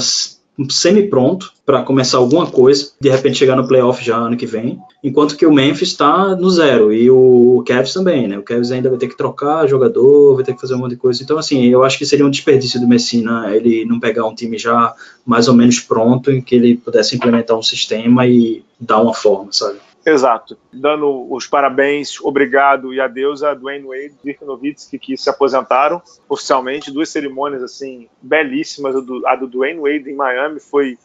semi-pronto 0.69 1.53
para 1.65 1.83
começar 1.83 2.19
alguma 2.19 2.47
coisa, 2.47 2.91
de 3.01 3.09
repente 3.09 3.39
chegar 3.39 3.57
no 3.57 3.67
playoff 3.67 4.05
já 4.05 4.17
ano 4.17 4.37
que 4.37 4.47
vem, 4.47 4.79
enquanto 5.03 5.37
que 5.37 5.47
o 5.47 5.53
Memphis 5.53 5.91
está 5.91 6.35
no 6.35 6.51
zero, 6.51 6.93
e 6.93 7.11
o 7.11 7.63
Cavs 7.67 7.93
também, 7.93 8.27
né? 8.27 8.39
O 8.39 8.43
Cavs 8.43 8.73
ainda 8.73 8.91
vai 8.91 8.99
ter 8.99 9.09
que 9.09 9.17
trocar 9.17 9.69
jogador, 9.69 10.35
vai 10.35 10.45
ter 10.45 10.55
que 10.55 10.61
fazer 10.61 10.75
um 10.75 10.79
monte 10.79 10.91
de 10.91 10.97
coisa. 10.97 11.23
Então, 11.23 11.39
assim, 11.39 11.65
eu 11.67 11.85
acho 11.85 11.97
que 11.97 12.05
seria 12.05 12.27
um 12.27 12.31
desperdício 12.31 12.81
do 12.81 12.89
Messina 12.89 13.55
ele 13.55 13.85
não 13.85 14.01
pegar 14.01 14.27
um 14.27 14.35
time 14.35 14.59
já 14.59 14.93
mais 15.25 15.47
ou 15.49 15.55
menos 15.55 15.81
pronto, 15.81 16.31
em 16.31 16.43
que 16.43 16.55
ele 16.55 16.77
pudesse 16.77 17.15
implementar 17.15 17.57
um 17.57 17.63
sistema 17.63 18.27
e 18.27 18.65
dar 18.79 19.01
uma 19.01 19.15
forma, 19.15 19.53
sabe? 19.53 19.79
Exato. 20.05 20.57
Dando 20.73 21.31
os 21.31 21.47
parabéns, 21.47 22.21
obrigado 22.23 22.95
e 22.95 23.01
adeus 23.01 23.43
a 23.43 23.53
Dwayne 23.53 23.87
Wade 23.87 24.15
e 24.23 24.25
Dirk 24.25 24.45
Nowitzki, 24.45 24.99
que 24.99 25.17
se 25.17 25.29
aposentaram 25.29 26.03
oficialmente. 26.29 26.91
Duas 26.91 27.11
cerimônias 27.11 27.63
assim 27.63 28.09
belíssimas. 28.23 28.95
A 29.27 29.37
do 29.37 29.47
Dwayne 29.47 29.81
Wade 29.81 30.11
em 30.11 30.15
Miami 30.15 30.59
foi, 30.59 30.99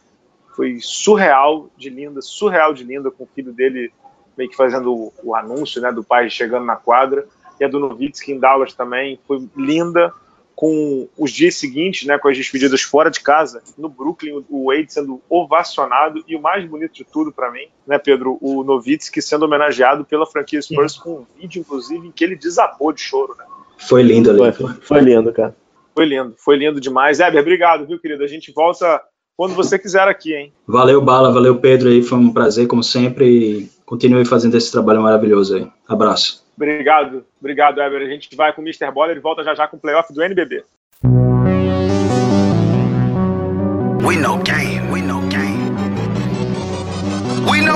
foi 0.54 0.78
surreal 0.80 1.68
de 1.76 1.90
linda, 1.90 2.22
surreal 2.22 2.72
de 2.72 2.84
linda, 2.84 3.10
com 3.10 3.24
o 3.24 3.28
filho 3.34 3.52
dele 3.52 3.92
meio 4.36 4.50
que 4.50 4.56
fazendo 4.56 4.94
o, 4.94 5.12
o 5.22 5.34
anúncio 5.34 5.80
né, 5.80 5.92
do 5.92 6.04
pai 6.04 6.30
chegando 6.30 6.64
na 6.64 6.76
quadra. 6.76 7.26
E 7.60 7.64
a 7.64 7.68
do 7.68 7.78
Nowitzki 7.78 8.32
em 8.32 8.38
Dallas 8.38 8.74
também 8.74 9.18
foi 9.26 9.46
linda 9.56 10.12
com 10.56 11.06
os 11.18 11.30
dias 11.30 11.56
seguintes, 11.56 12.06
né, 12.06 12.18
com 12.18 12.28
as 12.28 12.36
despedidas 12.36 12.80
fora 12.80 13.10
de 13.10 13.20
casa, 13.20 13.62
no 13.76 13.90
Brooklyn, 13.90 14.42
o 14.48 14.72
Wade 14.72 14.90
sendo 14.90 15.20
ovacionado 15.28 16.24
e 16.26 16.34
o 16.34 16.40
mais 16.40 16.66
bonito 16.66 16.94
de 16.94 17.04
tudo 17.04 17.30
para 17.30 17.52
mim, 17.52 17.66
né, 17.86 17.98
Pedro, 17.98 18.38
o 18.40 18.64
Novitsky 18.64 19.20
sendo 19.20 19.44
homenageado 19.44 20.02
pela 20.06 20.24
franquia 20.24 20.60
Spurs 20.62 20.96
com 20.96 21.10
um 21.10 21.26
vídeo, 21.38 21.60
inclusive, 21.60 22.08
em 22.08 22.10
que 22.10 22.24
ele 22.24 22.34
desabou 22.34 22.90
de 22.90 23.02
choro, 23.02 23.36
né? 23.38 23.44
Foi 23.76 24.02
lindo 24.02 24.30
ali. 24.30 24.50
Foi, 24.52 24.72
foi 24.80 25.00
lindo, 25.00 25.30
cara. 25.30 25.54
Foi 25.94 26.06
lindo, 26.06 26.34
foi 26.38 26.56
lindo 26.56 26.80
demais. 26.80 27.20
Heber, 27.20 27.42
obrigado, 27.42 27.86
viu, 27.86 28.00
querido? 28.00 28.24
A 28.24 28.26
gente 28.26 28.50
volta 28.50 29.02
quando 29.36 29.54
você 29.54 29.78
quiser 29.78 30.08
aqui, 30.08 30.34
hein? 30.34 30.54
Valeu, 30.66 31.02
Bala, 31.02 31.30
valeu, 31.30 31.60
Pedro 31.60 31.90
aí, 31.90 32.02
foi 32.02 32.16
um 32.16 32.32
prazer, 32.32 32.66
como 32.66 32.82
sempre, 32.82 33.70
continue 33.84 34.24
fazendo 34.24 34.56
esse 34.56 34.72
trabalho 34.72 35.02
maravilhoso 35.02 35.56
aí. 35.56 35.68
Abraço. 35.86 36.45
Obrigado, 36.56 37.24
obrigado, 37.38 37.80
Eber. 37.80 38.02
A 38.02 38.10
gente 38.10 38.34
vai 38.34 38.52
com 38.52 38.62
o 38.62 38.64
Mr. 38.64 38.90
Boller 38.90 39.16
e 39.16 39.20
volta 39.20 39.44
já 39.44 39.54
já 39.54 39.68
com 39.68 39.76
o 39.76 39.80
playoff 39.80 40.12
do 40.12 40.22
NBB. 40.22 40.64
We 44.02 44.16
know 44.16 44.38
game, 44.38 44.90
we 44.90 45.02
know 45.02 45.20
game. 45.28 45.56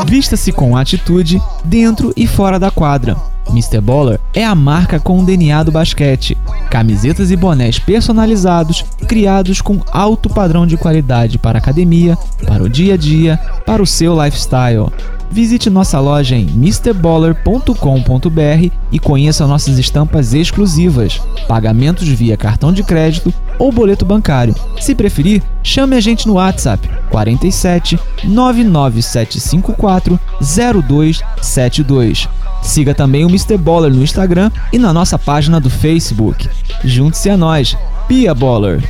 Vista-se 0.06 0.52
com 0.52 0.76
atitude 0.76 1.38
dentro 1.64 2.12
e 2.16 2.26
fora 2.26 2.58
da 2.58 2.70
quadra. 2.70 3.29
Mr. 3.50 3.80
Baller 3.80 4.20
é 4.32 4.44
a 4.44 4.54
marca 4.54 4.98
com 4.98 5.20
o 5.20 5.24
DNA 5.24 5.62
do 5.62 5.72
basquete. 5.72 6.36
Camisetas 6.70 7.30
e 7.30 7.36
bonés 7.36 7.78
personalizados, 7.78 8.84
criados 9.06 9.60
com 9.60 9.80
alto 9.90 10.28
padrão 10.28 10.66
de 10.66 10.76
qualidade 10.76 11.38
para 11.38 11.58
a 11.58 11.60
academia, 11.60 12.16
para 12.46 12.62
o 12.62 12.68
dia 12.68 12.94
a 12.94 12.96
dia, 12.96 13.38
para 13.66 13.82
o 13.82 13.86
seu 13.86 14.20
lifestyle. 14.22 14.90
Visite 15.30 15.70
nossa 15.70 16.00
loja 16.00 16.34
em 16.34 16.42
mrballer.com.br 16.42 18.72
e 18.90 18.98
conheça 18.98 19.46
nossas 19.46 19.78
estampas 19.78 20.34
exclusivas, 20.34 21.22
pagamentos 21.46 22.08
via 22.08 22.36
cartão 22.36 22.72
de 22.72 22.82
crédito 22.82 23.32
ou 23.56 23.70
boleto 23.70 24.04
bancário. 24.04 24.56
Se 24.80 24.92
preferir, 24.92 25.40
chame 25.62 25.94
a 25.94 26.00
gente 26.00 26.26
no 26.26 26.34
WhatsApp 26.34 26.90
47 27.10 27.96
99754 28.24 30.18
0272. 30.40 32.28
Siga 32.62 32.94
também 32.94 33.24
o 33.24 33.28
Mr. 33.28 33.56
Baller 33.56 33.92
no 33.92 34.02
Instagram 34.02 34.50
e 34.72 34.78
na 34.78 34.92
nossa 34.92 35.18
página 35.18 35.60
do 35.60 35.70
Facebook. 35.70 36.48
Junte-se 36.84 37.28
a 37.30 37.36
nós, 37.36 37.76
Pia 38.06 38.34
Baller. 38.34 38.80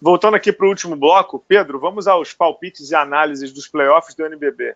Voltando 0.00 0.34
aqui 0.34 0.52
para 0.52 0.66
o 0.66 0.68
último 0.68 0.96
bloco, 0.96 1.38
Pedro, 1.46 1.78
vamos 1.78 2.08
aos 2.08 2.32
palpites 2.32 2.90
e 2.90 2.94
análises 2.94 3.52
dos 3.52 3.68
playoffs 3.68 4.14
do 4.16 4.26
NBB. 4.26 4.74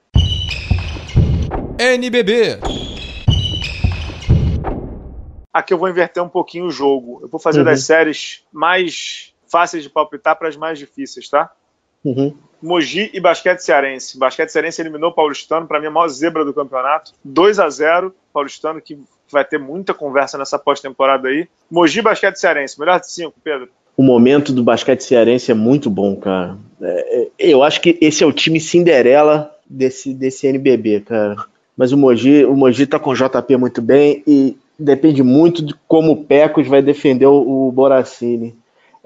NBB. 1.79 2.61
Aqui 5.53 5.75
eu 5.75 5.79
vou 5.79 5.89
inverter 5.89 6.23
um 6.23 6.29
pouquinho 6.29 6.67
o 6.67 6.71
jogo. 6.71 7.21
Eu 7.23 7.29
vou 7.29 7.41
fazer 7.41 7.61
uhum. 7.61 7.65
das 7.65 7.83
séries 7.83 8.45
mais 8.53 9.35
fáceis 9.49 9.83
de 9.83 9.91
palpitar 9.91 10.37
para 10.37 10.49
as 10.49 10.57
mais 10.57 10.79
difíceis, 10.79 11.29
tá? 11.29 11.51
Uhum. 12.05 12.37
Mogi 12.63 13.11
e 13.13 13.21
Basquete 13.21 13.61
Cearense. 13.61 14.19
Basquete 14.19 14.51
Cearense 14.51 14.81
eliminou 14.81 15.11
o 15.11 15.15
Paulistano, 15.15 15.67
para 15.67 15.81
mim 15.81 15.87
a 15.87 15.91
maior 15.91 16.09
zebra 16.09 16.45
do 16.45 16.55
campeonato. 16.55 17.13
2 17.25 17.59
a 17.59 17.69
0 17.69 18.15
Paulistano, 18.33 18.81
que 18.81 18.99
vai 19.31 19.45
ter 19.45 19.59
muita 19.59 19.93
conversa 19.93 20.39
nessa 20.39 20.59
pós-temporada 20.59 21.29
aí. 21.29 21.49
Mogi 21.71 22.01
Basquete 22.03 22.37
Cearense, 22.37 22.79
melhor 22.79 23.01
de 23.01 23.11
cinco, 23.11 23.35
Pedro 23.43 23.69
o 23.97 24.03
momento 24.03 24.53
do 24.53 24.63
basquete 24.63 25.01
cearense 25.03 25.51
é 25.51 25.55
muito 25.55 25.89
bom, 25.89 26.17
cara. 26.17 26.59
É, 26.83 27.23
é 27.23 27.29
eu 27.39 27.63
acho 27.63 27.81
que 27.81 27.97
esse 28.01 28.23
é 28.23 28.27
o 28.27 28.33
time 28.33 28.61
Cinderela 28.61 29.51
desse, 29.69 30.13
desse 30.13 30.47
NBB, 30.47 31.01
cara. 31.01 31.37
Mas 31.77 31.93
o 31.93 31.97
Mogi, 31.97 32.45
o 32.45 32.55
Mogi 32.55 32.87
tá 32.87 32.99
com 32.99 33.11
o 33.11 33.15
JP 33.15 33.57
muito 33.57 33.81
bem 33.81 34.23
e 34.27 34.57
depende 34.79 35.23
muito 35.23 35.65
de 35.65 35.75
como 35.89 36.13
o 36.13 36.25
Pecos 36.25 36.69
vai 36.69 36.83
defender 36.83 37.27
o, 37.27 37.69
o 37.69 37.73
Boracini. 37.73 38.55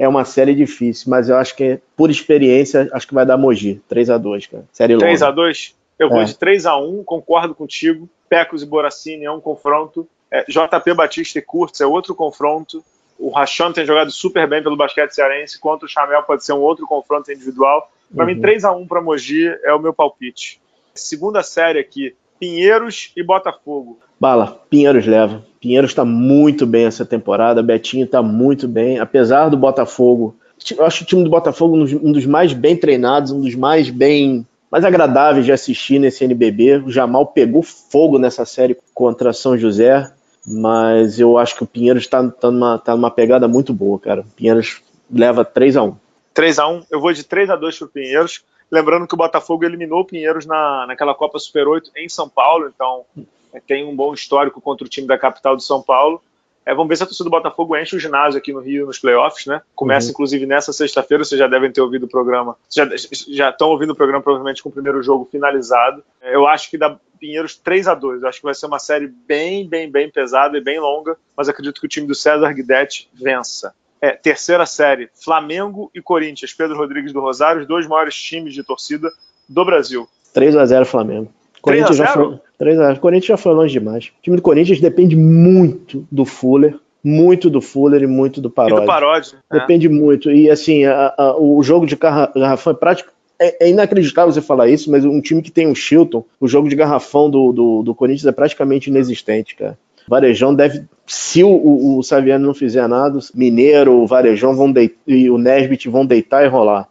É 0.01 0.09
uma 0.09 0.25
série 0.25 0.55
difícil, 0.55 1.11
mas 1.11 1.29
eu 1.29 1.37
acho 1.37 1.55
que, 1.55 1.79
por 1.97 2.11
experiência, 2.11 2.89
acho 2.93 3.07
que 3.07 3.15
vai 3.15 3.27
dar 3.27 3.37
Mogi. 3.37 3.83
3 3.89 4.11
a 4.11 4.19
2 4.19 4.47
cara. 4.47 4.65
Série 4.73 4.97
3 4.97 5.23
a 5.23 5.31
2 5.31 5.77
Eu 5.99 6.09
vou 6.09 6.23
é. 6.23 6.25
de 6.25 6.37
3 6.37 6.65
a 6.67 6.77
1 6.77 7.05
concordo 7.05 7.55
contigo. 7.55 8.09
Pecos 8.29 8.63
e 8.63 8.67
Boracini 8.67 9.25
é 9.25 9.31
um 9.31 9.41
confronto. 9.41 10.09
É, 10.31 10.45
JP 10.45 10.95
Batista 10.95 11.39
e 11.39 11.43
Kurtz 11.43 11.81
é 11.81 11.87
outro 11.87 12.15
confronto 12.15 12.83
o 13.21 13.29
Rachon 13.29 13.71
tem 13.71 13.85
jogado 13.85 14.11
super 14.11 14.49
bem 14.49 14.63
pelo 14.63 14.77
basquete 14.77 15.13
cearense, 15.13 15.61
contra 15.61 15.85
o 15.85 15.89
Chamel 15.89 16.23
pode 16.23 16.43
ser 16.43 16.55
um 16.55 16.61
outro 16.61 16.87
confronto 16.87 17.31
individual. 17.31 17.93
Para 18.15 18.25
uhum. 18.25 18.35
mim, 18.35 18.41
3 18.41 18.65
a 18.65 18.73
1 18.73 18.87
para 18.87 19.03
Mogi 19.03 19.47
é 19.63 19.75
o 19.75 19.79
meu 19.79 19.93
palpite. 19.93 20.59
Segunda 20.95 21.43
série 21.43 21.79
aqui, 21.79 22.17
Pinheiros 22.41 23.13
e 23.17 23.23
Botafogo. 23.23 23.99
Bala, 24.19 24.61
Pinheiros 24.69 25.07
leva. 25.07 25.45
Pinheiros 25.61 25.91
está 25.91 26.05
muito 26.05 26.67
bem 26.67 26.87
essa 26.87 27.05
temporada, 27.05 27.63
Betinho 27.63 28.07
está 28.07 28.23
muito 28.23 28.67
bem, 28.67 28.99
apesar 28.99 29.51
do 29.51 29.57
Botafogo. 29.57 30.35
Eu 30.77 30.85
acho 30.85 31.05
o 31.05 31.07
time 31.07 31.23
do 31.23 31.31
Botafogo 31.31 31.77
um 31.77 32.13
dos 32.13 32.27
mais 32.27 32.53
bem 32.53 32.77
treinados, 32.77 33.31
um 33.31 33.41
dos 33.41 33.55
mais 33.55 33.91
bem 33.91 34.47
mais 34.71 34.85
agradáveis 34.85 35.45
de 35.45 35.53
assistir 35.53 35.99
nesse 35.99 36.25
NBB. 36.25 36.79
O 36.79 36.91
Jamal 36.91 37.27
pegou 37.27 37.63
fogo 37.63 38.19
nessa 38.19 38.45
série 38.45 38.77
contra 38.95 39.33
São 39.33 39.59
José 39.59 40.11
mas 40.47 41.21
eu 41.21 41.39
acho 41.39 41.57
que 41.57 41.63
o 41.63 41.67
Pinheiros 41.67 42.05
está 42.05 42.27
tá 42.29 42.51
numa, 42.51 42.79
tá 42.79 42.97
numa 42.97 43.11
pegada 43.11 43.47
muito 43.47 43.73
boa, 43.73 43.99
cara. 43.99 44.23
O 44.23 44.35
Pinheiros 44.35 44.83
leva 45.13 45.45
3 45.45 45.77
a 45.77 45.83
1 45.85 45.97
3 46.33 46.59
a 46.59 46.69
1 46.69 46.87
eu 46.91 47.01
vou 47.01 47.13
de 47.13 47.25
3 47.25 47.51
a 47.51 47.57
2 47.57 47.79
para 47.79 47.87
o 47.87 47.91
Pinheiros. 47.91 48.45
Lembrando 48.71 49.07
que 49.07 49.15
o 49.15 49.19
Botafogo 49.19 49.65
eliminou 49.65 50.01
o 50.01 50.05
Pinheiros 50.05 50.47
na, 50.47 50.87
naquela 50.87 51.15
Copa 51.15 51.39
Super 51.39 51.67
8 51.67 51.91
em 51.97 52.09
São 52.09 52.29
Paulo, 52.29 52.71
então 52.75 53.05
é, 53.53 53.61
tem 53.61 53.85
um 53.85 53.97
bom 53.97 54.15
histórico 54.15 54.61
contra 54.61 54.87
o 54.87 54.89
time 54.89 55.07
da 55.07 55.19
capital 55.19 55.57
de 55.57 55.65
São 55.65 55.83
Paulo. 55.83 56.23
É, 56.65 56.75
vamos 56.75 56.89
ver 56.89 56.97
se 56.97 57.03
a 57.03 57.07
torcida 57.07 57.25
do 57.25 57.31
Botafogo 57.31 57.77
enche 57.77 57.97
o 57.97 57.99
ginásio 57.99 58.39
aqui 58.39 58.53
no 58.53 58.61
Rio 58.61 58.87
nos 58.87 58.99
playoffs, 58.99 59.47
né? 59.47 59.63
Começa, 59.75 60.07
uhum. 60.07 60.13
inclusive, 60.13 60.47
nessa 60.47 60.73
sexta-feira. 60.73 61.25
Vocês 61.25 61.39
já 61.39 61.49
devem 61.49 61.73
ter 61.73 61.81
ouvido 61.81 62.05
o 62.05 62.09
programa. 62.09 62.57
Já, 62.71 62.89
já 63.29 63.49
estão 63.49 63.71
ouvindo 63.71 63.91
o 63.91 63.97
programa, 63.97 64.23
provavelmente, 64.23 64.63
com 64.63 64.69
o 64.69 64.73
primeiro 64.73 65.03
jogo 65.03 65.27
finalizado. 65.31 66.05
É, 66.21 66.35
eu 66.35 66.47
acho 66.47 66.71
que 66.71 66.77
dá 66.77 66.97
Pinheiros 67.21 67.55
3 67.55 67.87
a 67.87 67.95
2 67.95 68.23
eu 68.23 68.29
Acho 68.29 68.39
que 68.39 68.45
vai 68.45 68.55
ser 68.55 68.67
uma 68.67 68.79
série 68.79 69.07
bem, 69.07 69.69
bem, 69.69 69.91
bem 69.91 70.11
pesada 70.11 70.57
e 70.57 70.61
bem 70.61 70.81
longa, 70.81 71.17
mas 71.37 71.49
acredito 71.49 71.79
que 71.79 71.87
o 71.87 71.89
time 71.89 72.07
do 72.07 72.15
César 72.15 72.53
Guidetti 72.53 73.09
vença. 73.13 73.75
É, 74.01 74.13
terceira 74.13 74.65
série, 74.65 75.11
Flamengo 75.15 75.91
e 75.95 76.01
Corinthians. 76.01 76.55
Pedro 76.55 76.77
Rodrigues 76.77 77.13
do 77.13 77.21
Rosário, 77.21 77.61
os 77.61 77.69
dois 77.69 77.87
maiores 77.87 78.15
times 78.15 78.55
de 78.55 78.63
torcida 78.63 79.11
do 79.49 79.65
Brasil. 79.65 80.09
3 80.33 80.57
a 80.57 80.65
0 80.65 80.87
Flamengo. 80.87 81.31
Corinthians 81.61 81.97
3 81.97 82.01
a 82.01 82.15
0? 82.15 82.23
Já 82.23 82.37
foi, 82.37 82.41
3 82.59 82.79
a 82.79 82.87
0. 82.87 83.01
Corinthians 83.01 83.27
já 83.27 83.37
foi 83.37 83.53
longe 83.53 83.73
demais. 83.73 84.07
O 84.07 84.23
time 84.23 84.37
do 84.37 84.43
Corinthians 84.43 84.81
depende 84.81 85.17
muito 85.17 86.07
do 86.11 86.25
Fuller, 86.25 86.79
muito 87.05 87.51
do 87.51 87.61
Fuller 87.61 88.03
e 88.03 88.07
muito 88.07 88.41
do 88.41 88.51
Parodi. 88.51 88.81
E 88.81 88.81
do 88.81 88.87
Parodi. 88.87 89.35
É. 89.53 89.59
Depende 89.59 89.87
é. 89.87 89.91
muito. 89.91 90.31
E 90.31 90.51
assim, 90.51 90.85
a, 90.85 91.15
a, 91.17 91.37
o 91.37 91.63
jogo 91.63 91.87
de 91.87 91.97
garrafão 91.97 92.73
é 92.73 92.77
prático. 92.77 93.13
É, 93.39 93.67
é, 93.67 93.71
inacreditável 93.71 94.31
você 94.31 94.43
falar 94.43 94.69
isso, 94.69 94.91
mas 94.91 95.03
um 95.03 95.21
time 95.21 95.41
que 95.41 95.51
tem 95.51 95.67
o 95.67 95.75
Chilton, 95.75 96.23
o 96.39 96.47
jogo 96.47 96.69
de 96.69 96.77
garrafão 96.77 97.31
do, 97.31 97.53
do, 97.53 97.83
do 97.83 97.95
Corinthians 97.95 98.27
é 98.27 98.33
praticamente 98.33 98.91
inexistente, 98.91 99.57
cara. 99.57 99.79
Varejão 100.11 100.53
deve, 100.53 100.83
se 101.07 101.45
o, 101.45 101.49
o, 101.49 101.99
o 101.99 102.03
Saviano 102.03 102.45
não 102.45 102.53
fizer 102.53 102.89
nada, 102.89 103.17
Mineiro, 103.33 103.93
o 103.93 104.09
Varejão 104.09 104.57
vão 104.57 104.75
e 105.07 105.31
o 105.31 105.39
Nesbit 105.39 105.89
vão 105.89 106.05
deitar 106.05 106.45
e 106.45 106.49
rolar. 106.49 106.89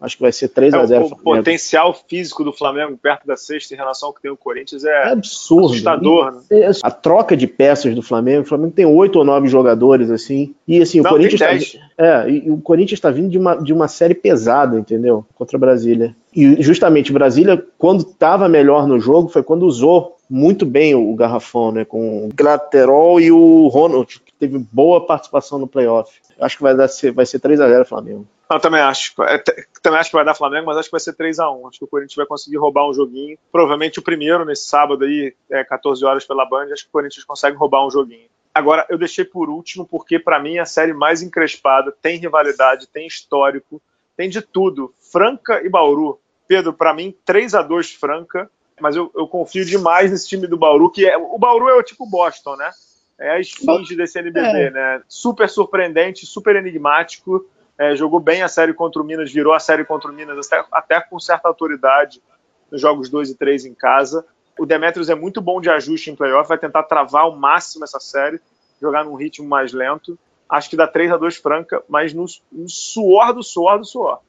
Acho 0.00 0.16
que 0.16 0.22
vai 0.22 0.32
ser 0.32 0.48
3 0.48 0.72
a 0.72 0.86
0 0.86 1.02
é, 1.02 1.04
O, 1.04 1.08
o 1.08 1.16
potencial 1.16 1.92
físico 2.08 2.44
do 2.44 2.52
Flamengo 2.52 2.96
perto 2.96 3.26
da 3.26 3.36
sexta 3.36 3.74
em 3.74 3.76
relação 3.76 4.08
ao 4.08 4.14
que 4.14 4.22
tem 4.22 4.30
o 4.30 4.36
Corinthians 4.36 4.84
é, 4.84 4.88
é 4.88 5.08
absurdo. 5.08 5.66
assustador. 5.66 6.32
Né? 6.32 6.40
É, 6.52 6.70
a 6.80 6.90
troca 6.92 7.36
de 7.36 7.48
peças 7.48 7.92
do 7.92 8.02
Flamengo, 8.02 8.42
o 8.42 8.46
Flamengo 8.46 8.72
tem 8.72 8.86
oito 8.86 9.18
ou 9.18 9.24
nove 9.24 9.48
jogadores 9.48 10.10
assim. 10.10 10.54
E 10.66 10.80
assim, 10.80 11.00
Não, 11.00 11.10
o 11.10 11.14
Corinthians 11.14 11.40
tá, 11.40 11.80
é, 11.98 12.30
e 12.30 12.50
o 12.50 12.58
Corinthians 12.58 12.98
está 12.98 13.10
vindo 13.10 13.28
de 13.28 13.36
uma, 13.36 13.56
de 13.56 13.72
uma 13.72 13.88
série 13.88 14.14
pesada, 14.14 14.78
entendeu? 14.78 15.26
Contra 15.34 15.58
Brasília. 15.58 16.16
E 16.34 16.62
justamente 16.62 17.12
Brasília, 17.12 17.62
quando 17.76 18.02
estava 18.02 18.48
melhor 18.48 18.86
no 18.86 19.00
jogo, 19.00 19.28
foi 19.28 19.42
quando 19.42 19.64
usou 19.64 20.16
muito 20.30 20.64
bem 20.64 20.94
o 20.94 21.12
garrafão, 21.16 21.72
né? 21.72 21.84
Com 21.84 22.26
o 22.26 22.30
Glaterol 22.32 23.20
e 23.20 23.32
o 23.32 23.66
Ronald, 23.66 24.20
que 24.20 24.32
teve 24.32 24.58
boa 24.58 25.04
participação 25.04 25.58
no 25.58 25.66
playoff. 25.66 26.16
Acho 26.40 26.56
que 26.56 26.62
vai, 26.62 26.74
dar, 26.74 26.88
vai 27.12 27.26
ser 27.26 27.40
3 27.40 27.60
a 27.60 27.68
0 27.68 27.84
Flamengo. 27.84 28.26
Eu 28.48 28.60
também 28.60 28.80
acho. 28.80 29.12
É, 29.24 29.42
também 29.82 29.98
acho 29.98 30.10
que 30.10 30.16
vai 30.16 30.24
dar 30.24 30.34
Flamengo, 30.34 30.66
mas 30.66 30.76
acho 30.76 30.88
que 30.88 30.92
vai 30.92 31.00
ser 31.00 31.12
3 31.14 31.38
a 31.40 31.50
1 31.50 31.68
Acho 31.68 31.78
que 31.78 31.84
o 31.84 31.88
Corinthians 31.88 32.16
vai 32.16 32.26
conseguir 32.26 32.56
roubar 32.56 32.88
um 32.88 32.94
joguinho. 32.94 33.36
Provavelmente 33.50 33.98
o 33.98 34.02
primeiro 34.02 34.44
nesse 34.44 34.66
sábado 34.66 35.04
aí, 35.04 35.34
é, 35.50 35.64
14 35.64 36.04
horas 36.04 36.24
pela 36.24 36.44
Band, 36.44 36.72
acho 36.72 36.84
que 36.84 36.88
o 36.88 36.92
Corinthians 36.92 37.24
consegue 37.24 37.56
roubar 37.56 37.84
um 37.84 37.90
joguinho. 37.90 38.28
Agora, 38.54 38.86
eu 38.88 38.98
deixei 38.98 39.24
por 39.24 39.48
último 39.48 39.86
porque, 39.86 40.18
para 40.18 40.40
mim, 40.40 40.56
é 40.56 40.60
a 40.60 40.66
série 40.66 40.92
mais 40.92 41.22
encrespada, 41.22 41.94
tem 42.02 42.18
rivalidade, 42.18 42.88
tem 42.88 43.06
histórico, 43.06 43.80
tem 44.16 44.28
de 44.28 44.42
tudo. 44.42 44.92
Franca 45.12 45.64
e 45.64 45.68
Bauru. 45.68 46.20
Pedro, 46.48 46.72
para 46.72 46.92
mim, 46.92 47.14
3 47.24 47.54
a 47.54 47.62
2 47.62 47.92
Franca, 47.92 48.50
mas 48.80 48.96
eu, 48.96 49.10
eu, 49.14 49.26
confio 49.26 49.64
demais 49.64 50.10
nesse 50.10 50.28
time 50.28 50.46
do 50.46 50.56
Bauru, 50.56 50.90
que 50.90 51.06
é. 51.06 51.16
O 51.16 51.38
Bauru 51.38 51.68
é 51.68 51.74
o 51.74 51.82
tipo 51.82 52.04
Boston, 52.06 52.56
né? 52.56 52.70
É 53.18 53.30
a 53.30 53.40
esfinge 53.40 53.94
desse 53.94 54.18
NBB, 54.18 54.40
é. 54.40 54.70
né? 54.70 55.02
Super 55.08 55.48
surpreendente, 55.48 56.26
super 56.26 56.56
enigmático 56.56 57.46
é, 57.80 57.96
jogou 57.96 58.20
bem 58.20 58.42
a 58.42 58.48
série 58.48 58.74
contra 58.74 59.00
o 59.00 59.04
Minas, 59.04 59.32
virou 59.32 59.54
a 59.54 59.58
série 59.58 59.86
contra 59.86 60.10
o 60.10 60.14
Minas 60.14 60.46
até, 60.46 60.66
até 60.70 61.00
com 61.00 61.18
certa 61.18 61.48
autoridade 61.48 62.22
nos 62.70 62.78
jogos 62.78 63.08
2 63.08 63.30
e 63.30 63.34
3 63.34 63.64
em 63.64 63.74
casa. 63.74 64.22
O 64.58 64.66
Demetrius 64.66 65.08
é 65.08 65.14
muito 65.14 65.40
bom 65.40 65.62
de 65.62 65.70
ajuste 65.70 66.10
em 66.10 66.14
playoff, 66.14 66.46
vai 66.46 66.58
tentar 66.58 66.82
travar 66.82 67.22
ao 67.22 67.34
máximo 67.34 67.84
essa 67.84 67.98
série, 67.98 68.38
jogar 68.78 69.02
num 69.02 69.14
ritmo 69.14 69.48
mais 69.48 69.72
lento. 69.72 70.18
Acho 70.46 70.68
que 70.68 70.76
dá 70.76 70.86
3 70.86 71.12
a 71.12 71.16
2 71.16 71.38
Franca, 71.38 71.82
mas 71.88 72.12
no, 72.12 72.26
no 72.52 72.68
suor 72.68 73.32
do 73.32 73.42
suor 73.42 73.78
do 73.78 73.86
suor. 73.86 74.20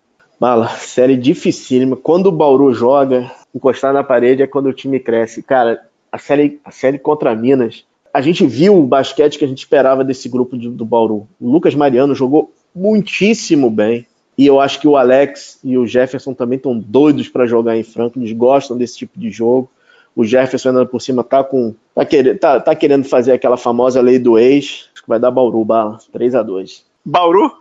Bala, 0.41 0.69
série 0.69 1.17
dificílima. 1.17 1.95
Quando 1.95 2.25
o 2.25 2.31
Bauru 2.31 2.73
joga, 2.73 3.31
encostar 3.53 3.93
na 3.93 4.03
parede 4.03 4.41
é 4.41 4.47
quando 4.47 4.69
o 4.69 4.73
time 4.73 4.99
cresce. 4.99 5.43
Cara, 5.43 5.85
a 6.11 6.17
série, 6.17 6.59
a 6.65 6.71
série 6.71 6.97
contra 6.97 7.35
Minas, 7.35 7.85
a 8.11 8.21
gente 8.21 8.47
viu 8.47 8.75
o 8.75 8.87
basquete 8.87 9.37
que 9.37 9.45
a 9.45 9.47
gente 9.47 9.59
esperava 9.59 10.03
desse 10.03 10.27
grupo 10.27 10.57
de, 10.57 10.67
do 10.67 10.83
Bauru. 10.83 11.27
O 11.39 11.47
Lucas 11.47 11.75
Mariano 11.75 12.15
jogou 12.15 12.51
muitíssimo 12.73 13.69
bem. 13.69 14.07
E 14.35 14.47
eu 14.47 14.59
acho 14.59 14.81
que 14.81 14.87
o 14.87 14.97
Alex 14.97 15.59
e 15.63 15.77
o 15.77 15.85
Jefferson 15.85 16.33
também 16.33 16.57
estão 16.57 16.75
doidos 16.75 17.29
para 17.29 17.45
jogar 17.45 17.77
em 17.77 17.83
Franco, 17.83 18.17
eles 18.17 18.31
gostam 18.31 18.75
desse 18.75 18.97
tipo 18.97 19.19
de 19.19 19.29
jogo. 19.29 19.69
O 20.15 20.25
Jefferson 20.25 20.69
andando 20.69 20.87
por 20.87 21.03
cima 21.03 21.23
tá 21.23 21.43
com 21.43 21.75
tá 21.93 22.03
querendo, 22.03 22.39
tá, 22.39 22.59
tá 22.59 22.73
querendo 22.73 23.03
fazer 23.03 23.33
aquela 23.33 23.57
famosa 23.57 24.01
lei 24.01 24.17
do 24.17 24.39
ex. 24.39 24.89
Acho 24.91 25.03
que 25.03 25.07
vai 25.07 25.19
dar 25.19 25.29
Bauru, 25.29 25.63
bala. 25.63 25.99
3 26.11 26.33
a 26.33 26.41
2 26.41 26.83
Bauru? 27.05 27.51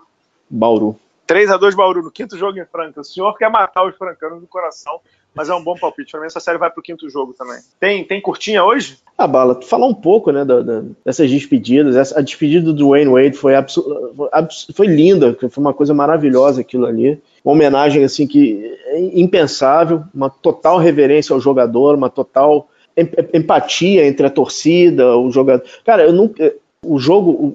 Bauru. 0.48 0.96
3 1.30 1.48
a 1.48 1.56
2 1.56 1.76
Bauru 1.76 2.02
no 2.02 2.10
quinto 2.10 2.36
jogo 2.36 2.58
em 2.58 2.64
Franca. 2.64 3.00
O 3.00 3.04
senhor 3.04 3.38
quer 3.38 3.48
matar 3.48 3.86
os 3.86 3.96
francanos 3.96 4.40
do 4.40 4.48
coração. 4.48 4.98
Mas 5.32 5.48
é 5.48 5.54
um 5.54 5.62
bom 5.62 5.76
palpite. 5.76 6.10
Pra 6.10 6.18
mim, 6.18 6.26
essa 6.26 6.40
série 6.40 6.58
vai 6.58 6.68
pro 6.68 6.82
quinto 6.82 7.08
jogo 7.08 7.32
também. 7.38 7.60
Tem, 7.78 8.04
tem 8.04 8.20
curtinha 8.20 8.64
hoje? 8.64 8.98
Ah, 9.16 9.28
Bala, 9.28 9.62
falar 9.62 9.86
um 9.86 9.94
pouco, 9.94 10.32
né, 10.32 10.44
da, 10.44 10.60
da, 10.60 10.82
dessas 11.04 11.30
despedidas. 11.30 11.94
Essa, 11.94 12.18
a 12.18 12.20
despedida 12.20 12.72
do 12.72 12.88
Wayne 12.88 13.12
Wade 13.12 13.36
foi, 13.36 13.52
foi 14.74 14.88
linda, 14.88 15.36
foi 15.38 15.62
uma 15.62 15.72
coisa 15.72 15.94
maravilhosa 15.94 16.62
aquilo 16.62 16.84
ali. 16.84 17.22
Uma 17.44 17.54
homenagem, 17.54 18.02
assim, 18.02 18.26
que 18.26 18.76
é 18.86 18.98
impensável, 18.98 20.02
uma 20.12 20.30
total 20.30 20.78
reverência 20.78 21.32
ao 21.32 21.40
jogador, 21.40 21.94
uma 21.94 22.10
total 22.10 22.68
empatia 23.32 24.04
entre 24.04 24.26
a 24.26 24.30
torcida, 24.30 25.16
o 25.16 25.30
jogador. 25.30 25.64
Cara, 25.84 26.02
eu 26.02 26.12
nunca. 26.12 26.52
O 26.84 26.98
jogo, 26.98 27.54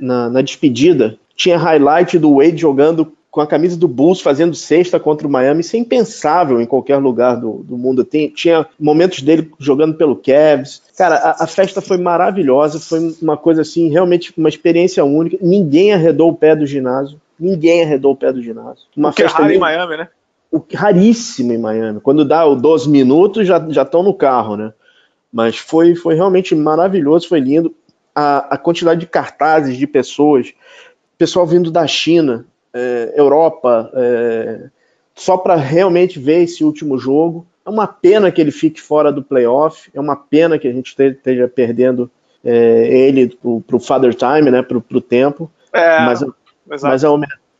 na, 0.00 0.28
na 0.28 0.42
despedida, 0.42 1.18
tinha 1.42 1.58
highlight 1.58 2.18
do 2.18 2.36
Wade 2.36 2.56
jogando 2.56 3.12
com 3.28 3.40
a 3.40 3.46
camisa 3.46 3.76
do 3.76 3.88
Bulls 3.88 4.20
fazendo 4.20 4.54
sexta 4.54 5.00
contra 5.00 5.26
o 5.26 5.30
Miami, 5.30 5.62
isso 5.62 5.74
é 5.74 5.78
impensável 5.78 6.60
em 6.60 6.66
qualquer 6.66 6.98
lugar 6.98 7.34
do, 7.34 7.64
do 7.64 7.76
mundo. 7.76 8.04
Tem, 8.04 8.28
tinha 8.28 8.66
momentos 8.78 9.22
dele 9.22 9.50
jogando 9.58 9.94
pelo 9.94 10.14
Cavs. 10.14 10.82
Cara, 10.96 11.16
a, 11.16 11.44
a, 11.44 11.46
festa 11.46 11.80
foi 11.80 11.96
maravilhosa, 11.96 12.78
foi 12.78 13.16
uma 13.20 13.36
coisa 13.36 13.62
assim, 13.62 13.88
realmente 13.88 14.32
uma 14.36 14.50
experiência 14.50 15.02
única. 15.04 15.38
Ninguém 15.40 15.92
arredou 15.92 16.30
o 16.30 16.34
pé 16.34 16.54
do 16.54 16.66
ginásio. 16.66 17.18
Ninguém 17.40 17.82
arredou 17.82 18.12
o 18.12 18.16
pé 18.16 18.32
do 18.32 18.42
ginásio. 18.42 18.84
Uma 18.96 19.08
o 19.08 19.12
que 19.12 19.22
é 19.22 19.24
festa 19.24 19.40
é 19.40 19.42
raro 19.42 19.54
em 19.54 19.58
Miami, 19.58 19.96
né? 19.96 20.08
O, 20.52 20.62
raríssimo 20.72 21.52
em 21.54 21.58
Miami. 21.58 22.00
Quando 22.00 22.24
dá 22.24 22.44
o 22.44 22.54
12 22.54 22.88
minutos, 22.88 23.46
já 23.46 23.82
estão 23.82 24.02
no 24.02 24.14
carro, 24.14 24.56
né? 24.56 24.72
Mas 25.32 25.56
foi, 25.56 25.94
foi 25.94 26.14
realmente 26.14 26.54
maravilhoso, 26.54 27.28
foi 27.28 27.40
lindo. 27.40 27.74
A, 28.14 28.54
a 28.54 28.58
quantidade 28.58 29.00
de 29.00 29.06
cartazes 29.06 29.78
de 29.78 29.86
pessoas, 29.86 30.52
pessoal 31.22 31.46
vindo 31.46 31.70
da 31.70 31.86
China, 31.86 32.44
é, 32.74 33.12
Europa, 33.14 33.88
é, 33.94 34.64
só 35.14 35.36
para 35.36 35.54
realmente 35.54 36.18
ver 36.18 36.42
esse 36.42 36.64
último 36.64 36.98
jogo. 36.98 37.46
É 37.64 37.70
uma 37.70 37.86
pena 37.86 38.32
que 38.32 38.40
ele 38.40 38.50
fique 38.50 38.80
fora 38.80 39.12
do 39.12 39.22
playoff, 39.22 39.88
é 39.94 40.00
uma 40.00 40.16
pena 40.16 40.58
que 40.58 40.66
a 40.66 40.72
gente 40.72 40.88
esteja 40.88 41.46
perdendo 41.46 42.10
é, 42.44 42.88
ele 43.06 43.38
para 43.64 43.76
o 43.76 43.78
Father 43.78 44.12
Time, 44.16 44.50
né, 44.50 44.62
para 44.62 44.76
o 44.76 45.00
tempo. 45.00 45.48
É, 45.72 46.00
mas, 46.04 46.24
mas, 46.66 47.04
a 47.04 47.08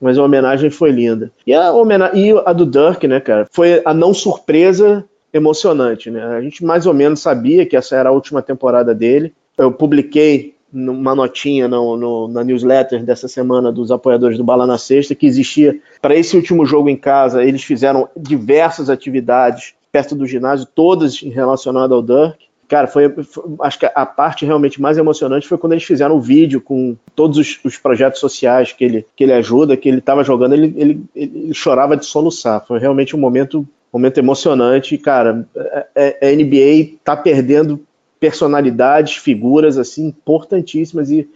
mas 0.01 0.19
a 0.19 0.25
homenagem 0.25 0.69
foi 0.69 0.91
linda. 0.91 1.31
E 1.47 1.55
a, 1.55 1.71
homenagem, 1.71 2.31
e 2.31 2.43
a 2.45 2.53
do 2.53 2.67
Dirk, 2.67 3.07
né, 3.07 3.21
cara, 3.21 3.47
foi 3.53 3.81
a 3.85 3.95
não 3.95 4.13
surpresa 4.13 5.05
emocionante, 5.33 6.11
né? 6.11 6.21
A 6.25 6.41
gente 6.41 6.65
mais 6.65 6.85
ou 6.85 6.93
menos 6.93 7.21
sabia 7.21 7.65
que 7.65 7.77
essa 7.77 7.95
era 7.95 8.09
a 8.09 8.13
última 8.13 8.43
temporada 8.43 8.93
dele. 8.93 9.33
Eu 9.57 9.71
publiquei 9.71 10.57
uma 10.73 11.15
notinha 11.15 11.69
no, 11.69 11.97
no, 11.97 12.29
na 12.29 12.43
newsletter 12.43 13.05
dessa 13.05 13.29
semana 13.29 13.71
dos 13.71 13.91
apoiadores 13.91 14.39
do 14.39 14.45
Bala 14.45 14.67
na 14.67 14.79
Sexta 14.79 15.15
que 15.15 15.27
existia 15.27 15.79
para 16.01 16.17
esse 16.17 16.37
último 16.37 16.65
jogo 16.65 16.89
em 16.89 16.97
casa. 16.97 17.45
Eles 17.45 17.63
fizeram 17.63 18.09
diversas 18.17 18.89
atividades 18.89 19.75
perto 19.93 20.15
do 20.15 20.27
ginásio, 20.27 20.67
todas 20.75 21.21
relacionadas 21.21 21.93
ao 21.93 22.03
Dirk. 22.03 22.47
Cara, 22.67 22.87
foi, 22.87 23.11
foi, 23.23 23.45
acho 23.61 23.79
que 23.79 23.85
a 23.95 24.07
parte 24.07 24.47
realmente 24.47 24.81
mais 24.81 24.97
emocionante 24.97 25.47
foi 25.47 25.59
quando 25.59 25.75
eles 25.75 25.85
fizeram 25.85 26.15
o 26.15 26.19
um 26.19 26.21
vídeo 26.23 26.59
com 26.59 26.97
todos 27.15 27.37
os, 27.37 27.61
os, 27.63 27.77
projetos 27.77 28.19
sociais 28.19 28.73
que 28.73 28.83
ele, 28.83 29.07
que 29.15 29.25
ele 29.25 29.35
ajuda, 29.35 29.77
que 29.77 29.87
ele 29.87 29.99
estava 29.99 30.25
jogando, 30.25 30.55
ele, 30.55 30.73
ele, 30.79 31.05
ele, 31.15 31.53
chorava 31.53 31.99
de 31.99 32.07
soluçar. 32.07 32.65
Foi 32.67 32.79
realmente 32.79 33.15
um 33.15 33.19
momento, 33.19 33.69
momento 33.93 34.17
emocionante. 34.17 34.97
Cara, 34.97 35.47
a, 35.55 35.87
é, 35.95 36.31
a 36.31 36.35
NBA 36.35 36.95
está 36.97 37.15
perdendo 37.15 37.79
personalidades, 38.23 39.17
figuras 39.17 39.77
assim 39.77 40.07
importantíssimas 40.07 41.11
e 41.11 41.29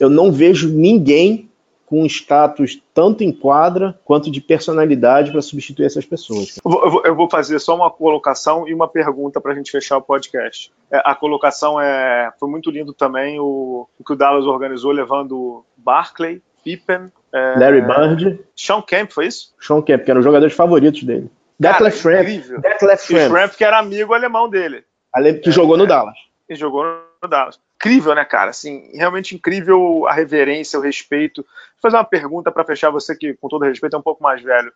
eu 0.00 0.08
não 0.08 0.32
vejo 0.32 0.70
ninguém 0.70 1.50
com 1.84 2.06
status 2.06 2.82
tanto 2.94 3.22
em 3.22 3.30
quadra 3.30 4.00
quanto 4.06 4.30
de 4.30 4.40
personalidade 4.40 5.32
para 5.32 5.42
substituir 5.42 5.84
essas 5.84 6.06
pessoas. 6.06 6.58
Eu 7.04 7.14
vou, 7.14 7.28
fazer 7.28 7.58
só 7.58 7.76
uma 7.76 7.90
colocação 7.90 8.66
e 8.66 8.72
uma 8.72 8.88
pergunta 8.88 9.38
para 9.38 9.52
a 9.52 9.54
gente 9.54 9.70
fechar 9.70 9.98
o 9.98 10.02
podcast. 10.02 10.72
É, 10.90 11.02
a 11.04 11.14
colocação 11.14 11.78
é 11.78 12.32
foi 12.40 12.48
muito 12.48 12.70
lindo 12.70 12.94
também 12.94 13.38
o, 13.38 13.86
o 13.98 14.02
que 14.04 14.14
o 14.14 14.16
Dallas 14.16 14.46
organizou 14.46 14.92
levando 14.92 15.62
Barclay, 15.76 16.40
Pippen, 16.64 17.12
é, 17.34 17.54
Larry 17.58 17.82
Bird, 17.82 18.40
Sean 18.56 18.80
Kemp, 18.80 19.10
foi 19.10 19.26
isso? 19.26 19.52
Sean 19.60 19.82
Kemp, 19.82 20.04
que 20.04 20.10
eram 20.10 20.20
os 20.20 20.24
jogadores 20.24 20.54
favoritos 20.54 21.02
dele. 21.02 21.30
Detlef 21.58 21.98
Schrempf, 21.98 22.48
Detlef 22.62 23.04
Schrempf, 23.04 23.58
que 23.58 23.64
era 23.64 23.78
amigo 23.78 24.14
alemão 24.14 24.48
dele. 24.48 24.84
Que 25.42 25.50
jogou 25.50 25.76
no 25.76 25.86
Dallas 25.86 26.29
e 26.50 26.56
jogou 26.56 26.84
no 27.22 27.28
Dallas. 27.28 27.60
Incrível, 27.76 28.14
né, 28.14 28.24
cara? 28.24 28.50
Assim, 28.50 28.90
realmente 28.92 29.36
incrível 29.36 30.06
a 30.08 30.12
reverência, 30.12 30.78
o 30.78 30.82
respeito. 30.82 31.42
Vou 31.42 31.80
fazer 31.80 31.96
uma 31.96 32.04
pergunta 32.04 32.50
para 32.50 32.64
fechar 32.64 32.90
você 32.90 33.16
que, 33.16 33.34
com 33.34 33.48
todo 33.48 33.64
respeito, 33.64 33.94
é 33.94 33.98
um 33.98 34.02
pouco 34.02 34.22
mais 34.22 34.42
velho. 34.42 34.72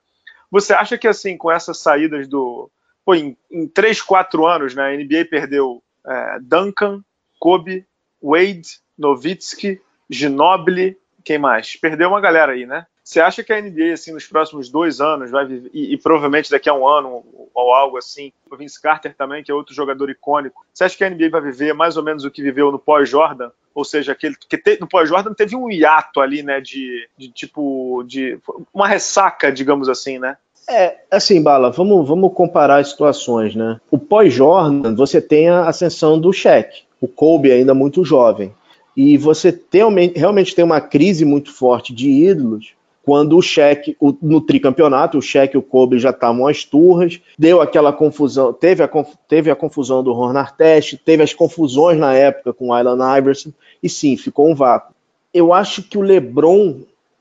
Você 0.50 0.72
acha 0.72 0.96
que, 0.96 1.08
assim, 1.08 1.36
com 1.36 1.50
essas 1.50 1.78
saídas 1.78 2.28
do. 2.28 2.70
Pô, 3.04 3.14
em, 3.14 3.36
em 3.50 3.66
3, 3.66 4.00
4 4.00 4.46
anos, 4.46 4.74
né, 4.74 4.84
a 4.84 4.96
NBA 4.96 5.26
perdeu 5.28 5.82
é, 6.06 6.38
Duncan, 6.40 7.02
Kobe, 7.38 7.84
Wade, 8.22 8.78
Nowitzki, 8.96 9.82
Ginobili, 10.08 10.96
quem 11.24 11.38
mais? 11.38 11.76
Perdeu 11.76 12.08
uma 12.08 12.20
galera 12.20 12.52
aí, 12.52 12.64
né? 12.64 12.86
Você 13.04 13.20
acha 13.20 13.44
que 13.44 13.52
a 13.52 13.60
NBA, 13.60 13.92
assim, 13.92 14.14
nos 14.14 14.26
próximos 14.26 14.70
dois 14.70 14.98
anos, 14.98 15.30
vai 15.30 15.44
viver, 15.44 15.70
e, 15.74 15.92
e, 15.92 15.98
provavelmente 15.98 16.50
daqui 16.50 16.70
a 16.70 16.74
um 16.74 16.88
ano 16.88 17.22
ou 17.52 17.74
algo 17.74 17.98
assim, 17.98 18.32
o 18.50 18.56
Vince 18.56 18.80
Carter 18.80 19.14
também, 19.14 19.44
que 19.44 19.50
é 19.50 19.54
outro 19.54 19.74
jogador 19.74 20.08
icônico, 20.08 20.64
você 20.72 20.84
acha 20.84 20.96
que 20.96 21.04
a 21.04 21.10
NBA 21.10 21.28
vai 21.28 21.42
viver 21.42 21.74
mais 21.74 21.98
ou 21.98 22.02
menos 22.02 22.24
o 22.24 22.30
que 22.30 22.42
viveu 22.42 22.72
no 22.72 22.78
pós-Jordan? 22.78 23.50
Ou 23.74 23.84
seja, 23.84 24.12
aquele 24.12 24.34
que 24.48 24.56
te, 24.56 24.78
no 24.80 24.88
pós-Jordan 24.88 25.34
teve 25.34 25.54
um 25.54 25.70
hiato 25.70 26.18
ali, 26.18 26.42
né, 26.42 26.62
de, 26.62 27.06
de 27.18 27.28
tipo, 27.28 28.02
de 28.06 28.38
uma 28.72 28.88
ressaca, 28.88 29.52
digamos 29.52 29.90
assim, 29.90 30.18
né? 30.18 30.38
É, 30.66 30.96
assim, 31.10 31.42
Bala, 31.42 31.70
vamos, 31.70 32.08
vamos 32.08 32.32
comparar 32.32 32.78
as 32.78 32.88
situações, 32.88 33.54
né? 33.54 33.78
O 33.90 33.98
pós-Jordan, 33.98 34.94
você 34.94 35.20
tem 35.20 35.50
a 35.50 35.68
ascensão 35.68 36.18
do 36.18 36.32
Shaq, 36.32 36.84
o 37.02 37.06
Kobe 37.06 37.52
ainda 37.52 37.74
muito 37.74 38.02
jovem, 38.02 38.54
e 38.96 39.18
você 39.18 39.52
tem, 39.52 39.82
realmente 40.16 40.54
tem 40.54 40.64
uma 40.64 40.80
crise 40.80 41.26
muito 41.26 41.52
forte 41.52 41.94
de 41.94 42.08
ídolos, 42.08 42.72
quando 43.04 43.36
o 43.36 43.42
cheque, 43.42 43.96
no 44.22 44.40
tricampeonato, 44.40 45.18
o 45.18 45.22
cheque 45.22 45.56
e 45.56 45.58
o 45.58 45.62
Kobe 45.62 45.98
já 45.98 46.08
estavam 46.08 46.46
às 46.46 46.64
turras, 46.64 47.20
deu 47.38 47.60
aquela 47.60 47.92
confusão, 47.92 48.52
teve 48.52 48.82
a, 48.82 48.88
teve 49.28 49.50
a 49.50 49.56
confusão 49.56 50.02
do 50.02 50.12
Ron 50.12 50.36
Artest, 50.38 50.96
teve 51.04 51.22
as 51.22 51.34
confusões 51.34 51.98
na 51.98 52.14
época 52.14 52.54
com 52.54 52.68
o 52.68 52.72
Allen 52.72 53.18
Iverson, 53.18 53.52
e 53.82 53.90
sim, 53.90 54.16
ficou 54.16 54.48
um 54.48 54.54
vácuo. 54.54 54.94
Eu 55.34 55.52
acho 55.52 55.82
que 55.82 55.98
o 55.98 56.00
LeBron, 56.00 56.80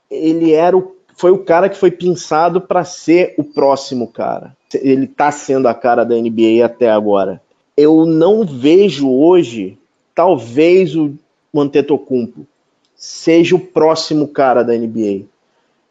ele 0.10 0.54
era 0.54 0.78
o, 0.78 0.96
foi 1.18 1.32
o 1.32 1.40
cara 1.40 1.68
que 1.68 1.78
foi 1.78 1.92
pensado 1.92 2.62
para 2.62 2.86
ser 2.86 3.34
o 3.38 3.44
próximo 3.44 4.08
cara. 4.08 4.56
Ele 4.74 5.04
está 5.04 5.32
sendo 5.32 5.68
a 5.68 5.74
cara 5.74 6.06
da 6.06 6.16
NBA 6.16 6.64
até 6.64 6.90
agora. 6.90 7.42
Eu 7.76 8.06
não 8.06 8.46
vejo 8.46 9.12
hoje, 9.12 9.78
talvez 10.16 10.96
o 10.96 11.14
Antetokounmpo 11.54 12.48
seja 12.96 13.56
o 13.56 13.60
próximo 13.60 14.30
cara 14.30 14.64
da 14.64 14.74
NBA 14.74 15.33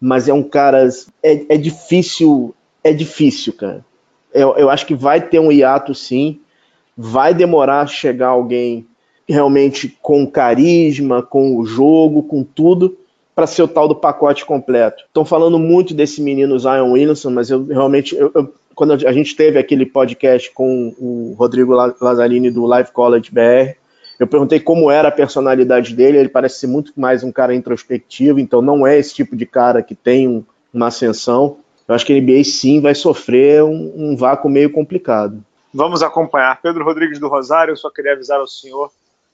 mas 0.03 0.29
é 0.29 0.35
um 0.35 0.43
cara. 0.43 0.89
É, 1.23 1.55
é 1.55 1.57
difícil, 1.57 2.53
é 2.83 2.93
difícil, 2.93 3.53
cara. 3.53 3.85
Eu, 4.35 4.57
eu 4.57 4.69
acho 4.69 4.85
que 4.85 4.97
vai 4.97 5.21
ter 5.21 5.39
um 5.39 5.53
hiato 5.53 5.95
sim, 5.95 6.41
vai 6.97 7.33
demorar 7.33 7.87
chegar 7.87 8.29
alguém 8.29 8.85
realmente 9.29 9.97
com 10.03 10.27
carisma, 10.27 11.23
com 11.23 11.57
o 11.57 11.65
jogo, 11.65 12.25
com 12.25 12.43
tudo, 12.43 12.99
para 13.33 13.47
ser 13.47 13.63
o 13.63 13.69
tal 13.69 13.87
do 13.87 13.95
pacote 13.95 14.45
completo. 14.45 15.05
Estão 15.07 15.25
falando 15.25 15.57
muito 15.59 15.95
desse 15.95 16.21
menino 16.21 16.59
Zion 16.59 16.91
Williamson, 16.93 17.31
mas 17.31 17.49
eu 17.49 17.65
realmente, 17.65 18.17
eu, 18.17 18.33
eu, 18.35 18.53
quando 18.75 18.95
a 18.95 19.13
gente 19.13 19.37
teve 19.37 19.57
aquele 19.57 19.87
podcast 19.87 20.51
com 20.51 20.93
o 20.99 21.35
Rodrigo 21.39 21.75
Lazzarini 21.75 22.51
do 22.51 22.67
Live 22.67 22.91
College 22.91 23.31
BR, 23.31 23.77
eu 24.23 24.27
perguntei 24.29 24.61
como 24.61 24.89
era 24.89 25.09
a 25.09 25.13
personalidade 25.13 25.97
dele, 25.97 26.17
ele 26.17 26.29
parece 26.29 26.61
ser 26.61 26.69
muito 26.69 26.93
mais 26.95 27.25
um 27.25 27.33
cara 27.33 27.55
introspectivo, 27.57 28.39
então 28.39 28.63
não 28.63 28.87
é 28.87 28.97
esse 28.97 29.13
tipo 29.13 29.35
de 29.35 29.45
cara 29.45 29.83
que 29.83 29.97
tem 29.97 30.29
um, 30.29 30.45
uma 30.73 30.87
ascensão. 30.87 31.59
Eu 31.89 31.95
acho 31.97 32.07
que 32.07 32.13
a 32.13 32.21
NBA 32.21 32.45
sim 32.45 32.81
vai 32.81 32.95
sofrer 32.95 33.65
um, 33.65 33.93
um 33.97 34.17
vácuo 34.17 34.49
meio 34.49 34.71
complicado. 34.71 35.45
Vamos 35.75 36.05
acompanhar. 36.05 36.61
Pedro 36.63 36.85
Rodrigues 36.85 37.19
do 37.19 37.27
Rosário, 37.27 37.73
eu 37.73 37.77
só 37.77 37.91
queria 37.91 38.13
avisar 38.13 38.39
ao 38.39 38.47
senhor 38.47 38.93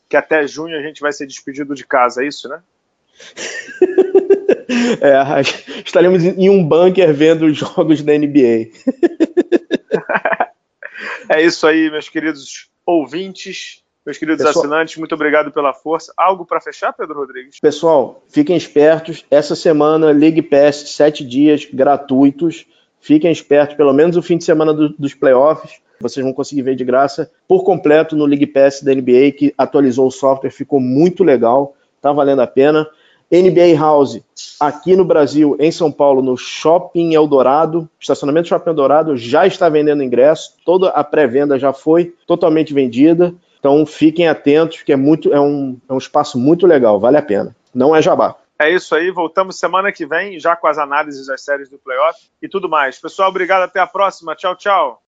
que 0.09 0.17
até 0.17 0.47
junho 0.47 0.75
a 0.79 0.81
gente 0.81 1.03
vai 1.03 1.13
ser 1.13 1.27
despedido 1.27 1.75
de 1.75 1.87
casa, 1.87 2.25
é 2.25 2.27
isso, 2.27 2.49
né? 2.49 2.63
é, 5.03 5.83
estaremos 5.85 6.25
em 6.25 6.49
um 6.49 6.65
bunker 6.65 7.13
vendo 7.13 7.45
os 7.45 7.59
jogos 7.59 8.01
da 8.03 8.17
NBA. 8.17 8.71
é 11.29 11.43
isso 11.43 11.67
aí, 11.67 11.91
meus 11.91 12.09
queridos 12.09 12.71
ouvintes. 12.87 13.83
Meus 14.09 14.17
queridos 14.17 14.43
Pessoal, 14.43 14.65
assinantes, 14.65 14.97
muito 14.97 15.15
obrigado 15.15 15.53
pela 15.53 15.75
força. 15.75 16.15
Algo 16.17 16.47
para 16.47 16.63
fechar, 16.63 16.95
Pedro 16.95 17.17
Rodrigues? 17.17 17.61
Pessoal, 17.61 18.23
fiquem 18.27 18.57
espertos. 18.57 19.23
Essa 19.31 19.55
semana, 19.55 20.11
League 20.13 20.41
Pass, 20.41 20.77
sete 20.93 21.23
dias 21.23 21.69
gratuitos. 21.71 22.65
Fiquem 23.03 23.31
espertos, 23.31 23.77
pelo 23.77 23.93
menos 23.93 24.17
o 24.17 24.23
fim 24.23 24.39
de 24.39 24.45
semana 24.45 24.73
do, 24.73 24.89
dos 24.99 25.13
playoffs. 25.13 25.83
Vocês 26.01 26.25
vão 26.25 26.33
conseguir 26.33 26.63
ver 26.63 26.75
de 26.75 26.87
graça 26.87 27.31
por 27.47 27.65
completo 27.65 28.17
no 28.17 28.25
League 28.25 28.47
Pass 28.47 28.83
da 28.83 28.95
NBA, 28.95 29.33
que 29.37 29.55
atualizou 29.59 30.07
o 30.07 30.11
software, 30.11 30.49
ficou 30.49 30.81
muito 30.81 31.23
legal, 31.23 31.75
tá 32.01 32.11
valendo 32.11 32.41
a 32.41 32.47
pena. 32.47 32.89
NBA 33.31 33.79
House 33.79 34.23
aqui 34.59 34.97
no 34.97 35.05
Brasil, 35.05 35.55
em 35.61 35.71
São 35.71 35.93
Paulo, 35.93 36.23
no 36.23 36.35
Shopping 36.35 37.13
Eldorado, 37.13 37.87
estacionamento 38.01 38.49
Shopping 38.49 38.71
Eldorado, 38.71 39.19
já 39.19 39.47
está 39.47 39.69
vendendo 39.69 40.03
ingresso, 40.03 40.55
toda 40.65 40.89
a 40.89 41.05
pré-venda 41.05 41.59
já 41.59 41.75
foi 41.75 42.15
totalmente 42.27 42.73
vendida. 42.73 43.35
Então 43.59 43.85
fiquem 43.85 44.29
atentos, 44.29 44.83
que 44.83 44.93
é, 44.93 44.97
muito, 44.97 45.33
é, 45.33 45.41
um, 45.41 45.79
é 45.89 45.93
um 45.93 45.99
espaço 45.99 46.39
muito 46.39 46.67
legal, 46.67 47.01
vale 47.01 47.17
a 47.17 47.23
pena. 47.23 47.55
Não 47.75 47.95
é 47.95 48.01
jabá. 48.01 48.37
É 48.59 48.71
isso 48.71 48.95
aí, 48.95 49.11
voltamos 49.11 49.59
semana 49.59 49.93
que 49.93 50.05
vem, 50.05 50.39
já 50.41 50.57
com 50.57 50.67
as 50.67 50.79
análises 50.79 51.27
das 51.29 51.45
séries 51.45 51.71
do 51.71 51.79
playoff 51.79 52.19
e 52.43 52.49
tudo 52.49 52.69
mais. 52.69 52.99
Pessoal, 52.99 53.29
obrigado, 53.29 53.63
até 53.63 53.79
a 53.79 53.87
próxima. 53.87 54.35
Tchau, 54.35 54.57
tchau. 54.57 55.03